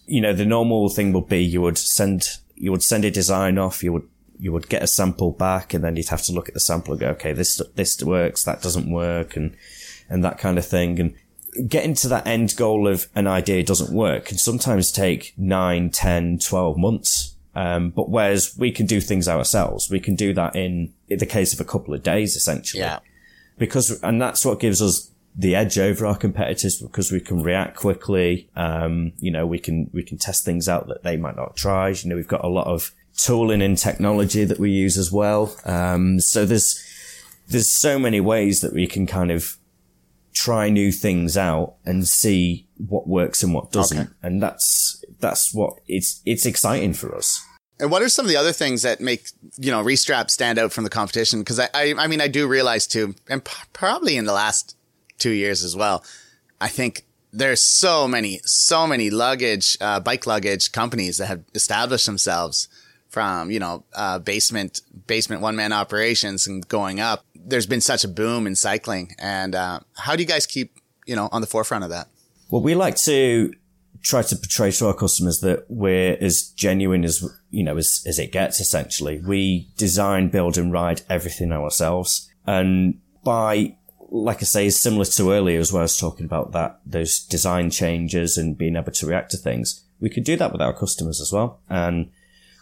you 0.07 0.21
know, 0.21 0.33
the 0.33 0.47
normal 0.47 0.89
thing 0.89 1.13
would 1.13 1.29
be 1.29 1.43
you 1.43 1.61
would 1.63 1.79
send 1.79 2.39
you 2.55 2.71
would 2.71 2.83
send 2.83 3.05
a 3.05 3.11
design 3.11 3.59
off, 3.59 3.83
you 3.83 3.93
would 3.93 4.09
you 4.39 4.53
would 4.53 4.69
get 4.69 4.83
a 4.83 4.87
sample 4.87 5.33
back, 5.33 5.75
and 5.75 5.83
then 5.83 5.97
you'd 5.97 6.09
have 6.09 6.23
to 6.23 6.33
look 6.33 6.49
at 6.49 6.55
the 6.55 6.61
sample 6.61 6.93
and 6.93 7.01
go, 7.01 7.09
okay, 7.09 7.33
this 7.33 7.61
this 7.75 8.03
works, 8.03 8.45
that 8.45 8.63
doesn't 8.63 8.91
work, 8.91 9.37
and 9.37 9.57
and 10.09 10.25
that 10.25 10.39
kind 10.39 10.59
of 10.59 10.67
thing. 10.67 11.01
And 11.01 11.15
getting 11.69 11.95
to 11.95 12.09
that 12.09 12.27
end 12.27 12.55
goal 12.57 12.87
of 12.87 13.07
an 13.15 13.27
idea 13.27 13.63
doesn't 13.63 13.95
work 13.95 14.27
can 14.27 14.39
sometimes 14.39 14.93
take 14.93 15.35
9, 15.37 15.91
10, 15.91 16.39
12 16.39 16.77
months. 16.77 17.35
Um, 17.55 17.89
but 17.91 18.11
whereas 18.11 18.55
we 18.59 18.71
can 18.71 18.85
do 18.85 19.01
things 19.01 19.27
ourselves, 19.27 19.91
we 19.91 19.99
can 19.99 20.15
do 20.15 20.35
that 20.35 20.55
in, 20.55 20.93
in 21.09 21.19
the 21.19 21.27
case 21.27 21.55
of 21.55 21.61
a 21.61 21.65
couple 21.65 21.95
of 21.95 22.03
days, 22.03 22.37
essentially. 22.37 22.83
Yeah. 22.83 22.99
Because, 23.57 23.99
and 24.03 24.21
that's 24.21 24.45
what 24.45 24.61
gives 24.61 24.83
us 24.83 25.11
the 25.39 25.55
edge 25.55 25.79
over 25.79 26.07
our 26.07 26.17
competitors 26.17 26.81
because 26.81 27.13
we 27.13 27.21
can 27.21 27.43
react 27.43 27.77
quickly. 27.77 28.49
Um, 28.57 29.13
you 29.19 29.31
know, 29.31 29.47
we 29.47 29.59
can, 29.59 29.91
we 29.93 30.03
can 30.03 30.17
test 30.17 30.45
things 30.45 30.69
out 30.69 30.89
that 30.89 31.03
they 31.03 31.17
might 31.17 31.37
not 31.37 31.57
try. 31.57 31.91
You 31.91 32.09
know, 32.09 32.17
we've 32.17 32.27
got 32.27 32.45
a 32.45 32.49
lot 32.49 32.67
of 32.67 32.93
tooling 33.17 33.63
and 33.63 33.77
technology 33.77 34.45
that 34.45 34.59
we 34.59 34.71
use 34.71 34.97
as 34.97 35.13
well. 35.13 35.55
Um, 35.65 36.21
so 36.21 36.47
there's, 36.47 36.83
there's 37.49 37.71
so 37.71 37.99
many 37.99 38.21
ways 38.21 38.61
that 38.61 38.73
we 38.73 38.87
can 38.87 39.07
kind 39.07 39.31
of 39.31 39.57
try 40.33 40.69
new 40.69 40.91
things 40.91 41.37
out 41.37 41.75
and 41.85 42.07
see 42.07 42.67
what 42.77 43.07
works 43.07 43.43
and 43.43 43.53
what 43.53 43.73
doesn't. 43.73 43.99
Okay. 43.99 44.11
And 44.23 44.43
that's, 44.43 45.05
that's 45.19 45.55
what 45.55 45.75
it's, 45.87 46.23
it's 46.25 46.47
exciting 46.47 46.95
for 46.95 47.15
us. 47.15 47.43
And 47.79 47.91
what 47.91 48.01
are 48.01 48.09
some 48.09 48.25
of 48.25 48.31
the 48.31 48.37
other 48.37 48.53
things 48.53 48.83
that 48.83 49.01
make, 49.01 49.29
you 49.59 49.71
know, 49.71 49.83
Restrap 49.83 50.31
stand 50.31 50.59
out 50.59 50.73
from 50.73 50.85
the 50.85 50.91
competition? 50.91 51.45
Cause 51.45 51.61
I, 51.61 51.69
I, 51.75 51.95
I 51.99 52.07
mean, 52.07 52.23
I 52.23 52.29
do 52.29 52.47
realize 52.47 52.87
too, 52.87 53.15
and 53.29 53.45
p- 53.45 53.53
probably 53.75 54.17
in 54.17 54.25
the 54.25 54.33
last 54.33 54.76
two 55.19 55.31
years 55.31 55.65
as 55.65 55.77
well, 55.77 56.05
I 56.61 56.69
think 56.69 57.05
there's 57.33 57.63
so 57.63 58.09
many, 58.09 58.41
so 58.45 58.87
many 58.87 59.11
luggage, 59.11 59.77
uh, 59.81 60.01
bike 60.01 60.27
luggage 60.27 60.73
companies 60.73 61.19
that 61.19 61.27
have 61.27 61.45
established 61.55 62.07
themselves 62.07 62.69
from, 63.09 63.51
you 63.51 63.59
know, 63.59 63.85
uh, 63.95 64.19
basement, 64.19 64.81
basement 65.07 65.43
one 65.43 65.57
man 65.57 65.73
operations 65.73 66.47
and 66.47 66.67
going 66.69 67.01
up 67.01 67.25
there's 67.47 67.67
been 67.67 67.81
such 67.81 68.05
a 68.05 68.09
boom 68.09 68.47
in 68.47 68.57
cycling. 68.57 69.15
And 69.19 69.55
uh, 69.55 69.81
how 69.97 70.17
do 70.17 70.23
you 70.23 70.29
guys 70.29 70.47
keep, 70.47 70.75
you 71.07 71.15
know, 71.15 71.29
on 71.33 71.41
the 71.41 71.47
forefront 71.47 71.85
of 71.85 71.91
that? 71.91 72.09
Well, 72.51 72.63
we 72.63 72.75
like 72.75 72.97
to 73.05 73.55
try 74.03 74.23
to 74.23 74.37
portray 74.37 74.71
to 74.73 74.89
our 74.89 74.95
customers 74.95 75.41
that 75.41 75.65
we're 75.69 76.17
as 76.21 76.53
genuine 76.55 77.05
as 77.05 77.25
you 77.51 77.65
know 77.65 77.77
as, 77.77 78.05
as 78.07 78.21
it 78.21 78.31
gets 78.31 78.61
essentially 78.61 79.21
we 79.27 79.69
design 79.77 80.29
build 80.29 80.57
and 80.57 80.71
ride 80.71 81.03
everything 81.09 81.51
ourselves 81.51 82.31
and 82.47 83.01
by 83.25 83.75
like 84.11 84.39
i 84.39 84.45
say 84.45 84.71
similar 84.71 85.05
to 85.05 85.31
earlier 85.33 85.59
as 85.59 85.73
well 85.73 85.83
as 85.83 85.97
talking 85.97 86.27
about 86.27 86.53
that 86.53 86.81
those 86.87 87.21
design 87.21 87.71
changes 87.71 88.37
and 88.37 88.59
being 88.59 88.77
able 88.77 88.93
to 88.93 89.07
react 89.07 89.31
to 89.31 89.37
things 89.37 89.85
we 90.01 90.11
could 90.11 90.25
do 90.25 90.37
that 90.37 90.53
with 90.53 90.61
our 90.61 90.73
customers 90.73 91.21
as 91.21 91.33
well 91.33 91.61
and 91.69 92.11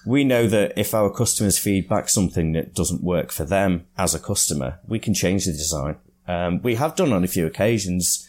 we 0.05 0.25
know 0.25 0.47
that 0.47 0.73
if 0.77 0.95
our 0.95 1.11
customers 1.11 1.59
feedback 1.59 2.09
something 2.09 2.53
that 2.53 2.75
doesn't 2.75 3.03
work 3.03 3.33
for 3.33 3.45
them 3.45 3.87
as 3.97 4.15
a 4.15 4.19
customer, 4.19 4.79
we 4.87 4.99
can 4.99 5.15
change 5.15 5.47
the 5.47 5.53
design. 5.53 5.97
Um, 6.29 6.61
we 6.63 6.75
have 6.75 6.95
done 6.97 7.13
on 7.13 7.25
a 7.25 7.29
few 7.29 7.47
occasions. 7.47 8.29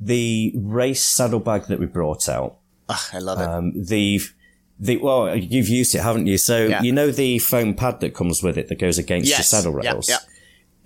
The 0.00 0.52
race 0.56 1.02
saddlebag 1.02 1.66
that 1.66 1.78
we 1.78 1.86
brought 1.86 2.28
out. 2.28 2.58
Oh, 2.88 3.08
I 3.12 3.18
love 3.18 3.40
it. 3.40 3.48
Um, 3.48 3.72
the, 3.74 4.20
the, 4.78 4.98
well, 4.98 5.34
you've 5.34 5.68
used 5.68 5.94
it, 5.94 6.02
haven't 6.02 6.26
you? 6.26 6.36
So 6.36 6.66
yeah. 6.66 6.82
you 6.82 6.92
know 6.92 7.10
the 7.10 7.38
foam 7.38 7.74
pad 7.74 8.00
that 8.00 8.14
comes 8.14 8.42
with 8.42 8.58
it 8.58 8.68
that 8.68 8.78
goes 8.78 8.98
against 8.98 9.30
yes. 9.30 9.38
the 9.38 9.44
saddle 9.44 9.72
rails. 9.72 10.08
Yeah, 10.08 10.16
yeah. 10.20 10.33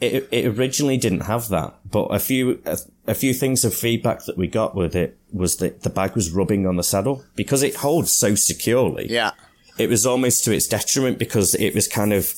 It, 0.01 0.29
it 0.31 0.47
originally 0.47 0.97
didn't 0.97 1.23
have 1.23 1.49
that, 1.49 1.75
but 1.91 2.05
a 2.07 2.21
few, 2.21 2.63
a, 2.65 2.79
a 3.09 3.15
few 3.15 3.35
things 3.35 3.65
of 3.65 3.75
feedback 3.75 4.27
that 4.27 4.39
we 4.39 4.47
got 4.47 4.77
with 4.77 4.95
it 4.95 5.19
was 5.33 5.57
that 5.57 5.83
the 5.83 5.91
bag 5.91 6.15
was 6.15 6.31
rubbing 6.31 6.67
on 6.67 6.77
the 6.77 6.85
saddle 6.85 7.25
because 7.35 7.65
it 7.65 7.77
holds 7.77 8.13
so 8.13 8.37
securely. 8.37 9.11
Yeah 9.11 9.33
it 9.79 9.89
was 9.89 10.05
almost 10.05 10.45
to 10.45 10.53
its 10.53 10.67
detriment 10.67 11.19
because 11.19 11.55
it 11.55 11.75
was 11.75 11.89
kind 11.89 12.13
of 12.13 12.33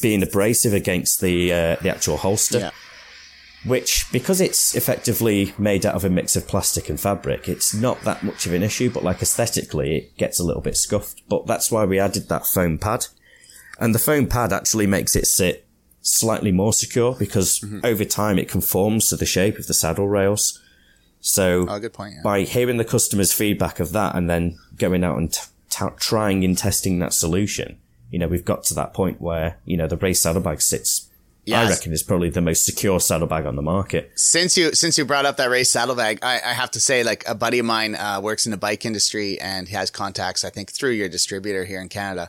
being 0.00 0.22
abrasive 0.22 0.74
against 0.74 1.20
the 1.20 1.52
uh, 1.52 1.76
the 1.80 1.88
actual 1.88 2.18
holster. 2.18 2.58
Yeah. 2.58 2.70
Which, 3.64 4.06
because 4.10 4.40
it's 4.40 4.74
effectively 4.74 5.54
made 5.56 5.86
out 5.86 5.94
of 5.94 6.04
a 6.04 6.10
mix 6.10 6.34
of 6.34 6.48
plastic 6.48 6.88
and 6.88 6.98
fabric, 6.98 7.48
it's 7.48 7.72
not 7.72 8.00
that 8.02 8.24
much 8.24 8.44
of 8.44 8.52
an 8.54 8.64
issue, 8.64 8.90
but 8.90 9.04
like 9.04 9.22
aesthetically, 9.22 9.96
it 9.98 10.16
gets 10.16 10.40
a 10.40 10.44
little 10.44 10.62
bit 10.62 10.76
scuffed. 10.76 11.22
But 11.28 11.46
that's 11.46 11.70
why 11.70 11.84
we 11.84 12.00
added 12.00 12.28
that 12.28 12.44
foam 12.44 12.76
pad. 12.76 13.06
And 13.78 13.94
the 13.94 14.00
foam 14.00 14.26
pad 14.26 14.52
actually 14.52 14.88
makes 14.88 15.14
it 15.14 15.26
sit 15.26 15.64
slightly 16.02 16.52
more 16.52 16.72
secure 16.72 17.14
because 17.14 17.60
mm-hmm. 17.60 17.80
over 17.84 18.04
time 18.04 18.38
it 18.38 18.48
conforms 18.48 19.08
to 19.08 19.16
the 19.16 19.26
shape 19.26 19.58
of 19.58 19.66
the 19.66 19.74
saddle 19.74 20.08
rails. 20.08 20.60
So 21.20 21.66
Oh, 21.68 21.78
good 21.78 21.92
point. 21.92 22.14
Yeah. 22.16 22.22
by 22.22 22.42
hearing 22.42 22.76
the 22.76 22.84
customer's 22.84 23.32
feedback 23.32 23.80
of 23.80 23.92
that 23.92 24.14
and 24.14 24.28
then 24.28 24.58
going 24.76 25.04
out 25.04 25.16
and 25.16 25.32
t- 25.32 25.40
t- 25.70 25.86
trying 25.98 26.44
and 26.44 26.58
testing 26.58 26.98
that 26.98 27.12
solution, 27.12 27.78
you 28.10 28.18
know, 28.18 28.26
we've 28.26 28.44
got 28.44 28.64
to 28.64 28.74
that 28.74 28.92
point 28.92 29.20
where, 29.20 29.58
you 29.64 29.76
know, 29.76 29.86
the 29.86 29.96
race 29.96 30.20
saddlebag 30.20 30.60
sits, 30.60 31.08
I 31.50 31.68
reckon 31.68 31.92
is 31.92 32.02
probably 32.02 32.30
the 32.30 32.40
most 32.40 32.64
secure 32.64 33.00
saddlebag 33.00 33.46
on 33.46 33.56
the 33.56 33.62
market. 33.62 34.12
since 34.14 34.56
you 34.56 34.74
since 34.74 34.96
you 34.96 35.04
brought 35.04 35.26
up 35.26 35.38
that 35.38 35.50
race 35.50 35.72
saddlebag, 35.72 36.20
I, 36.22 36.34
I 36.34 36.52
have 36.52 36.70
to 36.72 36.80
say, 36.80 37.02
like 37.02 37.24
a 37.26 37.34
buddy 37.34 37.58
of 37.58 37.66
mine 37.66 37.96
uh, 37.96 38.20
works 38.20 38.46
in 38.46 38.52
the 38.52 38.58
bike 38.58 38.84
industry 38.84 39.40
and 39.40 39.66
he 39.66 39.74
has 39.74 39.90
contacts, 39.90 40.44
I 40.44 40.50
think, 40.50 40.70
through 40.70 40.92
your 40.92 41.08
distributor 41.08 41.64
here 41.64 41.80
in 41.80 41.88
Canada, 41.88 42.28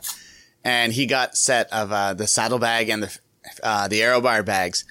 and 0.64 0.92
he 0.92 1.06
got 1.06 1.36
set 1.36 1.72
of 1.72 1.92
uh, 1.92 2.14
the 2.14 2.26
saddlebag 2.26 2.88
and 2.88 3.02
the 3.02 3.18
uh, 3.62 3.88
the 3.88 4.02
aero 4.02 4.20
bar 4.20 4.42
bags, 4.42 4.84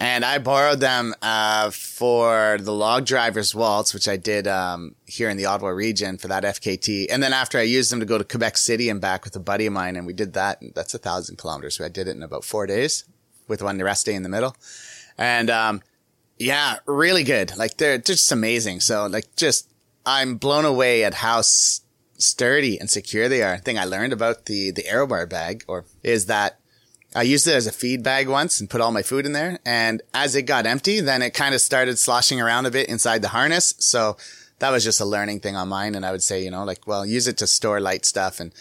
and 0.00 0.24
I 0.24 0.38
borrowed 0.38 0.80
them 0.80 1.14
uh, 1.22 1.70
for 1.70 2.58
the 2.60 2.72
log 2.72 3.04
driver's 3.04 3.54
waltz, 3.54 3.92
which 3.92 4.06
I 4.08 4.16
did 4.16 4.46
um, 4.46 4.94
here 5.06 5.28
in 5.28 5.36
the 5.36 5.46
Ottawa 5.46 5.70
region 5.70 6.18
for 6.18 6.28
that 6.28 6.44
FKT, 6.44 7.06
and 7.10 7.22
then 7.22 7.32
after 7.32 7.58
I 7.58 7.62
used 7.62 7.90
them 7.90 8.00
to 8.00 8.06
go 8.06 8.18
to 8.18 8.24
Quebec 8.24 8.56
City 8.56 8.88
and 8.88 9.00
back 9.00 9.24
with 9.24 9.34
a 9.36 9.40
buddy 9.40 9.66
of 9.66 9.72
mine, 9.72 9.96
and 9.96 10.06
we 10.06 10.12
did 10.12 10.34
that. 10.34 10.62
That's 10.74 10.94
a 10.94 10.98
thousand 10.98 11.36
kilometers, 11.36 11.76
so 11.76 11.84
I 11.84 11.88
did 11.88 12.08
it 12.08 12.16
in 12.16 12.22
about 12.22 12.44
four 12.44 12.66
days 12.66 13.04
with 13.48 13.62
one 13.62 13.78
rest 13.78 14.06
day 14.06 14.14
in 14.14 14.22
the 14.22 14.28
middle, 14.28 14.56
and 15.16 15.50
um, 15.50 15.82
yeah, 16.38 16.76
really 16.86 17.24
good. 17.24 17.56
Like 17.56 17.76
they're 17.76 17.98
just 17.98 18.30
amazing. 18.30 18.80
So 18.80 19.06
like 19.06 19.34
just 19.36 19.68
I'm 20.06 20.36
blown 20.36 20.64
away 20.64 21.04
at 21.04 21.14
how 21.14 21.42
sturdy 21.42 22.78
and 22.78 22.88
secure 22.88 23.28
they 23.28 23.42
are. 23.42 23.56
The 23.56 23.62
thing 23.62 23.78
I 23.78 23.84
learned 23.84 24.12
about 24.12 24.46
the 24.46 24.70
the 24.70 24.84
Aerobar 24.84 25.28
bag 25.28 25.64
or 25.66 25.84
is 26.02 26.26
that 26.26 26.60
I 27.14 27.22
used 27.22 27.46
it 27.46 27.54
as 27.54 27.66
a 27.66 27.72
feed 27.72 28.02
bag 28.02 28.28
once 28.28 28.60
and 28.60 28.68
put 28.68 28.80
all 28.80 28.92
my 28.92 29.02
food 29.02 29.24
in 29.24 29.32
there. 29.32 29.58
And 29.64 30.02
as 30.12 30.34
it 30.34 30.42
got 30.42 30.66
empty, 30.66 31.00
then 31.00 31.22
it 31.22 31.34
kind 31.34 31.54
of 31.54 31.60
started 31.60 31.98
sloshing 31.98 32.40
around 32.40 32.66
a 32.66 32.70
bit 32.70 32.88
inside 32.88 33.22
the 33.22 33.28
harness. 33.28 33.74
So 33.78 34.16
that 34.58 34.70
was 34.70 34.84
just 34.84 35.00
a 35.00 35.04
learning 35.04 35.40
thing 35.40 35.56
on 35.56 35.68
mine. 35.68 35.94
And 35.94 36.04
I 36.04 36.12
would 36.12 36.22
say, 36.22 36.42
you 36.42 36.50
know, 36.50 36.64
like, 36.64 36.86
well, 36.86 37.06
use 37.06 37.26
it 37.26 37.38
to 37.38 37.46
store 37.46 37.80
light 37.80 38.04
stuff 38.04 38.40
and 38.40 38.52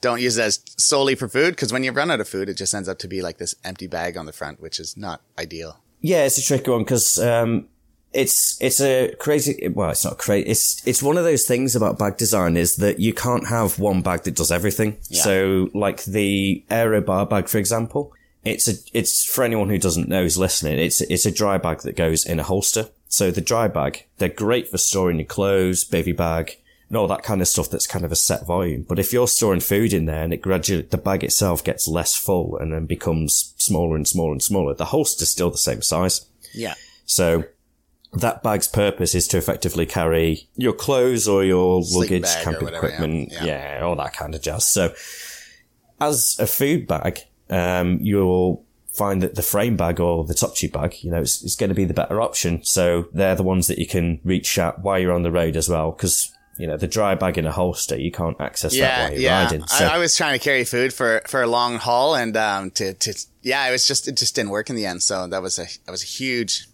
don't 0.00 0.20
use 0.20 0.36
it 0.36 0.42
as 0.42 0.60
solely 0.76 1.14
for 1.14 1.28
food. 1.28 1.56
Cause 1.56 1.72
when 1.72 1.84
you 1.84 1.92
run 1.92 2.10
out 2.10 2.20
of 2.20 2.28
food, 2.28 2.48
it 2.48 2.54
just 2.54 2.74
ends 2.74 2.88
up 2.88 2.98
to 2.98 3.08
be 3.08 3.22
like 3.22 3.38
this 3.38 3.54
empty 3.64 3.86
bag 3.86 4.16
on 4.16 4.26
the 4.26 4.32
front, 4.32 4.60
which 4.60 4.80
is 4.80 4.96
not 4.96 5.22
ideal. 5.38 5.80
Yeah, 6.00 6.24
it's 6.24 6.38
a 6.38 6.42
tricky 6.42 6.70
one 6.70 6.82
because 6.82 7.16
um, 7.18 7.68
it's 8.14 8.56
it's 8.60 8.80
a 8.80 9.14
crazy. 9.18 9.68
Well, 9.68 9.90
it's 9.90 10.04
not 10.04 10.18
crazy. 10.18 10.48
It's 10.48 10.86
it's 10.86 11.02
one 11.02 11.18
of 11.18 11.24
those 11.24 11.46
things 11.46 11.74
about 11.74 11.98
bag 11.98 12.16
design 12.16 12.56
is 12.56 12.76
that 12.76 13.00
you 13.00 13.12
can't 13.12 13.48
have 13.48 13.78
one 13.78 14.02
bag 14.02 14.22
that 14.22 14.36
does 14.36 14.52
everything. 14.52 14.96
Yeah. 15.08 15.22
So, 15.22 15.68
like 15.74 16.04
the 16.04 16.64
Aero 16.70 17.00
bar 17.00 17.26
bag, 17.26 17.48
for 17.48 17.58
example, 17.58 18.12
it's 18.44 18.68
a 18.68 18.74
it's 18.92 19.24
for 19.24 19.44
anyone 19.44 19.68
who 19.68 19.78
doesn't 19.78 20.08
know 20.08 20.22
who's 20.22 20.38
listening. 20.38 20.78
It's 20.78 21.00
it's 21.00 21.26
a 21.26 21.32
dry 21.32 21.58
bag 21.58 21.80
that 21.80 21.96
goes 21.96 22.24
in 22.24 22.38
a 22.38 22.44
holster. 22.44 22.88
So 23.08 23.30
the 23.30 23.40
dry 23.40 23.68
bag, 23.68 24.06
they're 24.18 24.28
great 24.28 24.68
for 24.68 24.78
storing 24.78 25.18
your 25.18 25.26
clothes, 25.26 25.84
baby 25.84 26.12
bag, 26.12 26.56
and 26.88 26.96
all 26.96 27.06
that 27.08 27.22
kind 27.22 27.40
of 27.40 27.48
stuff. 27.48 27.70
That's 27.70 27.86
kind 27.86 28.04
of 28.04 28.12
a 28.12 28.16
set 28.16 28.46
volume. 28.46 28.84
But 28.88 28.98
if 28.98 29.12
you're 29.12 29.28
storing 29.28 29.60
food 29.60 29.92
in 29.92 30.06
there 30.06 30.22
and 30.22 30.32
it 30.32 30.42
gradually 30.42 30.82
the 30.82 30.98
bag 30.98 31.24
itself 31.24 31.64
gets 31.64 31.88
less 31.88 32.14
full 32.14 32.56
and 32.58 32.72
then 32.72 32.86
becomes 32.86 33.54
smaller 33.56 33.96
and 33.96 34.06
smaller 34.06 34.32
and 34.32 34.42
smaller, 34.42 34.74
the 34.74 34.86
holster's 34.86 35.30
still 35.30 35.50
the 35.50 35.58
same 35.58 35.82
size. 35.82 36.26
Yeah. 36.52 36.74
So 37.06 37.44
that 38.16 38.42
bag's 38.42 38.68
purpose 38.68 39.14
is 39.14 39.26
to 39.28 39.38
effectively 39.38 39.86
carry 39.86 40.48
your 40.56 40.72
clothes 40.72 41.26
or 41.28 41.44
your 41.44 41.82
Sleeping 41.82 42.22
luggage, 42.22 42.42
camping 42.42 42.64
whatever, 42.64 42.86
equipment, 42.86 43.32
Yeah. 43.32 43.44
yeah. 43.44 43.80
all 43.82 43.96
that 43.96 44.14
kind 44.14 44.34
of 44.34 44.42
jazz. 44.42 44.66
So 44.68 44.94
as 46.00 46.36
a 46.38 46.46
food 46.46 46.86
bag, 46.86 47.20
um, 47.50 47.98
you'll 48.00 48.64
find 48.92 49.22
that 49.22 49.34
the 49.34 49.42
frame 49.42 49.76
bag 49.76 50.00
or 50.00 50.24
the 50.24 50.34
top 50.34 50.54
tube 50.54 50.72
bag, 50.72 50.96
you 51.02 51.10
know, 51.10 51.20
is, 51.20 51.42
is 51.42 51.56
going 51.56 51.68
to 51.68 51.74
be 51.74 51.84
the 51.84 51.94
better 51.94 52.20
option. 52.20 52.62
So 52.64 53.08
they're 53.12 53.34
the 53.34 53.42
ones 53.42 53.66
that 53.66 53.78
you 53.78 53.86
can 53.86 54.20
reach 54.24 54.58
at 54.58 54.80
while 54.80 54.98
you're 54.98 55.12
on 55.12 55.22
the 55.24 55.32
road 55.32 55.56
as 55.56 55.68
well. 55.68 55.90
Cause, 55.92 56.30
you 56.58 56.68
know, 56.68 56.76
the 56.76 56.86
dry 56.86 57.16
bag 57.16 57.36
in 57.36 57.46
a 57.46 57.50
holster, 57.50 57.96
you 57.98 58.12
can't 58.12 58.40
access 58.40 58.72
that 58.72 58.78
Yeah, 58.78 59.02
while 59.02 59.12
you're 59.12 59.20
yeah. 59.20 59.44
riding. 59.44 59.66
So 59.66 59.84
I, 59.84 59.96
I 59.96 59.98
was 59.98 60.16
trying 60.16 60.38
to 60.38 60.44
carry 60.44 60.62
food 60.64 60.92
for 60.94 61.20
for 61.26 61.42
a 61.42 61.48
long 61.48 61.78
haul, 61.78 62.14
and 62.14 62.36
um, 62.36 62.70
to 62.72 62.94
to 62.94 63.26
yeah, 63.42 63.66
it 63.66 63.72
was 63.72 63.84
just 63.88 64.06
it 64.06 64.16
just 64.16 64.36
didn't 64.36 64.50
work 64.50 64.70
in 64.70 64.76
the 64.76 64.86
end. 64.86 65.02
So 65.02 65.26
that 65.26 65.42
was 65.42 65.58
a 65.58 65.66
that 65.84 65.90
was 65.90 66.04
a 66.04 66.06
huge 66.06 66.68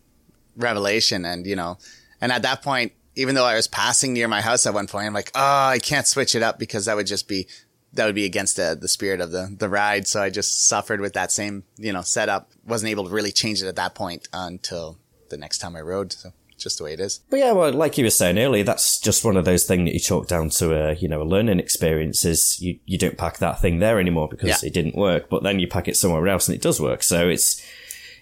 revelation, 0.57 1.25
and 1.25 1.47
you 1.47 1.57
know, 1.57 1.79
and 2.21 2.33
at 2.33 2.43
that 2.43 2.63
point, 2.63 2.93
even 3.17 3.35
though 3.35 3.45
I 3.45 3.55
was 3.57 3.67
passing 3.67 4.13
near 4.13 4.29
my 4.29 4.41
house 4.41 4.67
at 4.67 4.75
one 4.75 4.87
point, 4.87 5.07
I'm 5.07 5.15
like, 5.15 5.31
oh, 5.35 5.41
I 5.69 5.79
can't 5.83 6.07
switch 6.07 6.35
it 6.35 6.43
up 6.43 6.59
because 6.59 6.85
that 6.87 6.97
would 6.97 7.07
just 7.07 7.29
be 7.29 7.47
that 7.93 8.07
would 8.07 8.15
be 8.15 8.25
against 8.25 8.57
the 8.57 8.77
the 8.81 8.89
spirit 8.89 9.21
of 9.21 9.31
the 9.33 9.55
the 9.59 9.69
ride. 9.69 10.07
So 10.07 10.23
I 10.23 10.31
just 10.31 10.67
suffered 10.69 11.01
with 11.01 11.15
that 11.15 11.33
same 11.33 11.65
you 11.77 11.93
know 11.93 12.03
setup. 12.03 12.51
wasn't 12.67 12.91
able 12.91 13.05
to 13.05 13.11
really 13.11 13.33
change 13.33 13.63
it 13.63 13.67
at 13.69 13.77
that 13.77 13.95
point 13.95 14.29
until 14.33 14.99
the 15.29 15.37
next 15.37 15.59
time 15.59 15.77
I 15.77 15.81
rode. 15.81 16.13
So 16.13 16.33
just 16.57 16.77
the 16.79 16.85
way 16.85 16.93
it 16.93 17.01
is. 17.01 17.21
But 17.31 17.39
yeah, 17.39 17.53
well, 17.53 17.73
like 17.73 17.97
you 17.97 18.05
were 18.05 18.11
saying 18.11 18.39
earlier, 18.39 18.63
that's 18.65 19.01
just 19.01 19.25
one 19.25 19.39
of 19.39 19.47
those 19.47 19.65
things 19.65 19.87
that 19.89 19.95
you 19.95 19.99
chalk 20.01 20.29
down 20.29 20.51
to 20.51 20.75
a, 20.75 20.93
you 20.95 21.09
know, 21.09 21.23
a 21.23 21.25
learning 21.25 21.59
experience 21.59 22.23
is 22.27 22.61
you, 22.61 22.79
you 22.85 22.99
don't 22.99 23.17
pack 23.17 23.39
that 23.39 23.63
thing 23.63 23.79
there 23.79 23.99
anymore 23.99 24.29
because 24.29 24.63
Yeah. 24.63 24.69
it 24.69 24.75
didn't 24.75 24.95
work, 24.95 25.31
but 25.31 25.43
then 25.43 25.59
you 25.59 25.67
pack 25.67 25.89
it 25.89 25.97
somewhere 25.97 26.29
else 26.29 26.49
and 26.49 26.55
it 26.55 26.61
does 26.61 26.79
work. 26.79 27.03
So 27.03 27.31
it's, 27.31 27.63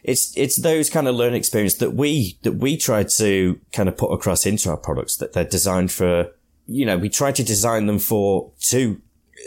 it's, 0.08 0.36
it's 0.36 0.60
those 0.60 0.90
kind 0.90 1.06
of 1.06 1.14
learning 1.14 1.38
experience 1.38 1.74
that 1.74 1.94
we, 1.94 2.38
that 2.42 2.52
we 2.52 2.76
try 2.76 3.04
to 3.16 3.60
kind 3.72 3.88
of 3.88 3.96
put 3.96 4.12
across 4.12 4.46
into 4.46 4.70
our 4.70 4.76
products 4.76 5.16
that 5.18 5.32
they're 5.32 5.44
designed 5.44 5.92
for, 5.92 6.32
you 6.66 6.84
know, 6.86 6.96
we 6.98 7.08
try 7.08 7.30
to 7.32 7.42
design 7.44 7.86
them 7.86 7.98
for 7.98 8.52
to 8.70 9.00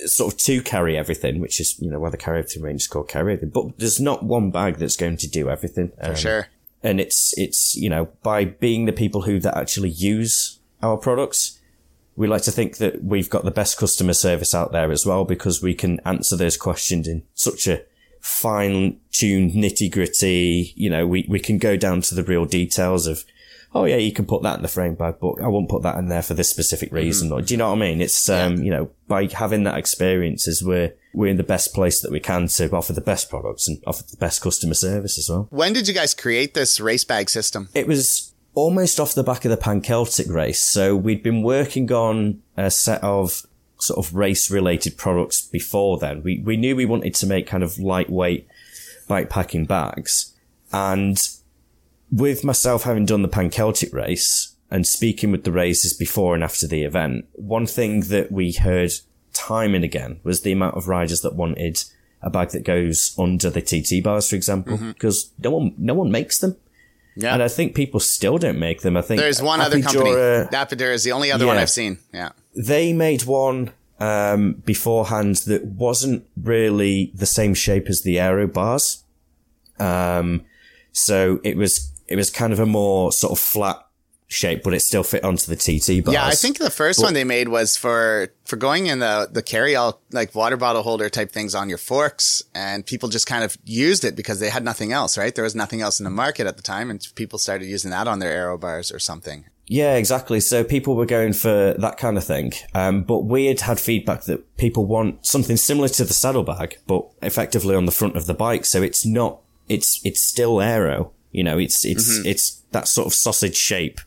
sort 0.06 0.34
of 0.34 0.40
to 0.40 0.62
carry 0.62 0.98
everything, 0.98 1.40
which 1.42 1.60
is, 1.60 1.78
you 1.80 1.90
know, 1.90 2.00
why 2.00 2.10
the 2.10 2.18
carry 2.18 2.40
everything 2.40 2.64
range 2.64 2.82
is 2.82 2.88
called 2.88 3.10
carry 3.10 3.34
everything, 3.34 3.50
but 3.50 3.78
there's 3.78 4.00
not 4.00 4.24
one 4.24 4.52
bag 4.52 4.78
that's 4.78 4.96
going 4.96 5.18
to 5.18 5.28
do 5.28 5.50
everything. 5.50 5.92
Um, 6.02 6.12
For 6.14 6.20
sure. 6.20 6.48
and 6.84 7.00
it's 7.00 7.34
it's 7.38 7.76
you 7.76 7.90
know 7.90 8.06
by 8.24 8.46
being 8.46 8.86
the 8.86 8.94
people 8.94 9.22
who 9.24 9.40
that 9.40 9.58
actually 9.58 9.90
use 9.90 10.60
our 10.82 10.98
products 10.98 11.60
we 12.16 12.28
like 12.28 12.42
to 12.44 12.52
think 12.52 12.78
that 12.78 13.04
we've 13.04 13.30
got 13.30 13.46
the 13.46 13.52
best 13.52 13.78
customer 13.78 14.14
service 14.14 14.54
out 14.54 14.72
there 14.72 14.92
as 14.92 15.06
well 15.06 15.24
because 15.24 15.62
we 15.62 15.74
can 15.74 16.00
answer 16.06 16.36
those 16.36 16.58
questions 16.58 17.08
in 17.08 17.24
such 17.34 17.68
a 17.68 17.84
fine 18.22 19.00
tuned 19.12 19.52
nitty 19.52 19.92
gritty 19.92 20.74
you 20.76 20.90
know 20.90 21.08
we, 21.08 21.26
we 21.28 21.40
can 21.40 21.58
go 21.58 21.76
down 21.76 22.02
to 22.02 22.16
the 22.16 22.24
real 22.24 22.46
details 22.46 23.08
of 23.08 23.24
oh 23.74 23.86
yeah 23.86 23.96
you 23.96 24.14
can 24.14 24.26
put 24.26 24.44
that 24.44 24.56
in 24.58 24.62
the 24.62 24.68
frame 24.68 24.94
bag 24.94 25.16
but 25.20 25.42
i 25.42 25.48
won't 25.48 25.70
put 25.70 25.82
that 25.82 25.98
in 25.98 26.08
there 26.08 26.22
for 26.22 26.36
this 26.36 26.50
specific 26.50 26.92
reason 26.92 27.32
or 27.32 27.42
do 27.42 27.54
you 27.54 27.58
know 27.58 27.70
what 27.70 27.78
i 27.78 27.80
mean? 27.80 28.00
It's 28.00 28.30
um 28.30 28.64
you 28.64 28.70
know 28.70 28.92
by 29.08 29.26
having 29.26 29.64
that 29.64 29.78
experience 29.78 30.48
is 30.48 30.64
we're 30.64 30.94
we're 31.14 31.28
in 31.28 31.38
the 31.38 31.44
best 31.44 31.74
place 31.74 32.00
that 32.02 32.12
we 32.12 32.20
can 32.20 32.48
to 32.48 32.72
offer 32.72 32.94
the 32.94 33.02
best 33.02 33.30
products 33.30 33.68
and 33.68 33.82
offer 33.86 34.04
the 34.10 34.18
best 34.18 34.42
customer 34.42 34.76
service 34.76 35.18
as 35.18 35.28
well. 35.30 35.48
When 35.50 35.74
did 35.74 35.88
you 35.88 35.94
guys 35.94 36.14
create 36.14 36.54
this 36.54 36.80
race 36.80 37.04
bag 37.04 37.30
system? 37.30 37.70
it 37.74 37.88
was 37.88 38.34
almost 38.54 39.00
off 39.00 39.14
the 39.14 39.24
back 39.24 39.46
of 39.46 39.52
the 39.52 39.58
Pan 39.58 39.82
Celtic 39.82 40.28
race. 40.28 40.62
So 40.62 40.96
we'd 40.96 41.24
been 41.24 41.42
working 41.42 41.92
on 41.92 42.42
a 42.58 42.70
set 42.70 43.04
of 43.04 43.46
sort 43.82 44.06
of 44.06 44.14
race 44.14 44.52
related 44.52 44.98
products 44.98 45.42
before 45.42 45.98
then. 45.98 46.24
We, 46.24 46.40
we 46.40 46.58
knew 46.58 46.76
we 46.76 46.86
wanted 46.86 47.16
to 47.16 47.26
make 47.26 47.48
kind 47.48 47.64
of 47.64 47.80
lightweight 47.80 48.48
bike 49.08 49.30
packing 49.30 49.66
bags. 49.66 50.34
And 50.72 51.18
with 52.12 52.44
myself 52.44 52.84
having 52.84 53.06
done 53.06 53.22
the 53.22 53.28
Pan 53.28 53.50
Celtic 53.50 53.94
race 53.94 54.56
and 54.70 54.86
speaking 54.86 55.32
with 55.32 55.44
the 55.44 55.52
races 55.52 55.94
before 55.94 56.36
and 56.36 56.44
after 56.44 56.68
the 56.68 56.84
event, 56.84 57.26
one 57.34 57.66
thing 57.66 58.02
that 58.02 58.32
we 58.32 58.54
heard 58.54 58.92
time 59.34 59.74
and 59.74 59.84
again 59.84 60.20
was 60.24 60.42
the 60.42 60.52
amount 60.52 60.76
of 60.76 60.88
riders 60.88 61.22
that 61.22 61.36
wanted 61.36 61.84
a 62.22 62.30
bag 62.30 62.50
that 62.50 62.64
goes 62.64 63.16
under 63.18 63.50
the 63.50 63.62
TT 63.62 64.04
bars, 64.04 64.30
for 64.30 64.36
example, 64.36 64.78
mm-hmm. 64.78 64.92
because 64.92 65.32
no 65.40 65.52
one, 65.52 65.74
no 65.78 65.94
one 65.94 66.12
makes 66.12 66.38
them. 66.38 66.56
Yeah. 67.16 67.34
And 67.34 67.44
I 67.44 67.48
think 67.48 67.76
people 67.76 68.00
still 68.00 68.38
don't 68.38 68.60
make 68.60 68.82
them. 68.82 68.96
I 68.96 69.02
think 69.02 69.20
There's 69.20 69.42
one 69.42 69.60
other 69.60 69.82
company. 69.82 70.12
Apidura 70.12 70.94
is 70.94 71.04
the 71.04 71.12
only 71.12 71.32
other 71.32 71.46
one. 71.46 71.58
I've 71.58 71.70
seen. 71.70 72.00
Yeah. 72.14 72.30
they 72.56 72.94
made 72.94 73.24
one 73.24 73.72
um, 74.00 74.54
beforehand 74.66 75.38
that 75.48 75.66
wasn't 75.66 76.26
really 76.42 77.12
the 77.14 77.26
same 77.26 77.54
shape 77.54 77.88
as 77.88 78.02
the 78.02 78.20
aero 78.20 78.48
bars. 78.48 79.04
Um, 79.80 80.44
so 80.92 81.40
it 81.44 81.58
was 81.58 81.92
it 82.08 82.16
was 82.16 82.30
kind 82.30 82.52
of 82.52 82.60
a 82.60 82.66
more 82.66 83.12
sort 83.12 83.32
of 83.32 83.40
flat 83.40 83.86
shape, 84.32 84.64
but 84.64 84.74
it 84.74 84.82
still 84.82 85.04
fit 85.04 85.24
onto 85.24 85.54
the 85.54 85.56
TT 85.56 86.04
bars. 86.04 86.14
Yeah, 86.14 86.26
I 86.26 86.32
think 86.32 86.58
the 86.58 86.70
first 86.70 87.02
one 87.02 87.14
they 87.14 87.24
made 87.24 87.50
was 87.50 87.76
for 87.78 88.30
for 88.46 88.56
going 88.56 88.88
in 88.88 89.00
the 89.00 89.30
the 89.32 89.44
carry 89.44 89.76
all 89.76 90.02
like 90.12 90.34
water 90.34 90.58
bottle 90.58 90.84
holder 90.84 91.10
type 91.10 91.32
things 91.32 91.54
on 91.54 91.70
your 91.70 91.78
forks, 91.78 92.42
and 92.56 92.86
people 92.86 93.10
just 93.10 93.28
kind 93.28 93.44
of 93.44 93.58
used 93.66 94.04
it 94.04 94.16
because 94.16 94.40
they 94.40 94.50
had 94.50 94.64
nothing 94.64 94.92
else, 94.92 95.18
right? 95.18 95.34
There 95.34 95.44
was 95.44 95.56
nothing 95.56 95.82
else 95.82 96.00
in 96.00 96.04
the 96.04 96.10
market 96.10 96.48
at 96.48 96.58
the 96.58 96.64
time, 96.64 96.90
and 96.90 97.06
people 97.16 97.40
started 97.40 97.66
using 97.66 97.92
that 97.92 98.08
on 98.08 98.20
their 98.20 98.32
aero 98.32 98.58
bars 98.58 98.92
or 98.92 99.00
something. 99.00 99.46
Yeah, 99.68 99.96
exactly. 99.96 100.42
So 100.42 100.66
people 100.66 100.98
were 100.98 101.06
going 101.06 101.32
for 101.32 101.76
that 101.78 101.98
kind 101.98 102.18
of 102.18 102.26
thing. 102.26 102.52
Um, 102.74 103.04
but 103.04 103.20
we 103.20 103.46
had 103.46 103.62
had 103.62 103.80
feedback 103.80 104.24
that 104.24 104.58
people 104.58 104.86
want 104.86 105.26
something 105.26 105.56
similar 105.56 105.88
to 105.88 106.04
the 106.04 106.14
saddlebag, 106.14 106.80
but 106.88 107.08
effectively 107.22 107.74
on 107.74 107.86
the 107.86 107.94
front 107.94 108.18
of 108.18 108.26
the 108.26 108.34
bike. 108.34 108.66
So 108.66 108.82
it's 108.82 109.06
not, 109.06 109.40
it's, 109.70 110.02
it's 110.04 110.22
still 110.22 110.60
aero. 110.60 111.14
You 111.32 111.46
know, 111.46 111.58
it's, 111.58 111.86
it's, 111.86 112.18
it's 112.26 112.62
that 112.72 112.90
sort 112.90 113.08
of 113.08 113.14
sausage 113.14 113.56
shape. 113.56 114.02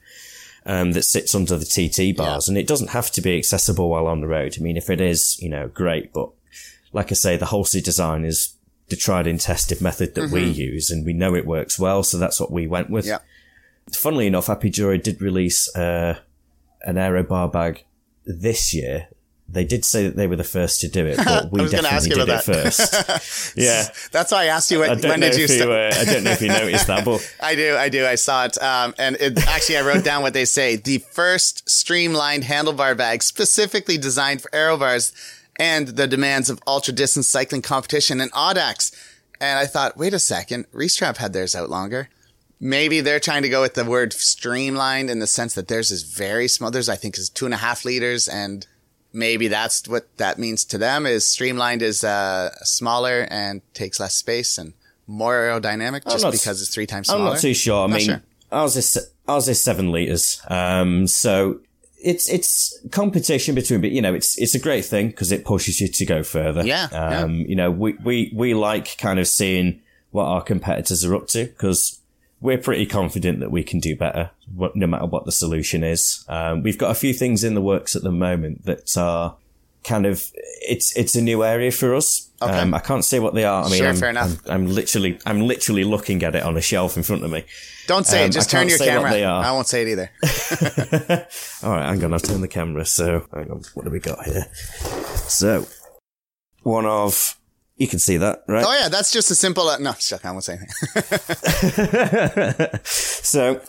Um, 0.66 0.92
that 0.92 1.02
sits 1.02 1.34
under 1.34 1.58
the 1.58 1.66
TT 1.66 2.16
bars 2.16 2.48
and 2.48 2.56
it 2.56 2.66
doesn't 2.66 2.88
have 2.90 3.10
to 3.10 3.20
be 3.20 3.36
accessible 3.36 3.90
while 3.90 4.06
on 4.06 4.22
the 4.22 4.26
road. 4.26 4.54
I 4.58 4.62
mean, 4.62 4.78
if 4.78 4.88
it 4.88 4.98
is, 4.98 5.36
you 5.38 5.50
know, 5.50 5.68
great, 5.68 6.10
but 6.14 6.30
like 6.94 7.12
I 7.12 7.14
say, 7.16 7.36
the 7.36 7.44
holster 7.44 7.82
design 7.82 8.24
is 8.24 8.54
the 8.88 8.96
tried 8.96 9.26
and 9.26 9.38
tested 9.38 9.82
method 9.82 10.14
that 10.14 10.30
we 10.30 10.44
use 10.44 10.90
and 10.90 11.04
we 11.04 11.12
know 11.12 11.34
it 11.34 11.44
works 11.44 11.78
well. 11.78 12.02
So 12.02 12.16
that's 12.16 12.40
what 12.40 12.50
we 12.50 12.66
went 12.66 12.88
with. 12.88 13.04
Yeah. 13.04 13.18
funnily 13.92 14.26
enough, 14.26 14.46
Happy 14.46 14.70
Joy 14.70 14.96
did 14.96 15.20
release 15.20 15.68
uh, 15.76 16.18
an 16.82 16.96
aero 16.96 17.22
bar 17.22 17.48
bag 17.50 17.84
this 18.24 18.72
year. 18.72 19.08
They 19.54 19.64
did 19.64 19.84
say 19.84 20.08
that 20.08 20.16
they 20.16 20.26
were 20.26 20.36
the 20.36 20.44
first 20.44 20.80
to 20.80 20.88
do 20.88 21.06
it, 21.06 21.16
but 21.16 21.50
we 21.52 21.68
definitely 21.68 22.10
did 22.10 22.28
it 22.28 22.42
first. 22.42 23.54
yeah, 23.56 23.86
that's 24.10 24.32
why 24.32 24.42
I 24.42 24.46
asked 24.46 24.70
you 24.70 24.80
what, 24.80 25.02
when 25.02 25.20
did 25.20 25.36
you. 25.36 25.46
you 25.46 25.72
uh, 25.72 25.92
I 25.94 26.04
don't 26.04 26.24
know 26.24 26.32
if 26.32 26.42
you 26.42 26.48
noticed 26.48 26.88
that, 26.88 27.04
but 27.04 27.34
I 27.42 27.54
do, 27.54 27.76
I 27.76 27.88
do, 27.88 28.04
I 28.04 28.16
saw 28.16 28.46
it, 28.46 28.60
um, 28.60 28.94
and 28.98 29.16
it, 29.20 29.38
actually, 29.48 29.78
I 29.78 29.82
wrote 29.82 30.04
down 30.04 30.22
what 30.22 30.34
they 30.34 30.44
say: 30.44 30.76
the 30.76 30.98
first 30.98 31.70
streamlined 31.70 32.42
handlebar 32.42 32.96
bag 32.96 33.22
specifically 33.22 33.96
designed 33.96 34.42
for 34.42 34.54
aero 34.54 34.76
bars 34.76 35.12
and 35.56 35.88
the 35.88 36.06
demands 36.06 36.50
of 36.50 36.60
ultra 36.66 36.92
distance 36.92 37.28
cycling 37.28 37.62
competition 37.62 38.20
and 38.20 38.32
Audax. 38.32 38.92
And 39.40 39.58
I 39.58 39.66
thought, 39.66 39.96
wait 39.96 40.14
a 40.14 40.18
second, 40.18 40.66
Restrap 40.72 41.18
had 41.18 41.32
theirs 41.32 41.54
out 41.54 41.70
longer. 41.70 42.08
Maybe 42.60 43.00
they're 43.00 43.20
trying 43.20 43.42
to 43.42 43.48
go 43.48 43.60
with 43.60 43.74
the 43.74 43.84
word 43.84 44.12
streamlined 44.12 45.10
in 45.10 45.18
the 45.18 45.26
sense 45.26 45.54
that 45.54 45.68
theirs 45.68 45.90
is 45.90 46.02
very 46.02 46.48
small. 46.48 46.70
Theirs, 46.70 46.88
I 46.88 46.96
think, 46.96 47.18
is 47.18 47.28
two 47.28 47.44
and 47.44 47.54
a 47.54 47.58
half 47.58 47.84
liters. 47.84 48.26
And 48.26 48.66
maybe 49.14 49.48
that's 49.48 49.88
what 49.88 50.14
that 50.18 50.38
means 50.38 50.64
to 50.66 50.78
them 50.78 51.06
is 51.06 51.24
streamlined 51.24 51.80
is 51.80 52.04
uh, 52.04 52.50
smaller 52.62 53.26
and 53.30 53.62
takes 53.72 54.00
less 54.00 54.14
space 54.16 54.58
and 54.58 54.74
more 55.06 55.34
aerodynamic 55.34 56.04
just 56.04 56.30
because 56.30 56.60
it's 56.60 56.74
three 56.74 56.86
times 56.86 57.06
smaller. 57.06 57.22
I'm 57.22 57.32
not 57.32 57.40
too 57.40 57.54
sure. 57.54 57.84
I 57.84 57.86
not 57.86 57.96
mean, 57.96 58.06
sure. 58.06 58.22
ours 58.50 58.76
is, 58.76 58.98
ours 59.28 59.48
is 59.48 59.62
seven 59.62 59.92
liters. 59.92 60.40
Um, 60.48 61.06
so 61.06 61.60
it's 62.04 62.28
it's 62.28 62.78
competition 62.90 63.54
between, 63.54 63.80
but 63.80 63.90
you 63.90 64.02
know, 64.02 64.14
it's 64.14 64.36
it's 64.38 64.54
a 64.54 64.58
great 64.58 64.84
thing 64.84 65.08
because 65.08 65.32
it 65.32 65.44
pushes 65.44 65.80
you 65.80 65.88
to 65.88 66.04
go 66.04 66.22
further. 66.22 66.64
Yeah, 66.64 66.88
um, 66.92 67.36
yeah. 67.36 67.46
You 67.46 67.56
know, 67.56 67.70
we 67.70 67.94
we 68.04 68.32
we 68.34 68.54
like 68.54 68.98
kind 68.98 69.18
of 69.18 69.26
seeing 69.26 69.80
what 70.10 70.26
our 70.26 70.42
competitors 70.42 71.04
are 71.04 71.14
up 71.14 71.26
to 71.28 71.46
because 71.46 72.00
we're 72.44 72.58
pretty 72.58 72.84
confident 72.84 73.40
that 73.40 73.50
we 73.50 73.64
can 73.64 73.80
do 73.80 73.96
better, 73.96 74.30
no 74.74 74.86
matter 74.86 75.06
what 75.06 75.24
the 75.24 75.32
solution 75.32 75.82
is. 75.82 76.26
Um, 76.28 76.62
we've 76.62 76.76
got 76.76 76.90
a 76.90 76.94
few 76.94 77.14
things 77.14 77.42
in 77.42 77.54
the 77.54 77.62
works 77.62 77.96
at 77.96 78.02
the 78.02 78.12
moment 78.12 78.66
that 78.66 78.98
are 78.98 79.38
kind 79.82 80.04
of 80.04 80.30
it's 80.60 80.94
it's 80.94 81.14
a 81.14 81.22
new 81.22 81.42
area 81.42 81.70
for 81.70 81.94
us. 81.94 82.30
Okay. 82.42 82.52
Um, 82.52 82.74
I 82.74 82.80
can't 82.80 83.02
say 83.02 83.18
what 83.18 83.32
they 83.32 83.44
are. 83.44 83.64
I 83.64 83.70
mean, 83.70 83.78
sure, 83.78 83.88
I'm, 83.88 83.96
fair 83.96 84.10
enough. 84.10 84.46
I'm, 84.46 84.52
I'm, 84.52 84.66
literally 84.66 85.18
I'm 85.24 85.40
literally 85.40 85.84
looking 85.84 86.22
at 86.22 86.34
it 86.34 86.42
on 86.42 86.54
a 86.58 86.60
shelf 86.60 86.98
in 86.98 87.02
front 87.02 87.24
of 87.24 87.30
me. 87.30 87.46
Don't 87.86 88.06
say 88.06 88.24
um, 88.24 88.28
it. 88.28 88.32
Just 88.34 88.50
turn 88.50 88.68
your 88.68 88.76
camera. 88.76 89.22
I 89.22 89.50
won't 89.52 89.66
say 89.66 89.80
it 89.80 89.88
either. 89.88 90.10
All 91.62 91.72
right, 91.72 91.88
I'm 91.88 91.98
gonna 91.98 92.20
turn 92.20 92.42
the 92.42 92.48
camera. 92.48 92.84
So, 92.84 93.26
hang 93.32 93.50
on. 93.50 93.62
What 93.72 93.86
do 93.86 93.90
we 93.90 94.00
got 94.00 94.22
here? 94.22 94.44
So, 95.28 95.66
one 96.62 96.84
of 96.84 97.38
you 97.76 97.88
can 97.88 97.98
see 97.98 98.16
that, 98.18 98.44
right? 98.46 98.64
Oh 98.66 98.72
yeah, 98.72 98.88
that's 98.88 99.12
just 99.12 99.30
a 99.30 99.34
simple. 99.34 99.68
Uh, 99.68 99.78
no, 99.78 99.90
I 99.90 100.30
won't 100.30 100.44
say 100.44 100.58
anything. 100.58 100.68
so, 102.84 103.60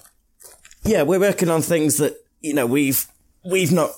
yeah, 0.84 1.01
we're 1.03 1.20
working 1.20 1.49
on 1.49 1.62
things 1.62 1.97
that 1.97 2.16
you 2.41 2.53
know 2.53 2.68
we've 2.68 3.08
we've 3.43 3.72
not 3.72 3.91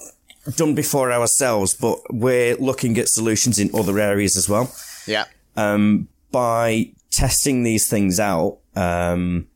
done 0.55 0.76
before 0.76 1.12
ourselves, 1.12 1.74
but 1.74 1.99
we're 2.10 2.55
looking 2.55 2.97
at 2.97 3.10
solutions 3.10 3.60
in 3.60 3.70
other 3.74 3.99
areas 3.99 4.38
as 4.38 4.47
well. 4.47 4.74
Yeah. 5.05 5.26
Um, 5.58 6.08
by 6.32 6.91
testing 7.12 7.64
these 7.64 7.89
things 7.89 8.20
out, 8.20 8.60
um, 8.76 9.47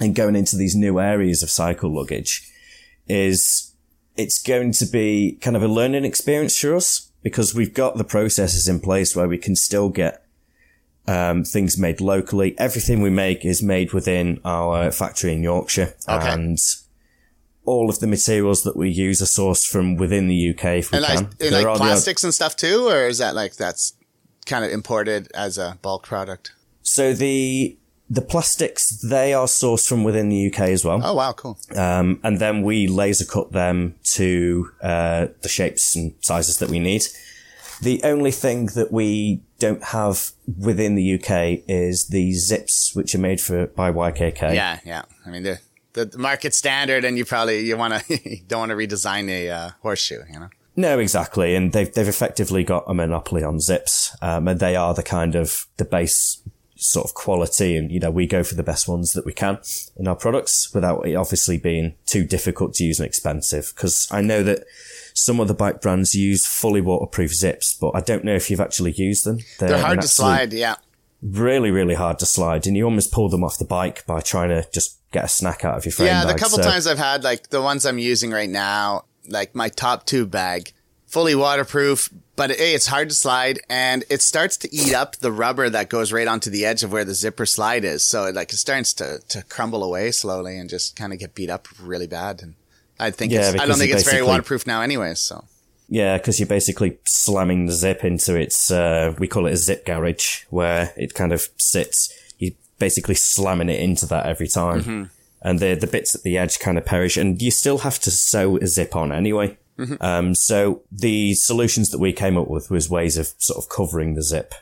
and 0.00 0.14
going 0.14 0.36
into 0.36 0.56
these 0.56 0.74
new 0.74 1.00
areas 1.00 1.42
of 1.42 1.50
cycle 1.50 1.94
luggage 1.94 2.50
is 3.08 3.74
it's 4.16 4.40
going 4.42 4.72
to 4.72 4.86
be 4.86 5.38
kind 5.40 5.56
of 5.56 5.62
a 5.62 5.68
learning 5.68 6.04
experience 6.04 6.58
for 6.58 6.74
us 6.74 7.07
because 7.22 7.54
we've 7.54 7.74
got 7.74 7.96
the 7.96 8.04
processes 8.04 8.68
in 8.68 8.80
place 8.80 9.16
where 9.16 9.28
we 9.28 9.38
can 9.38 9.56
still 9.56 9.88
get 9.88 10.24
um, 11.06 11.44
things 11.44 11.78
made 11.78 12.00
locally. 12.00 12.54
Everything 12.58 13.00
we 13.00 13.10
make 13.10 13.44
is 13.44 13.62
made 13.62 13.92
within 13.92 14.40
our 14.44 14.90
factory 14.90 15.32
in 15.32 15.42
Yorkshire 15.42 15.94
okay. 16.08 16.30
and 16.30 16.58
all 17.64 17.90
of 17.90 18.00
the 18.00 18.06
materials 18.06 18.62
that 18.62 18.76
we 18.76 18.88
use 18.88 19.20
are 19.20 19.26
sourced 19.26 19.66
from 19.66 19.96
within 19.96 20.28
the 20.28 20.50
UK 20.50 20.64
if 20.64 20.92
we 20.92 20.98
and 20.98 21.06
can. 21.06 21.52
Like, 21.52 21.64
like 21.64 21.76
plastics 21.76 22.24
and 22.24 22.34
stuff 22.34 22.56
too, 22.56 22.88
or 22.88 23.06
is 23.06 23.18
that 23.18 23.34
like 23.34 23.56
that's 23.56 23.94
kind 24.46 24.64
of 24.64 24.70
imported 24.70 25.30
as 25.34 25.58
a 25.58 25.78
bulk 25.82 26.04
product? 26.04 26.52
So 26.82 27.12
the 27.12 27.77
the 28.10 28.22
plastics, 28.22 28.88
they 29.02 29.34
are 29.34 29.46
sourced 29.46 29.86
from 29.86 30.02
within 30.02 30.28
the 30.28 30.50
UK 30.50 30.60
as 30.60 30.84
well. 30.84 31.00
Oh, 31.04 31.14
wow, 31.14 31.32
cool. 31.32 31.58
Um, 31.76 32.20
and 32.22 32.38
then 32.38 32.62
we 32.62 32.86
laser 32.86 33.24
cut 33.24 33.52
them 33.52 33.96
to 34.14 34.70
uh, 34.82 35.26
the 35.42 35.48
shapes 35.48 35.94
and 35.94 36.14
sizes 36.20 36.58
that 36.58 36.70
we 36.70 36.78
need. 36.78 37.04
The 37.82 38.00
only 38.02 38.30
thing 38.30 38.66
that 38.74 38.90
we 38.90 39.42
don't 39.58 39.82
have 39.84 40.32
within 40.58 40.94
the 40.94 41.14
UK 41.14 41.62
is 41.68 42.08
the 42.08 42.32
zips, 42.32 42.94
which 42.94 43.14
are 43.14 43.18
made 43.18 43.40
for 43.40 43.66
by 43.68 43.92
YKK. 43.92 44.54
Yeah, 44.54 44.80
yeah. 44.84 45.02
I 45.24 45.30
mean, 45.30 45.42
the 45.44 45.60
the 45.92 46.18
market 46.18 46.54
standard, 46.54 47.04
and 47.04 47.16
you 47.16 47.24
probably 47.24 47.60
you 47.60 47.76
want 47.76 48.04
to 48.04 48.36
don't 48.48 48.68
want 48.68 48.70
to 48.70 48.76
redesign 48.76 49.28
a 49.28 49.50
uh, 49.50 49.70
horseshoe, 49.82 50.22
you 50.32 50.40
know. 50.40 50.48
No, 50.74 50.98
exactly, 50.98 51.54
and 51.54 51.72
they've 51.72 51.92
they've 51.92 52.08
effectively 52.08 52.64
got 52.64 52.84
a 52.88 52.94
monopoly 52.94 53.44
on 53.44 53.60
zips, 53.60 54.16
um, 54.22 54.48
and 54.48 54.58
they 54.58 54.74
are 54.74 54.94
the 54.94 55.02
kind 55.02 55.34
of 55.34 55.66
the 55.76 55.84
base 55.84 56.40
sort 56.78 57.04
of 57.04 57.14
quality 57.14 57.76
and, 57.76 57.90
you 57.90 57.98
know, 57.98 58.10
we 58.10 58.26
go 58.26 58.42
for 58.44 58.54
the 58.54 58.62
best 58.62 58.88
ones 58.88 59.12
that 59.12 59.26
we 59.26 59.32
can 59.32 59.58
in 59.96 60.06
our 60.06 60.14
products 60.14 60.72
without 60.72 61.06
it 61.06 61.14
obviously 61.14 61.58
being 61.58 61.94
too 62.06 62.24
difficult 62.24 62.72
to 62.74 62.84
use 62.84 63.00
and 63.00 63.06
expensive. 63.06 63.74
Cause 63.74 64.08
I 64.12 64.20
know 64.20 64.42
that 64.44 64.64
some 65.12 65.40
of 65.40 65.48
the 65.48 65.54
bike 65.54 65.80
brands 65.80 66.14
use 66.14 66.46
fully 66.46 66.80
waterproof 66.80 67.34
zips, 67.34 67.74
but 67.74 67.90
I 67.94 68.00
don't 68.00 68.24
know 68.24 68.34
if 68.34 68.48
you've 68.48 68.60
actually 68.60 68.92
used 68.92 69.24
them. 69.26 69.38
They're, 69.58 69.70
They're 69.70 69.82
hard 69.82 70.00
to 70.00 70.08
slide. 70.08 70.52
Yeah. 70.52 70.76
Really, 71.20 71.72
really 71.72 71.96
hard 71.96 72.20
to 72.20 72.26
slide. 72.26 72.66
And 72.68 72.76
you 72.76 72.84
almost 72.84 73.10
pull 73.10 73.28
them 73.28 73.42
off 73.42 73.58
the 73.58 73.64
bike 73.64 74.06
by 74.06 74.20
trying 74.20 74.50
to 74.50 74.64
just 74.72 74.98
get 75.10 75.24
a 75.24 75.28
snack 75.28 75.64
out 75.64 75.76
of 75.76 75.84
your 75.84 75.92
frame 75.92 76.06
Yeah. 76.06 76.24
Bag. 76.24 76.36
The 76.36 76.38
couple 76.40 76.58
so, 76.58 76.62
times 76.62 76.86
I've 76.86 76.98
had 76.98 77.24
like 77.24 77.50
the 77.50 77.60
ones 77.60 77.84
I'm 77.84 77.98
using 77.98 78.30
right 78.30 78.48
now, 78.48 79.06
like 79.26 79.56
my 79.56 79.68
top 79.68 80.06
tube 80.06 80.30
bag, 80.30 80.72
fully 81.08 81.34
waterproof, 81.34 82.10
but 82.36 82.50
it's 82.50 82.86
hard 82.86 83.08
to 83.08 83.14
slide 83.14 83.58
and 83.68 84.04
it 84.10 84.22
starts 84.22 84.56
to 84.58 84.72
eat 84.72 84.94
up 84.94 85.16
the 85.16 85.32
rubber 85.32 85.68
that 85.70 85.88
goes 85.88 86.12
right 86.12 86.28
onto 86.28 86.50
the 86.50 86.64
edge 86.64 86.82
of 86.84 86.92
where 86.92 87.04
the 87.04 87.14
zipper 87.14 87.46
slide 87.46 87.84
is. 87.84 88.06
So 88.06 88.26
it 88.26 88.34
like 88.34 88.52
it 88.52 88.56
starts 88.56 88.92
to, 88.94 89.18
to 89.28 89.42
crumble 89.44 89.82
away 89.82 90.12
slowly 90.12 90.58
and 90.58 90.68
just 90.68 90.96
kind 90.96 91.12
of 91.12 91.18
get 91.18 91.34
beat 91.34 91.50
up 91.50 91.66
really 91.80 92.06
bad. 92.06 92.42
And 92.42 92.54
I 93.00 93.10
think 93.10 93.32
yeah, 93.32 93.54
I 93.58 93.66
don't 93.66 93.78
think 93.78 93.90
it's 93.92 94.08
very 94.08 94.22
waterproof 94.22 94.66
now 94.66 94.82
anyways. 94.82 95.18
So. 95.18 95.44
Yeah, 95.88 96.18
because 96.18 96.38
you're 96.38 96.46
basically 96.46 96.98
slamming 97.06 97.64
the 97.64 97.72
zip 97.72 98.04
into 98.04 98.36
its, 98.36 98.70
uh, 98.70 99.14
we 99.18 99.26
call 99.26 99.46
it 99.46 99.54
a 99.54 99.56
zip 99.56 99.86
garage 99.86 100.44
where 100.50 100.92
it 100.96 101.14
kind 101.14 101.32
of 101.32 101.48
sits. 101.56 102.12
You're 102.38 102.52
basically 102.78 103.14
slamming 103.14 103.70
it 103.70 103.80
into 103.80 104.04
that 104.06 104.26
every 104.26 104.48
time. 104.48 104.80
Mm-hmm. 104.82 105.04
And 105.40 105.58
the, 105.58 105.74
the 105.74 105.86
bits 105.86 106.14
at 106.14 106.22
the 106.22 106.36
edge 106.36 106.58
kind 106.58 106.76
of 106.76 106.84
perish 106.84 107.16
and 107.16 107.40
you 107.40 107.50
still 107.50 107.78
have 107.78 107.98
to 108.00 108.10
sew 108.10 108.58
a 108.58 108.66
zip 108.66 108.94
on 108.94 109.10
anyway. 109.10 109.56
Mm-hmm. 109.78 110.02
Um, 110.04 110.34
so 110.34 110.82
the 110.90 111.34
solutions 111.34 111.90
that 111.90 111.98
we 111.98 112.12
came 112.12 112.36
up 112.36 112.48
with 112.48 112.70
was 112.70 112.90
ways 112.90 113.16
of 113.16 113.28
sort 113.38 113.62
of 113.62 113.68
covering 113.68 114.14
the 114.14 114.22
zip. 114.22 114.54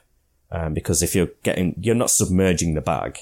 Um, 0.53 0.75
because 0.75 1.03
if 1.03 1.15
you're 1.15 1.31
getting, 1.43 1.75
you're 1.81 1.95
not 1.95 2.11
submerging 2.11 2.75
the 2.75 2.81
bag. 2.81 3.19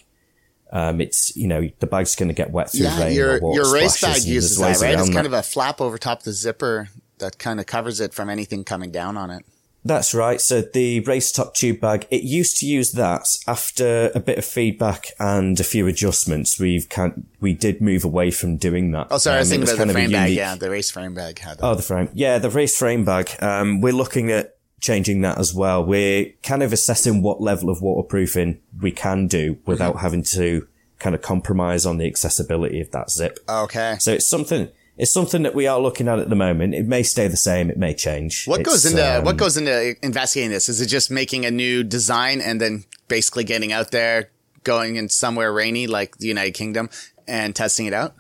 Um, 0.73 1.01
it's, 1.01 1.35
you 1.37 1.47
know, 1.47 1.71
the 1.79 1.87
bag's 1.87 2.17
going 2.17 2.29
to 2.29 2.35
get 2.35 2.51
wet 2.51 2.71
through 2.73 2.87
yeah, 2.87 3.01
rain. 3.01 3.15
Your, 3.15 3.55
your 3.55 3.73
race 3.73 4.01
bag 4.01 4.25
uses 4.25 4.59
that, 4.59 4.81
right? 4.81 4.95
It's 4.95 5.03
kind 5.05 5.15
that. 5.15 5.27
of 5.27 5.33
a 5.33 5.43
flap 5.43 5.81
over 5.81 5.97
top 5.99 6.25
the 6.25 6.33
zipper 6.33 6.89
that 7.19 7.39
kind 7.39 7.61
of 7.61 7.67
covers 7.67 8.01
it 8.01 8.13
from 8.13 8.29
anything 8.29 8.65
coming 8.65 8.91
down 8.91 9.17
on 9.17 9.31
it. 9.31 9.45
That's 9.85 10.15
right. 10.15 10.41
So 10.41 10.63
the 10.63 11.01
race 11.01 11.31
top 11.31 11.55
tube 11.55 11.81
bag, 11.81 12.07
it 12.11 12.23
used 12.23 12.57
to 12.59 12.67
use 12.67 12.93
that 12.93 13.27
after 13.47 14.11
a 14.15 14.21
bit 14.21 14.39
of 14.39 14.45
feedback 14.45 15.13
and 15.19 15.61
a 15.61 15.65
few 15.65 15.87
adjustments. 15.87 16.59
We've 16.59 16.89
can 16.89 17.27
we 17.41 17.53
did 17.53 17.81
move 17.81 18.05
away 18.05 18.31
from 18.31 18.57
doing 18.57 18.93
that. 18.93 19.09
Oh, 19.11 19.19
sorry, 19.19 19.35
um, 19.35 19.37
I 19.37 19.41
was 19.41 19.51
thinking 19.51 19.75
about 19.75 19.87
the 19.87 19.93
frame 19.93 20.11
bag. 20.11 20.33
Yeah, 20.33 20.55
the 20.55 20.71
race 20.71 20.91
frame 20.91 21.15
bag 21.15 21.39
had 21.39 21.59
that. 21.59 21.65
Oh, 21.65 21.75
the 21.75 21.83
frame. 21.83 22.09
Yeah, 22.15 22.39
the 22.39 22.51
race 22.51 22.77
frame 22.79 23.05
bag. 23.05 23.31
Um, 23.41 23.83
we're 23.83 23.93
looking 23.93 24.31
at 24.31 24.57
changing 24.81 25.21
that 25.23 25.39
as 25.39 25.55
well. 25.55 25.85
We're 25.85 26.33
kind 26.43 26.63
of 26.63 26.73
assessing 26.73 27.23
what 27.23 27.41
level 27.41 27.69
of 27.69 27.83
waterproofing 27.83 28.61
we 28.81 28.91
can 28.91 29.27
do 29.27 29.59
without 29.67 29.95
mm-hmm. 29.95 30.03
having 30.03 30.23
to 30.25 30.67
kind 30.99 31.15
of 31.15 31.21
compromise 31.23 31.85
on 31.85 31.99
the 31.99 32.07
accessibility 32.07 32.81
of 32.81 32.91
that 32.93 33.11
zip. 33.11 33.39
Okay. 33.49 33.97
So 33.99 34.13
it's 34.13 34.27
something 34.27 34.71
it's 34.97 35.13
something 35.13 35.43
that 35.43 35.55
we 35.55 35.67
are 35.67 35.81
looking 35.81 36.09
at 36.09 36.19
at 36.19 36.29
the 36.29 36.37
moment. 36.37 36.75
It 36.75 36.87
may 36.87 37.03
stay 37.03 37.27
the 37.27 37.37
same. 37.37 37.71
It 37.71 37.77
may 37.77 37.95
change. 37.95 38.47
What 38.47 38.61
it's, 38.61 38.69
goes 38.69 38.87
into 38.87 39.19
um, 39.19 39.25
what 39.25 39.37
goes 39.37 39.57
into 39.57 39.97
investigating 40.05 40.51
this? 40.51 40.69
Is 40.69 40.81
it 40.81 40.87
just 40.87 41.11
making 41.11 41.45
a 41.45 41.51
new 41.51 41.83
design 41.83 42.41
and 42.41 42.61
then 42.61 42.85
basically 43.09 43.45
getting 43.45 43.73
out 43.73 43.91
there, 43.91 44.31
going 44.63 44.97
in 44.97 45.09
somewhere 45.09 45.53
rainy 45.53 45.87
like 45.87 46.19
the 46.19 46.27
United 46.29 46.53
Kingdom 46.53 46.91
and 47.27 47.57
testing 47.57 47.87
it 47.87 47.93
out? 47.93 48.15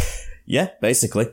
yeah, 0.46 0.68
basically. 0.80 1.28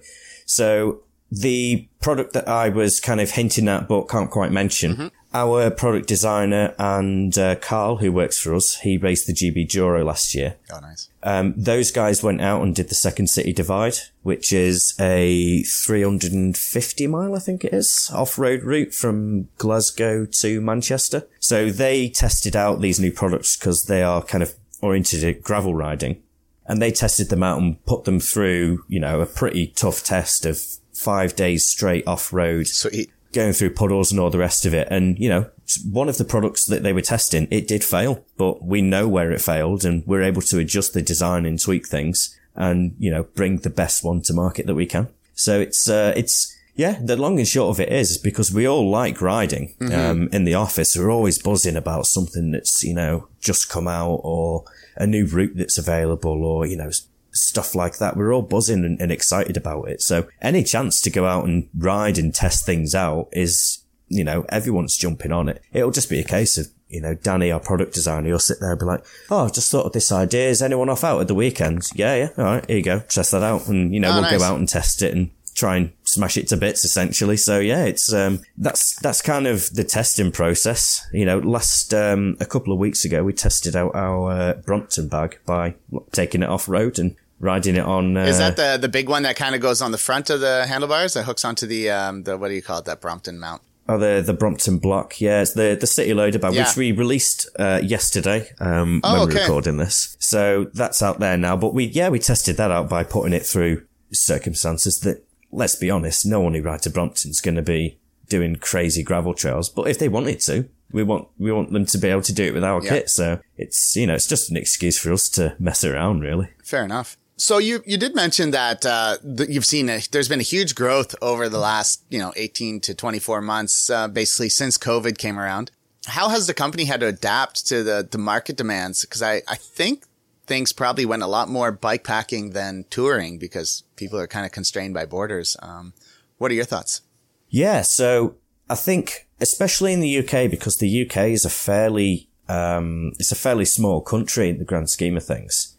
So 0.46 1.02
the 1.32 1.88
product 2.02 2.34
that 2.34 2.48
I 2.48 2.70
was 2.70 3.00
kind 3.00 3.22
of 3.22 3.32
hinting 3.32 3.68
at 3.68 3.88
but 3.88 4.10
can't 4.10 4.32
quite 4.32 4.52
mention, 4.52 4.94
mm-hmm. 4.94 5.08
Our 5.38 5.70
product 5.70 6.08
designer 6.08 6.74
and 6.80 7.38
uh, 7.38 7.56
Carl, 7.58 7.98
who 7.98 8.12
works 8.12 8.40
for 8.40 8.56
us, 8.56 8.78
he 8.80 8.98
raced 8.98 9.28
the 9.28 9.34
GBDURO 9.34 10.04
last 10.04 10.34
year. 10.34 10.56
Oh, 10.74 10.80
nice. 10.80 11.10
Um, 11.22 11.54
those 11.56 11.92
guys 11.92 12.24
went 12.24 12.42
out 12.42 12.64
and 12.64 12.74
did 12.74 12.90
the 12.90 12.96
Second 12.96 13.28
City 13.28 13.54
Divide, 13.54 13.98
which 14.24 14.52
is 14.52 14.96
a 15.00 15.62
350 15.64 17.08
mile, 17.08 17.36
I 17.36 17.40
think 17.40 17.64
it 17.64 17.74
is, 17.74 18.10
off-road 18.14 18.64
route 18.64 18.94
from 18.96 19.50
Glasgow 19.60 20.26
to 20.42 20.60
Manchester. 20.60 21.28
So 21.40 21.70
they 21.70 22.10
tested 22.10 22.56
out 22.56 22.82
these 22.82 23.00
new 23.00 23.12
products 23.12 23.56
because 23.58 23.84
they 23.84 24.02
are 24.02 24.24
kind 24.24 24.42
of 24.42 24.56
oriented 24.82 25.24
at 25.24 25.44
gravel 25.44 25.76
riding. 25.76 26.24
and 26.70 26.82
they 26.82 26.92
tested 26.92 27.30
them 27.30 27.44
out 27.44 27.62
and 27.62 27.84
put 27.86 28.04
them 28.04 28.20
through, 28.20 28.84
you 28.90 29.00
know, 29.00 29.22
a 29.22 29.26
pretty 29.26 29.68
tough 29.68 30.04
test 30.04 30.46
of 30.46 30.60
five 30.94 31.36
days 31.36 31.68
straight 31.68 32.06
off 32.08 32.34
road. 32.34 32.68
Sweet. 32.68 33.10
Going 33.38 33.54
through 33.54 33.76
puddles 33.76 34.12
and 34.12 34.20
all 34.20 34.32
the 34.32 34.40
rest 34.40 34.66
of 34.66 34.74
it. 34.74 34.88
And, 34.90 35.20
you 35.20 35.30
know, 35.30 35.48
one 35.92 36.10
of 36.10 36.18
the 36.18 36.26
products 36.26 36.66
that 36.66 36.82
they 36.82 36.92
were 36.92 37.04
testing, 37.04 37.48
it 37.52 37.68
did 37.68 37.84
fail, 37.84 38.26
but 38.36 38.64
we 38.64 38.82
know 38.82 39.08
where 39.08 39.32
it 39.32 39.42
failed 39.42 39.86
and 39.86 40.02
we're 40.08 40.24
able 40.24 40.42
to 40.42 40.58
adjust 40.58 40.96
the 40.96 41.04
design 41.04 41.46
and 41.46 41.62
tweak 41.62 41.88
things 41.88 42.36
and, 42.56 42.96
you 42.98 43.12
know, 43.12 43.28
bring 43.36 43.58
the 43.58 43.70
best 43.70 44.04
one 44.04 44.24
to 44.24 44.34
market 44.34 44.66
that 44.66 44.74
we 44.74 44.88
can. 44.88 45.10
So 45.36 45.60
it's, 45.60 45.88
uh, 45.88 46.14
it's, 46.18 46.52
yeah, 46.74 46.98
the 47.00 47.16
long 47.16 47.38
and 47.38 47.48
short 47.48 47.76
of 47.76 47.80
it 47.80 47.94
is 47.94 48.18
because 48.18 48.52
we 48.52 48.68
all 48.68 48.90
like 48.90 49.22
riding. 49.22 49.76
Mm-hmm. 49.80 49.94
Um, 49.94 50.30
in 50.32 50.44
the 50.44 50.56
office, 50.56 50.98
we're 50.98 51.12
always 51.12 51.38
buzzing 51.38 51.76
about 51.76 52.08
something 52.08 52.50
that's, 52.50 52.84
you 52.84 52.96
know, 52.96 53.28
just 53.40 53.70
come 53.70 53.88
out 53.88 54.22
or 54.24 54.64
a 54.96 55.06
new 55.06 55.28
route 55.28 55.58
that's 55.58 55.78
available 55.78 56.44
or, 56.44 56.66
you 56.66 56.76
know, 56.76 56.90
stuff 57.38 57.76
like 57.76 57.98
that. 57.98 58.18
We're 58.18 58.34
all 58.34 58.42
buzzing 58.42 58.84
and, 58.84 59.00
and 59.00 59.12
excited 59.12 59.58
about 59.58 59.90
it. 59.90 60.02
So 60.02 60.28
any 60.42 60.64
chance 60.64 61.02
to 61.02 61.10
go 61.10 61.26
out 61.26 61.46
and 61.46 61.70
ride 61.78 62.18
and 62.18 62.34
test 62.34 62.66
things 62.66 62.96
out 62.96 63.30
is, 63.32 63.84
you 64.08 64.24
know, 64.24 64.46
everyone's 64.50 64.98
jumping 64.98 65.32
on 65.32 65.50
it. 65.50 65.62
It'll 65.74 65.92
just 65.92 66.10
be 66.10 66.20
a 66.20 66.24
case 66.24 66.58
of, 66.58 66.68
you 66.90 67.02
know, 67.02 67.14
Danny, 67.14 67.52
our 67.52 67.60
product 67.60 67.94
designer, 67.94 68.28
he'll 68.28 68.40
sit 68.40 68.60
there 68.60 68.72
and 68.72 68.80
be 68.80 68.86
like, 68.86 69.06
Oh, 69.30 69.46
I've 69.46 69.54
just 69.54 69.72
thought 69.72 69.86
of 69.86 69.92
this 69.92 70.12
idea. 70.12 70.50
Is 70.50 70.62
anyone 70.62 70.90
off 70.90 71.04
out 71.04 71.22
at 71.22 71.28
the 71.28 71.36
weekend? 71.36 71.84
Yeah, 71.96 72.16
yeah. 72.16 72.30
All 72.38 72.44
right. 72.46 72.66
Here 72.66 72.78
you 72.78 72.84
go. 72.84 73.00
Test 73.00 73.32
that 73.32 73.44
out. 73.44 73.68
And, 73.68 73.94
you 73.94 74.00
know, 74.00 74.12
oh, 74.12 74.14
we'll 74.14 74.22
nice. 74.24 74.38
go 74.38 74.44
out 74.44 74.58
and 74.58 74.70
test 74.70 75.02
it 75.02 75.14
and 75.14 75.32
try 75.58 75.76
and 75.76 75.92
smash 76.04 76.38
it 76.38 76.48
to 76.48 76.56
bits 76.56 76.86
essentially. 76.86 77.36
So 77.36 77.60
yeah, 77.60 77.84
it's, 77.86 78.14
um, 78.14 78.42
that's, 78.58 78.96
that's 79.02 79.24
kind 79.24 79.48
of 79.48 79.74
the 79.74 79.84
testing 79.84 80.32
process. 80.32 81.06
You 81.12 81.26
know, 81.26 81.40
last, 81.40 81.94
um, 81.94 82.38
a 82.40 82.46
couple 82.46 82.72
of 82.72 82.80
weeks 82.80 83.04
ago, 83.04 83.24
we 83.24 83.34
tested 83.34 83.76
out 83.76 83.96
our, 83.96 84.32
uh, 84.32 84.54
Brompton 84.54 85.08
bag 85.08 85.40
by 85.46 85.74
taking 86.12 86.44
it 86.44 86.50
off 86.50 86.70
road 86.70 87.00
and 87.00 87.16
riding 87.40 87.76
it 87.76 87.86
on. 87.86 88.18
Uh, 88.18 88.26
Is 88.26 88.38
that 88.38 88.56
the, 88.56 88.78
the 88.80 88.90
big 88.90 89.10
one 89.10 89.24
that 89.24 89.36
kind 89.36 89.56
of 89.56 89.62
goes 89.62 89.82
on 89.82 89.92
the 89.92 89.98
front 89.98 90.30
of 90.30 90.40
the 90.40 90.66
handlebars 90.68 91.14
that 91.14 91.24
hooks 91.24 91.46
onto 91.46 91.68
the, 91.68 91.90
um, 91.90 92.24
the, 92.24 92.38
what 92.38 92.50
do 92.50 92.56
you 92.56 92.62
call 92.62 92.80
it? 92.80 92.86
That 92.86 93.02
Brompton 93.02 93.40
mount? 93.40 93.62
Oh, 93.90 93.98
the 93.98 94.22
the 94.22 94.34
Brompton 94.34 94.80
block, 94.80 95.22
yeah, 95.22 95.42
it's 95.42 95.54
the 95.54 95.78
the 95.80 95.88
City 95.88 96.14
Loader 96.14 96.40
bag, 96.40 96.54
yeah. 96.54 96.66
which 96.66 96.76
we 96.76 96.92
released 96.92 97.48
uh, 97.58 97.80
yesterday 97.82 98.50
um, 98.60 99.00
oh, 99.02 99.14
when 99.14 99.22
okay. 99.22 99.36
we 99.36 99.40
are 99.40 99.44
recording 99.44 99.78
this. 99.78 100.18
So 100.20 100.66
that's 100.74 101.02
out 101.02 101.20
there 101.20 101.38
now. 101.38 101.56
But 101.56 101.74
we, 101.74 101.86
yeah, 101.86 102.10
we 102.10 102.20
tested 102.20 102.58
that 102.58 102.70
out 102.70 102.90
by 102.90 103.06
putting 103.06 103.32
it 103.32 103.46
through 103.46 103.86
circumstances 104.12 105.00
that 105.00 105.26
let's 105.52 105.76
be 105.76 105.90
honest, 105.90 106.26
no 106.26 106.42
one 106.42 106.54
who 106.54 106.62
rides 106.62 106.86
a 106.86 106.90
Brompton's 106.90 107.40
going 107.40 107.56
to 107.56 107.62
be 107.62 107.98
doing 108.28 108.58
crazy 108.58 109.04
gravel 109.04 109.34
trails. 109.34 109.70
But 109.70 109.88
if 109.88 110.00
they 110.00 110.10
wanted 110.10 110.42
to, 110.42 110.68
we 110.92 111.04
want 111.04 111.28
we 111.38 111.52
want 111.52 111.72
them 111.72 111.86
to 111.86 111.98
be 111.98 112.10
able 112.10 112.22
to 112.24 112.34
do 112.34 112.46
it 112.46 112.54
with 112.54 112.64
our 112.64 112.82
kit. 112.82 113.10
So 113.10 113.40
it's 113.58 113.96
you 113.96 114.08
know 114.08 114.16
it's 114.16 114.28
just 114.28 114.50
an 114.50 114.58
excuse 114.58 115.00
for 115.00 115.12
us 115.14 115.30
to 115.30 115.56
mess 115.60 115.84
around, 115.84 116.22
really. 116.22 116.50
Fair 116.64 116.84
enough. 116.84 117.18
So 117.38 117.60
you 117.60 117.84
you 117.86 117.98
did 117.98 118.16
mention 118.16 118.50
that 118.52 118.84
uh, 118.84 119.18
you've 119.48 119.66
seen 119.66 119.90
a, 119.90 120.02
there's 120.12 120.28
been 120.28 120.40
a 120.40 120.44
huge 120.44 120.74
growth 120.74 121.14
over 121.22 121.48
the 121.48 121.60
last 121.60 122.04
you 122.10 122.18
know 122.18 122.34
18 122.36 122.82
to 122.82 122.96
24 122.96 123.42
months, 123.42 123.90
uh, 123.92 124.08
basically 124.08 124.50
since 124.50 124.78
COVID 124.78 125.20
came 125.20 125.40
around. 125.40 125.72
How 126.08 126.30
has 126.30 126.48
the 126.48 126.54
company 126.56 126.86
had 126.86 127.02
to 127.02 127.08
adapt 127.08 127.68
to 127.68 127.84
the 127.84 128.08
the 128.10 128.18
market 128.18 128.58
demands? 128.58 129.06
Because 129.06 129.22
I 129.22 129.44
I 129.48 129.56
think 129.56 130.06
things 130.48 130.74
probably 130.74 131.06
went 131.06 131.22
a 131.22 131.28
lot 131.28 131.48
more 131.48 131.72
bike 131.72 132.04
packing 132.04 132.52
than 132.52 132.86
touring 132.90 133.38
because 133.38 133.84
people 133.98 134.18
are 134.18 134.28
kind 134.28 134.46
of 134.46 134.52
constrained 134.52 134.96
by 134.96 135.06
borders. 135.06 135.56
Um, 135.62 135.94
what 136.40 136.50
are 136.50 136.56
your 136.56 136.66
thoughts? 136.66 137.02
Yeah, 137.50 137.84
so 137.84 138.36
I 138.68 138.76
think 138.76 139.28
especially 139.40 139.94
in 139.94 140.00
the 140.00 140.18
UK 140.18 140.50
because 140.50 140.78
the 140.78 141.06
UK 141.06 141.18
is 141.28 141.46
a 141.46 141.52
fairly 141.52 142.30
um, 142.50 143.12
it's 143.20 143.32
a 143.32 143.36
fairly 143.36 143.66
small 143.66 144.02
country 144.02 144.50
in 144.50 144.58
the 144.58 144.66
grand 144.66 144.90
scheme 144.90 145.18
of 145.18 145.24
things. 145.24 145.77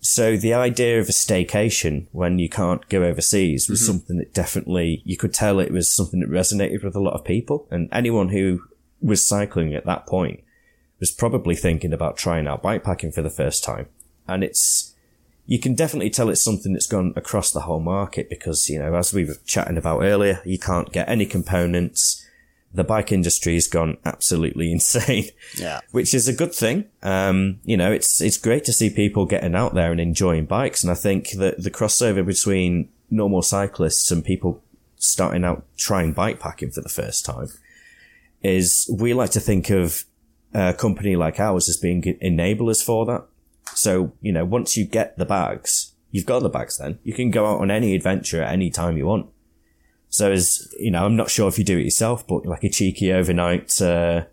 So 0.00 0.36
the 0.36 0.54
idea 0.54 0.98
of 0.98 1.08
a 1.08 1.12
staycation 1.12 2.06
when 2.12 2.38
you 2.38 2.48
can't 2.48 2.88
go 2.88 3.02
overseas 3.02 3.68
was 3.68 3.80
mm-hmm. 3.80 3.86
something 3.86 4.18
that 4.18 4.32
definitely 4.32 5.02
you 5.04 5.16
could 5.16 5.34
tell 5.34 5.60
it 5.60 5.72
was 5.72 5.92
something 5.92 6.20
that 6.20 6.30
resonated 6.30 6.82
with 6.82 6.96
a 6.96 7.00
lot 7.00 7.14
of 7.14 7.24
people 7.24 7.66
and 7.70 7.88
anyone 7.92 8.30
who 8.30 8.62
was 9.02 9.26
cycling 9.26 9.74
at 9.74 9.86
that 9.86 10.06
point 10.06 10.42
was 10.98 11.10
probably 11.10 11.54
thinking 11.54 11.92
about 11.92 12.16
trying 12.16 12.46
out 12.46 12.62
bikepacking 12.62 13.12
for 13.12 13.22
the 13.22 13.30
first 13.30 13.64
time 13.64 13.86
and 14.26 14.44
it's 14.44 14.94
you 15.50 15.58
can 15.58 15.74
definitely 15.74 16.10
tell 16.10 16.28
it's 16.28 16.44
something 16.44 16.72
that's 16.72 16.86
gone 16.86 17.12
across 17.16 17.50
the 17.50 17.62
whole 17.62 17.80
market 17.80 18.30
because 18.30 18.68
you 18.68 18.78
know 18.78 18.94
as 18.94 19.12
we 19.12 19.24
were 19.24 19.34
chatting 19.44 19.76
about 19.76 20.00
earlier, 20.02 20.40
you 20.44 20.60
can't 20.60 20.92
get 20.92 21.08
any 21.08 21.26
components. 21.26 22.19
The 22.72 22.84
bike 22.84 23.10
industry 23.10 23.54
has 23.54 23.66
gone 23.66 23.98
absolutely 24.04 24.70
insane. 24.72 25.26
Yeah, 25.56 25.80
which 25.90 26.14
is 26.14 26.28
a 26.28 26.32
good 26.32 26.54
thing. 26.54 26.86
Um, 27.02 27.60
you 27.64 27.76
know, 27.76 27.92
it's 27.92 28.20
it's 28.20 28.36
great 28.36 28.64
to 28.64 28.72
see 28.72 28.90
people 28.90 29.26
getting 29.26 29.54
out 29.54 29.74
there 29.74 29.90
and 29.90 30.00
enjoying 30.00 30.46
bikes, 30.46 30.82
and 30.82 30.90
I 30.90 30.94
think 30.94 31.30
that 31.32 31.62
the 31.62 31.70
crossover 31.70 32.24
between 32.24 32.88
normal 33.10 33.42
cyclists 33.42 34.10
and 34.10 34.24
people 34.24 34.62
starting 34.96 35.44
out 35.44 35.64
trying 35.76 36.14
bikepacking 36.14 36.74
for 36.74 36.82
the 36.82 36.88
first 36.88 37.24
time 37.24 37.48
is 38.42 38.88
we 38.98 39.14
like 39.14 39.30
to 39.30 39.40
think 39.40 39.70
of 39.70 40.04
a 40.52 40.72
company 40.74 41.16
like 41.16 41.40
ours 41.40 41.68
as 41.68 41.76
being 41.76 42.02
enablers 42.02 42.84
for 42.84 43.06
that. 43.06 43.26
So, 43.74 44.12
you 44.20 44.32
know, 44.32 44.44
once 44.44 44.76
you 44.76 44.84
get 44.84 45.16
the 45.16 45.24
bags, 45.24 45.92
you've 46.10 46.26
got 46.26 46.42
the 46.42 46.48
bags 46.48 46.78
then. 46.78 46.98
You 47.02 47.14
can 47.14 47.30
go 47.30 47.46
out 47.46 47.60
on 47.60 47.70
any 47.70 47.94
adventure 47.94 48.42
at 48.42 48.52
any 48.52 48.70
time 48.70 48.96
you 48.96 49.06
want. 49.06 49.26
So 50.10 50.32
as, 50.32 50.72
you 50.78 50.90
know, 50.90 51.04
I'm 51.04 51.16
not 51.16 51.30
sure 51.30 51.48
if 51.48 51.58
you 51.58 51.64
do 51.64 51.78
it 51.78 51.84
yourself, 51.84 52.26
but 52.26 52.44
like 52.44 52.64
a 52.64 52.68
cheeky 52.68 53.12
overnight, 53.12 53.80
uh, 53.80 54.24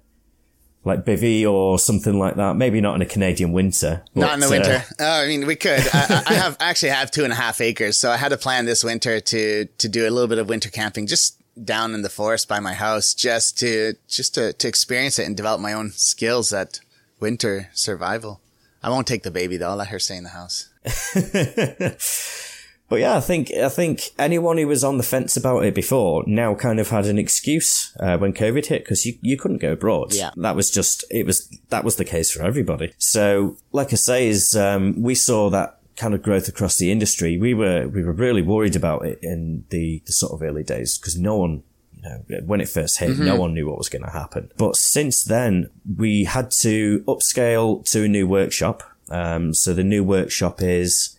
like 0.84 1.06
bivy 1.06 1.50
or 1.50 1.78
something 1.78 2.18
like 2.18 2.36
that. 2.36 2.56
Maybe 2.56 2.82
not 2.82 2.96
in 2.96 3.02
a 3.02 3.06
Canadian 3.06 3.52
winter. 3.52 4.04
But, 4.16 4.22
not 4.22 4.34
in 4.34 4.40
the 4.40 4.50
winter. 4.50 4.84
Uh, 5.00 5.04
oh, 5.04 5.24
I 5.24 5.28
mean, 5.28 5.46
we 5.46 5.56
could. 5.56 5.88
I, 5.94 6.24
I 6.26 6.34
have 6.34 6.58
actually 6.60 6.90
have 6.90 7.12
two 7.12 7.24
and 7.24 7.32
a 7.32 7.36
half 7.36 7.62
acres, 7.62 7.98
so 7.98 8.10
I 8.10 8.18
had 8.18 8.32
a 8.32 8.38
plan 8.38 8.66
this 8.66 8.84
winter 8.84 9.20
to 9.20 9.66
to 9.66 9.90
do 9.90 10.08
a 10.08 10.10
little 10.10 10.28
bit 10.28 10.40
of 10.40 10.50
winter 10.50 10.70
camping, 10.70 11.06
just 11.06 11.38
down 11.64 11.94
in 11.94 12.02
the 12.02 12.10
forest 12.10 12.48
by 12.48 12.60
my 12.60 12.74
house, 12.74 13.14
just 13.14 13.60
to 13.60 13.94
just 14.08 14.34
to 14.36 14.54
to 14.54 14.68
experience 14.68 15.20
it 15.20 15.28
and 15.28 15.38
develop 15.38 15.62
my 15.62 15.74
own 15.74 15.92
skills 15.92 16.52
at 16.54 16.80
winter 17.20 17.70
survival. 17.74 18.42
I 18.82 18.90
won't 18.90 19.08
take 19.08 19.24
the 19.24 19.32
baby 19.32 19.58
though. 19.58 19.70
I'll 19.70 19.76
let 19.76 19.90
her 19.90 20.00
stay 20.00 20.18
in 20.18 20.24
the 20.24 20.30
house. 20.30 20.70
but 22.90 23.00
yeah, 23.00 23.18
I 23.18 23.20
think 23.20 23.52
I 23.52 23.70
think 23.70 24.12
anyone 24.18 24.58
who 24.58 24.68
was 24.68 24.84
on 24.84 24.98
the 24.98 25.04
fence 25.04 25.36
about 25.36 25.66
it 25.66 25.76
before 25.76 26.24
now 26.26 26.56
kind 26.56 26.80
of 26.80 26.90
had 26.90 27.06
an 27.06 27.18
excuse 27.18 27.96
uh, 28.00 28.18
when 28.18 28.34
COVID 28.34 28.68
hit 28.68 28.84
because 28.84 29.06
you, 29.06 29.18
you 29.22 29.38
couldn't 29.38 29.58
go 29.58 29.74
abroad. 29.74 30.14
Yeah, 30.14 30.32
that 30.38 30.56
was 30.56 30.72
just 30.72 31.04
it 31.12 31.26
was 31.26 31.48
that 31.70 31.84
was 31.84 31.98
the 31.98 32.06
case 32.06 32.32
for 32.32 32.44
everybody. 32.44 32.94
So, 32.98 33.58
like 33.72 33.92
I 33.92 33.98
say, 33.98 34.28
is 34.28 34.56
um, 34.56 35.02
we 35.02 35.16
saw 35.16 35.50
that 35.50 35.80
kind 35.98 36.14
of 36.14 36.22
growth 36.22 36.48
across 36.48 36.78
the 36.78 36.92
industry. 36.92 37.38
We 37.38 37.54
were 37.54 37.88
we 37.88 38.04
were 38.04 38.14
really 38.14 38.42
worried 38.42 38.76
about 38.76 39.06
it 39.06 39.20
in 39.22 39.66
the 39.70 40.02
the 40.06 40.14
sort 40.14 40.32
of 40.32 40.42
early 40.42 40.64
days 40.64 40.98
because 40.98 41.18
no 41.18 41.38
one 41.38 41.64
you 41.98 42.04
know, 42.04 42.42
when 42.46 42.62
it 42.62 42.70
first 42.70 43.00
hit, 43.00 43.12
mm-hmm. 43.12 43.26
no 43.26 43.36
one 43.36 43.54
knew 43.54 43.68
what 43.68 43.78
was 43.78 43.90
going 43.90 44.04
to 44.04 44.12
happen. 44.12 44.52
But 44.58 44.76
since 44.76 45.24
then, 45.24 45.70
we 45.98 46.24
had 46.24 46.52
to 46.62 47.04
upscale 47.08 47.90
to 47.92 48.04
a 48.04 48.08
new 48.08 48.28
workshop. 48.28 48.84
Um, 49.10 49.54
so 49.54 49.74
the 49.74 49.84
new 49.84 50.04
workshop 50.04 50.62
is, 50.62 51.17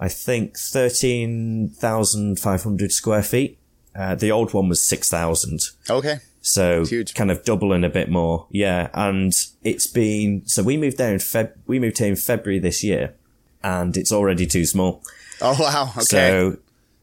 I 0.00 0.08
think, 0.08 0.56
13,500 0.56 2.92
square 2.92 3.22
feet. 3.22 3.58
Uh, 3.94 4.14
the 4.14 4.30
old 4.30 4.54
one 4.54 4.68
was 4.68 4.82
6,000. 4.82 5.60
Okay. 5.90 6.20
So 6.40 6.84
kind 7.14 7.30
of 7.30 7.44
doubling 7.44 7.84
a 7.84 7.88
bit 7.88 8.08
more. 8.08 8.46
Yeah. 8.50 8.88
And 8.94 9.32
it's 9.62 9.86
been, 9.86 10.42
so 10.46 10.62
we 10.62 10.76
moved 10.76 10.98
there 10.98 11.12
in 11.12 11.18
Feb, 11.18 11.52
we 11.66 11.78
moved 11.78 11.98
here 11.98 12.08
in 12.08 12.16
February 12.16 12.60
this 12.60 12.84
year 12.84 13.14
and 13.62 13.96
it's 13.96 14.12
already 14.12 14.46
too 14.46 14.64
small. 14.64 15.02
Oh, 15.40 15.56
wow. 15.58 15.90
Okay. 15.90 16.00
So 16.02 16.58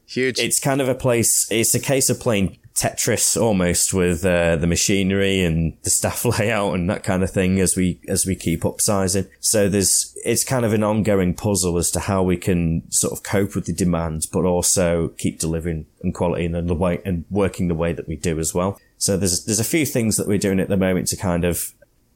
huge. 0.08 0.40
It's 0.40 0.60
kind 0.60 0.82
of 0.82 0.88
a 0.88 0.96
place, 0.96 1.48
it's 1.52 1.76
a 1.76 1.80
case 1.80 2.10
of 2.10 2.20
playing 2.20 2.58
Tetris 2.76 3.42
almost 3.42 3.94
with 3.94 4.26
uh, 4.26 4.58
the 4.58 4.68
machinery 4.68 5.42
and 5.42 5.78
the 5.84 5.90
staff 5.90 6.26
layout 6.40 6.76
and 6.76 6.90
that 6.90 7.04
kind 7.04 7.24
of 7.24 7.32
thing 7.32 7.60
as 7.60 7.76
we 7.76 8.00
as 8.08 8.26
we 8.26 8.36
keep 8.36 8.62
upsizing. 8.62 9.30
So 9.40 9.70
there's 9.70 10.16
it's 10.26 10.44
kind 10.44 10.66
of 10.66 10.74
an 10.74 10.84
ongoing 10.84 11.34
puzzle 11.34 11.78
as 11.78 11.90
to 11.92 12.02
how 12.02 12.22
we 12.22 12.36
can 12.36 12.90
sort 12.92 13.14
of 13.14 13.24
cope 13.24 13.56
with 13.56 13.66
the 13.66 13.74
demands, 13.74 14.26
but 14.26 14.44
also 14.44 15.10
keep 15.18 15.40
delivering 15.40 15.86
and 16.02 16.14
quality 16.14 16.46
and 16.46 16.70
the 16.70 16.76
way 16.76 17.02
and 17.06 17.24
working 17.30 17.70
the 17.70 17.76
way 17.76 17.94
that 17.94 18.08
we 18.08 18.18
do 18.18 18.40
as 18.40 18.54
well. 18.54 18.80
So 18.98 19.16
there's 19.16 19.46
there's 19.46 19.60
a 19.60 19.64
few 19.64 19.86
things 19.86 20.18
that 20.18 20.28
we're 20.28 20.38
doing 20.38 20.60
at 20.60 20.68
the 20.68 20.78
moment 20.78 21.08
to 21.08 21.16
kind 21.16 21.46
of 21.46 21.74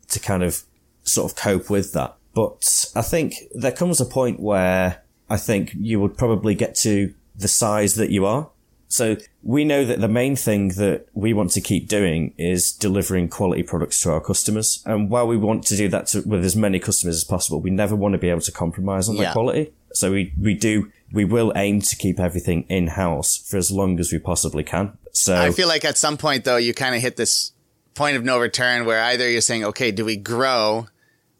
to 0.10 0.20
kind 0.20 0.44
of 0.44 0.64
sort 1.04 1.32
of 1.32 1.38
cope 1.38 1.70
with 1.70 1.94
that. 1.94 2.18
But 2.34 2.86
I 2.96 3.02
think 3.02 3.36
there 3.56 3.72
comes 3.72 4.02
a 4.02 4.06
point 4.06 4.42
where 4.42 5.04
I 5.30 5.38
think 5.38 5.74
you 5.76 6.02
would 6.02 6.18
probably 6.18 6.54
get 6.54 6.76
to 6.76 7.14
the 7.36 7.48
size 7.48 7.96
that 7.96 8.10
you 8.10 8.26
are 8.26 8.50
so 8.90 9.18
we 9.44 9.64
know 9.64 9.86
that 9.86 10.02
the 10.02 10.08
main 10.08 10.36
thing 10.36 10.70
that 10.70 11.06
we 11.14 11.32
want 11.32 11.52
to 11.52 11.62
keep 11.62 11.88
doing 11.88 12.34
is 12.40 12.72
delivering 12.72 13.30
quality 13.30 13.62
products 13.62 14.02
to 14.02 14.12
our 14.12 14.20
customers. 14.20 14.84
And 14.84 15.12
while 15.12 15.28
we 15.28 15.38
want 15.38 15.64
to 15.68 15.78
do 15.78 15.88
that 15.90 16.08
to, 16.08 16.22
with 16.22 16.44
as 16.44 16.56
many 16.56 16.80
customers 16.80 17.16
as 17.16 17.24
possible, 17.24 17.62
we 17.62 17.70
never 17.70 17.96
want 17.96 18.14
to 18.14 18.18
be 18.18 18.30
able 18.30 18.42
to 18.42 18.52
compromise 18.52 19.08
on 19.08 19.16
yeah. 19.16 19.26
that 19.26 19.34
quality. 19.34 19.72
So 19.94 20.12
we, 20.12 20.34
we 20.42 20.56
do, 20.56 20.92
we 21.14 21.24
will 21.24 21.54
aim 21.56 21.82
to 21.82 21.96
keep 21.96 22.20
everything 22.20 22.66
in 22.68 22.88
house 22.88 23.38
for 23.38 23.58
as 23.58 23.70
long 23.70 24.00
as 24.00 24.12
we 24.12 24.18
possibly 24.18 24.64
can. 24.64 24.98
So 25.14 25.36
I 25.36 25.52
feel 25.52 25.68
like 25.68 25.86
at 25.86 25.98
some 25.98 26.18
point 26.18 26.44
though, 26.44 26.58
you 26.58 26.74
kind 26.74 26.96
of 26.96 27.02
hit 27.02 27.16
this 27.16 27.52
point 27.94 28.18
of 28.18 28.24
no 28.24 28.40
return 28.40 28.86
where 28.86 29.04
either 29.04 29.30
you're 29.30 29.42
saying, 29.42 29.66
okay, 29.66 29.92
do 29.92 30.04
we 30.04 30.18
grow 30.18 30.88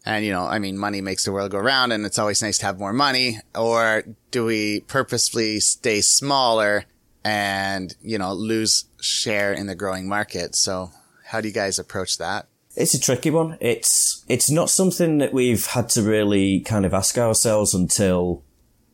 and 0.06 0.24
you 0.24 0.30
know, 0.30 0.44
I 0.44 0.60
mean, 0.60 0.78
money 0.78 1.00
makes 1.00 1.24
the 1.24 1.32
world 1.32 1.50
go 1.50 1.58
round 1.58 1.92
and 1.92 2.06
it's 2.06 2.18
always 2.18 2.42
nice 2.42 2.58
to 2.58 2.66
have 2.66 2.78
more 2.78 2.92
money? 2.92 3.38
Or 3.56 4.04
do 4.30 4.44
we 4.44 4.80
purposefully 4.80 5.58
stay 5.58 6.00
smaller 6.00 6.84
and, 7.24 7.94
you 8.02 8.18
know, 8.18 8.32
lose 8.32 8.86
share 9.00 9.52
in 9.52 9.66
the 9.66 9.74
growing 9.74 10.08
market? 10.08 10.54
So 10.54 10.90
how 11.26 11.40
do 11.40 11.48
you 11.48 11.54
guys 11.54 11.78
approach 11.78 12.18
that? 12.18 12.46
It's 12.76 12.94
a 12.94 13.00
tricky 13.00 13.30
one. 13.30 13.58
It's, 13.60 14.24
it's 14.28 14.50
not 14.50 14.70
something 14.70 15.18
that 15.18 15.32
we've 15.32 15.66
had 15.66 15.88
to 15.90 16.02
really 16.02 16.60
kind 16.60 16.86
of 16.86 16.94
ask 16.94 17.18
ourselves 17.18 17.74
until 17.74 18.42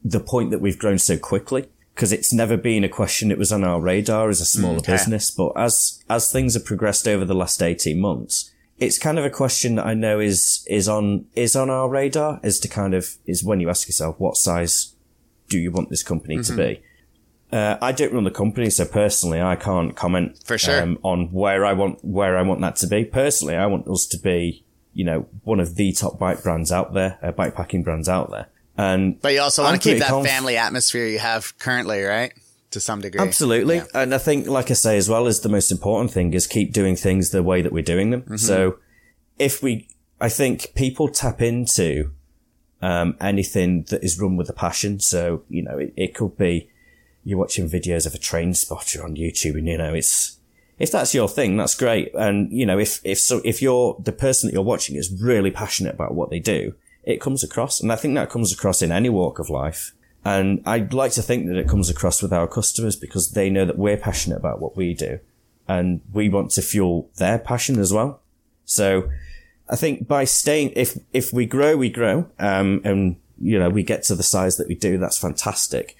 the 0.03 0.21
point 0.21 0.51
that 0.51 0.61
we've 0.61 0.79
grown 0.79 0.99
so 0.99 1.19
quickly. 1.19 1.69
Cause 1.95 2.13
it's 2.13 2.31
never 2.31 2.59
been 2.59 2.85
a 2.85 2.91
question 2.91 3.31
that 3.31 3.39
was 3.39 3.51
on 3.51 3.65
our 3.65 3.81
radar 3.81 4.29
as 4.29 4.43
a 4.43 4.45
smaller 4.45 4.79
okay. 4.79 4.93
business. 4.93 5.31
But 5.31 5.53
as, 5.57 6.05
as 6.11 6.31
things 6.31 6.53
have 6.53 6.67
progressed 6.67 7.09
over 7.09 7.25
the 7.25 7.35
last 7.35 7.63
18 7.63 7.99
months, 7.99 8.53
it's 8.79 8.99
kind 8.99 9.19
of 9.19 9.25
a 9.25 9.31
question 9.31 9.77
that 9.77 9.87
I 9.87 9.95
know 9.95 10.21
is, 10.21 10.63
is 10.69 10.91
on, 10.91 11.25
is 11.35 11.57
on 11.57 11.71
our 11.71 11.89
radar 11.89 12.39
as 12.43 12.61
to 12.61 12.69
kind 12.69 12.93
of, 12.93 13.17
is 13.25 13.43
when 13.43 13.61
you 13.61 13.71
ask 13.71 13.89
yourself, 13.89 14.21
what 14.21 14.37
size 14.37 14.95
do 15.49 15.59
you 15.59 15.71
want 15.71 15.89
this 15.89 16.03
company 16.03 16.37
mm-hmm. 16.37 16.55
to 16.55 16.63
be? 16.75 16.83
Uh, 17.53 17.77
I 17.81 17.93
don't 17.93 18.13
run 18.13 18.25
the 18.25 18.31
company, 18.31 18.71
so 18.71 18.85
personally, 18.85 19.41
I 19.41 19.55
can't 19.55 19.95
comment 19.95 20.39
for 20.45 20.59
sure 20.59 20.83
um, 20.83 20.99
on 21.03 21.31
where 21.33 21.65
I 21.65 21.75
want 21.75 22.05
where 22.05 22.37
I 22.37 22.43
want 22.43 22.61
that 22.63 22.77
to 22.77 22.89
be. 22.89 23.05
Personally, 23.05 23.55
I 23.55 23.67
want 23.67 23.87
us 23.87 24.05
to 24.07 24.19
be, 24.19 24.65
you 24.95 25.05
know, 25.05 25.29
one 25.45 25.61
of 25.61 25.77
the 25.77 25.93
top 25.93 26.19
bike 26.19 26.43
brands 26.43 26.73
out 26.73 26.93
there, 26.93 27.19
uh, 27.23 27.31
bike 27.31 27.55
packing 27.55 27.85
brands 27.85 28.09
out 28.09 28.31
there. 28.31 28.49
And 28.77 29.21
but 29.21 29.33
you 29.33 29.41
also 29.41 29.63
want 29.63 29.81
to 29.81 29.89
keep 29.89 30.01
that 30.01 30.09
conf- 30.09 30.27
family 30.27 30.57
atmosphere 30.57 31.07
you 31.07 31.21
have 31.21 31.57
currently, 31.59 32.03
right? 32.03 32.33
To 32.73 32.81
some 32.81 33.01
degree, 33.01 33.21
absolutely. 33.21 33.77
Yeah. 33.77 33.85
And 33.95 34.13
I 34.13 34.19
think, 34.19 34.49
like 34.49 34.73
I 34.73 34.75
say, 34.75 34.97
as 34.97 35.09
well 35.09 35.29
as 35.29 35.41
the 35.41 35.49
most 35.49 35.71
important 35.71 36.11
thing 36.11 36.35
is 36.35 36.49
keep 36.49 36.73
doing 36.73 36.97
things 36.97 37.31
the 37.31 37.45
way 37.45 37.63
that 37.63 37.73
we're 37.73 37.83
doing 37.83 38.11
them. 38.11 38.23
Mm-hmm. 38.23 38.37
So 38.37 38.79
if 39.39 39.63
we, 39.63 39.89
I 40.21 40.29
think 40.29 40.75
people 40.75 41.09
tap 41.09 41.41
into 41.41 42.11
um, 42.83 43.17
anything 43.21 43.85
that 43.85 44.03
is 44.03 44.21
run 44.21 44.37
with 44.37 44.51
a 44.51 44.53
passion. 44.53 44.99
So 44.99 45.45
you 45.49 45.63
know, 45.63 45.79
it, 45.79 45.95
it 45.97 46.15
could 46.15 46.37
be 46.37 46.69
you're 47.27 47.39
watching 47.39 47.69
videos 47.69 48.07
of 48.07 48.15
a 48.15 48.19
train 48.19 48.55
spotter 48.55 49.03
on 49.03 49.17
YouTube 49.17 49.59
and, 49.59 49.67
you 49.67 49.77
know, 49.77 49.93
it's, 49.93 50.39
if 50.79 50.93
that's 50.93 51.13
your 51.13 51.29
thing, 51.29 51.57
that's 51.57 51.75
great. 51.75 52.15
And, 52.15 52.53
you 52.53 52.65
know, 52.65 52.79
if, 52.79 53.01
if 53.03 53.19
so, 53.19 53.41
if 53.45 53.61
you're 53.61 53.97
the 53.99 54.13
person 54.13 54.47
that 54.47 54.55
you're 54.55 54.63
watching 54.63 54.95
is 54.95 55.13
really 55.21 55.51
passionate 55.51 55.95
about 55.95 56.15
what 56.15 56.31
they 56.31 56.39
do, 56.39 56.75
it 57.03 57.21
comes 57.21 57.43
across. 57.43 57.81
And 57.81 57.91
I 57.91 57.97
think 57.97 58.15
that 58.15 58.31
comes 58.31 58.53
across 58.53 58.81
in 58.81 58.93
any 58.93 59.09
walk 59.09 59.41
of 59.41 59.51
life. 59.51 59.93
And 60.25 60.63
I'd 60.65 60.93
like 60.93 61.13
to 61.13 61.23
think 61.23 61.49
that 61.49 61.57
it 61.57 61.69
comes 61.69 61.91
across 61.91 62.23
with 62.23 62.33
our 62.33 62.47
customers 62.47 62.95
because 62.95 63.33
they 63.33 63.51
know 63.51 63.65
that 63.65 63.77
we're 63.77 63.97
passionate 63.97 64.37
about 64.37 64.61
what 64.61 64.77
we 64.77 64.95
do 64.95 65.19
and 65.67 66.03
we 66.13 66.29
want 66.29 66.53
to 66.53 66.63
fuel 66.63 67.11
their 67.17 67.41
passion 67.41 67.81
as 67.81 67.93
well. 67.93 68.21
So 68.65 69.11
I 69.69 69.75
think 69.75 70.07
by 70.07 70.23
staying, 70.25 70.75
if, 70.77 70.97
if 71.13 71.33
we 71.33 71.45
grow, 71.45 71.77
we 71.77 71.91
grow, 71.91 72.31
um, 72.39 72.81
and, 72.85 73.17
you 73.41 73.59
know, 73.59 73.69
we 73.69 73.83
get 73.83 74.05
to 74.05 74.15
the 74.15 74.23
size 74.23 74.59
that 74.59 74.69
we 74.69 74.77
do, 74.77 74.97
that's 74.97 75.19
fantastic. 75.19 75.97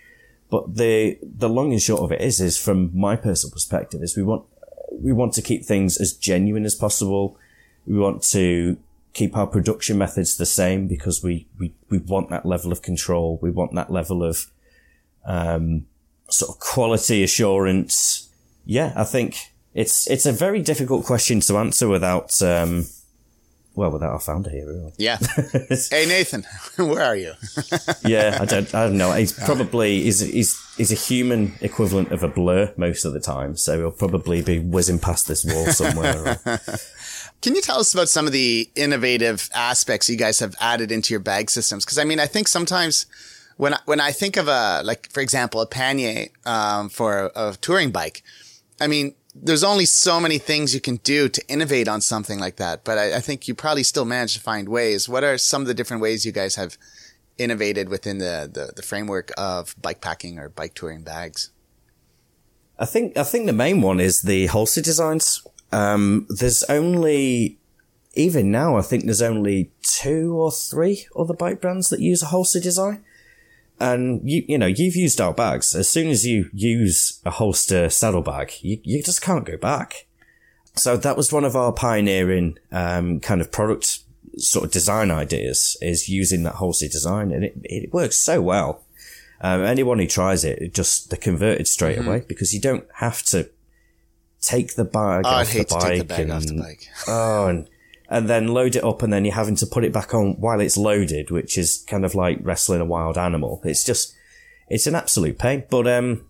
But 0.51 0.77
the 0.77 1.19
the 1.23 1.49
long 1.49 1.73
and 1.73 1.83
short 1.83 2.03
of 2.03 2.13
it 2.13 2.21
is, 2.21 2.41
is 2.41 2.57
from 2.57 2.91
my 2.99 3.17
personal 3.17 3.53
perspective, 3.53 4.03
is 4.03 4.17
we 4.17 4.23
want 4.23 4.45
we 4.93 5.13
want 5.13 5.33
to 5.35 5.43
keep 5.43 5.65
things 5.65 5.97
as 5.99 6.13
genuine 6.13 6.65
as 6.65 6.75
possible. 6.75 7.39
We 7.87 7.99
want 7.99 8.23
to 8.31 8.77
keep 9.13 9.37
our 9.37 9.47
production 9.47 9.99
methods 9.99 10.37
the 10.37 10.47
same 10.47 10.87
because 10.87 11.23
we 11.23 11.47
we, 11.59 11.73
we 11.89 11.99
want 11.99 12.31
that 12.31 12.47
level 12.47 12.71
of 12.71 12.83
control. 12.83 13.39
We 13.43 13.51
want 13.51 13.75
that 13.75 13.91
level 13.91 14.23
of 14.23 14.47
um, 15.25 15.87
sort 16.31 16.51
of 16.51 16.61
quality 16.61 17.23
assurance. 17.23 18.29
Yeah, 18.65 18.93
I 18.95 19.05
think 19.05 19.37
it's 19.75 20.09
it's 20.09 20.27
a 20.27 20.33
very 20.33 20.63
difficult 20.63 21.05
question 21.05 21.41
to 21.41 21.59
answer 21.59 21.89
without 21.89 22.31
um, 22.43 22.87
well, 23.77 23.91
without 23.91 24.13
our 24.13 24.21
founder 24.21 24.51
here. 24.51 24.91
Yeah. 24.97 25.19
hey, 25.91 26.07
Nathan, 26.07 26.45
where 26.77 27.05
are 27.05 27.17
you? 27.17 27.35
yeah, 28.05 28.39
I 28.41 28.45
don't, 28.47 28.75
I 28.75 28.87
don't 28.87 28.97
know. 28.97 29.13
He's 29.13 29.33
probably 29.33 30.03
he's, 30.03 30.21
he's 30.21 30.61
he's 30.77 30.91
a 30.91 30.97
human 30.97 31.53
equivalent 31.61 32.11
of 32.11 32.23
a 32.23 32.29
blur 32.29 32.73
most 32.77 33.05
of 33.05 33.13
the 33.13 33.21
time, 33.21 33.57
so 33.57 33.79
he'll 33.79 33.91
probably 33.91 34.43
be 34.43 34.59
whizzing 34.59 34.99
past 34.99 35.29
this 35.29 35.45
wall 35.45 35.67
somewhere. 35.67 36.41
Can 37.43 37.55
you 37.55 37.61
tell 37.61 37.79
us 37.79 37.93
about 37.93 38.09
some 38.09 38.27
of 38.27 38.33
the 38.33 38.69
innovative 38.75 39.51
aspects 39.55 40.09
you 40.09 40.17
guys 40.17 40.41
have 40.41 40.55
added 40.59 40.91
into 40.91 41.13
your 41.13 41.21
bag 41.21 41.51
systems? 41.51 41.85
Because 41.85 41.99
I 41.99 42.05
mean, 42.05 42.19
I 42.19 42.27
think 42.27 42.49
sometimes 42.49 43.07
when 43.57 43.75
I, 43.75 43.79
when 43.85 44.01
I 44.01 44.13
think 44.13 44.37
of 44.37 44.49
a 44.49 44.83
like, 44.85 45.11
for 45.11 45.21
example, 45.21 45.61
a 45.61 45.67
pannier 45.67 46.29
um, 46.45 46.89
for 46.89 47.31
a, 47.35 47.51
a 47.51 47.57
touring 47.61 47.91
bike, 47.91 48.23
I 48.81 48.87
mean, 48.87 49.15
there's 49.43 49.65
only 49.65 49.85
so 49.85 50.21
many 50.21 50.39
things 50.39 50.75
you 50.75 50.81
can 50.81 50.97
do 50.97 51.29
to 51.29 51.43
innovate 51.49 51.89
on 51.89 52.01
something 52.01 52.39
like 52.39 52.57
that. 52.57 52.85
But 52.85 52.99
I, 52.99 53.17
I, 53.17 53.21
think 53.21 53.49
you 53.49 53.55
probably 53.55 53.83
still 53.83 54.05
manage 54.05 54.35
to 54.35 54.41
find 54.41 54.69
ways. 54.69 55.09
What 55.09 55.25
are 55.25 55.39
some 55.39 55.63
of 55.63 55.69
the 55.69 55.75
different 55.75 56.03
ways 56.03 56.25
you 56.25 56.33
guys 56.33 56.57
have 56.57 56.77
innovated 57.39 57.89
within 57.89 58.19
the, 58.19 58.51
the, 58.53 58.73
the 58.75 58.83
framework 58.83 59.33
of 59.37 59.75
bike 59.81 60.01
packing 60.01 60.39
or 60.39 60.49
bike 60.49 60.75
touring 60.75 61.03
bags? 61.03 61.51
I 62.79 62.85
think, 62.85 63.17
I 63.17 63.23
think 63.23 63.47
the 63.47 63.53
main 63.53 63.81
one 63.81 64.01
is 64.01 64.23
the 64.23 64.47
holster 64.47 64.83
designs. 64.83 65.47
Um, 65.73 66.27
there's 66.29 66.63
only, 66.65 67.59
even 68.15 68.51
now, 68.51 68.77
I 68.77 68.83
think 68.83 69.05
there's 69.05 69.23
only 69.23 69.71
two 69.83 70.35
or 70.35 70.51
three 70.51 71.07
other 71.17 71.35
bike 71.35 71.61
brands 71.61 71.89
that 71.89 72.01
use 72.01 72.23
a 72.23 72.27
holster 72.27 72.61
design. 72.61 73.05
And 73.79 74.21
you, 74.29 74.45
you 74.49 74.59
know, 74.59 74.67
you've 74.67 74.97
used 74.97 75.21
our 75.21 75.35
bags. 75.35 75.75
As 75.75 75.89
soon 75.89 76.09
as 76.09 76.27
you 76.27 76.49
use 76.53 77.21
a 77.27 77.31
holster 77.31 77.91
saddlebag, 77.91 78.53
you, 78.63 78.81
you 78.83 79.03
just 79.03 79.21
can't 79.21 79.45
go 79.45 79.57
back. 79.57 80.07
So 80.75 80.97
that 80.97 81.17
was 81.17 81.33
one 81.33 81.45
of 81.45 81.57
our 81.57 81.73
pioneering, 81.73 82.59
um, 82.73 83.21
kind 83.21 83.41
of 83.41 83.53
product 83.53 84.01
sort 84.39 84.67
of 84.67 84.71
design 84.71 85.11
ideas 85.11 85.77
is 85.81 86.09
using 86.09 86.43
that 86.43 86.57
holster 86.57 86.89
design 86.89 87.33
and 87.33 87.45
it, 87.45 87.57
it 87.65 87.93
works 87.93 88.19
so 88.19 88.43
well. 88.43 88.83
Um, 89.41 89.63
anyone 89.63 89.99
who 89.99 90.07
tries 90.07 90.45
it, 90.45 90.59
it 90.61 90.75
just, 90.75 91.11
they're 91.11 91.19
converted 91.19 91.69
straight 91.69 91.99
mm-hmm. 91.99 92.09
away 92.09 92.25
because 92.27 92.55
you 92.55 92.61
don't 92.61 92.87
have 92.97 93.23
to 93.25 93.51
take 94.41 94.75
the 94.75 94.85
bag 94.85 95.25
oh, 95.27 95.31
off, 95.31 95.53
the 95.53 95.67
bike, 95.69 96.09
the 96.09 96.15
and, 96.23 96.33
off 96.33 96.47
the 96.47 96.59
bike. 96.59 96.89
oh, 97.09 97.49
and 97.49 97.69
and 98.09 98.29
then 98.29 98.49
load 98.49 98.77
it 98.77 98.85
up 98.85 99.03
and 99.03 99.13
then 99.13 99.25
you're 99.25 99.35
having 99.35 99.57
to 99.57 99.67
put 99.67 99.85
it 99.85 99.93
back 99.93 100.15
on 100.15 100.35
while 100.35 100.61
it's 100.61 100.77
loaded, 100.77 101.31
which 101.31 101.59
is 101.59 101.85
kind 101.89 102.05
of 102.05 102.15
like 102.15 102.39
wrestling 102.43 102.81
a 102.81 102.85
wild 102.85 103.19
animal. 103.19 103.61
It's 103.65 103.85
just, 103.85 104.15
it's 104.69 104.87
an 104.87 104.95
absolute 104.95 105.39
pain. 105.39 105.65
But, 105.69 105.87
um, 105.87 106.27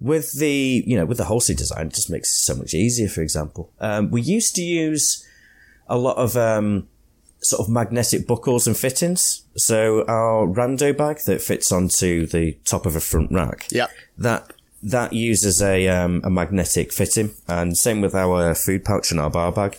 with 0.00 0.38
the, 0.38 0.82
you 0.86 0.96
know, 0.96 1.04
with 1.04 1.18
the 1.18 1.24
holster 1.24 1.54
design, 1.54 1.86
it 1.88 1.94
just 1.94 2.10
makes 2.10 2.28
it 2.30 2.42
so 2.42 2.54
much 2.54 2.74
easier, 2.74 3.08
for 3.08 3.22
example. 3.22 3.70
Um, 3.80 4.10
we 4.10 4.20
used 4.20 4.54
to 4.56 4.62
use 4.62 5.26
a 5.88 5.96
lot 5.96 6.16
of, 6.16 6.36
um, 6.36 6.88
sort 7.40 7.60
of 7.60 7.68
magnetic 7.68 8.26
buckles 8.26 8.68
and 8.68 8.76
fittings. 8.76 9.42
So 9.56 10.04
our 10.06 10.46
rando 10.46 10.96
bag 10.96 11.18
that 11.26 11.42
fits 11.42 11.72
onto 11.72 12.26
the 12.26 12.52
top 12.64 12.86
of 12.86 12.94
a 12.94 13.00
front 13.00 13.32
rack. 13.32 13.66
Yeah. 13.70 13.88
That, 14.16 14.52
that 14.84 15.12
uses 15.12 15.60
a, 15.60 15.88
um, 15.88 16.20
a 16.24 16.30
magnetic 16.30 16.92
fitting 16.92 17.34
and 17.48 17.76
same 17.76 18.00
with 18.00 18.14
our 18.14 18.54
food 18.54 18.84
pouch 18.84 19.10
and 19.10 19.20
our 19.20 19.30
bar 19.30 19.50
bag 19.50 19.76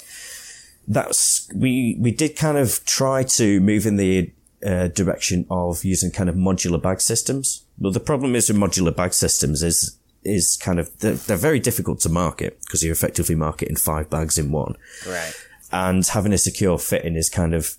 that's 0.88 1.50
we 1.56 1.98
we 2.00 2.12
did 2.12 2.36
kind 2.36 2.58
of 2.58 2.84
try 2.86 3.24
to 3.24 3.60
move 3.60 3.86
in 3.86 3.98
the 3.98 4.32
uh, 4.66 4.88
direction 4.90 5.46
of 5.50 5.84
using 5.84 6.12
kind 6.12 6.30
of 6.30 6.36
modular 6.36 6.82
bag 6.82 7.02
systems. 7.02 7.66
But 7.78 7.94
the 7.94 8.00
problem 8.00 8.36
is 8.36 8.50
with 8.50 8.58
modular 8.58 8.96
bag 8.96 9.14
systems 9.14 9.64
is 9.64 9.98
is 10.24 10.58
kind 10.58 10.80
of 10.80 10.90
they're, 11.00 11.14
they're 11.14 11.38
very 11.38 11.60
difficult 11.60 12.00
to 12.02 12.10
market 12.10 12.60
because 12.62 12.84
you're 12.84 12.94
effectively 12.94 13.36
marketing 13.36 13.76
five 13.76 14.10
bags 14.10 14.38
in 14.38 14.52
one. 14.52 14.76
Right. 15.08 15.34
And 15.72 16.06
having 16.06 16.34
a 16.34 16.38
secure 16.38 16.78
fitting 16.78 17.16
is 17.16 17.30
kind 17.30 17.54
of 17.54 17.78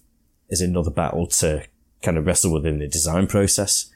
is 0.51 0.61
another 0.61 0.91
battle 0.91 1.27
to 1.27 1.65
kind 2.03 2.19
of 2.19 2.27
wrestle 2.27 2.53
within 2.53 2.79
the 2.79 2.89
design 2.89 3.27
process. 3.27 3.91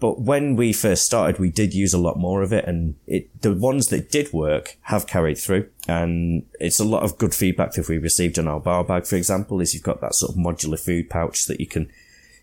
But 0.00 0.20
when 0.20 0.56
we 0.56 0.72
first 0.72 1.04
started, 1.04 1.38
we 1.38 1.50
did 1.50 1.74
use 1.74 1.92
a 1.92 1.98
lot 1.98 2.18
more 2.18 2.42
of 2.42 2.52
it 2.54 2.64
and 2.64 2.94
it, 3.06 3.42
the 3.42 3.52
ones 3.52 3.88
that 3.88 4.10
did 4.10 4.32
work 4.32 4.78
have 4.82 5.06
carried 5.06 5.36
through. 5.36 5.68
And 5.86 6.46
it's 6.58 6.80
a 6.80 6.84
lot 6.84 7.02
of 7.02 7.18
good 7.18 7.34
feedback 7.34 7.72
that 7.72 7.86
we 7.86 7.98
received 7.98 8.38
on 8.38 8.48
our 8.48 8.60
bar 8.60 8.82
bag, 8.82 9.04
for 9.04 9.16
example, 9.16 9.60
is 9.60 9.74
you've 9.74 9.82
got 9.82 10.00
that 10.00 10.14
sort 10.14 10.32
of 10.32 10.38
modular 10.38 10.80
food 10.80 11.10
pouch 11.10 11.46
that 11.46 11.60
you 11.60 11.66
can 11.66 11.92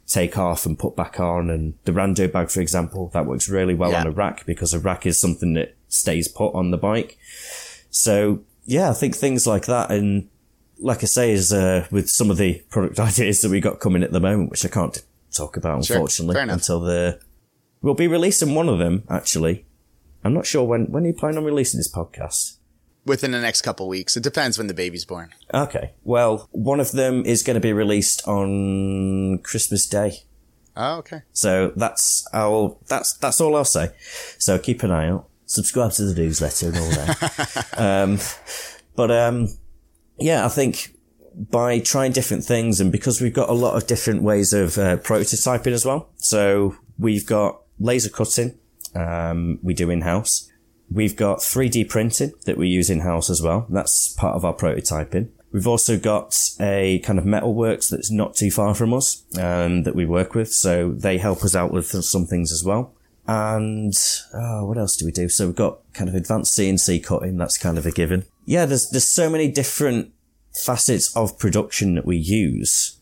take 0.05 0.37
off 0.37 0.67
and 0.67 0.77
put 0.77 0.95
back 0.95 1.19
on. 1.19 1.49
And 1.49 1.73
the 1.85 1.91
rando 1.91 2.31
bag, 2.31 2.51
for 2.51 2.61
example, 2.61 3.09
that 3.13 3.25
works 3.25 3.49
really 3.49 3.73
well 3.73 3.91
yeah. 3.91 4.01
on 4.01 4.07
a 4.07 4.11
rack 4.11 4.45
because 4.45 4.75
a 4.75 4.79
rack 4.79 5.07
is 5.07 5.19
something 5.19 5.55
that 5.55 5.75
stays 5.87 6.27
put 6.27 6.53
on 6.53 6.69
the 6.69 6.77
bike. 6.77 7.17
So 7.89 8.43
yeah, 8.65 8.91
I 8.91 8.93
think 8.93 9.15
things 9.15 9.47
like 9.47 9.65
that. 9.65 9.89
And 9.89 10.29
like 10.77 11.01
I 11.01 11.07
say, 11.07 11.31
is, 11.31 11.51
uh, 11.51 11.87
with 11.89 12.07
some 12.07 12.29
of 12.29 12.37
the 12.37 12.61
product 12.69 12.99
ideas 12.99 13.41
that 13.41 13.49
we 13.49 13.61
got 13.61 13.79
coming 13.79 14.03
at 14.03 14.11
the 14.11 14.19
moment, 14.19 14.51
which 14.51 14.63
I 14.63 14.69
can't 14.69 15.01
talk 15.31 15.57
about, 15.57 15.77
unfortunately, 15.77 16.39
until 16.39 16.81
the 16.81 17.19
We'll 17.81 17.93
be 17.93 18.07
releasing 18.07 18.55
one 18.55 18.69
of 18.69 18.79
them, 18.79 19.03
actually. 19.09 19.65
I'm 20.23 20.33
not 20.33 20.45
sure 20.45 20.63
when, 20.63 20.85
when 20.91 21.03
are 21.03 21.07
you 21.07 21.13
planning 21.13 21.37
on 21.37 21.43
releasing 21.45 21.77
this 21.77 21.91
podcast? 21.91 22.57
Within 23.05 23.31
the 23.31 23.39
next 23.39 23.61
couple 23.61 23.87
weeks. 23.87 24.17
It 24.17 24.23
depends 24.23 24.57
when 24.57 24.67
the 24.67 24.73
baby's 24.73 25.05
born. 25.05 25.29
Okay. 25.53 25.93
Well, 26.03 26.49
one 26.51 26.79
of 26.79 26.91
them 26.91 27.25
is 27.25 27.43
going 27.43 27.55
to 27.55 27.61
be 27.61 27.71
released 27.71 28.27
on 28.27 29.39
Christmas 29.43 29.87
Day. 29.87 30.23
Oh, 30.75 30.97
okay. 30.97 31.21
So 31.31 31.71
that's 31.75 32.27
I'll 32.33 32.79
that's 32.87 33.13
that's 33.17 33.41
all 33.41 33.55
I'll 33.55 33.65
say. 33.65 33.89
So 34.37 34.59
keep 34.59 34.83
an 34.83 34.91
eye 34.91 35.09
out. 35.09 35.27
Subscribe 35.45 35.91
to 35.93 36.03
the 36.03 36.21
newsletter 36.21 36.67
and 36.67 36.77
all 36.77 36.89
that. 36.89 37.67
um, 37.77 38.19
but 38.95 39.09
um, 39.09 39.47
yeah, 40.19 40.45
I 40.45 40.49
think 40.49 40.93
by 41.33 41.79
trying 41.79 42.11
different 42.11 42.43
things 42.43 42.79
and 42.79 42.91
because 42.91 43.21
we've 43.21 43.33
got 43.33 43.49
a 43.49 43.53
lot 43.53 43.75
of 43.75 43.87
different 43.87 44.23
ways 44.23 44.53
of 44.53 44.77
uh, 44.77 44.97
prototyping 44.97 45.71
as 45.71 45.85
well. 45.85 46.09
So 46.17 46.75
we've 46.99 47.25
got 47.25 47.61
laser 47.79 48.09
cutting, 48.09 48.57
um, 48.95 49.59
we 49.61 49.73
do 49.73 49.89
in 49.89 50.01
house. 50.01 50.49
We've 50.89 51.15
got 51.15 51.39
3D 51.39 51.89
printing 51.89 52.31
that 52.45 52.57
we 52.57 52.67
use 52.67 52.89
in 52.89 53.01
house 53.01 53.29
as 53.29 53.41
well. 53.41 53.65
That's 53.69 54.13
part 54.13 54.35
of 54.35 54.45
our 54.45 54.53
prototyping. 54.53 55.29
We've 55.51 55.67
also 55.67 55.97
got 55.97 56.35
a 56.59 56.99
kind 56.99 57.17
of 57.17 57.25
metalworks 57.25 57.89
that's 57.89 58.11
not 58.11 58.35
too 58.35 58.51
far 58.51 58.73
from 58.73 58.93
us 58.93 59.23
um, 59.37 59.83
that 59.83 59.95
we 59.95 60.05
work 60.05 60.35
with, 60.35 60.51
so 60.51 60.91
they 60.91 61.17
help 61.17 61.43
us 61.43 61.55
out 61.55 61.71
with 61.71 61.87
some 61.87 62.25
things 62.25 62.51
as 62.51 62.63
well. 62.63 62.93
And 63.27 63.93
oh, 64.33 64.65
what 64.65 64.77
else 64.77 64.95
do 64.95 65.05
we 65.05 65.11
do? 65.11 65.27
So 65.29 65.47
we've 65.47 65.55
got 65.55 65.79
kind 65.93 66.09
of 66.09 66.15
advanced 66.15 66.57
CNC 66.57 67.03
cutting. 67.03 67.37
That's 67.37 67.57
kind 67.57 67.77
of 67.77 67.85
a 67.85 67.91
given. 67.91 68.25
Yeah, 68.45 68.65
there's 68.65 68.89
there's 68.89 69.07
so 69.07 69.29
many 69.29 69.51
different 69.51 70.13
facets 70.53 71.15
of 71.15 71.37
production 71.37 71.95
that 71.95 72.05
we 72.05 72.17
use 72.17 72.97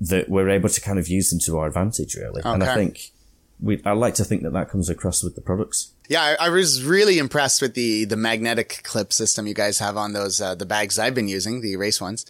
that 0.00 0.28
we're 0.28 0.50
able 0.50 0.68
to 0.68 0.80
kind 0.80 0.98
of 0.98 1.08
use 1.08 1.30
them 1.30 1.38
to 1.40 1.58
our 1.58 1.68
advantage, 1.68 2.16
really. 2.16 2.40
Okay. 2.40 2.50
And 2.50 2.64
I 2.64 2.74
think 2.74 3.12
we 3.60 3.80
I 3.84 3.92
like 3.92 4.14
to 4.14 4.24
think 4.24 4.42
that 4.42 4.52
that 4.52 4.68
comes 4.68 4.88
across 4.88 5.22
with 5.22 5.34
the 5.34 5.40
products. 5.40 5.92
Yeah, 6.08 6.22
I, 6.22 6.46
I, 6.46 6.48
was 6.50 6.84
really 6.84 7.18
impressed 7.18 7.62
with 7.62 7.74
the 7.74 8.04
the 8.04 8.16
magnetic 8.16 8.80
clip 8.84 9.12
system 9.12 9.46
you 9.46 9.54
guys 9.54 9.78
have 9.78 9.96
on 9.96 10.12
those 10.12 10.40
uh, 10.40 10.54
the 10.54 10.66
bags 10.66 10.98
I've 10.98 11.14
been 11.14 11.28
using, 11.28 11.60
the 11.60 11.72
erase 11.72 12.00
ones. 12.00 12.26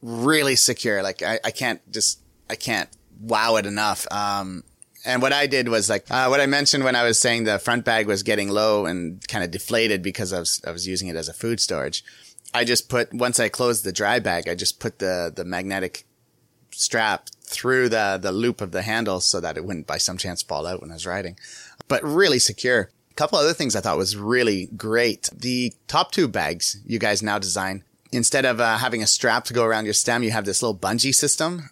Really 0.00 0.56
secure. 0.56 1.02
Like 1.02 1.22
I, 1.22 1.38
I 1.44 1.50
can't 1.50 1.80
just 1.92 2.20
I 2.50 2.56
can't 2.56 2.88
wow 3.20 3.56
it 3.56 3.66
enough. 3.66 4.06
Um, 4.10 4.64
and 5.04 5.20
what 5.20 5.32
I 5.32 5.46
did 5.46 5.68
was 5.68 5.88
like 5.90 6.10
uh, 6.10 6.26
what 6.28 6.40
I 6.40 6.46
mentioned 6.46 6.84
when 6.84 6.96
I 6.96 7.04
was 7.04 7.18
saying 7.18 7.44
the 7.44 7.58
front 7.58 7.84
bag 7.84 8.06
was 8.06 8.22
getting 8.22 8.48
low 8.48 8.86
and 8.86 9.26
kind 9.28 9.44
of 9.44 9.50
deflated 9.50 10.02
because 10.02 10.32
I 10.32 10.38
was 10.38 10.60
I 10.66 10.70
was 10.70 10.86
using 10.88 11.08
it 11.08 11.16
as 11.16 11.28
a 11.28 11.32
food 11.32 11.60
storage. 11.60 12.04
I 12.54 12.64
just 12.64 12.88
put 12.88 13.12
once 13.14 13.38
I 13.38 13.48
closed 13.48 13.84
the 13.84 13.92
dry 13.92 14.18
bag, 14.18 14.48
I 14.48 14.54
just 14.54 14.80
put 14.80 14.98
the 14.98 15.32
the 15.34 15.44
magnetic 15.44 16.06
strap 16.72 17.28
through 17.42 17.88
the 17.88 18.18
the 18.20 18.32
loop 18.32 18.60
of 18.60 18.72
the 18.72 18.82
handle 18.82 19.20
so 19.20 19.40
that 19.40 19.56
it 19.56 19.64
wouldn't 19.64 19.86
by 19.86 19.98
some 19.98 20.16
chance 20.16 20.42
fall 20.42 20.66
out 20.66 20.80
when 20.80 20.90
I 20.90 20.94
was 20.94 21.06
riding. 21.06 21.38
But 21.88 22.02
really 22.02 22.38
secure. 22.38 22.90
A 23.10 23.14
couple 23.14 23.38
other 23.38 23.52
things 23.52 23.76
I 23.76 23.80
thought 23.80 23.98
was 23.98 24.16
really 24.16 24.66
great. 24.76 25.28
The 25.34 25.74
top 25.86 26.12
tube 26.12 26.32
bags 26.32 26.80
you 26.86 26.98
guys 26.98 27.22
now 27.22 27.38
design. 27.38 27.84
Instead 28.10 28.44
of 28.44 28.60
uh, 28.60 28.78
having 28.78 29.02
a 29.02 29.06
strap 29.06 29.44
to 29.44 29.54
go 29.54 29.64
around 29.64 29.84
your 29.84 29.94
stem, 29.94 30.22
you 30.22 30.30
have 30.30 30.44
this 30.44 30.62
little 30.62 30.76
bungee 30.76 31.14
system. 31.14 31.70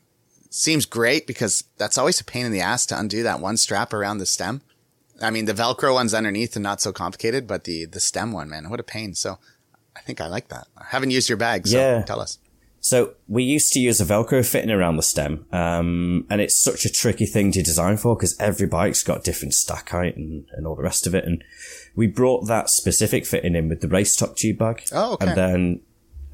Seems 0.49 0.87
great 0.87 1.27
because 1.27 1.65
that's 1.77 1.99
always 1.99 2.21
a 2.21 2.25
pain 2.25 2.47
in 2.47 2.53
the 2.53 2.61
ass 2.61 2.87
to 2.87 2.99
undo 2.99 3.23
that 3.23 3.41
one 3.41 3.57
strap 3.57 3.93
around 3.93 4.19
the 4.19 4.27
stem. 4.27 4.63
I 5.21 5.31
mean, 5.31 5.45
the 5.45 5.53
Velcro 5.53 5.95
ones 5.95 6.15
underneath 6.15 6.57
are 6.57 6.61
not 6.61 6.81
so 6.81 6.93
complicated, 6.93 7.47
but 7.47 7.65
the, 7.65 7.85
the 7.85 8.01
stem 8.01 8.33
one, 8.33 8.49
man, 8.49 8.71
what 8.71 8.81
a 8.81 8.83
pain. 8.83 9.15
So 9.15 9.39
I 9.95 10.01
think 10.01 10.21
I 10.21 10.27
like 10.27 10.49
that. 10.49 10.67
I 10.79 10.87
haven't 10.89 11.11
used 11.11 11.29
your 11.29 11.39
bag, 11.39 11.67
so 11.67 11.77
yeah. 11.77 12.03
tell 12.03 12.21
us. 12.21 12.39
So 12.81 13.15
we 13.29 13.43
used 13.43 13.73
to 13.75 13.79
use 13.79 14.01
a 14.01 14.07
Velcro 14.07 14.45
fitting 14.45 14.71
around 14.71 14.97
the 14.97 15.03
stem, 15.03 15.45
um, 15.53 16.27
and 16.31 16.41
it's 16.41 16.59
such 16.59 16.87
a 16.87 16.91
tricky 16.91 17.27
thing 17.27 17.53
to 17.53 17.63
design 17.63 17.99
for 17.99 18.17
because 18.17 18.39
every 18.41 18.67
bike's 18.67 19.03
got 19.03 19.23
different 19.23 19.53
stack 19.53 19.91
height 19.91 20.17
and, 20.17 20.47
and 20.53 20.67
all 20.67 20.77
the 20.77 20.83
rest 20.83 21.07
of 21.07 21.15
it. 21.15 21.27
And 21.27 21.45
we 21.95 22.07
brought 22.07 22.47
that 22.47 22.71
specific 22.71 23.27
fitting 23.27 23.55
in 23.55 23.69
with 23.69 23.83
the 23.83 23.89
race 23.89 24.17
top 24.17 24.35
tube 24.35 24.59
bag. 24.59 24.85
Oh, 24.93 25.15
okay. 25.15 25.27
And 25.27 25.37
then, 25.37 25.81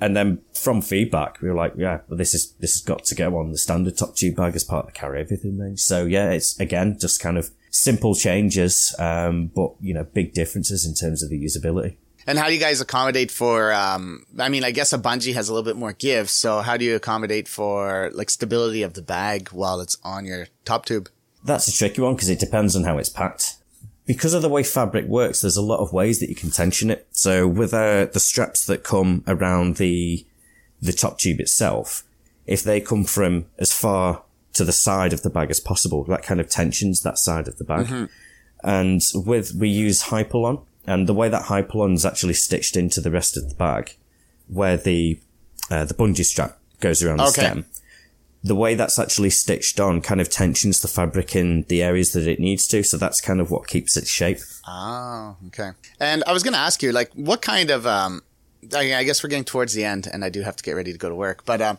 and 0.00 0.16
then 0.16 0.42
from 0.54 0.82
feedback, 0.82 1.40
we 1.42 1.48
were 1.48 1.54
like, 1.54 1.72
yeah, 1.76 2.00
well, 2.08 2.16
this 2.16 2.32
is, 2.32 2.52
this 2.60 2.74
has 2.74 2.82
got 2.82 3.04
to 3.06 3.16
go 3.16 3.36
on 3.38 3.50
the 3.50 3.58
standard 3.58 3.96
top 3.96 4.14
tube 4.14 4.36
bag 4.36 4.54
as 4.54 4.62
part 4.62 4.86
of 4.86 4.92
the 4.92 4.98
carry 4.98 5.20
everything 5.20 5.58
range. 5.58 5.80
So 5.80 6.04
yeah, 6.04 6.30
it's 6.30 6.58
again, 6.60 6.96
just 7.00 7.20
kind 7.20 7.38
of 7.38 7.50
simple 7.70 8.14
changes, 8.14 8.94
um, 9.00 9.48
but 9.48 9.74
you 9.80 9.94
know, 9.94 10.04
big 10.04 10.32
differences 10.32 10.86
in 10.86 10.94
terms 10.94 11.24
of 11.24 11.30
the 11.30 11.42
usability. 11.42 11.96
And 12.26 12.38
how 12.38 12.48
do 12.48 12.54
you 12.54 12.60
guys 12.60 12.80
accommodate 12.80 13.30
for, 13.30 13.72
um, 13.72 14.26
I 14.38 14.48
mean, 14.48 14.64
I 14.64 14.72
guess 14.72 14.92
a 14.92 14.98
bungee 14.98 15.34
has 15.34 15.48
a 15.48 15.54
little 15.54 15.64
bit 15.64 15.76
more 15.76 15.92
give. 15.92 16.28
So 16.28 16.60
how 16.60 16.76
do 16.76 16.84
you 16.84 16.96
accommodate 16.96 17.46
for 17.46 18.10
like 18.14 18.30
stability 18.30 18.82
of 18.82 18.94
the 18.94 19.02
bag 19.02 19.50
while 19.50 19.80
it's 19.80 19.96
on 20.02 20.24
your 20.24 20.48
top 20.64 20.86
tube? 20.86 21.08
That's 21.44 21.68
a 21.68 21.72
tricky 21.72 22.00
one 22.00 22.14
because 22.14 22.28
it 22.28 22.40
depends 22.40 22.74
on 22.74 22.82
how 22.82 22.98
it's 22.98 23.08
packed. 23.08 23.56
Because 24.06 24.34
of 24.34 24.42
the 24.42 24.48
way 24.48 24.62
fabric 24.62 25.06
works, 25.06 25.40
there's 25.40 25.56
a 25.56 25.62
lot 25.62 25.80
of 25.80 25.92
ways 25.92 26.18
that 26.20 26.28
you 26.28 26.34
can 26.34 26.50
tension 26.50 26.90
it. 26.90 27.06
So 27.12 27.46
with 27.46 27.72
uh, 27.72 28.06
the 28.06 28.20
straps 28.20 28.64
that 28.66 28.82
come 28.82 29.22
around 29.26 29.76
the 29.76 30.26
the 30.82 30.92
top 30.92 31.18
tube 31.18 31.40
itself, 31.40 32.02
if 32.46 32.62
they 32.62 32.80
come 32.80 33.04
from 33.04 33.46
as 33.58 33.72
far 33.72 34.22
to 34.52 34.64
the 34.64 34.72
side 34.72 35.12
of 35.12 35.22
the 35.22 35.30
bag 35.30 35.50
as 35.50 35.60
possible, 35.60 36.04
that 36.04 36.22
kind 36.22 36.40
of 36.40 36.48
tensions 36.48 37.02
that 37.02 37.18
side 37.18 37.48
of 37.48 37.58
the 37.58 37.64
bag. 37.64 37.86
Mm-hmm. 37.86 38.04
And 38.62 39.00
with 39.14 39.54
we 39.54 39.68
use 39.68 40.04
Hypalon, 40.04 40.62
and 40.86 41.06
the 41.06 41.14
way 41.14 41.28
that 41.28 41.44
Hypalon 41.44 41.94
is 41.94 42.06
actually 42.06 42.34
stitched 42.34 42.76
into 42.76 43.00
the 43.00 43.10
rest 43.10 43.36
of 43.36 43.48
the 43.48 43.54
bag, 43.54 43.96
where 44.48 44.76
the 44.76 45.20
uh, 45.70 45.84
the 45.84 45.94
bungee 45.94 46.24
strap 46.24 46.58
goes 46.80 47.02
around 47.02 47.18
the 47.18 47.24
okay. 47.24 47.32
stem, 47.32 47.66
the 48.44 48.54
way 48.54 48.74
that's 48.74 48.98
actually 48.98 49.30
stitched 49.30 49.80
on 49.80 50.00
kind 50.00 50.20
of 50.20 50.30
tensions 50.30 50.80
the 50.80 50.88
fabric 50.88 51.34
in 51.34 51.64
the 51.68 51.82
areas 51.82 52.12
that 52.12 52.26
it 52.28 52.38
needs 52.38 52.68
to. 52.68 52.82
So 52.84 52.96
that's 52.96 53.20
kind 53.20 53.40
of 53.40 53.50
what 53.50 53.66
keeps 53.66 53.96
its 53.96 54.08
shape. 54.08 54.38
Oh, 54.68 55.36
okay. 55.48 55.70
And 55.98 56.22
I 56.26 56.32
was 56.32 56.44
going 56.44 56.54
to 56.54 56.60
ask 56.60 56.82
you, 56.82 56.92
like, 56.92 57.10
what 57.14 57.42
kind 57.42 57.70
of, 57.70 57.86
um, 57.86 58.22
I 58.74 59.02
guess 59.02 59.22
we're 59.22 59.30
getting 59.30 59.44
towards 59.44 59.74
the 59.74 59.84
end 59.84 60.06
and 60.12 60.24
I 60.24 60.28
do 60.28 60.42
have 60.42 60.54
to 60.56 60.62
get 60.62 60.76
ready 60.76 60.92
to 60.92 60.98
go 60.98 61.08
to 61.08 61.14
work, 61.14 61.44
but, 61.44 61.60
um, 61.60 61.78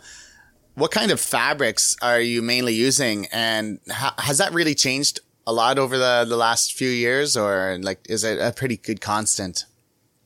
what 0.76 0.92
kind 0.92 1.10
of 1.10 1.20
fabrics 1.20 1.96
are 2.04 2.20
you 2.20 2.42
mainly 2.42 2.74
using 2.74 3.28
and 3.32 3.80
has 4.20 4.38
that 4.38 4.54
really 4.54 4.76
changed 4.76 5.20
a 5.48 5.54
lot 5.54 5.80
over 5.80 5.98
the, 5.98 6.26
the 6.28 6.36
last 6.36 6.74
few 6.74 6.90
years 6.90 7.38
or 7.38 7.80
like 7.82 8.06
is 8.10 8.24
it 8.24 8.38
a 8.40 8.52
pretty 8.52 8.76
good 8.78 9.00
constant? 9.02 9.66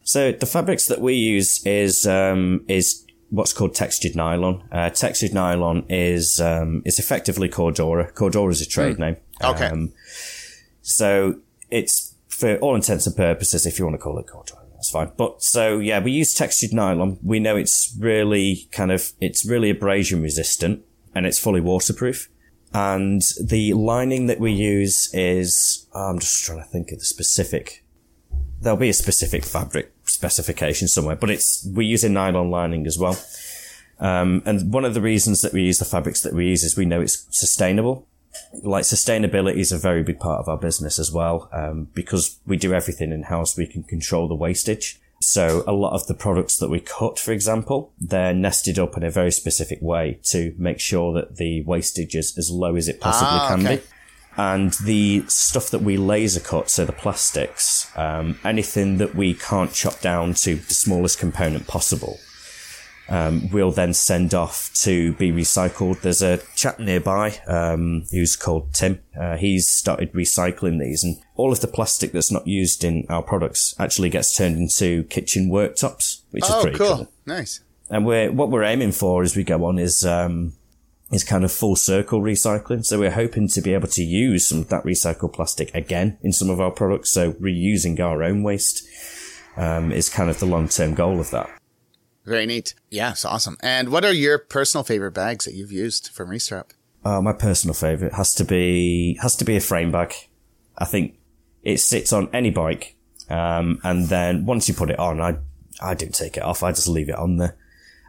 So 0.04 0.32
the 0.32 0.48
fabrics 0.48 0.88
that 0.88 1.00
we 1.00 1.14
use 1.14 1.64
is 1.66 2.08
um, 2.08 2.66
is 2.68 3.06
what's 3.30 3.54
called 3.54 3.76
textured 3.76 4.16
nylon. 4.16 4.64
Uh, 4.72 4.90
textured 4.90 5.34
nylon 5.34 5.86
is 5.90 6.42
um, 6.42 6.82
is 6.86 6.98
effectively 6.98 7.48
Cordura. 7.48 8.12
Cordura 8.14 8.52
is 8.52 8.62
a 8.62 8.66
trade 8.68 8.98
mm. 8.98 9.00
name. 9.00 9.18
Okay. 9.44 9.68
Um, 9.68 9.94
so 10.82 11.36
it's 11.70 12.16
for 12.28 12.58
all 12.58 12.76
intents 12.76 13.06
and 13.06 13.16
purposes, 13.16 13.68
if 13.68 13.78
you 13.78 13.86
want 13.86 13.94
to 13.94 14.02
call 14.02 14.18
it 14.18 14.26
Cordura, 14.26 14.66
that's 14.74 14.90
fine. 14.90 15.12
But 15.16 15.44
so 15.44 15.78
yeah, 15.78 16.00
we 16.00 16.12
use 16.12 16.34
textured 16.34 16.74
nylon. 16.74 17.20
We 17.22 17.40
know 17.40 17.56
it's 17.56 17.96
really 18.00 18.68
kind 18.72 18.92
of 18.92 19.14
it's 19.22 19.46
really 19.46 19.70
abrasion 19.70 20.24
resistant 20.24 20.84
and 21.14 21.28
it's 21.28 21.38
fully 21.38 21.62
waterproof. 21.62 22.28
And 22.74 23.22
the 23.42 23.74
lining 23.74 24.28
that 24.28 24.40
we 24.40 24.52
use 24.52 25.14
is, 25.14 25.88
I'm 25.94 26.20
just 26.20 26.46
trying 26.46 26.60
to 26.60 26.66
think 26.66 26.92
of 26.92 27.00
the 27.00 27.06
specific, 27.06 27.84
there'll 28.62 28.78
be 28.78 28.90
a 28.90 28.94
specific 28.94 29.44
fabric 29.44 29.92
specification 30.06 30.88
somewhere, 30.88 31.18
but 31.18 31.30
it's, 31.30 31.68
we 31.74 31.86
use 31.86 32.04
a 32.04 32.10
nylon 32.10 32.50
lining 32.50 32.88
as 32.88 32.98
well. 32.98 33.18
Um, 34.00 34.42
and 34.46 34.72
one 34.74 34.86
of 34.86 34.94
the 34.94 35.02
reasons 35.02 35.42
that 35.42 35.54
we 35.54 35.64
use 35.64 35.80
the 35.80 35.86
fabrics 35.86 36.22
that 36.22 36.34
we 36.34 36.48
use 36.48 36.64
is 36.64 36.78
we 36.78 36.86
know 36.86 37.02
it's 37.02 37.28
sustainable. 37.30 38.08
Like 38.64 38.84
sustainability 38.84 39.58
is 39.58 39.74
a 39.74 39.78
very 39.78 40.02
big 40.02 40.20
part 40.20 40.40
of 40.40 40.48
our 40.48 40.58
business 40.58 40.98
as 40.98 41.12
well. 41.12 41.50
Um, 41.52 41.90
because 41.94 42.40
we 42.48 42.56
do 42.56 42.74
everything 42.74 43.12
in 43.12 43.24
house, 43.24 43.58
we 43.58 43.68
can 43.68 43.84
control 43.84 44.30
the 44.30 44.36
wastage. 44.36 45.01
So 45.22 45.64
a 45.68 45.72
lot 45.72 45.94
of 45.94 46.08
the 46.08 46.16
products 46.16 46.58
that 46.58 46.70
we 46.70 46.80
cut, 46.80 47.20
for 47.20 47.32
example, 47.32 47.94
they're 48.00 48.34
nested 48.34 48.80
up 48.80 48.98
in 48.98 49.04
a 49.04 49.12
very 49.12 49.32
specific 49.32 49.80
way 49.82 50.20
to 50.24 50.54
make 50.58 50.80
sure 50.80 51.14
that 51.14 51.38
the 51.38 51.62
wastage 51.62 52.16
is 52.16 52.36
as 52.38 52.50
low 52.50 52.76
as 52.76 52.88
it 52.88 53.00
possibly 53.00 53.38
ah, 53.40 53.48
can 53.50 53.62
okay. 53.62 53.76
be. 53.78 53.84
And 54.38 54.74
the 54.86 55.24
stuff 55.28 55.70
that 55.70 55.82
we 55.82 55.98
laser 55.98 56.40
cut, 56.40 56.70
so 56.70 56.86
the 56.86 56.92
plastics, 56.92 57.96
um, 57.96 58.40
anything 58.44 58.98
that 58.98 59.14
we 59.14 59.36
can't 59.36 59.72
chop 59.74 60.00
down 60.02 60.34
to 60.36 60.56
the 60.56 60.74
smallest 60.74 61.20
component 61.20 61.68
possible, 61.68 62.18
um, 63.12 63.50
we'll 63.52 63.72
then 63.72 63.94
send 63.94 64.34
off 64.34 64.72
to 64.76 65.12
be 65.16 65.34
recycled. 65.34 66.00
There's 66.00 66.22
a 66.22 66.40
chap 66.56 66.80
nearby 66.80 67.42
um, 67.46 68.06
who's 68.10 68.38
called 68.38 68.74
Tim. 68.74 69.02
Uh, 69.20 69.36
he's 69.36 69.68
started 69.68 70.14
recycling 70.14 70.80
these, 70.80 71.04
and 71.04 71.18
all 71.36 71.52
of 71.52 71.60
the 71.60 71.68
plastic 71.68 72.14
that's 72.14 72.32
not 72.32 72.48
used 72.48 72.86
in 72.86 73.06
our 73.10 73.22
products 73.22 73.76
actually 73.78 74.10
gets 74.10 74.36
turned 74.36 74.56
into 74.56 75.04
kitchen 75.04 75.50
worktops, 75.50 76.22
which 76.32 76.46
oh, 76.48 76.58
is 76.58 76.64
pretty 76.64 76.78
cool. 76.78 76.96
cool. 76.96 77.12
Nice. 77.26 77.60
And 77.90 78.06
we're 78.06 78.32
what 78.32 78.50
we're 78.50 78.64
aiming 78.64 78.94
for 78.94 79.24
as 79.24 79.36
we 79.36 79.44
go 79.44 79.66
on 79.66 79.78
is 79.78 80.06
um, 80.06 80.54
is 81.12 81.26
kind 81.26 81.44
of 81.44 81.52
full 81.52 81.76
circle 81.76 82.22
recycling. 82.22 82.86
So 82.86 82.98
we're 82.98 83.12
hoping 83.12 83.50
to 83.50 83.62
be 83.62 83.74
able 83.74 83.90
to 83.90 84.04
use 84.04 84.48
some 84.48 84.60
of 84.60 84.70
that 84.70 84.86
recycled 84.86 85.34
plastic 85.34 85.76
again 85.76 86.18
in 86.22 86.32
some 86.32 86.50
of 86.50 86.62
our 86.62 86.72
products. 86.72 87.12
So 87.12 87.34
reusing 87.34 88.00
our 88.00 88.24
own 88.24 88.42
waste 88.42 88.88
um, 89.58 89.92
is 89.92 90.08
kind 90.08 90.30
of 90.30 90.40
the 90.40 90.46
long 90.46 90.70
term 90.70 90.94
goal 90.94 91.20
of 91.20 91.30
that. 91.32 91.50
Very 92.26 92.46
neat. 92.46 92.76
Yeah, 92.90 93.12
it's 93.12 93.26
awesome. 93.26 93.58
And 93.62 93.90
what 93.90 94.06
are 94.06 94.14
your 94.14 94.38
personal 94.38 94.84
favorite 94.84 95.14
bags 95.14 95.46
that 95.46 95.54
you've 95.54 95.72
used 95.72 96.10
from 96.10 96.30
Restrap? 96.30 96.72
Uh, 97.04 97.22
my 97.22 97.34
personal 97.34 97.74
favorite 97.74 98.14
has 98.14 98.36
to 98.36 98.44
be 98.46 99.18
has 99.22 99.36
to 99.38 99.46
be 99.46 99.56
a 99.56 99.62
frame 99.62 99.92
bag. 99.92 100.14
I 100.78 100.86
think 100.86 101.18
it 101.64 101.80
sits 101.80 102.14
on 102.14 102.30
any 102.32 102.52
bike, 102.52 102.96
um, 103.30 103.80
and 103.84 104.08
then 104.08 104.46
once 104.46 104.68
you 104.68 104.76
put 104.76 104.92
it 104.92 105.00
on, 105.00 105.20
I 105.20 105.38
I 105.82 105.96
don't 105.96 106.14
take 106.14 106.38
it 106.38 106.44
off. 106.44 106.62
I 106.62 106.72
just 106.72 106.88
leave 106.88 107.10
it 107.10 107.16
on 107.16 107.38
there. 107.38 107.58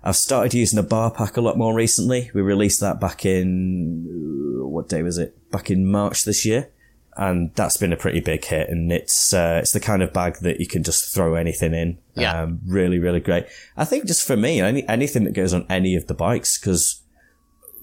I've 0.04 0.16
started 0.16 0.52
using 0.52 0.78
a 0.78 0.82
bar 0.82 1.10
pack 1.10 1.36
a 1.36 1.40
lot 1.40 1.56
more 1.56 1.74
recently. 1.74 2.30
We 2.34 2.42
released 2.42 2.80
that 2.80 3.00
back 3.00 3.24
in 3.24 4.58
what 4.60 4.88
day 4.88 5.02
was 5.02 5.16
it? 5.16 5.50
Back 5.50 5.70
in 5.70 5.90
March 5.90 6.24
this 6.24 6.44
year. 6.44 6.70
And 7.16 7.54
that's 7.54 7.76
been 7.76 7.92
a 7.92 7.96
pretty 7.96 8.20
big 8.20 8.44
hit. 8.44 8.68
And 8.68 8.90
it's 8.92 9.32
uh, 9.34 9.60
it's 9.62 9.72
the 9.72 9.80
kind 9.80 10.02
of 10.02 10.12
bag 10.12 10.38
that 10.42 10.60
you 10.60 10.66
can 10.66 10.82
just 10.82 11.14
throw 11.14 11.34
anything 11.34 11.74
in. 11.74 11.98
Yeah. 12.14 12.42
Um, 12.42 12.60
really, 12.66 12.98
really 12.98 13.20
great. 13.20 13.46
I 13.76 13.84
think 13.84 14.06
just 14.06 14.26
for 14.26 14.36
me, 14.36 14.60
any 14.60 14.86
anything 14.88 15.24
that 15.24 15.34
goes 15.34 15.52
on 15.52 15.66
any 15.68 15.94
of 15.94 16.06
the 16.06 16.14
bikes 16.14 16.58
because 16.58 17.02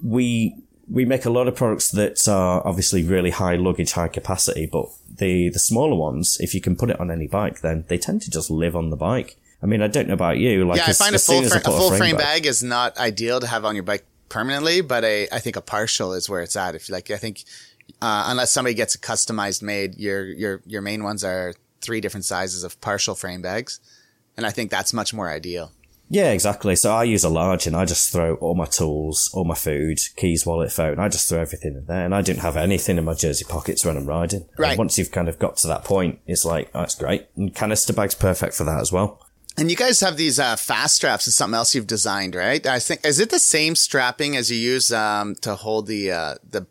we 0.03 0.55
we 0.89 1.05
make 1.05 1.25
a 1.25 1.29
lot 1.29 1.47
of 1.47 1.55
products 1.55 1.91
that 1.91 2.27
are 2.27 2.65
obviously 2.65 3.03
really 3.03 3.29
high 3.29 3.55
luggage, 3.55 3.91
high 3.91 4.07
capacity, 4.07 4.65
but 4.65 4.85
the 5.07 5.49
the 5.49 5.59
smaller 5.59 5.95
ones, 5.95 6.37
if 6.39 6.53
you 6.53 6.61
can 6.61 6.75
put 6.75 6.89
it 6.89 6.99
on 6.99 7.11
any 7.11 7.27
bike, 7.27 7.61
then 7.61 7.85
they 7.87 7.97
tend 7.97 8.21
to 8.23 8.31
just 8.31 8.49
live 8.49 8.75
on 8.75 8.89
the 8.89 8.97
bike. 8.97 9.37
I 9.61 9.65
mean, 9.65 9.81
I 9.81 9.87
don't 9.87 10.07
know 10.07 10.13
about 10.13 10.37
you. 10.37 10.65
Like, 10.65 10.77
yeah, 10.77 10.85
I 10.87 10.93
find 10.93 11.13
a 11.13 11.19
full, 11.19 11.43
as 11.43 11.51
fra- 11.51 11.59
a 11.59 11.63
full 11.63 11.91
frame 11.91 12.15
bag 12.15 12.45
is 12.45 12.63
not 12.63 12.97
ideal 12.97 13.41
to 13.41 13.47
have 13.47 13.65
on 13.65 13.75
your 13.75 13.83
bike 13.83 14.05
permanently, 14.29 14.79
but 14.81 15.03
a, 15.03 15.27
I 15.31 15.39
think 15.39 15.57
a 15.57 15.61
partial 15.61 16.13
is 16.13 16.29
where 16.29 16.41
it's 16.41 16.55
at. 16.55 16.75
If 16.75 16.87
you 16.87 16.93
like, 16.93 17.11
I 17.11 17.17
think, 17.17 17.43
uh, 18.01 18.25
unless 18.27 18.51
somebody 18.51 18.73
gets 18.73 18.95
a 18.95 18.99
customized 18.99 19.61
made, 19.61 19.97
your, 19.97 20.25
your, 20.25 20.61
your 20.65 20.81
main 20.81 21.03
ones 21.03 21.23
are 21.23 21.53
three 21.81 22.01
different 22.01 22.25
sizes 22.25 22.63
of 22.63 22.79
partial 22.81 23.15
frame 23.15 23.41
bags. 23.41 23.79
And 24.37 24.45
I 24.45 24.51
think 24.51 24.71
that's 24.71 24.93
much 24.93 25.13
more 25.13 25.29
ideal. 25.29 25.71
Yeah, 26.11 26.31
exactly. 26.31 26.75
So 26.75 26.91
I 26.91 27.03
use 27.03 27.23
a 27.23 27.29
large 27.29 27.67
and 27.67 27.75
I 27.75 27.85
just 27.85 28.11
throw 28.11 28.33
all 28.35 28.55
my 28.55 28.65
tools, 28.65 29.29
all 29.33 29.43
my 29.45 29.53
food, 29.53 29.99
keys, 30.15 30.43
wallet, 30.43 30.71
phone. 30.71 30.97
I 30.97 31.07
just 31.07 31.29
throw 31.29 31.39
everything 31.39 31.75
in 31.75 31.85
there 31.85 32.03
and 32.03 32.15
I 32.15 32.23
don't 32.23 32.39
have 32.39 32.57
anything 32.57 32.97
in 32.97 33.05
my 33.05 33.13
jersey 33.13 33.45
pockets 33.47 33.85
when 33.85 33.95
I'm 33.95 34.07
riding. 34.07 34.41
And 34.41 34.49
Right. 34.57 34.77
once 34.77 34.97
you've 34.97 35.11
kind 35.11 35.29
of 35.29 35.37
got 35.37 35.57
to 35.57 35.67
that 35.67 35.83
point, 35.83 36.19
it's 36.25 36.45
like, 36.45 36.71
oh, 36.73 36.79
that's 36.79 36.95
great. 36.95 37.27
And 37.35 37.53
canister 37.53 37.93
bag's 37.93 38.15
perfect 38.15 38.55
for 38.55 38.63
that 38.63 38.79
as 38.79 38.91
well. 38.91 39.23
And 39.55 39.69
you 39.69 39.75
guys 39.77 39.99
have 39.99 40.17
these 40.17 40.39
uh, 40.39 40.55
fast 40.55 40.95
straps 40.95 41.27
is 41.27 41.35
something 41.35 41.55
else 41.55 41.75
you've 41.75 41.85
designed, 41.85 42.33
right? 42.33 42.65
I 42.65 42.79
think 42.79 43.05
is 43.05 43.19
it 43.19 43.29
the 43.29 43.39
same 43.39 43.75
strapping 43.75 44.35
as 44.35 44.49
you 44.49 44.57
use 44.57 44.91
um, 44.91 45.35
to 45.41 45.53
hold 45.55 45.85
the 45.87 46.11
uh, 46.11 46.35
the 46.49 46.65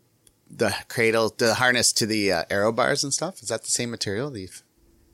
the 0.49 0.73
cradle, 0.87 1.33
the 1.37 1.55
harness 1.55 1.93
to 1.93 2.05
the 2.05 2.31
uh, 2.31 2.43
aero 2.49 2.71
bars 2.71 3.03
and 3.03 3.13
stuff? 3.13 3.41
Is 3.41 3.49
that 3.49 3.63
the 3.63 3.71
same 3.71 3.91
material? 3.91 4.29
The 4.31 4.49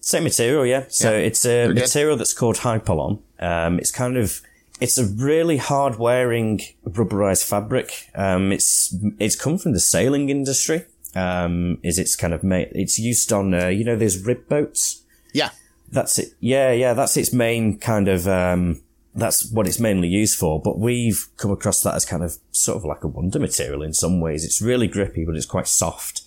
Same 0.02 0.24
material, 0.24 0.66
yeah. 0.66 0.86
So 0.90 1.12
Yeah. 1.12 1.18
it's 1.18 1.46
a 1.46 1.68
material 1.68 2.18
that's 2.18 2.34
called 2.34 2.58
Hypalon. 2.58 3.20
Um, 3.40 3.80
it's 3.80 3.92
kind 3.92 4.18
of, 4.18 4.42
it's 4.80 4.98
a 4.98 5.06
really 5.06 5.58
hard 5.58 5.98
wearing 6.00 6.62
rubberized 6.88 7.44
fabric. 7.44 8.10
Um, 8.16 8.52
it's, 8.52 8.96
it's 9.20 9.36
come 9.36 9.58
from 9.58 9.74
the 9.74 9.80
sailing 9.80 10.30
industry. 10.30 10.86
Um, 11.16 11.78
is 11.82 11.98
it's 11.98 12.16
kind 12.16 12.34
of 12.34 12.44
made, 12.44 12.70
it's 12.74 13.00
used 13.00 13.32
on, 13.32 13.54
uh, 13.54 13.68
you 13.68 13.86
know, 13.86 13.96
those 13.96 14.18
rib 14.26 14.50
boats. 14.50 15.04
yeah, 15.34 15.50
That's 15.92 16.20
it. 16.20 16.34
Yeah, 16.42 16.72
yeah, 16.74 16.94
that's 16.94 17.16
its 17.16 17.32
main 17.32 17.80
kind 17.80 18.08
of, 18.10 18.28
um, 18.28 18.82
that's 19.16 19.50
what 19.52 19.68
it's 19.68 19.80
mainly 19.80 20.08
used 20.08 20.38
for. 20.38 20.62
But 20.62 20.78
we've 20.78 21.28
come 21.38 21.52
across 21.52 21.82
that 21.82 21.96
as 21.96 22.06
kind 22.06 22.24
of 22.24 22.38
sort 22.52 22.78
of 22.78 22.86
like 22.86 23.04
a 23.04 23.08
wonder 23.08 23.40
material 23.40 23.82
in 23.82 23.94
some 23.94 24.20
ways. 24.20 24.44
It's 24.44 24.62
really 24.62 24.88
grippy, 24.88 25.26
but 25.26 25.36
it's 25.36 25.46
quite 25.46 25.68
soft. 25.68 26.22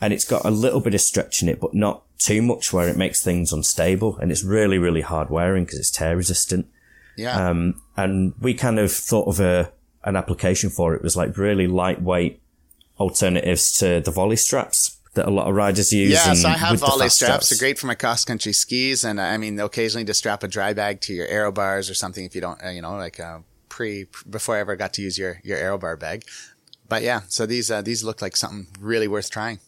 And 0.00 0.12
it's 0.12 0.24
got 0.24 0.44
a 0.44 0.50
little 0.50 0.80
bit 0.80 0.94
of 0.94 1.00
stretch 1.00 1.42
in 1.42 1.48
it, 1.48 1.60
but 1.60 1.74
not 1.74 2.04
too 2.18 2.42
much 2.42 2.72
where 2.72 2.88
it 2.88 2.96
makes 2.96 3.22
things 3.22 3.52
unstable. 3.52 4.16
And 4.18 4.30
it's 4.30 4.44
really, 4.44 4.78
really 4.78 5.00
hard 5.00 5.30
wearing 5.30 5.64
because 5.64 5.78
it's 5.78 5.90
tear 5.90 6.16
resistant. 6.16 6.66
yeah. 7.16 7.48
Um, 7.48 7.82
and 7.96 8.34
we 8.40 8.54
kind 8.54 8.78
of 8.78 8.92
thought 8.92 9.28
of 9.28 9.40
a, 9.40 9.72
an 10.04 10.16
application 10.16 10.70
for 10.70 10.94
it. 10.94 10.98
It 10.98 11.02
was 11.02 11.16
like 11.16 11.36
really 11.36 11.66
lightweight 11.66 12.40
alternatives 12.98 13.72
to 13.78 14.00
the 14.00 14.10
Voile 14.10 14.36
straps 14.36 14.91
that 15.14 15.26
a 15.26 15.30
lot 15.30 15.48
of 15.48 15.54
riders 15.54 15.92
use. 15.92 16.20
So 16.20 16.48
I 16.48 16.52
have 16.52 16.80
Voile 16.80 16.98
fast 16.98 17.16
straps. 17.16 17.48
They're 17.50 17.58
great 17.58 17.78
for 17.78 17.86
my 17.86 17.94
cross 17.94 18.24
country 18.24 18.52
skis, 18.52 19.04
and 19.04 19.20
uh, 19.20 19.24
I 19.24 19.36
mean, 19.36 19.58
occasionally 19.60 20.04
to 20.06 20.14
strap 20.14 20.42
a 20.42 20.48
dry 20.48 20.72
bag 20.72 21.00
to 21.02 21.12
your 21.12 21.26
aero 21.26 21.52
bars 21.52 21.90
or 21.90 21.94
something 21.94 22.24
if 22.24 22.34
you 22.34 22.40
don't, 22.40 22.62
uh, 22.64 22.70
you 22.70 22.82
know, 22.82 22.96
like 22.96 23.20
uh, 23.20 23.40
pre 23.68 24.06
before 24.28 24.56
I 24.56 24.60
ever 24.60 24.76
got 24.76 24.94
to 24.94 25.02
use 25.02 25.18
your 25.18 25.40
your 25.44 25.58
aero 25.58 25.78
bar 25.78 25.96
bag. 25.96 26.24
But 26.88 27.02
yeah, 27.02 27.22
so 27.28 27.46
these 27.46 27.70
uh, 27.70 27.82
these 27.82 28.04
look 28.04 28.22
like 28.22 28.36
something 28.36 28.66
really 28.80 29.08
worth 29.08 29.30
trying. 29.30 29.60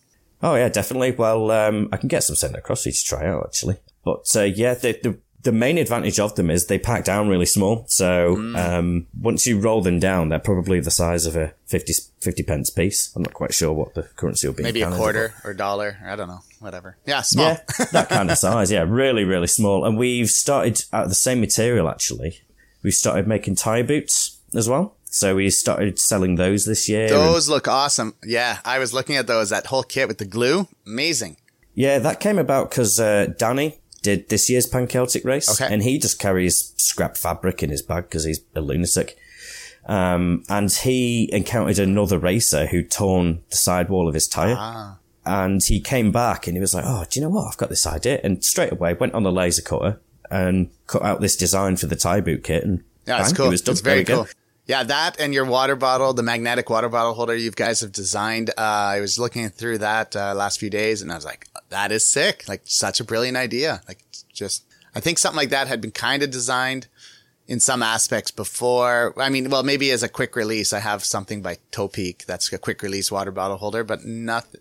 Oh 0.43 0.55
yeah, 0.55 0.69
definitely. 0.69 1.13
Well, 1.13 1.51
um, 1.51 1.89
I 1.93 1.97
can 1.97 2.09
get 2.09 2.23
some 2.23 2.37
sent 2.37 2.57
across 2.57 2.83
for 2.83 2.91
you 2.91 2.93
to 2.95 3.05
try 3.05 3.27
out 3.27 3.45
actually. 3.47 3.79
But 4.05 4.27
uh, 4.37 4.43
yeah, 4.43 4.75
the, 4.75 4.99
the 5.03 5.19
the 5.45 5.53
main 5.53 5.79
advantage 5.79 6.19
of 6.19 6.35
them 6.35 6.51
is 6.51 6.67
they 6.67 6.79
pack 6.79 7.05
down 7.05 7.29
really 7.29 7.47
small. 7.47 7.85
So 7.89 8.37
Mm. 8.37 8.57
um, 8.59 9.07
once 9.21 9.47
you 9.47 9.59
roll 9.61 9.81
them 9.83 9.99
down, 10.01 10.29
they're 10.31 10.39
probably 10.39 10.81
the 10.81 10.91
size 10.91 11.25
of 11.27 11.37
a 11.37 11.53
50, 11.67 11.93
50 12.21 12.43
pence 12.43 12.71
piece. 12.71 13.11
I'm 13.15 13.23
not 13.23 13.35
quite 13.35 13.55
sure 13.55 13.73
what 13.73 13.95
the 13.95 14.03
currency 14.17 14.47
will 14.49 14.55
be. 14.55 14.63
Maybe 14.63 14.83
a 14.83 14.91
quarter 14.91 15.35
or 15.45 15.55
dollar. 15.55 15.99
I 16.05 16.17
don't 16.17 16.29
know. 16.29 16.41
Whatever. 16.61 16.97
Yeah, 17.07 17.21
small. 17.23 17.51
Yeah, 17.79 17.85
that 17.93 18.09
kind 18.09 18.31
of 18.31 18.39
size. 18.39 18.73
Yeah, 18.73 18.85
really, 18.89 19.25
really 19.25 19.47
small. 19.47 19.85
And 19.85 19.97
we've 19.99 20.31
started 20.31 20.83
out 20.93 21.05
of 21.05 21.09
the 21.11 21.15
same 21.15 21.41
material 21.41 21.89
actually. 21.89 22.41
We 22.83 22.91
started 22.91 23.27
making 23.29 23.57
tire 23.57 23.85
boots 23.85 24.39
as 24.55 24.69
well. 24.69 24.97
So 25.11 25.37
we 25.37 25.49
started 25.51 25.99
selling 25.99 26.35
those 26.37 26.65
this 26.65 26.89
year. 26.89 27.03
and- 27.05 27.13
Those 27.13 27.49
look 27.49 27.69
awesome. 27.69 28.15
Yeah, 28.25 28.59
I 28.65 28.79
was 28.79 28.93
looking 28.93 29.17
at 29.17 29.27
those. 29.27 29.51
That 29.51 29.67
whole 29.67 29.83
kit 29.85 30.09
with 30.09 30.19
the 30.19 30.25
glue, 30.25 30.67
amazing. 30.87 31.37
Yeah, 31.77 31.99
that 32.01 32.19
came 32.21 32.39
about 32.39 32.71
because 32.71 32.99
uh, 32.99 33.27
Danny 33.39 33.79
did 34.05 34.29
this 34.29 34.49
year's 34.49 34.67
Pan 34.67 34.87
Celtic 34.87 35.25
race, 35.25 35.49
Okay. 35.61 35.73
and 35.73 35.83
he 35.83 35.99
just 35.99 36.21
carries 36.21 36.73
scrap 36.77 37.17
fabric 37.17 37.63
in 37.65 37.71
his 37.71 37.83
bag 37.83 38.05
because 38.05 38.23
he's 38.25 38.41
a 38.55 38.61
lunatic. 38.61 39.17
Um, 39.87 40.45
and 40.49 40.73
he 40.73 41.29
encountered 41.33 41.79
another 41.79 42.19
racer 42.19 42.67
who'd 42.67 42.91
torn 42.91 43.41
the 43.51 43.57
sidewall 43.57 44.07
of 44.09 44.15
his 44.15 44.27
tire, 44.29 44.57
Ah, 44.57 44.97
and 45.27 45.63
he 45.63 45.81
came 45.81 46.11
back 46.13 46.47
and 46.47 46.57
he 46.57 46.61
was 46.61 46.75
like, 46.75 46.85
"Oh, 46.87 47.05
do 47.11 47.19
you 47.19 47.25
know 47.27 47.31
what? 47.31 47.49
I've 47.49 47.57
got 47.59 47.69
this 47.69 47.87
idea." 47.87 48.21
And 48.25 48.43
straight 48.45 48.73
away 48.73 48.95
went 48.95 49.13
on 49.15 49.25
the 49.25 49.33
laser 49.33 49.63
cutter 49.63 50.01
and 50.31 50.71
cut 50.87 51.03
out 51.03 51.21
this 51.21 51.37
design 51.37 51.77
for 51.77 51.87
the 51.87 51.97
tire 51.97 52.23
boot 52.23 52.45
kit, 52.45 52.65
and 52.65 52.83
yeah, 53.07 53.21
it's 53.21 53.33
cool. 53.33 53.47
It 53.47 53.51
was 53.51 53.61
done. 53.63 53.77
Very 53.77 54.05
cool. 54.05 54.27
Yeah, 54.67 54.83
that 54.85 55.21
and 55.21 55.35
your 55.35 55.45
water 55.45 55.77
bottle, 55.77 56.15
the 56.15 56.23
magnetic 56.23 56.71
water 56.71 56.89
bottle 56.89 57.13
holder 57.13 57.35
you 57.37 57.51
guys 57.51 57.81
have 57.81 57.93
designed. 57.93 58.49
Uh, 58.57 58.63
I 58.97 59.01
was 59.01 59.19
looking 59.19 59.51
through 59.51 59.79
that 59.79 60.17
uh, 60.17 60.35
last 60.35 60.59
few 60.59 60.71
days, 60.71 61.03
and 61.03 61.13
I 61.13 61.17
was 61.17 61.27
like, 61.27 61.47
"That 61.75 61.93
is 61.93 62.07
sick! 62.07 62.45
Like, 62.49 62.63
such 62.65 63.01
a 63.01 63.05
brilliant 63.05 63.37
idea! 63.37 63.83
Like, 63.89 64.05
just 64.33 64.65
I 64.95 65.01
think 65.01 65.19
something 65.19 65.37
like 65.37 65.51
that 65.51 65.69
had 65.69 65.81
been 65.81 65.91
kind 65.91 66.23
of 66.23 66.31
designed 66.31 66.87
in 67.47 67.61
some 67.61 67.83
aspects 67.83 68.31
before. 68.31 69.13
I 69.21 69.29
mean, 69.29 69.51
well, 69.51 69.63
maybe 69.63 69.91
as 69.91 70.03
a 70.03 70.09
quick 70.09 70.37
release, 70.37 70.73
I 70.73 70.79
have 70.79 71.05
something 71.05 71.43
by 71.43 71.59
Topeak 71.73 72.25
that's 72.27 72.53
a 72.53 72.59
quick 72.59 72.83
release 72.83 73.11
water 73.11 73.31
bottle 73.31 73.57
holder, 73.57 73.85
but 73.85 74.05
nothing. 74.05 74.61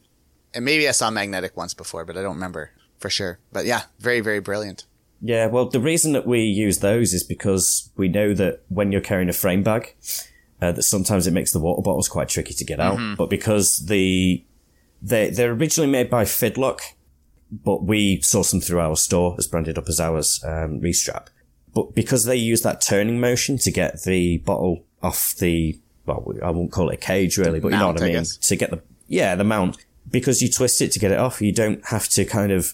And 0.53 0.65
maybe 0.65 0.87
I 0.87 0.91
saw 0.91 1.09
magnetic 1.09 1.55
once 1.55 1.73
before, 1.73 2.05
but 2.05 2.17
I 2.17 2.21
don't 2.21 2.35
remember 2.35 2.71
for 2.99 3.09
sure. 3.09 3.39
But 3.51 3.65
yeah, 3.65 3.83
very, 3.99 4.19
very 4.19 4.39
brilliant. 4.39 4.85
Yeah, 5.21 5.45
well, 5.47 5.69
the 5.69 5.79
reason 5.79 6.11
that 6.13 6.27
we 6.27 6.41
use 6.41 6.79
those 6.79 7.13
is 7.13 7.23
because 7.23 7.89
we 7.95 8.09
know 8.09 8.33
that 8.33 8.63
when 8.67 8.91
you're 8.91 9.01
carrying 9.01 9.29
a 9.29 9.33
frame 9.33 9.63
bag, 9.63 9.95
uh, 10.61 10.73
that 10.73 10.83
sometimes 10.83 11.27
it 11.27 11.33
makes 11.33 11.53
the 11.53 11.59
water 11.59 11.81
bottles 11.81 12.09
quite 12.09 12.27
tricky 12.27 12.53
to 12.53 12.65
get 12.65 12.79
out. 12.79 13.17
But 13.17 13.29
because 13.29 13.85
the 13.87 14.43
they 15.01 15.29
they're 15.29 15.51
originally 15.51 15.91
made 15.91 16.09
by 16.09 16.23
Fidlock, 16.23 16.79
but 17.63 17.83
we 17.83 18.19
source 18.21 18.51
them 18.51 18.61
through 18.61 18.79
our 18.79 18.95
store 18.95 19.35
as 19.37 19.47
branded 19.47 19.77
up 19.77 19.87
as 19.87 19.99
ours 19.99 20.41
um, 20.45 20.79
restrap. 20.81 21.27
But 21.73 21.93
because 21.95 22.25
they 22.25 22.35
use 22.35 22.61
that 22.61 22.81
turning 22.81 23.19
motion 23.19 23.57
to 23.59 23.71
get 23.71 24.03
the 24.03 24.37
bottle 24.39 24.83
off 25.01 25.35
the 25.37 25.79
well, 26.05 26.33
I 26.43 26.49
won't 26.51 26.71
call 26.71 26.89
it 26.89 26.95
a 26.95 26.97
cage 26.97 27.37
really, 27.37 27.59
but 27.59 27.71
you 27.71 27.77
know 27.77 27.87
what 27.87 28.01
I 28.01 28.07
mean. 28.11 28.23
To 28.25 28.55
get 28.55 28.69
the 28.71 28.81
yeah 29.07 29.35
the 29.35 29.43
mount 29.43 29.77
because 30.09 30.41
you 30.41 30.49
twist 30.49 30.81
it 30.81 30.91
to 30.93 30.99
get 30.99 31.11
it 31.11 31.17
off, 31.19 31.41
you 31.41 31.51
don't 31.53 31.85
have 31.87 32.07
to 32.09 32.25
kind 32.25 32.51
of 32.51 32.73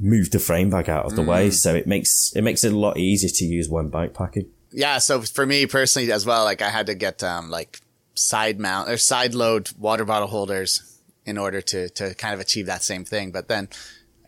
move 0.00 0.30
the 0.30 0.38
frame 0.38 0.70
bag 0.70 0.88
out 0.88 1.04
of 1.06 1.16
the 1.16 1.22
Mm. 1.22 1.26
way, 1.26 1.50
so 1.50 1.74
it 1.74 1.86
makes 1.86 2.32
it 2.36 2.42
makes 2.42 2.62
it 2.64 2.72
a 2.72 2.78
lot 2.78 2.96
easier 2.98 3.30
to 3.30 3.44
use 3.44 3.68
when 3.68 3.88
bike 3.88 4.14
packing. 4.14 4.46
Yeah. 4.70 4.98
So 4.98 5.22
for 5.22 5.44
me 5.46 5.66
personally 5.66 6.12
as 6.12 6.24
well, 6.26 6.44
like 6.44 6.62
I 6.62 6.70
had 6.70 6.86
to 6.86 6.94
get, 6.94 7.22
um, 7.24 7.50
like 7.50 7.80
side 8.14 8.60
mount 8.60 8.88
or 8.90 8.96
side 8.98 9.34
load 9.34 9.70
water 9.78 10.04
bottle 10.04 10.28
holders 10.28 11.00
in 11.24 11.36
order 11.38 11.60
to, 11.62 11.88
to 11.90 12.14
kind 12.14 12.34
of 12.34 12.40
achieve 12.40 12.66
that 12.66 12.82
same 12.82 13.04
thing. 13.04 13.30
But 13.32 13.48
then 13.48 13.68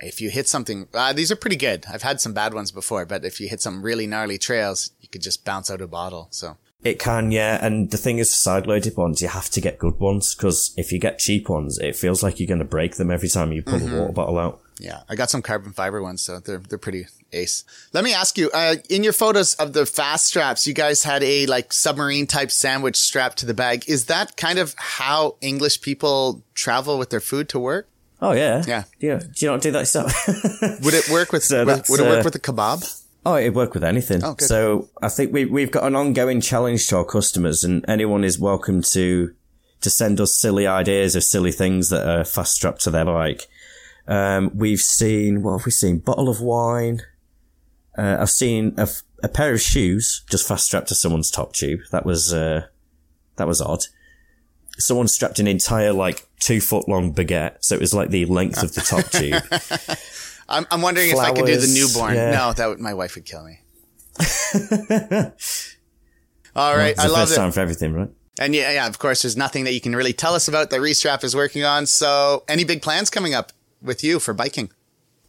if 0.00 0.20
you 0.20 0.30
hit 0.30 0.48
something, 0.48 0.88
uh, 0.94 1.12
these 1.12 1.30
are 1.30 1.36
pretty 1.36 1.56
good. 1.56 1.84
I've 1.92 2.02
had 2.02 2.20
some 2.20 2.32
bad 2.32 2.54
ones 2.54 2.70
before, 2.70 3.04
but 3.06 3.24
if 3.24 3.40
you 3.40 3.48
hit 3.48 3.60
some 3.60 3.82
really 3.82 4.06
gnarly 4.06 4.38
trails, 4.38 4.90
you 5.00 5.08
could 5.08 5.22
just 5.22 5.44
bounce 5.44 5.70
out 5.70 5.80
a 5.80 5.86
bottle. 5.86 6.28
So 6.30 6.56
It 6.82 6.98
can, 6.98 7.30
yeah. 7.30 7.64
And 7.64 7.90
the 7.90 7.98
thing 7.98 8.18
is, 8.18 8.32
side 8.32 8.66
loaded 8.66 8.96
ones, 8.96 9.20
you 9.20 9.28
have 9.28 9.50
to 9.50 9.60
get 9.60 9.78
good 9.78 9.98
ones 10.00 10.34
because 10.34 10.72
if 10.76 10.92
you 10.92 10.98
get 10.98 11.18
cheap 11.18 11.48
ones, 11.48 11.78
it 11.78 11.94
feels 11.96 12.22
like 12.22 12.40
you're 12.40 12.46
going 12.48 12.58
to 12.58 12.64
break 12.64 12.96
them 12.96 13.10
every 13.10 13.28
time 13.28 13.52
you 13.52 13.62
pull 13.62 13.78
Mm-hmm. 13.80 13.94
a 13.94 14.00
water 14.00 14.12
bottle 14.12 14.38
out. 14.38 14.60
yeah, 14.78 15.00
I 15.10 15.14
got 15.14 15.28
some 15.30 15.42
carbon 15.42 15.72
fiber 15.72 16.00
ones, 16.02 16.22
so 16.22 16.40
they're, 16.40 16.56
they're 16.68 16.78
pretty 16.78 17.06
ace. 17.32 17.64
Let 17.92 18.02
me 18.02 18.14
ask 18.14 18.38
you, 18.38 18.50
uh, 18.54 18.76
in 18.88 19.04
your 19.04 19.12
photos 19.12 19.54
of 19.56 19.74
the 19.74 19.84
fast 19.84 20.26
straps, 20.28 20.66
you 20.66 20.72
guys 20.72 21.02
had 21.04 21.22
a 21.22 21.44
like 21.46 21.72
submarine 21.74 22.26
type 22.26 22.50
sandwich 22.50 22.96
strapped 22.96 23.36
to 23.40 23.46
the 23.46 23.52
bag. 23.54 23.84
Is 23.86 24.06
that 24.06 24.38
kind 24.38 24.58
of 24.58 24.74
how 24.78 25.36
English 25.42 25.82
people 25.82 26.42
travel 26.54 26.96
with 26.98 27.10
their 27.10 27.20
food 27.20 27.50
to 27.50 27.58
work? 27.58 27.88
Oh 28.22 28.32
yeah, 28.32 28.62
Yeah. 28.66 28.84
yeah. 28.98 29.18
Do 29.18 29.30
you 29.46 29.50
not 29.50 29.62
do 29.62 29.70
that 29.72 29.88
stuff? 29.88 30.12
Would 30.84 30.94
it 30.94 31.08
work 31.10 31.32
with, 31.32 31.42
So 31.44 31.64
would, 31.64 31.82
would 31.88 32.00
it 32.00 32.04
work 32.06 32.20
uh, 32.20 32.24
with 32.24 32.34
a 32.34 32.38
kebab? 32.40 33.02
Oh, 33.24 33.36
it'd 33.36 33.54
work 33.54 33.74
with 33.74 33.84
anything. 33.84 34.22
Oh. 34.24 34.34
So 34.38 34.88
I 35.02 35.08
think 35.08 35.32
we 35.32 35.44
we've 35.44 35.70
got 35.70 35.84
an 35.84 35.94
ongoing 35.96 36.40
challenge 36.40 36.86
to 36.88 36.96
our 36.98 37.04
customers, 37.04 37.64
and 37.64 37.84
anyone 37.88 38.24
is 38.24 38.38
welcome 38.38 38.82
to 38.92 39.34
to 39.82 39.90
send 39.90 40.20
us 40.20 40.36
silly 40.38 40.66
ideas 40.66 41.16
of 41.16 41.24
silly 41.24 41.52
things 41.52 41.88
that 41.90 42.06
are 42.06 42.24
fast 42.24 42.52
strapped 42.52 42.82
to 42.82 42.90
their 42.90 43.04
bike. 43.04 43.46
Um, 44.08 44.50
we've 44.54 44.80
seen 44.80 45.42
what 45.42 45.58
have 45.58 45.66
we 45.66 45.72
seen? 45.72 45.98
Bottle 45.98 46.28
of 46.28 46.40
wine. 46.40 47.02
Uh, 47.96 48.16
I've 48.20 48.30
seen 48.30 48.74
a, 48.78 48.88
a 49.22 49.28
pair 49.28 49.52
of 49.52 49.60
shoes 49.60 50.22
just 50.30 50.46
fast 50.48 50.64
strapped 50.66 50.88
to 50.88 50.94
someone's 50.94 51.30
top 51.30 51.52
tube. 51.52 51.80
That 51.92 52.06
was 52.06 52.32
uh, 52.32 52.66
that 53.36 53.46
was 53.46 53.60
odd. 53.60 53.84
Someone 54.80 55.08
strapped 55.08 55.38
an 55.38 55.46
entire 55.46 55.92
like 55.92 56.26
two 56.40 56.60
foot 56.60 56.88
long 56.88 57.14
baguette, 57.14 57.58
so 57.60 57.74
it 57.74 57.80
was 57.80 57.94
like 57.94 58.10
the 58.10 58.24
length 58.26 58.62
of 58.62 58.74
the 58.74 58.80
top 58.80 59.04
tube. 59.10 59.42
I'm, 60.48 60.66
I'm 60.70 60.82
wondering 60.82 61.10
Flowers, 61.10 61.28
if 61.28 61.32
I 61.32 61.36
could 61.36 61.46
do 61.46 61.56
the 61.56 61.66
newborn. 61.72 62.14
yeah. 62.14 62.30
No, 62.32 62.52
that 62.52 62.68
would, 62.68 62.80
my 62.80 62.94
wife 62.94 63.14
would 63.14 63.24
kill 63.24 63.44
me. 63.44 63.60
All 66.56 66.76
right, 66.76 66.90
It's 66.90 66.98
I 67.00 67.06
love 67.06 67.20
first 67.28 67.32
it. 67.32 67.36
time 67.36 67.52
for 67.52 67.60
everything, 67.60 67.92
right? 67.94 68.08
And 68.40 68.54
yeah, 68.54 68.72
yeah, 68.72 68.86
of 68.86 68.98
course, 68.98 69.22
there's 69.22 69.36
nothing 69.36 69.64
that 69.64 69.72
you 69.72 69.80
can 69.80 69.94
really 69.94 70.12
tell 70.12 70.34
us 70.34 70.48
about 70.48 70.70
that 70.70 70.80
Restrap 70.80 71.22
is 71.24 71.36
working 71.36 71.62
on. 71.64 71.86
So, 71.86 72.42
any 72.48 72.64
big 72.64 72.82
plans 72.82 73.10
coming 73.10 73.34
up 73.34 73.52
with 73.82 74.02
you 74.02 74.18
for 74.18 74.34
biking? 74.34 74.70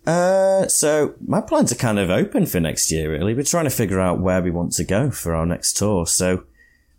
Uh, 0.07 0.67
so 0.67 1.13
my 1.23 1.41
plans 1.41 1.71
are 1.71 1.75
kind 1.75 1.99
of 1.99 2.09
open 2.09 2.45
for 2.47 2.59
next 2.59 2.91
year. 2.91 3.11
Really, 3.11 3.35
we're 3.35 3.43
trying 3.43 3.65
to 3.65 3.69
figure 3.69 3.99
out 3.99 4.19
where 4.19 4.41
we 4.41 4.49
want 4.49 4.71
to 4.73 4.83
go 4.83 5.11
for 5.11 5.35
our 5.35 5.45
next 5.45 5.73
tour. 5.73 6.07
So 6.07 6.45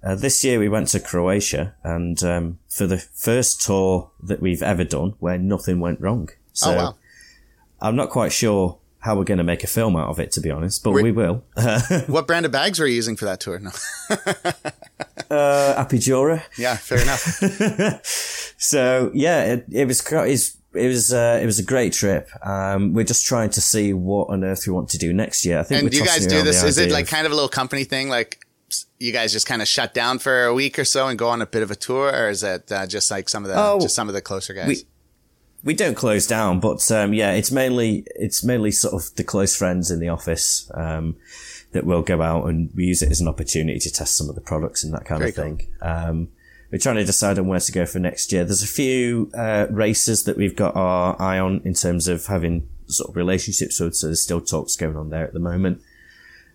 uh, 0.05 0.15
this 0.15 0.45
year 0.45 0.59
we 0.59 0.69
went 0.69 0.89
to 0.89 1.01
Croatia, 1.01 1.75
and 1.83 2.23
um, 2.23 2.59
for 2.69 2.87
the 2.87 2.99
first 2.99 3.63
tour 3.63 4.11
that 4.23 4.41
we've 4.41 4.63
ever 4.63 4.85
done, 4.85 5.15
where 5.21 5.39
nothing 5.39 5.81
went 5.81 6.01
wrong. 6.01 6.29
So 6.53 6.73
oh 6.73 6.77
wow! 6.77 6.95
I'm 7.81 7.97
not 7.97 8.11
quite 8.11 8.33
sure 8.33 8.79
how 9.01 9.17
we're 9.17 9.25
going 9.25 9.39
to 9.39 9.45
make 9.45 9.65
a 9.65 9.67
film 9.67 9.97
out 9.97 10.09
of 10.09 10.21
it, 10.21 10.31
to 10.31 10.41
be 10.41 10.51
honest, 10.51 10.85
but 10.85 10.93
Were- 10.93 11.03
we 11.03 11.11
will. 11.11 11.45
What 12.07 12.27
brand 12.29 12.47
of 12.47 12.53
bags 12.53 12.79
were 12.79 12.87
you 12.87 12.95
using 12.95 13.17
for 13.17 13.25
that 13.25 13.41
tour? 13.41 13.59
No. 13.59 13.71
uh, 15.31 15.85
Apidura. 15.85 16.45
yeah, 16.57 16.77
fair 16.77 17.03
enough. 17.03 18.03
So 18.63 19.11
yeah, 19.13 19.55
it, 19.55 19.67
it 19.73 19.89
was 19.89 20.01
it 20.75 20.87
was 20.87 21.13
uh, 21.13 21.41
it 21.43 21.47
was 21.47 21.59
a 21.59 21.65
great 21.65 21.93
trip. 21.93 22.29
Um, 22.47 22.95
we're 22.95 23.05
just 23.05 23.27
trying 23.27 23.51
to 23.51 23.61
see 23.61 23.93
what 23.93 24.31
on 24.31 24.45
earth 24.45 24.69
we 24.69 24.73
want 24.73 24.89
to 24.91 24.99
do 24.99 25.13
next 25.13 25.45
year. 25.45 25.59
I 25.59 25.63
think. 25.65 25.83
And 25.83 25.91
do 25.91 25.97
you 25.97 26.05
guys 26.05 26.29
do 26.29 26.43
this? 26.43 26.63
Is 26.63 26.79
it 26.79 26.93
like 26.93 27.09
kind 27.09 27.27
of 27.27 27.33
a 27.33 27.35
little 27.35 27.49
company 27.49 27.83
thing? 27.83 28.09
Like 28.09 28.42
you 28.99 29.13
guys 29.13 29.33
just 29.33 29.47
kind 29.47 29.63
of 29.63 29.69
shut 29.69 29.95
down 29.95 30.19
for 30.19 30.45
a 30.45 30.55
week 30.55 30.79
or 30.79 30.85
so 30.85 31.09
and 31.09 31.19
go 31.19 31.29
on 31.29 31.41
a 31.43 31.47
bit 31.47 31.63
of 31.63 31.71
a 31.71 31.77
tour, 31.77 32.11
or 32.13 32.29
is 32.31 32.43
it 32.43 32.71
uh, 32.73 32.87
just 32.87 33.11
like 33.11 33.29
some 33.29 33.45
of 33.45 33.51
the 33.51 33.57
Oh, 33.59 33.81
just 33.81 33.95
some 33.95 34.09
of 34.09 34.15
the 34.15 34.21
closer 34.21 34.55
guys? 34.55 34.69
we- 34.69 34.87
we 35.65 35.75
don't 35.75 35.95
close 35.95 36.27
down, 36.27 36.59
but 36.59 36.91
um, 36.91 37.15
yeah, 37.15 37.31
it's 37.33 37.53
mainly 37.53 38.05
it's 38.17 38.43
mainly 38.43 38.73
sort 38.73 38.95
of 38.95 39.15
the 39.15 39.23
close 39.23 39.55
friends 39.57 39.93
in 39.93 40.01
the 40.01 40.09
office 40.09 40.69
um, 40.75 41.15
that 41.71 41.85
will 41.87 42.03
go 42.03 42.21
out 42.21 42.47
and 42.49 42.71
we 42.75 42.85
use 42.87 43.01
it 43.01 43.13
as 43.13 43.21
an 43.21 43.29
opportunity 43.29 43.79
to 43.79 43.89
test 43.91 44.17
some 44.17 44.29
of 44.29 44.35
the 44.35 44.41
products 44.41 44.83
and 44.83 44.93
that 44.93 45.05
kind 45.05 45.21
Very 45.21 45.31
of 45.31 45.37
thing. 45.37 45.69
Um, 45.81 46.29
we're 46.73 46.79
trying 46.79 46.97
to 46.97 47.05
decide 47.05 47.39
on 47.39 47.47
where 47.47 47.61
to 47.61 47.71
go 47.71 47.87
for 47.87 48.01
next 48.01 48.33
year. 48.33 48.45
There's 48.45 48.65
a 48.65 48.67
few 48.67 49.31
uh, 49.35 49.67
races 49.71 50.25
that 50.25 50.37
we've 50.37 50.57
got 50.57 50.75
our 50.75 51.15
eye 51.23 51.39
on 51.39 51.61
in 51.65 51.75
terms 51.75 52.09
of 52.09 52.27
having 52.27 52.69
sort 52.87 53.11
of 53.11 53.17
relationships 53.17 53.79
with, 53.79 53.95
so 53.95 54.09
there's 54.09 54.21
still 54.23 54.41
talks 54.41 54.75
going 54.75 54.97
on 54.97 55.11
there 55.11 55.25
at 55.25 55.33
the 55.33 55.39
moment. 55.39 55.81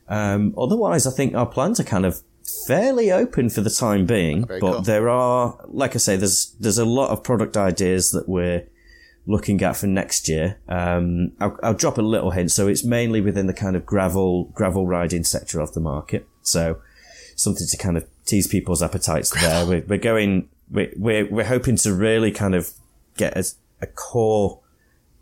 Um, 0.10 0.54
otherwise, 0.58 1.06
I 1.06 1.12
think 1.12 1.36
our 1.36 1.46
plans 1.46 1.80
are 1.80 1.84
kind 1.84 2.06
of 2.06 2.22
fairly 2.66 3.12
open 3.12 3.50
for 3.50 3.62
the 3.62 3.70
time 3.70 4.06
being, 4.06 4.46
Very 4.46 4.60
but 4.60 4.72
cool. 4.72 4.82
there 4.82 5.10
are, 5.10 5.60
like 5.68 5.96
I 5.96 6.00
say, 6.00 6.16
there's 6.16 6.56
there's 6.60 6.78
a 6.78 6.86
lot 6.86 7.10
of 7.10 7.24
product 7.24 7.58
ideas 7.58 8.12
that 8.12 8.28
we're 8.30 8.64
looking 9.26 9.62
at 9.62 9.76
for 9.76 9.88
next 9.88 10.30
year. 10.30 10.58
Um, 10.70 11.34
I'll, 11.40 11.60
I'll 11.62 11.74
drop 11.74 11.98
a 11.98 12.02
little 12.02 12.32
hint. 12.32 12.52
So 12.52 12.68
it's 12.68 12.86
mainly 12.86 13.20
within 13.20 13.48
the 13.48 13.54
kind 13.54 13.76
of 13.76 13.86
gravel 13.86 14.46
gravel 14.46 14.88
riding 14.88 15.24
sector 15.26 15.60
of 15.60 15.74
the 15.74 15.82
market. 15.82 16.26
So 16.42 16.82
something 17.36 17.68
to 17.68 17.78
kind 17.78 17.98
of 17.98 18.08
tease 18.26 18.48
people's 18.48 18.82
appetites 18.82 19.30
there. 19.30 19.66
We're, 19.66 19.84
we're 19.88 19.98
going. 19.98 20.50
We're, 20.70 20.92
we're 20.98 21.26
we're 21.30 21.46
hoping 21.46 21.78
to 21.78 21.94
really 21.94 22.32
kind 22.32 22.56
of 22.56 22.72
get 23.16 23.38
a, 23.38 23.44
a 23.82 23.88
core 23.88 24.60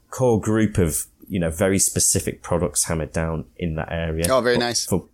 core 0.09 0.39
group 0.39 0.77
of 0.77 1.05
you 1.27 1.39
know 1.39 1.49
very 1.49 1.79
specific 1.79 2.41
products 2.41 2.85
hammered 2.85 3.11
down 3.11 3.45
in 3.57 3.75
that 3.75 3.91
area. 3.91 4.25
Oh, 4.29 4.41
very 4.41 4.55
But 4.55 4.65
nice. 4.65 4.85
For 4.85 5.07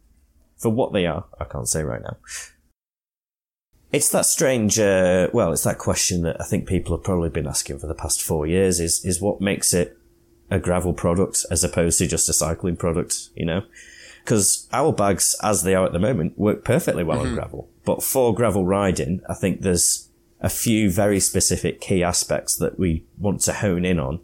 for 0.57 0.69
what 0.69 0.93
they 0.93 1.05
are, 1.05 1.25
I 1.39 1.45
can't 1.45 1.67
say 1.67 1.83
right 1.83 2.01
now. 2.01 2.17
It's 3.91 4.09
that 4.11 4.25
strange, 4.25 4.79
uh, 4.79 5.27
well, 5.33 5.51
it's 5.51 5.63
that 5.63 5.77
question 5.77 6.21
that 6.21 6.39
I 6.39 6.45
think 6.45 6.65
people 6.65 6.95
have 6.95 7.03
probably 7.03 7.29
been 7.29 7.47
asking 7.47 7.79
for 7.79 7.87
the 7.87 7.95
past 7.95 8.21
four 8.21 8.47
years 8.47 8.79
is, 8.79 9.03
is 9.03 9.19
what 9.19 9.41
makes 9.41 9.73
it 9.73 9.97
a 10.49 10.59
gravel 10.59 10.93
product 10.93 11.45
as 11.51 11.63
opposed 11.63 11.97
to 11.97 12.07
just 12.07 12.29
a 12.29 12.33
cycling 12.33 12.77
product, 12.77 13.29
you 13.35 13.45
know? 13.45 13.63
Because 14.23 14.69
our 14.71 14.93
bags, 14.93 15.35
as 15.43 15.63
they 15.63 15.75
are 15.75 15.85
at 15.85 15.91
the 15.91 15.99
moment, 15.99 16.37
work 16.37 16.63
perfectly 16.63 17.03
well 17.03 17.19
on 17.19 17.33
gravel. 17.33 17.69
But 17.83 18.03
for 18.03 18.33
gravel 18.33 18.65
riding, 18.65 19.21
I 19.27 19.33
think 19.33 19.61
there's 19.61 20.09
a 20.39 20.49
few 20.49 20.89
very 20.91 21.19
specific 21.19 21.81
key 21.81 22.03
aspects 22.03 22.55
that 22.57 22.79
we 22.79 23.05
want 23.17 23.41
to 23.41 23.53
hone 23.53 23.83
in 23.83 23.99
on 23.99 24.21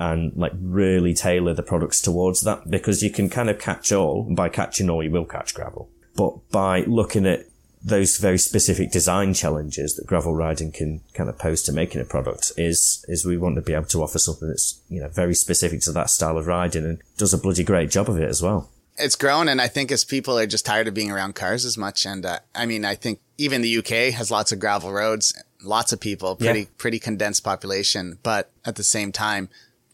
and 0.00 0.32
like 0.34 0.52
really 0.60 1.14
tailor 1.14 1.54
the 1.54 1.62
products 1.62 2.00
towards 2.02 2.40
that 2.40 2.68
because 2.68 3.02
you 3.02 3.10
can 3.10 3.28
kind 3.30 3.48
of 3.48 3.58
catch 3.60 3.92
all. 3.92 4.24
And 4.26 4.34
by 4.34 4.48
catching 4.48 4.90
all, 4.90 5.02
you 5.04 5.10
will 5.12 5.24
catch 5.26 5.54
gravel. 5.54 5.88
But 6.16 6.50
by 6.50 6.80
looking 6.82 7.26
at 7.26 7.44
those 7.82 8.18
very 8.18 8.36
specific 8.38 8.90
design 8.90 9.32
challenges 9.32 9.94
that 9.96 10.06
gravel 10.06 10.34
riding 10.34 10.70
can 10.72 11.00
kind 11.14 11.30
of 11.30 11.38
pose 11.38 11.62
to 11.62 11.72
making 11.72 12.00
a 12.00 12.04
product 12.04 12.52
is 12.58 13.04
is 13.08 13.24
we 13.24 13.38
want 13.38 13.54
to 13.56 13.62
be 13.62 13.72
able 13.72 13.86
to 13.86 14.02
offer 14.02 14.18
something 14.18 14.48
that's 14.48 14.80
you 14.90 15.00
know 15.00 15.08
very 15.08 15.34
specific 15.34 15.80
to 15.80 15.92
that 15.92 16.10
style 16.10 16.36
of 16.36 16.46
riding 16.46 16.84
and 16.84 17.00
does 17.16 17.32
a 17.32 17.38
bloody 17.38 17.64
great 17.64 17.90
job 17.90 18.08
of 18.10 18.18
it 18.18 18.28
as 18.28 18.42
well. 18.42 18.70
it's 18.98 19.16
grown, 19.16 19.48
and 19.48 19.62
I 19.62 19.68
think 19.68 19.90
as 19.90 20.04
people 20.04 20.38
are 20.38 20.46
just 20.46 20.66
tired 20.66 20.88
of 20.88 20.94
being 20.94 21.10
around 21.10 21.34
cars 21.34 21.64
as 21.64 21.78
much, 21.78 22.04
and 22.04 22.26
uh, 22.26 22.40
I 22.54 22.66
mean, 22.66 22.84
I 22.84 22.94
think 22.96 23.20
even 23.38 23.62
the 23.62 23.78
UK 23.78 24.12
has 24.14 24.30
lots 24.30 24.52
of 24.52 24.58
gravel 24.58 24.92
roads, 24.92 25.32
lots 25.62 25.90
of 25.94 26.00
people, 26.00 26.36
pretty 26.36 26.60
Yeah. 26.60 26.66
pretty 26.76 26.98
condensed 26.98 27.42
population, 27.44 28.18
but 28.22 28.50
at 28.66 28.76
the 28.76 28.84
same 28.84 29.10
time, 29.10 29.48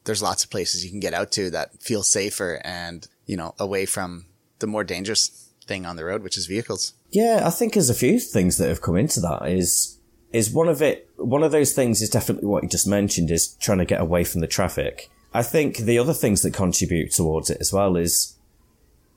there's 0.06 0.22
lots 0.22 0.42
of 0.42 0.50
places 0.50 0.84
you 0.84 0.90
can 0.90 1.00
get 1.00 1.14
out 1.14 1.30
to 1.32 1.50
that 1.50 1.82
feel 1.82 2.02
safer 2.02 2.60
and 2.64 3.06
you 3.26 3.36
know 3.36 3.54
away 3.58 3.84
from 3.84 4.24
the 4.58 4.66
more 4.66 4.84
dangerous 4.84 5.50
thing 5.66 5.84
on 5.84 5.96
the 5.96 6.04
road, 6.04 6.22
which 6.22 6.38
is 6.38 6.46
vehicles. 6.46 6.94
Yeah, 7.10 7.42
I 7.44 7.50
think 7.50 7.74
there's 7.74 7.90
a 7.90 7.94
few 7.94 8.18
things 8.18 8.56
that 8.58 8.68
have 8.68 8.82
come 8.82 8.96
into 8.96 9.20
that. 9.20 9.48
Is 9.48 9.98
is 10.32 10.50
one 10.50 10.68
of 10.68 10.80
it? 10.80 11.08
One 11.16 11.42
of 11.42 11.52
those 11.52 11.72
things 11.72 12.00
is 12.00 12.10
definitely 12.10 12.46
what 12.46 12.62
you 12.62 12.68
just 12.68 12.86
mentioned. 12.86 13.30
Is 13.30 13.54
trying 13.54 13.78
to 13.78 13.84
get 13.84 14.00
away 14.00 14.24
from 14.24 14.40
the 14.40 14.46
traffic. 14.46 15.10
I 15.34 15.42
think 15.42 15.78
the 15.78 15.98
other 15.98 16.14
things 16.14 16.42
that 16.42 16.54
contribute 16.54 17.12
towards 17.12 17.50
it 17.50 17.58
as 17.60 17.72
well 17.72 17.96
is, 17.96 18.35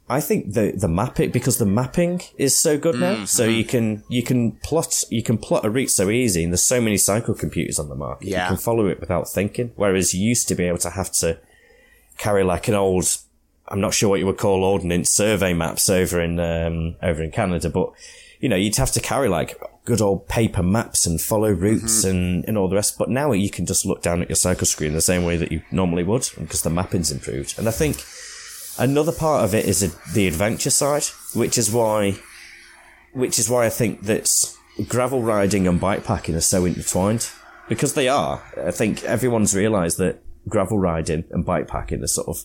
I 0.10 0.22
think 0.22 0.54
the 0.54 0.72
the 0.76 0.88
mapping 0.88 1.30
because 1.30 1.58
the 1.60 1.66
mapping 1.66 2.22
is 2.38 2.58
so 2.58 2.78
good 2.78 2.96
now. 2.96 3.18
Mm, 3.18 3.28
so 3.28 3.46
you 3.46 3.64
mm. 3.64 3.70
can 3.70 4.04
you 4.10 4.24
can 4.24 4.54
plot 4.64 5.04
you 5.10 5.22
can 5.22 5.38
plot 5.38 5.66
a 5.66 5.70
route 5.70 5.92
so 5.92 6.10
easy, 6.10 6.44
and 6.44 6.52
there's 6.52 6.64
so 6.64 6.82
many 6.82 6.98
cycle 6.98 7.36
computers 7.36 7.78
on 7.78 7.90
the 7.90 7.96
market. 7.96 8.28
Yeah. 8.28 8.46
You 8.46 8.48
can 8.50 8.58
follow 8.58 8.88
it 8.88 9.00
without 9.00 9.30
thinking. 9.30 9.72
Whereas 9.76 10.14
you 10.14 10.28
used 10.28 10.48
to 10.48 10.56
be 10.56 10.66
able 10.66 10.80
to 10.80 10.90
have 10.90 11.12
to 11.14 11.40
carry 12.18 12.44
like 12.44 12.68
an 12.68 12.74
old 12.74 13.18
I'm 13.70 13.82
not 13.82 13.94
sure 13.94 14.10
what 14.10 14.20
you 14.20 14.26
would 14.26 14.38
call 14.38 14.64
ordnance 14.64 15.12
survey 15.12 15.54
maps 15.54 15.90
over 15.90 16.20
in 16.20 16.40
um, 16.40 16.96
over 17.02 17.24
in 17.24 17.32
Canada, 17.32 17.70
but 17.70 17.92
you 18.40 18.50
know 18.50 18.56
you'd 18.56 18.76
have 18.78 18.92
to 18.94 19.00
carry 19.00 19.30
like 19.30 19.62
good 19.86 20.02
old 20.02 20.28
paper 20.28 20.64
maps 20.64 21.06
and 21.06 21.22
follow 21.22 21.52
routes 21.52 22.00
mm-hmm. 22.00 22.10
and, 22.10 22.46
and 22.48 22.58
all 22.58 22.68
the 22.68 22.76
rest. 22.76 22.98
But 22.98 23.10
now 23.10 23.32
you 23.32 23.50
can 23.50 23.66
just 23.66 23.86
look 23.86 24.02
down 24.02 24.22
at 24.22 24.30
your 24.30 24.36
cycle 24.36 24.66
screen 24.66 24.94
the 24.94 25.02
same 25.02 25.24
way 25.24 25.38
that 25.38 25.52
you 25.52 25.62
normally 25.72 26.04
would 26.04 26.30
because 26.38 26.64
the 26.64 26.70
mapping's 26.70 27.12
improved. 27.12 27.58
And 27.58 27.68
I 27.68 27.72
think 27.72 28.04
another 28.80 29.12
part 29.12 29.44
of 29.44 29.54
it 29.54 29.66
is 29.66 29.84
a, 29.84 29.92
the 30.14 30.28
adventure 30.28 30.70
side, 30.70 31.04
which 31.34 31.58
is 31.58 31.72
why 31.72 32.18
which 33.14 33.40
is 33.40 33.50
why 33.50 33.66
I 33.66 33.70
think 33.70 34.04
that 34.04 34.30
gravel 34.88 35.22
riding 35.24 35.68
and 35.68 35.80
bikepacking 35.82 36.36
are 36.36 36.42
so 36.42 36.66
intertwined 36.66 37.30
because 37.68 37.94
they 37.94 38.08
are. 38.08 38.42
I 38.64 38.72
think 38.72 39.04
everyone's 39.04 39.56
realised 39.56 39.98
that 39.98 40.22
gravel 40.48 40.78
riding 40.80 41.24
and 41.32 41.46
bikepacking 41.46 42.04
are 42.04 42.08
sort 42.08 42.28
of 42.28 42.44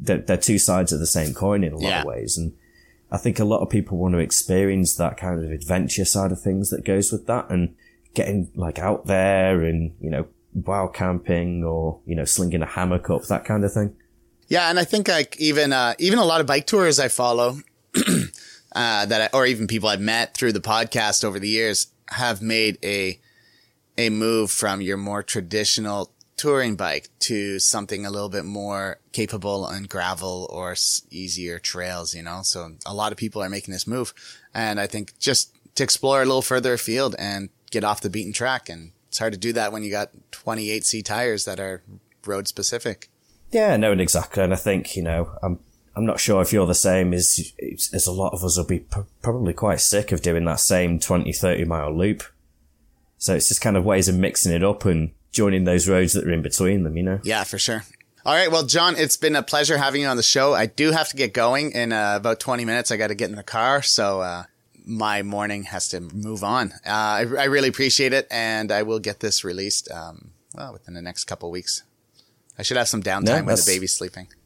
they're, 0.00 0.18
they're 0.18 0.36
two 0.36 0.58
sides 0.58 0.92
of 0.92 1.00
the 1.00 1.06
same 1.06 1.34
coin 1.34 1.62
in 1.64 1.72
a 1.72 1.76
lot 1.76 1.82
Yeah. 1.88 2.00
of 2.00 2.06
ways, 2.06 2.38
and 2.38 2.52
I 3.10 3.18
think 3.18 3.38
a 3.38 3.44
lot 3.44 3.60
of 3.60 3.68
people 3.68 3.98
want 3.98 4.14
to 4.14 4.18
experience 4.18 4.94
that 4.96 5.16
kind 5.16 5.44
of 5.44 5.50
adventure 5.50 6.04
side 6.04 6.32
of 6.32 6.40
things 6.40 6.70
that 6.70 6.84
goes 6.84 7.12
with 7.12 7.26
that, 7.26 7.50
and 7.50 7.74
getting 8.14 8.50
like 8.54 8.78
out 8.78 9.06
there 9.06 9.62
and 9.62 9.92
you 10.00 10.10
know 10.10 10.26
wild 10.54 10.94
camping 10.94 11.62
or 11.64 12.00
you 12.06 12.16
know 12.16 12.24
slinging 12.24 12.62
a 12.62 12.66
hammock 12.66 13.10
up 13.10 13.24
that 13.24 13.44
kind 13.44 13.64
of 13.64 13.72
thing. 13.72 13.94
Yeah, 14.50 14.68
and 14.68 14.80
I 14.80 14.84
think 14.84 15.06
like 15.06 15.40
even 15.40 15.72
uh, 15.72 15.94
even 16.00 16.18
a 16.18 16.24
lot 16.24 16.40
of 16.40 16.46
bike 16.48 16.66
tours 16.66 16.98
I 16.98 17.06
follow, 17.06 17.60
uh, 17.96 19.06
that 19.06 19.32
I, 19.32 19.36
or 19.36 19.46
even 19.46 19.68
people 19.68 19.88
I've 19.88 20.00
met 20.00 20.36
through 20.36 20.52
the 20.52 20.60
podcast 20.60 21.24
over 21.24 21.38
the 21.38 21.48
years 21.48 21.86
have 22.08 22.42
made 22.42 22.76
a 22.82 23.20
a 23.96 24.10
move 24.10 24.50
from 24.50 24.80
your 24.80 24.96
more 24.96 25.22
traditional 25.22 26.10
touring 26.36 26.74
bike 26.74 27.10
to 27.20 27.60
something 27.60 28.04
a 28.04 28.10
little 28.10 28.28
bit 28.28 28.44
more 28.44 28.98
capable 29.12 29.64
on 29.66 29.84
gravel 29.84 30.48
or 30.50 30.74
easier 31.12 31.60
trails. 31.60 32.12
You 32.12 32.24
know, 32.24 32.40
so 32.42 32.72
a 32.84 32.92
lot 32.92 33.12
of 33.12 33.18
people 33.18 33.40
are 33.44 33.48
making 33.48 33.70
this 33.72 33.86
move, 33.86 34.12
and 34.52 34.80
I 34.80 34.88
think 34.88 35.16
just 35.20 35.54
to 35.76 35.84
explore 35.84 36.22
a 36.22 36.26
little 36.26 36.42
further 36.42 36.72
afield 36.72 37.14
and 37.20 37.50
get 37.70 37.84
off 37.84 38.00
the 38.00 38.10
beaten 38.10 38.32
track, 38.32 38.68
and 38.68 38.90
it's 39.06 39.18
hard 39.20 39.32
to 39.32 39.38
do 39.38 39.52
that 39.52 39.70
when 39.70 39.84
you 39.84 39.92
got 39.92 40.10
28C 40.32 41.04
tires 41.04 41.44
that 41.44 41.60
are 41.60 41.84
road 42.26 42.48
specific. 42.48 43.09
Yeah, 43.50 43.76
no, 43.76 43.92
exactly. 43.92 44.42
And 44.42 44.52
I 44.52 44.56
think, 44.56 44.96
you 44.96 45.02
know, 45.02 45.32
I'm, 45.42 45.58
I'm 45.96 46.06
not 46.06 46.20
sure 46.20 46.40
if 46.40 46.52
you're 46.52 46.66
the 46.66 46.74
same 46.74 47.12
as, 47.12 47.52
as 47.92 48.06
a 48.06 48.12
lot 48.12 48.32
of 48.32 48.44
us 48.44 48.56
will 48.56 48.64
be 48.64 48.84
probably 49.22 49.52
quite 49.52 49.80
sick 49.80 50.12
of 50.12 50.22
doing 50.22 50.44
that 50.44 50.60
same 50.60 50.98
20, 50.98 51.32
30 51.32 51.64
mile 51.64 51.96
loop. 51.96 52.22
So 53.18 53.34
it's 53.34 53.48
just 53.48 53.60
kind 53.60 53.76
of 53.76 53.84
ways 53.84 54.08
of 54.08 54.14
mixing 54.14 54.52
it 54.52 54.64
up 54.64 54.84
and 54.84 55.10
joining 55.32 55.64
those 55.64 55.88
roads 55.88 56.12
that 56.12 56.24
are 56.24 56.32
in 56.32 56.42
between 56.42 56.84
them, 56.84 56.96
you 56.96 57.02
know? 57.02 57.20
Yeah, 57.22 57.44
for 57.44 57.58
sure. 57.58 57.84
All 58.24 58.34
right. 58.34 58.50
Well, 58.50 58.64
John, 58.64 58.96
it's 58.96 59.16
been 59.16 59.36
a 59.36 59.42
pleasure 59.42 59.78
having 59.78 60.02
you 60.02 60.06
on 60.06 60.16
the 60.16 60.22
show. 60.22 60.54
I 60.54 60.66
do 60.66 60.92
have 60.92 61.08
to 61.08 61.16
get 61.16 61.32
going 61.32 61.72
in 61.72 61.92
uh, 61.92 62.14
about 62.16 62.40
20 62.40 62.64
minutes. 62.64 62.90
I 62.90 62.96
got 62.96 63.08
to 63.08 63.14
get 63.14 63.30
in 63.30 63.36
the 63.36 63.42
car. 63.42 63.82
So, 63.82 64.20
uh, 64.20 64.44
my 64.86 65.22
morning 65.22 65.64
has 65.64 65.88
to 65.88 66.00
move 66.00 66.42
on. 66.42 66.72
Uh, 66.86 66.90
I, 66.90 67.26
I, 67.38 67.44
really 67.44 67.68
appreciate 67.68 68.12
it, 68.12 68.26
and 68.30 68.72
I 68.72 68.82
will 68.82 68.98
get 68.98 69.20
this 69.20 69.44
released 69.44 69.90
um, 69.90 70.32
well 70.54 70.72
within 70.72 70.94
the 70.94 71.02
next 71.02 71.24
couple 71.24 71.50
weeks. 71.50 71.82
I 72.58 72.62
should 72.62 72.76
have 72.76 72.88
some 72.88 73.02
downtime 73.02 73.24
no, 73.24 73.44
when 73.44 73.56
the 73.56 73.64
baby's 73.66 73.92
sleeping. 73.92 74.28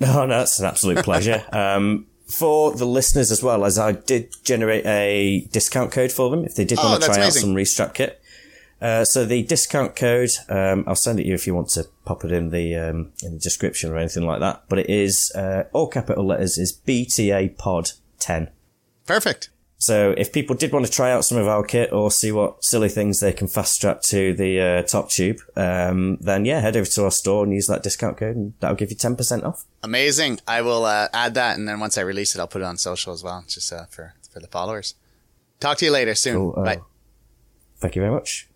No, 0.00 0.24
no, 0.24 0.40
it's 0.40 0.58
an 0.58 0.64
absolute 0.64 1.04
pleasure. 1.04 1.44
um, 1.52 2.06
for 2.26 2.72
the 2.72 2.86
listeners 2.86 3.30
as 3.30 3.42
well, 3.42 3.66
as 3.66 3.78
I 3.78 3.92
did 3.92 4.34
generate 4.42 4.86
a 4.86 5.46
discount 5.52 5.92
code 5.92 6.10
for 6.10 6.30
them 6.30 6.44
if 6.46 6.54
they 6.54 6.64
did 6.64 6.78
oh, 6.80 6.88
want 6.88 7.02
to 7.02 7.06
try 7.06 7.16
amazing. 7.16 7.40
out 7.40 7.46
some 7.48 7.54
restrap 7.54 7.92
kit. 7.92 8.22
Uh, 8.80 9.04
so 9.04 9.26
the 9.26 9.42
discount 9.42 9.94
code, 9.94 10.30
um, 10.48 10.84
I'll 10.86 10.94
send 10.94 11.20
it 11.20 11.24
to 11.24 11.28
you 11.28 11.34
if 11.34 11.46
you 11.46 11.54
want 11.54 11.68
to 11.70 11.86
pop 12.06 12.24
it 12.24 12.32
in 12.32 12.48
the 12.48 12.74
um, 12.76 13.12
in 13.22 13.34
the 13.34 13.38
description 13.38 13.92
or 13.92 13.98
anything 13.98 14.24
like 14.24 14.40
that. 14.40 14.64
But 14.68 14.78
it 14.78 14.88
is 14.88 15.30
uh, 15.34 15.64
all 15.72 15.86
capital 15.86 16.26
letters 16.26 16.56
is 16.56 16.72
BTA 16.72 17.58
Pod 17.58 17.92
ten. 18.18 18.48
Perfect. 19.06 19.50
So 19.80 20.14
if 20.18 20.30
people 20.30 20.54
did 20.54 20.72
want 20.72 20.84
to 20.84 20.92
try 20.92 21.10
out 21.10 21.24
some 21.24 21.38
of 21.38 21.48
our 21.48 21.64
kit 21.64 21.90
or 21.90 22.10
see 22.10 22.32
what 22.32 22.62
silly 22.62 22.90
things 22.90 23.20
they 23.20 23.32
can 23.32 23.48
fast 23.48 23.72
strap 23.72 24.02
to 24.02 24.34
the 24.34 24.60
uh, 24.60 24.82
top 24.82 25.08
tube, 25.08 25.40
um, 25.56 26.18
then 26.20 26.44
yeah, 26.44 26.60
head 26.60 26.76
over 26.76 26.88
to 26.88 27.04
our 27.04 27.10
store 27.10 27.44
and 27.44 27.54
use 27.54 27.66
that 27.66 27.82
discount 27.82 28.18
code, 28.18 28.36
and 28.36 28.52
that'll 28.60 28.76
give 28.76 28.90
you 28.90 28.96
ten 28.96 29.16
percent 29.16 29.42
off. 29.42 29.64
Amazing! 29.82 30.38
I 30.46 30.60
will 30.60 30.84
uh, 30.84 31.08
add 31.14 31.32
that, 31.34 31.56
and 31.58 31.66
then 31.66 31.80
once 31.80 31.96
I 31.96 32.02
release 32.02 32.34
it, 32.34 32.40
I'll 32.40 32.46
put 32.46 32.60
it 32.60 32.66
on 32.66 32.76
social 32.76 33.14
as 33.14 33.24
well, 33.24 33.42
just 33.48 33.72
uh, 33.72 33.86
for 33.86 34.12
for 34.30 34.38
the 34.38 34.48
followers. 34.48 34.96
Talk 35.60 35.78
to 35.78 35.86
you 35.86 35.92
later 35.92 36.14
soon. 36.14 36.36
Cool. 36.36 36.54
Uh, 36.58 36.64
Bye. 36.64 36.80
Thank 37.78 37.96
you 37.96 38.02
very 38.02 38.12
much. 38.12 38.49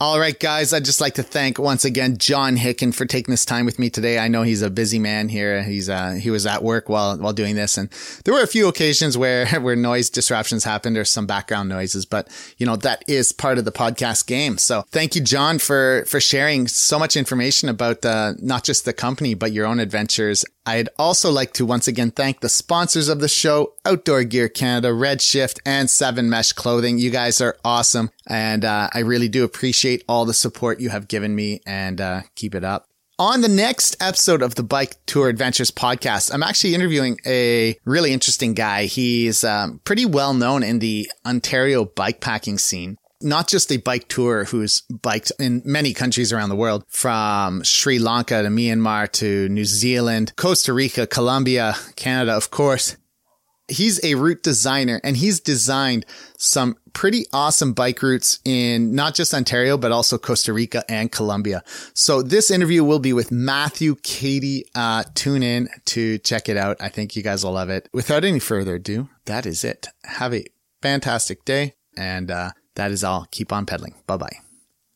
All 0.00 0.18
right, 0.18 0.38
guys. 0.38 0.72
I'd 0.72 0.84
just 0.84 1.00
like 1.00 1.14
to 1.14 1.22
thank 1.22 1.56
once 1.56 1.84
again 1.84 2.18
John 2.18 2.56
Hicken 2.56 2.92
for 2.92 3.06
taking 3.06 3.30
this 3.30 3.44
time 3.44 3.64
with 3.64 3.78
me 3.78 3.90
today. 3.90 4.18
I 4.18 4.26
know 4.26 4.42
he's 4.42 4.60
a 4.60 4.68
busy 4.68 4.98
man 4.98 5.28
here. 5.28 5.62
He's 5.62 5.88
uh, 5.88 6.18
he 6.20 6.30
was 6.30 6.46
at 6.46 6.64
work 6.64 6.88
while 6.88 7.16
while 7.16 7.32
doing 7.32 7.54
this, 7.54 7.78
and 7.78 7.88
there 8.24 8.34
were 8.34 8.42
a 8.42 8.48
few 8.48 8.66
occasions 8.66 9.16
where 9.16 9.46
where 9.60 9.76
noise 9.76 10.10
disruptions 10.10 10.64
happened 10.64 10.98
or 10.98 11.04
some 11.04 11.26
background 11.26 11.68
noises. 11.68 12.06
But 12.06 12.28
you 12.58 12.66
know 12.66 12.74
that 12.74 13.04
is 13.06 13.30
part 13.30 13.56
of 13.56 13.64
the 13.64 13.72
podcast 13.72 14.26
game. 14.26 14.58
So 14.58 14.82
thank 14.90 15.14
you, 15.14 15.22
John, 15.22 15.60
for 15.60 16.04
for 16.08 16.18
sharing 16.18 16.66
so 16.66 16.98
much 16.98 17.16
information 17.16 17.68
about 17.68 18.04
uh, 18.04 18.34
not 18.40 18.64
just 18.64 18.84
the 18.84 18.92
company 18.92 19.34
but 19.34 19.52
your 19.52 19.64
own 19.64 19.78
adventures 19.78 20.44
I'd 20.66 20.88
also 20.98 21.30
like 21.30 21.52
to 21.54 21.66
once 21.66 21.86
again 21.86 22.10
thank 22.10 22.40
the 22.40 22.48
sponsors 22.48 23.08
of 23.08 23.20
the 23.20 23.28
show, 23.28 23.74
Outdoor 23.84 24.24
Gear 24.24 24.48
Canada, 24.48 24.88
Redshift, 24.88 25.60
and 25.66 25.90
Seven 25.90 26.30
Mesh 26.30 26.52
Clothing. 26.52 26.98
You 26.98 27.10
guys 27.10 27.40
are 27.40 27.56
awesome. 27.64 28.10
And 28.26 28.64
uh, 28.64 28.88
I 28.92 29.00
really 29.00 29.28
do 29.28 29.44
appreciate 29.44 30.04
all 30.08 30.24
the 30.24 30.32
support 30.32 30.80
you 30.80 30.88
have 30.88 31.08
given 31.08 31.34
me 31.34 31.60
and 31.66 32.00
uh, 32.00 32.22
keep 32.34 32.54
it 32.54 32.64
up. 32.64 32.88
On 33.16 33.42
the 33.42 33.48
next 33.48 33.96
episode 34.00 34.42
of 34.42 34.56
the 34.56 34.64
Bike 34.64 34.96
Tour 35.06 35.28
Adventures 35.28 35.70
podcast, 35.70 36.34
I'm 36.34 36.42
actually 36.42 36.74
interviewing 36.74 37.18
a 37.24 37.78
really 37.84 38.12
interesting 38.12 38.54
guy. 38.54 38.86
He's 38.86 39.44
um, 39.44 39.80
pretty 39.84 40.04
well 40.04 40.34
known 40.34 40.64
in 40.64 40.80
the 40.80 41.08
Ontario 41.24 41.84
bikepacking 41.84 42.58
scene 42.58 42.98
not 43.24 43.48
just 43.48 43.72
a 43.72 43.78
bike 43.78 44.08
tour 44.08 44.44
who's 44.44 44.82
biked 44.82 45.32
in 45.38 45.62
many 45.64 45.92
countries 45.94 46.32
around 46.32 46.50
the 46.50 46.56
world, 46.56 46.84
from 46.88 47.64
Sri 47.64 47.98
Lanka 47.98 48.42
to 48.42 48.48
Myanmar 48.48 49.10
to 49.12 49.48
New 49.48 49.64
Zealand, 49.64 50.34
Costa 50.36 50.72
Rica, 50.72 51.06
Colombia, 51.06 51.74
Canada, 51.96 52.32
of 52.32 52.50
course. 52.50 52.96
He's 53.66 54.04
a 54.04 54.14
route 54.14 54.42
designer 54.42 55.00
and 55.02 55.16
he's 55.16 55.40
designed 55.40 56.04
some 56.36 56.76
pretty 56.92 57.24
awesome 57.32 57.72
bike 57.72 58.02
routes 58.02 58.38
in 58.44 58.94
not 58.94 59.14
just 59.14 59.32
Ontario, 59.32 59.78
but 59.78 59.90
also 59.90 60.18
Costa 60.18 60.52
Rica 60.52 60.84
and 60.86 61.10
Colombia. 61.10 61.62
So 61.94 62.20
this 62.20 62.50
interview 62.50 62.84
will 62.84 62.98
be 62.98 63.14
with 63.14 63.32
Matthew 63.32 63.94
Cady. 64.02 64.66
Uh, 64.74 65.04
tune 65.14 65.42
in 65.42 65.70
to 65.86 66.18
check 66.18 66.50
it 66.50 66.58
out. 66.58 66.76
I 66.78 66.90
think 66.90 67.16
you 67.16 67.22
guys 67.22 67.42
will 67.42 67.52
love 67.52 67.70
it. 67.70 67.88
Without 67.94 68.22
any 68.22 68.38
further 68.38 68.74
ado, 68.74 69.08
that 69.24 69.46
is 69.46 69.64
it. 69.64 69.88
Have 70.04 70.34
a 70.34 70.44
fantastic 70.82 71.46
day 71.46 71.74
and, 71.96 72.30
uh, 72.30 72.50
that 72.74 72.90
is 72.90 73.04
all. 73.04 73.26
Keep 73.30 73.52
on 73.52 73.66
pedaling. 73.66 73.94
Bye 74.06 74.16
bye. 74.16 74.43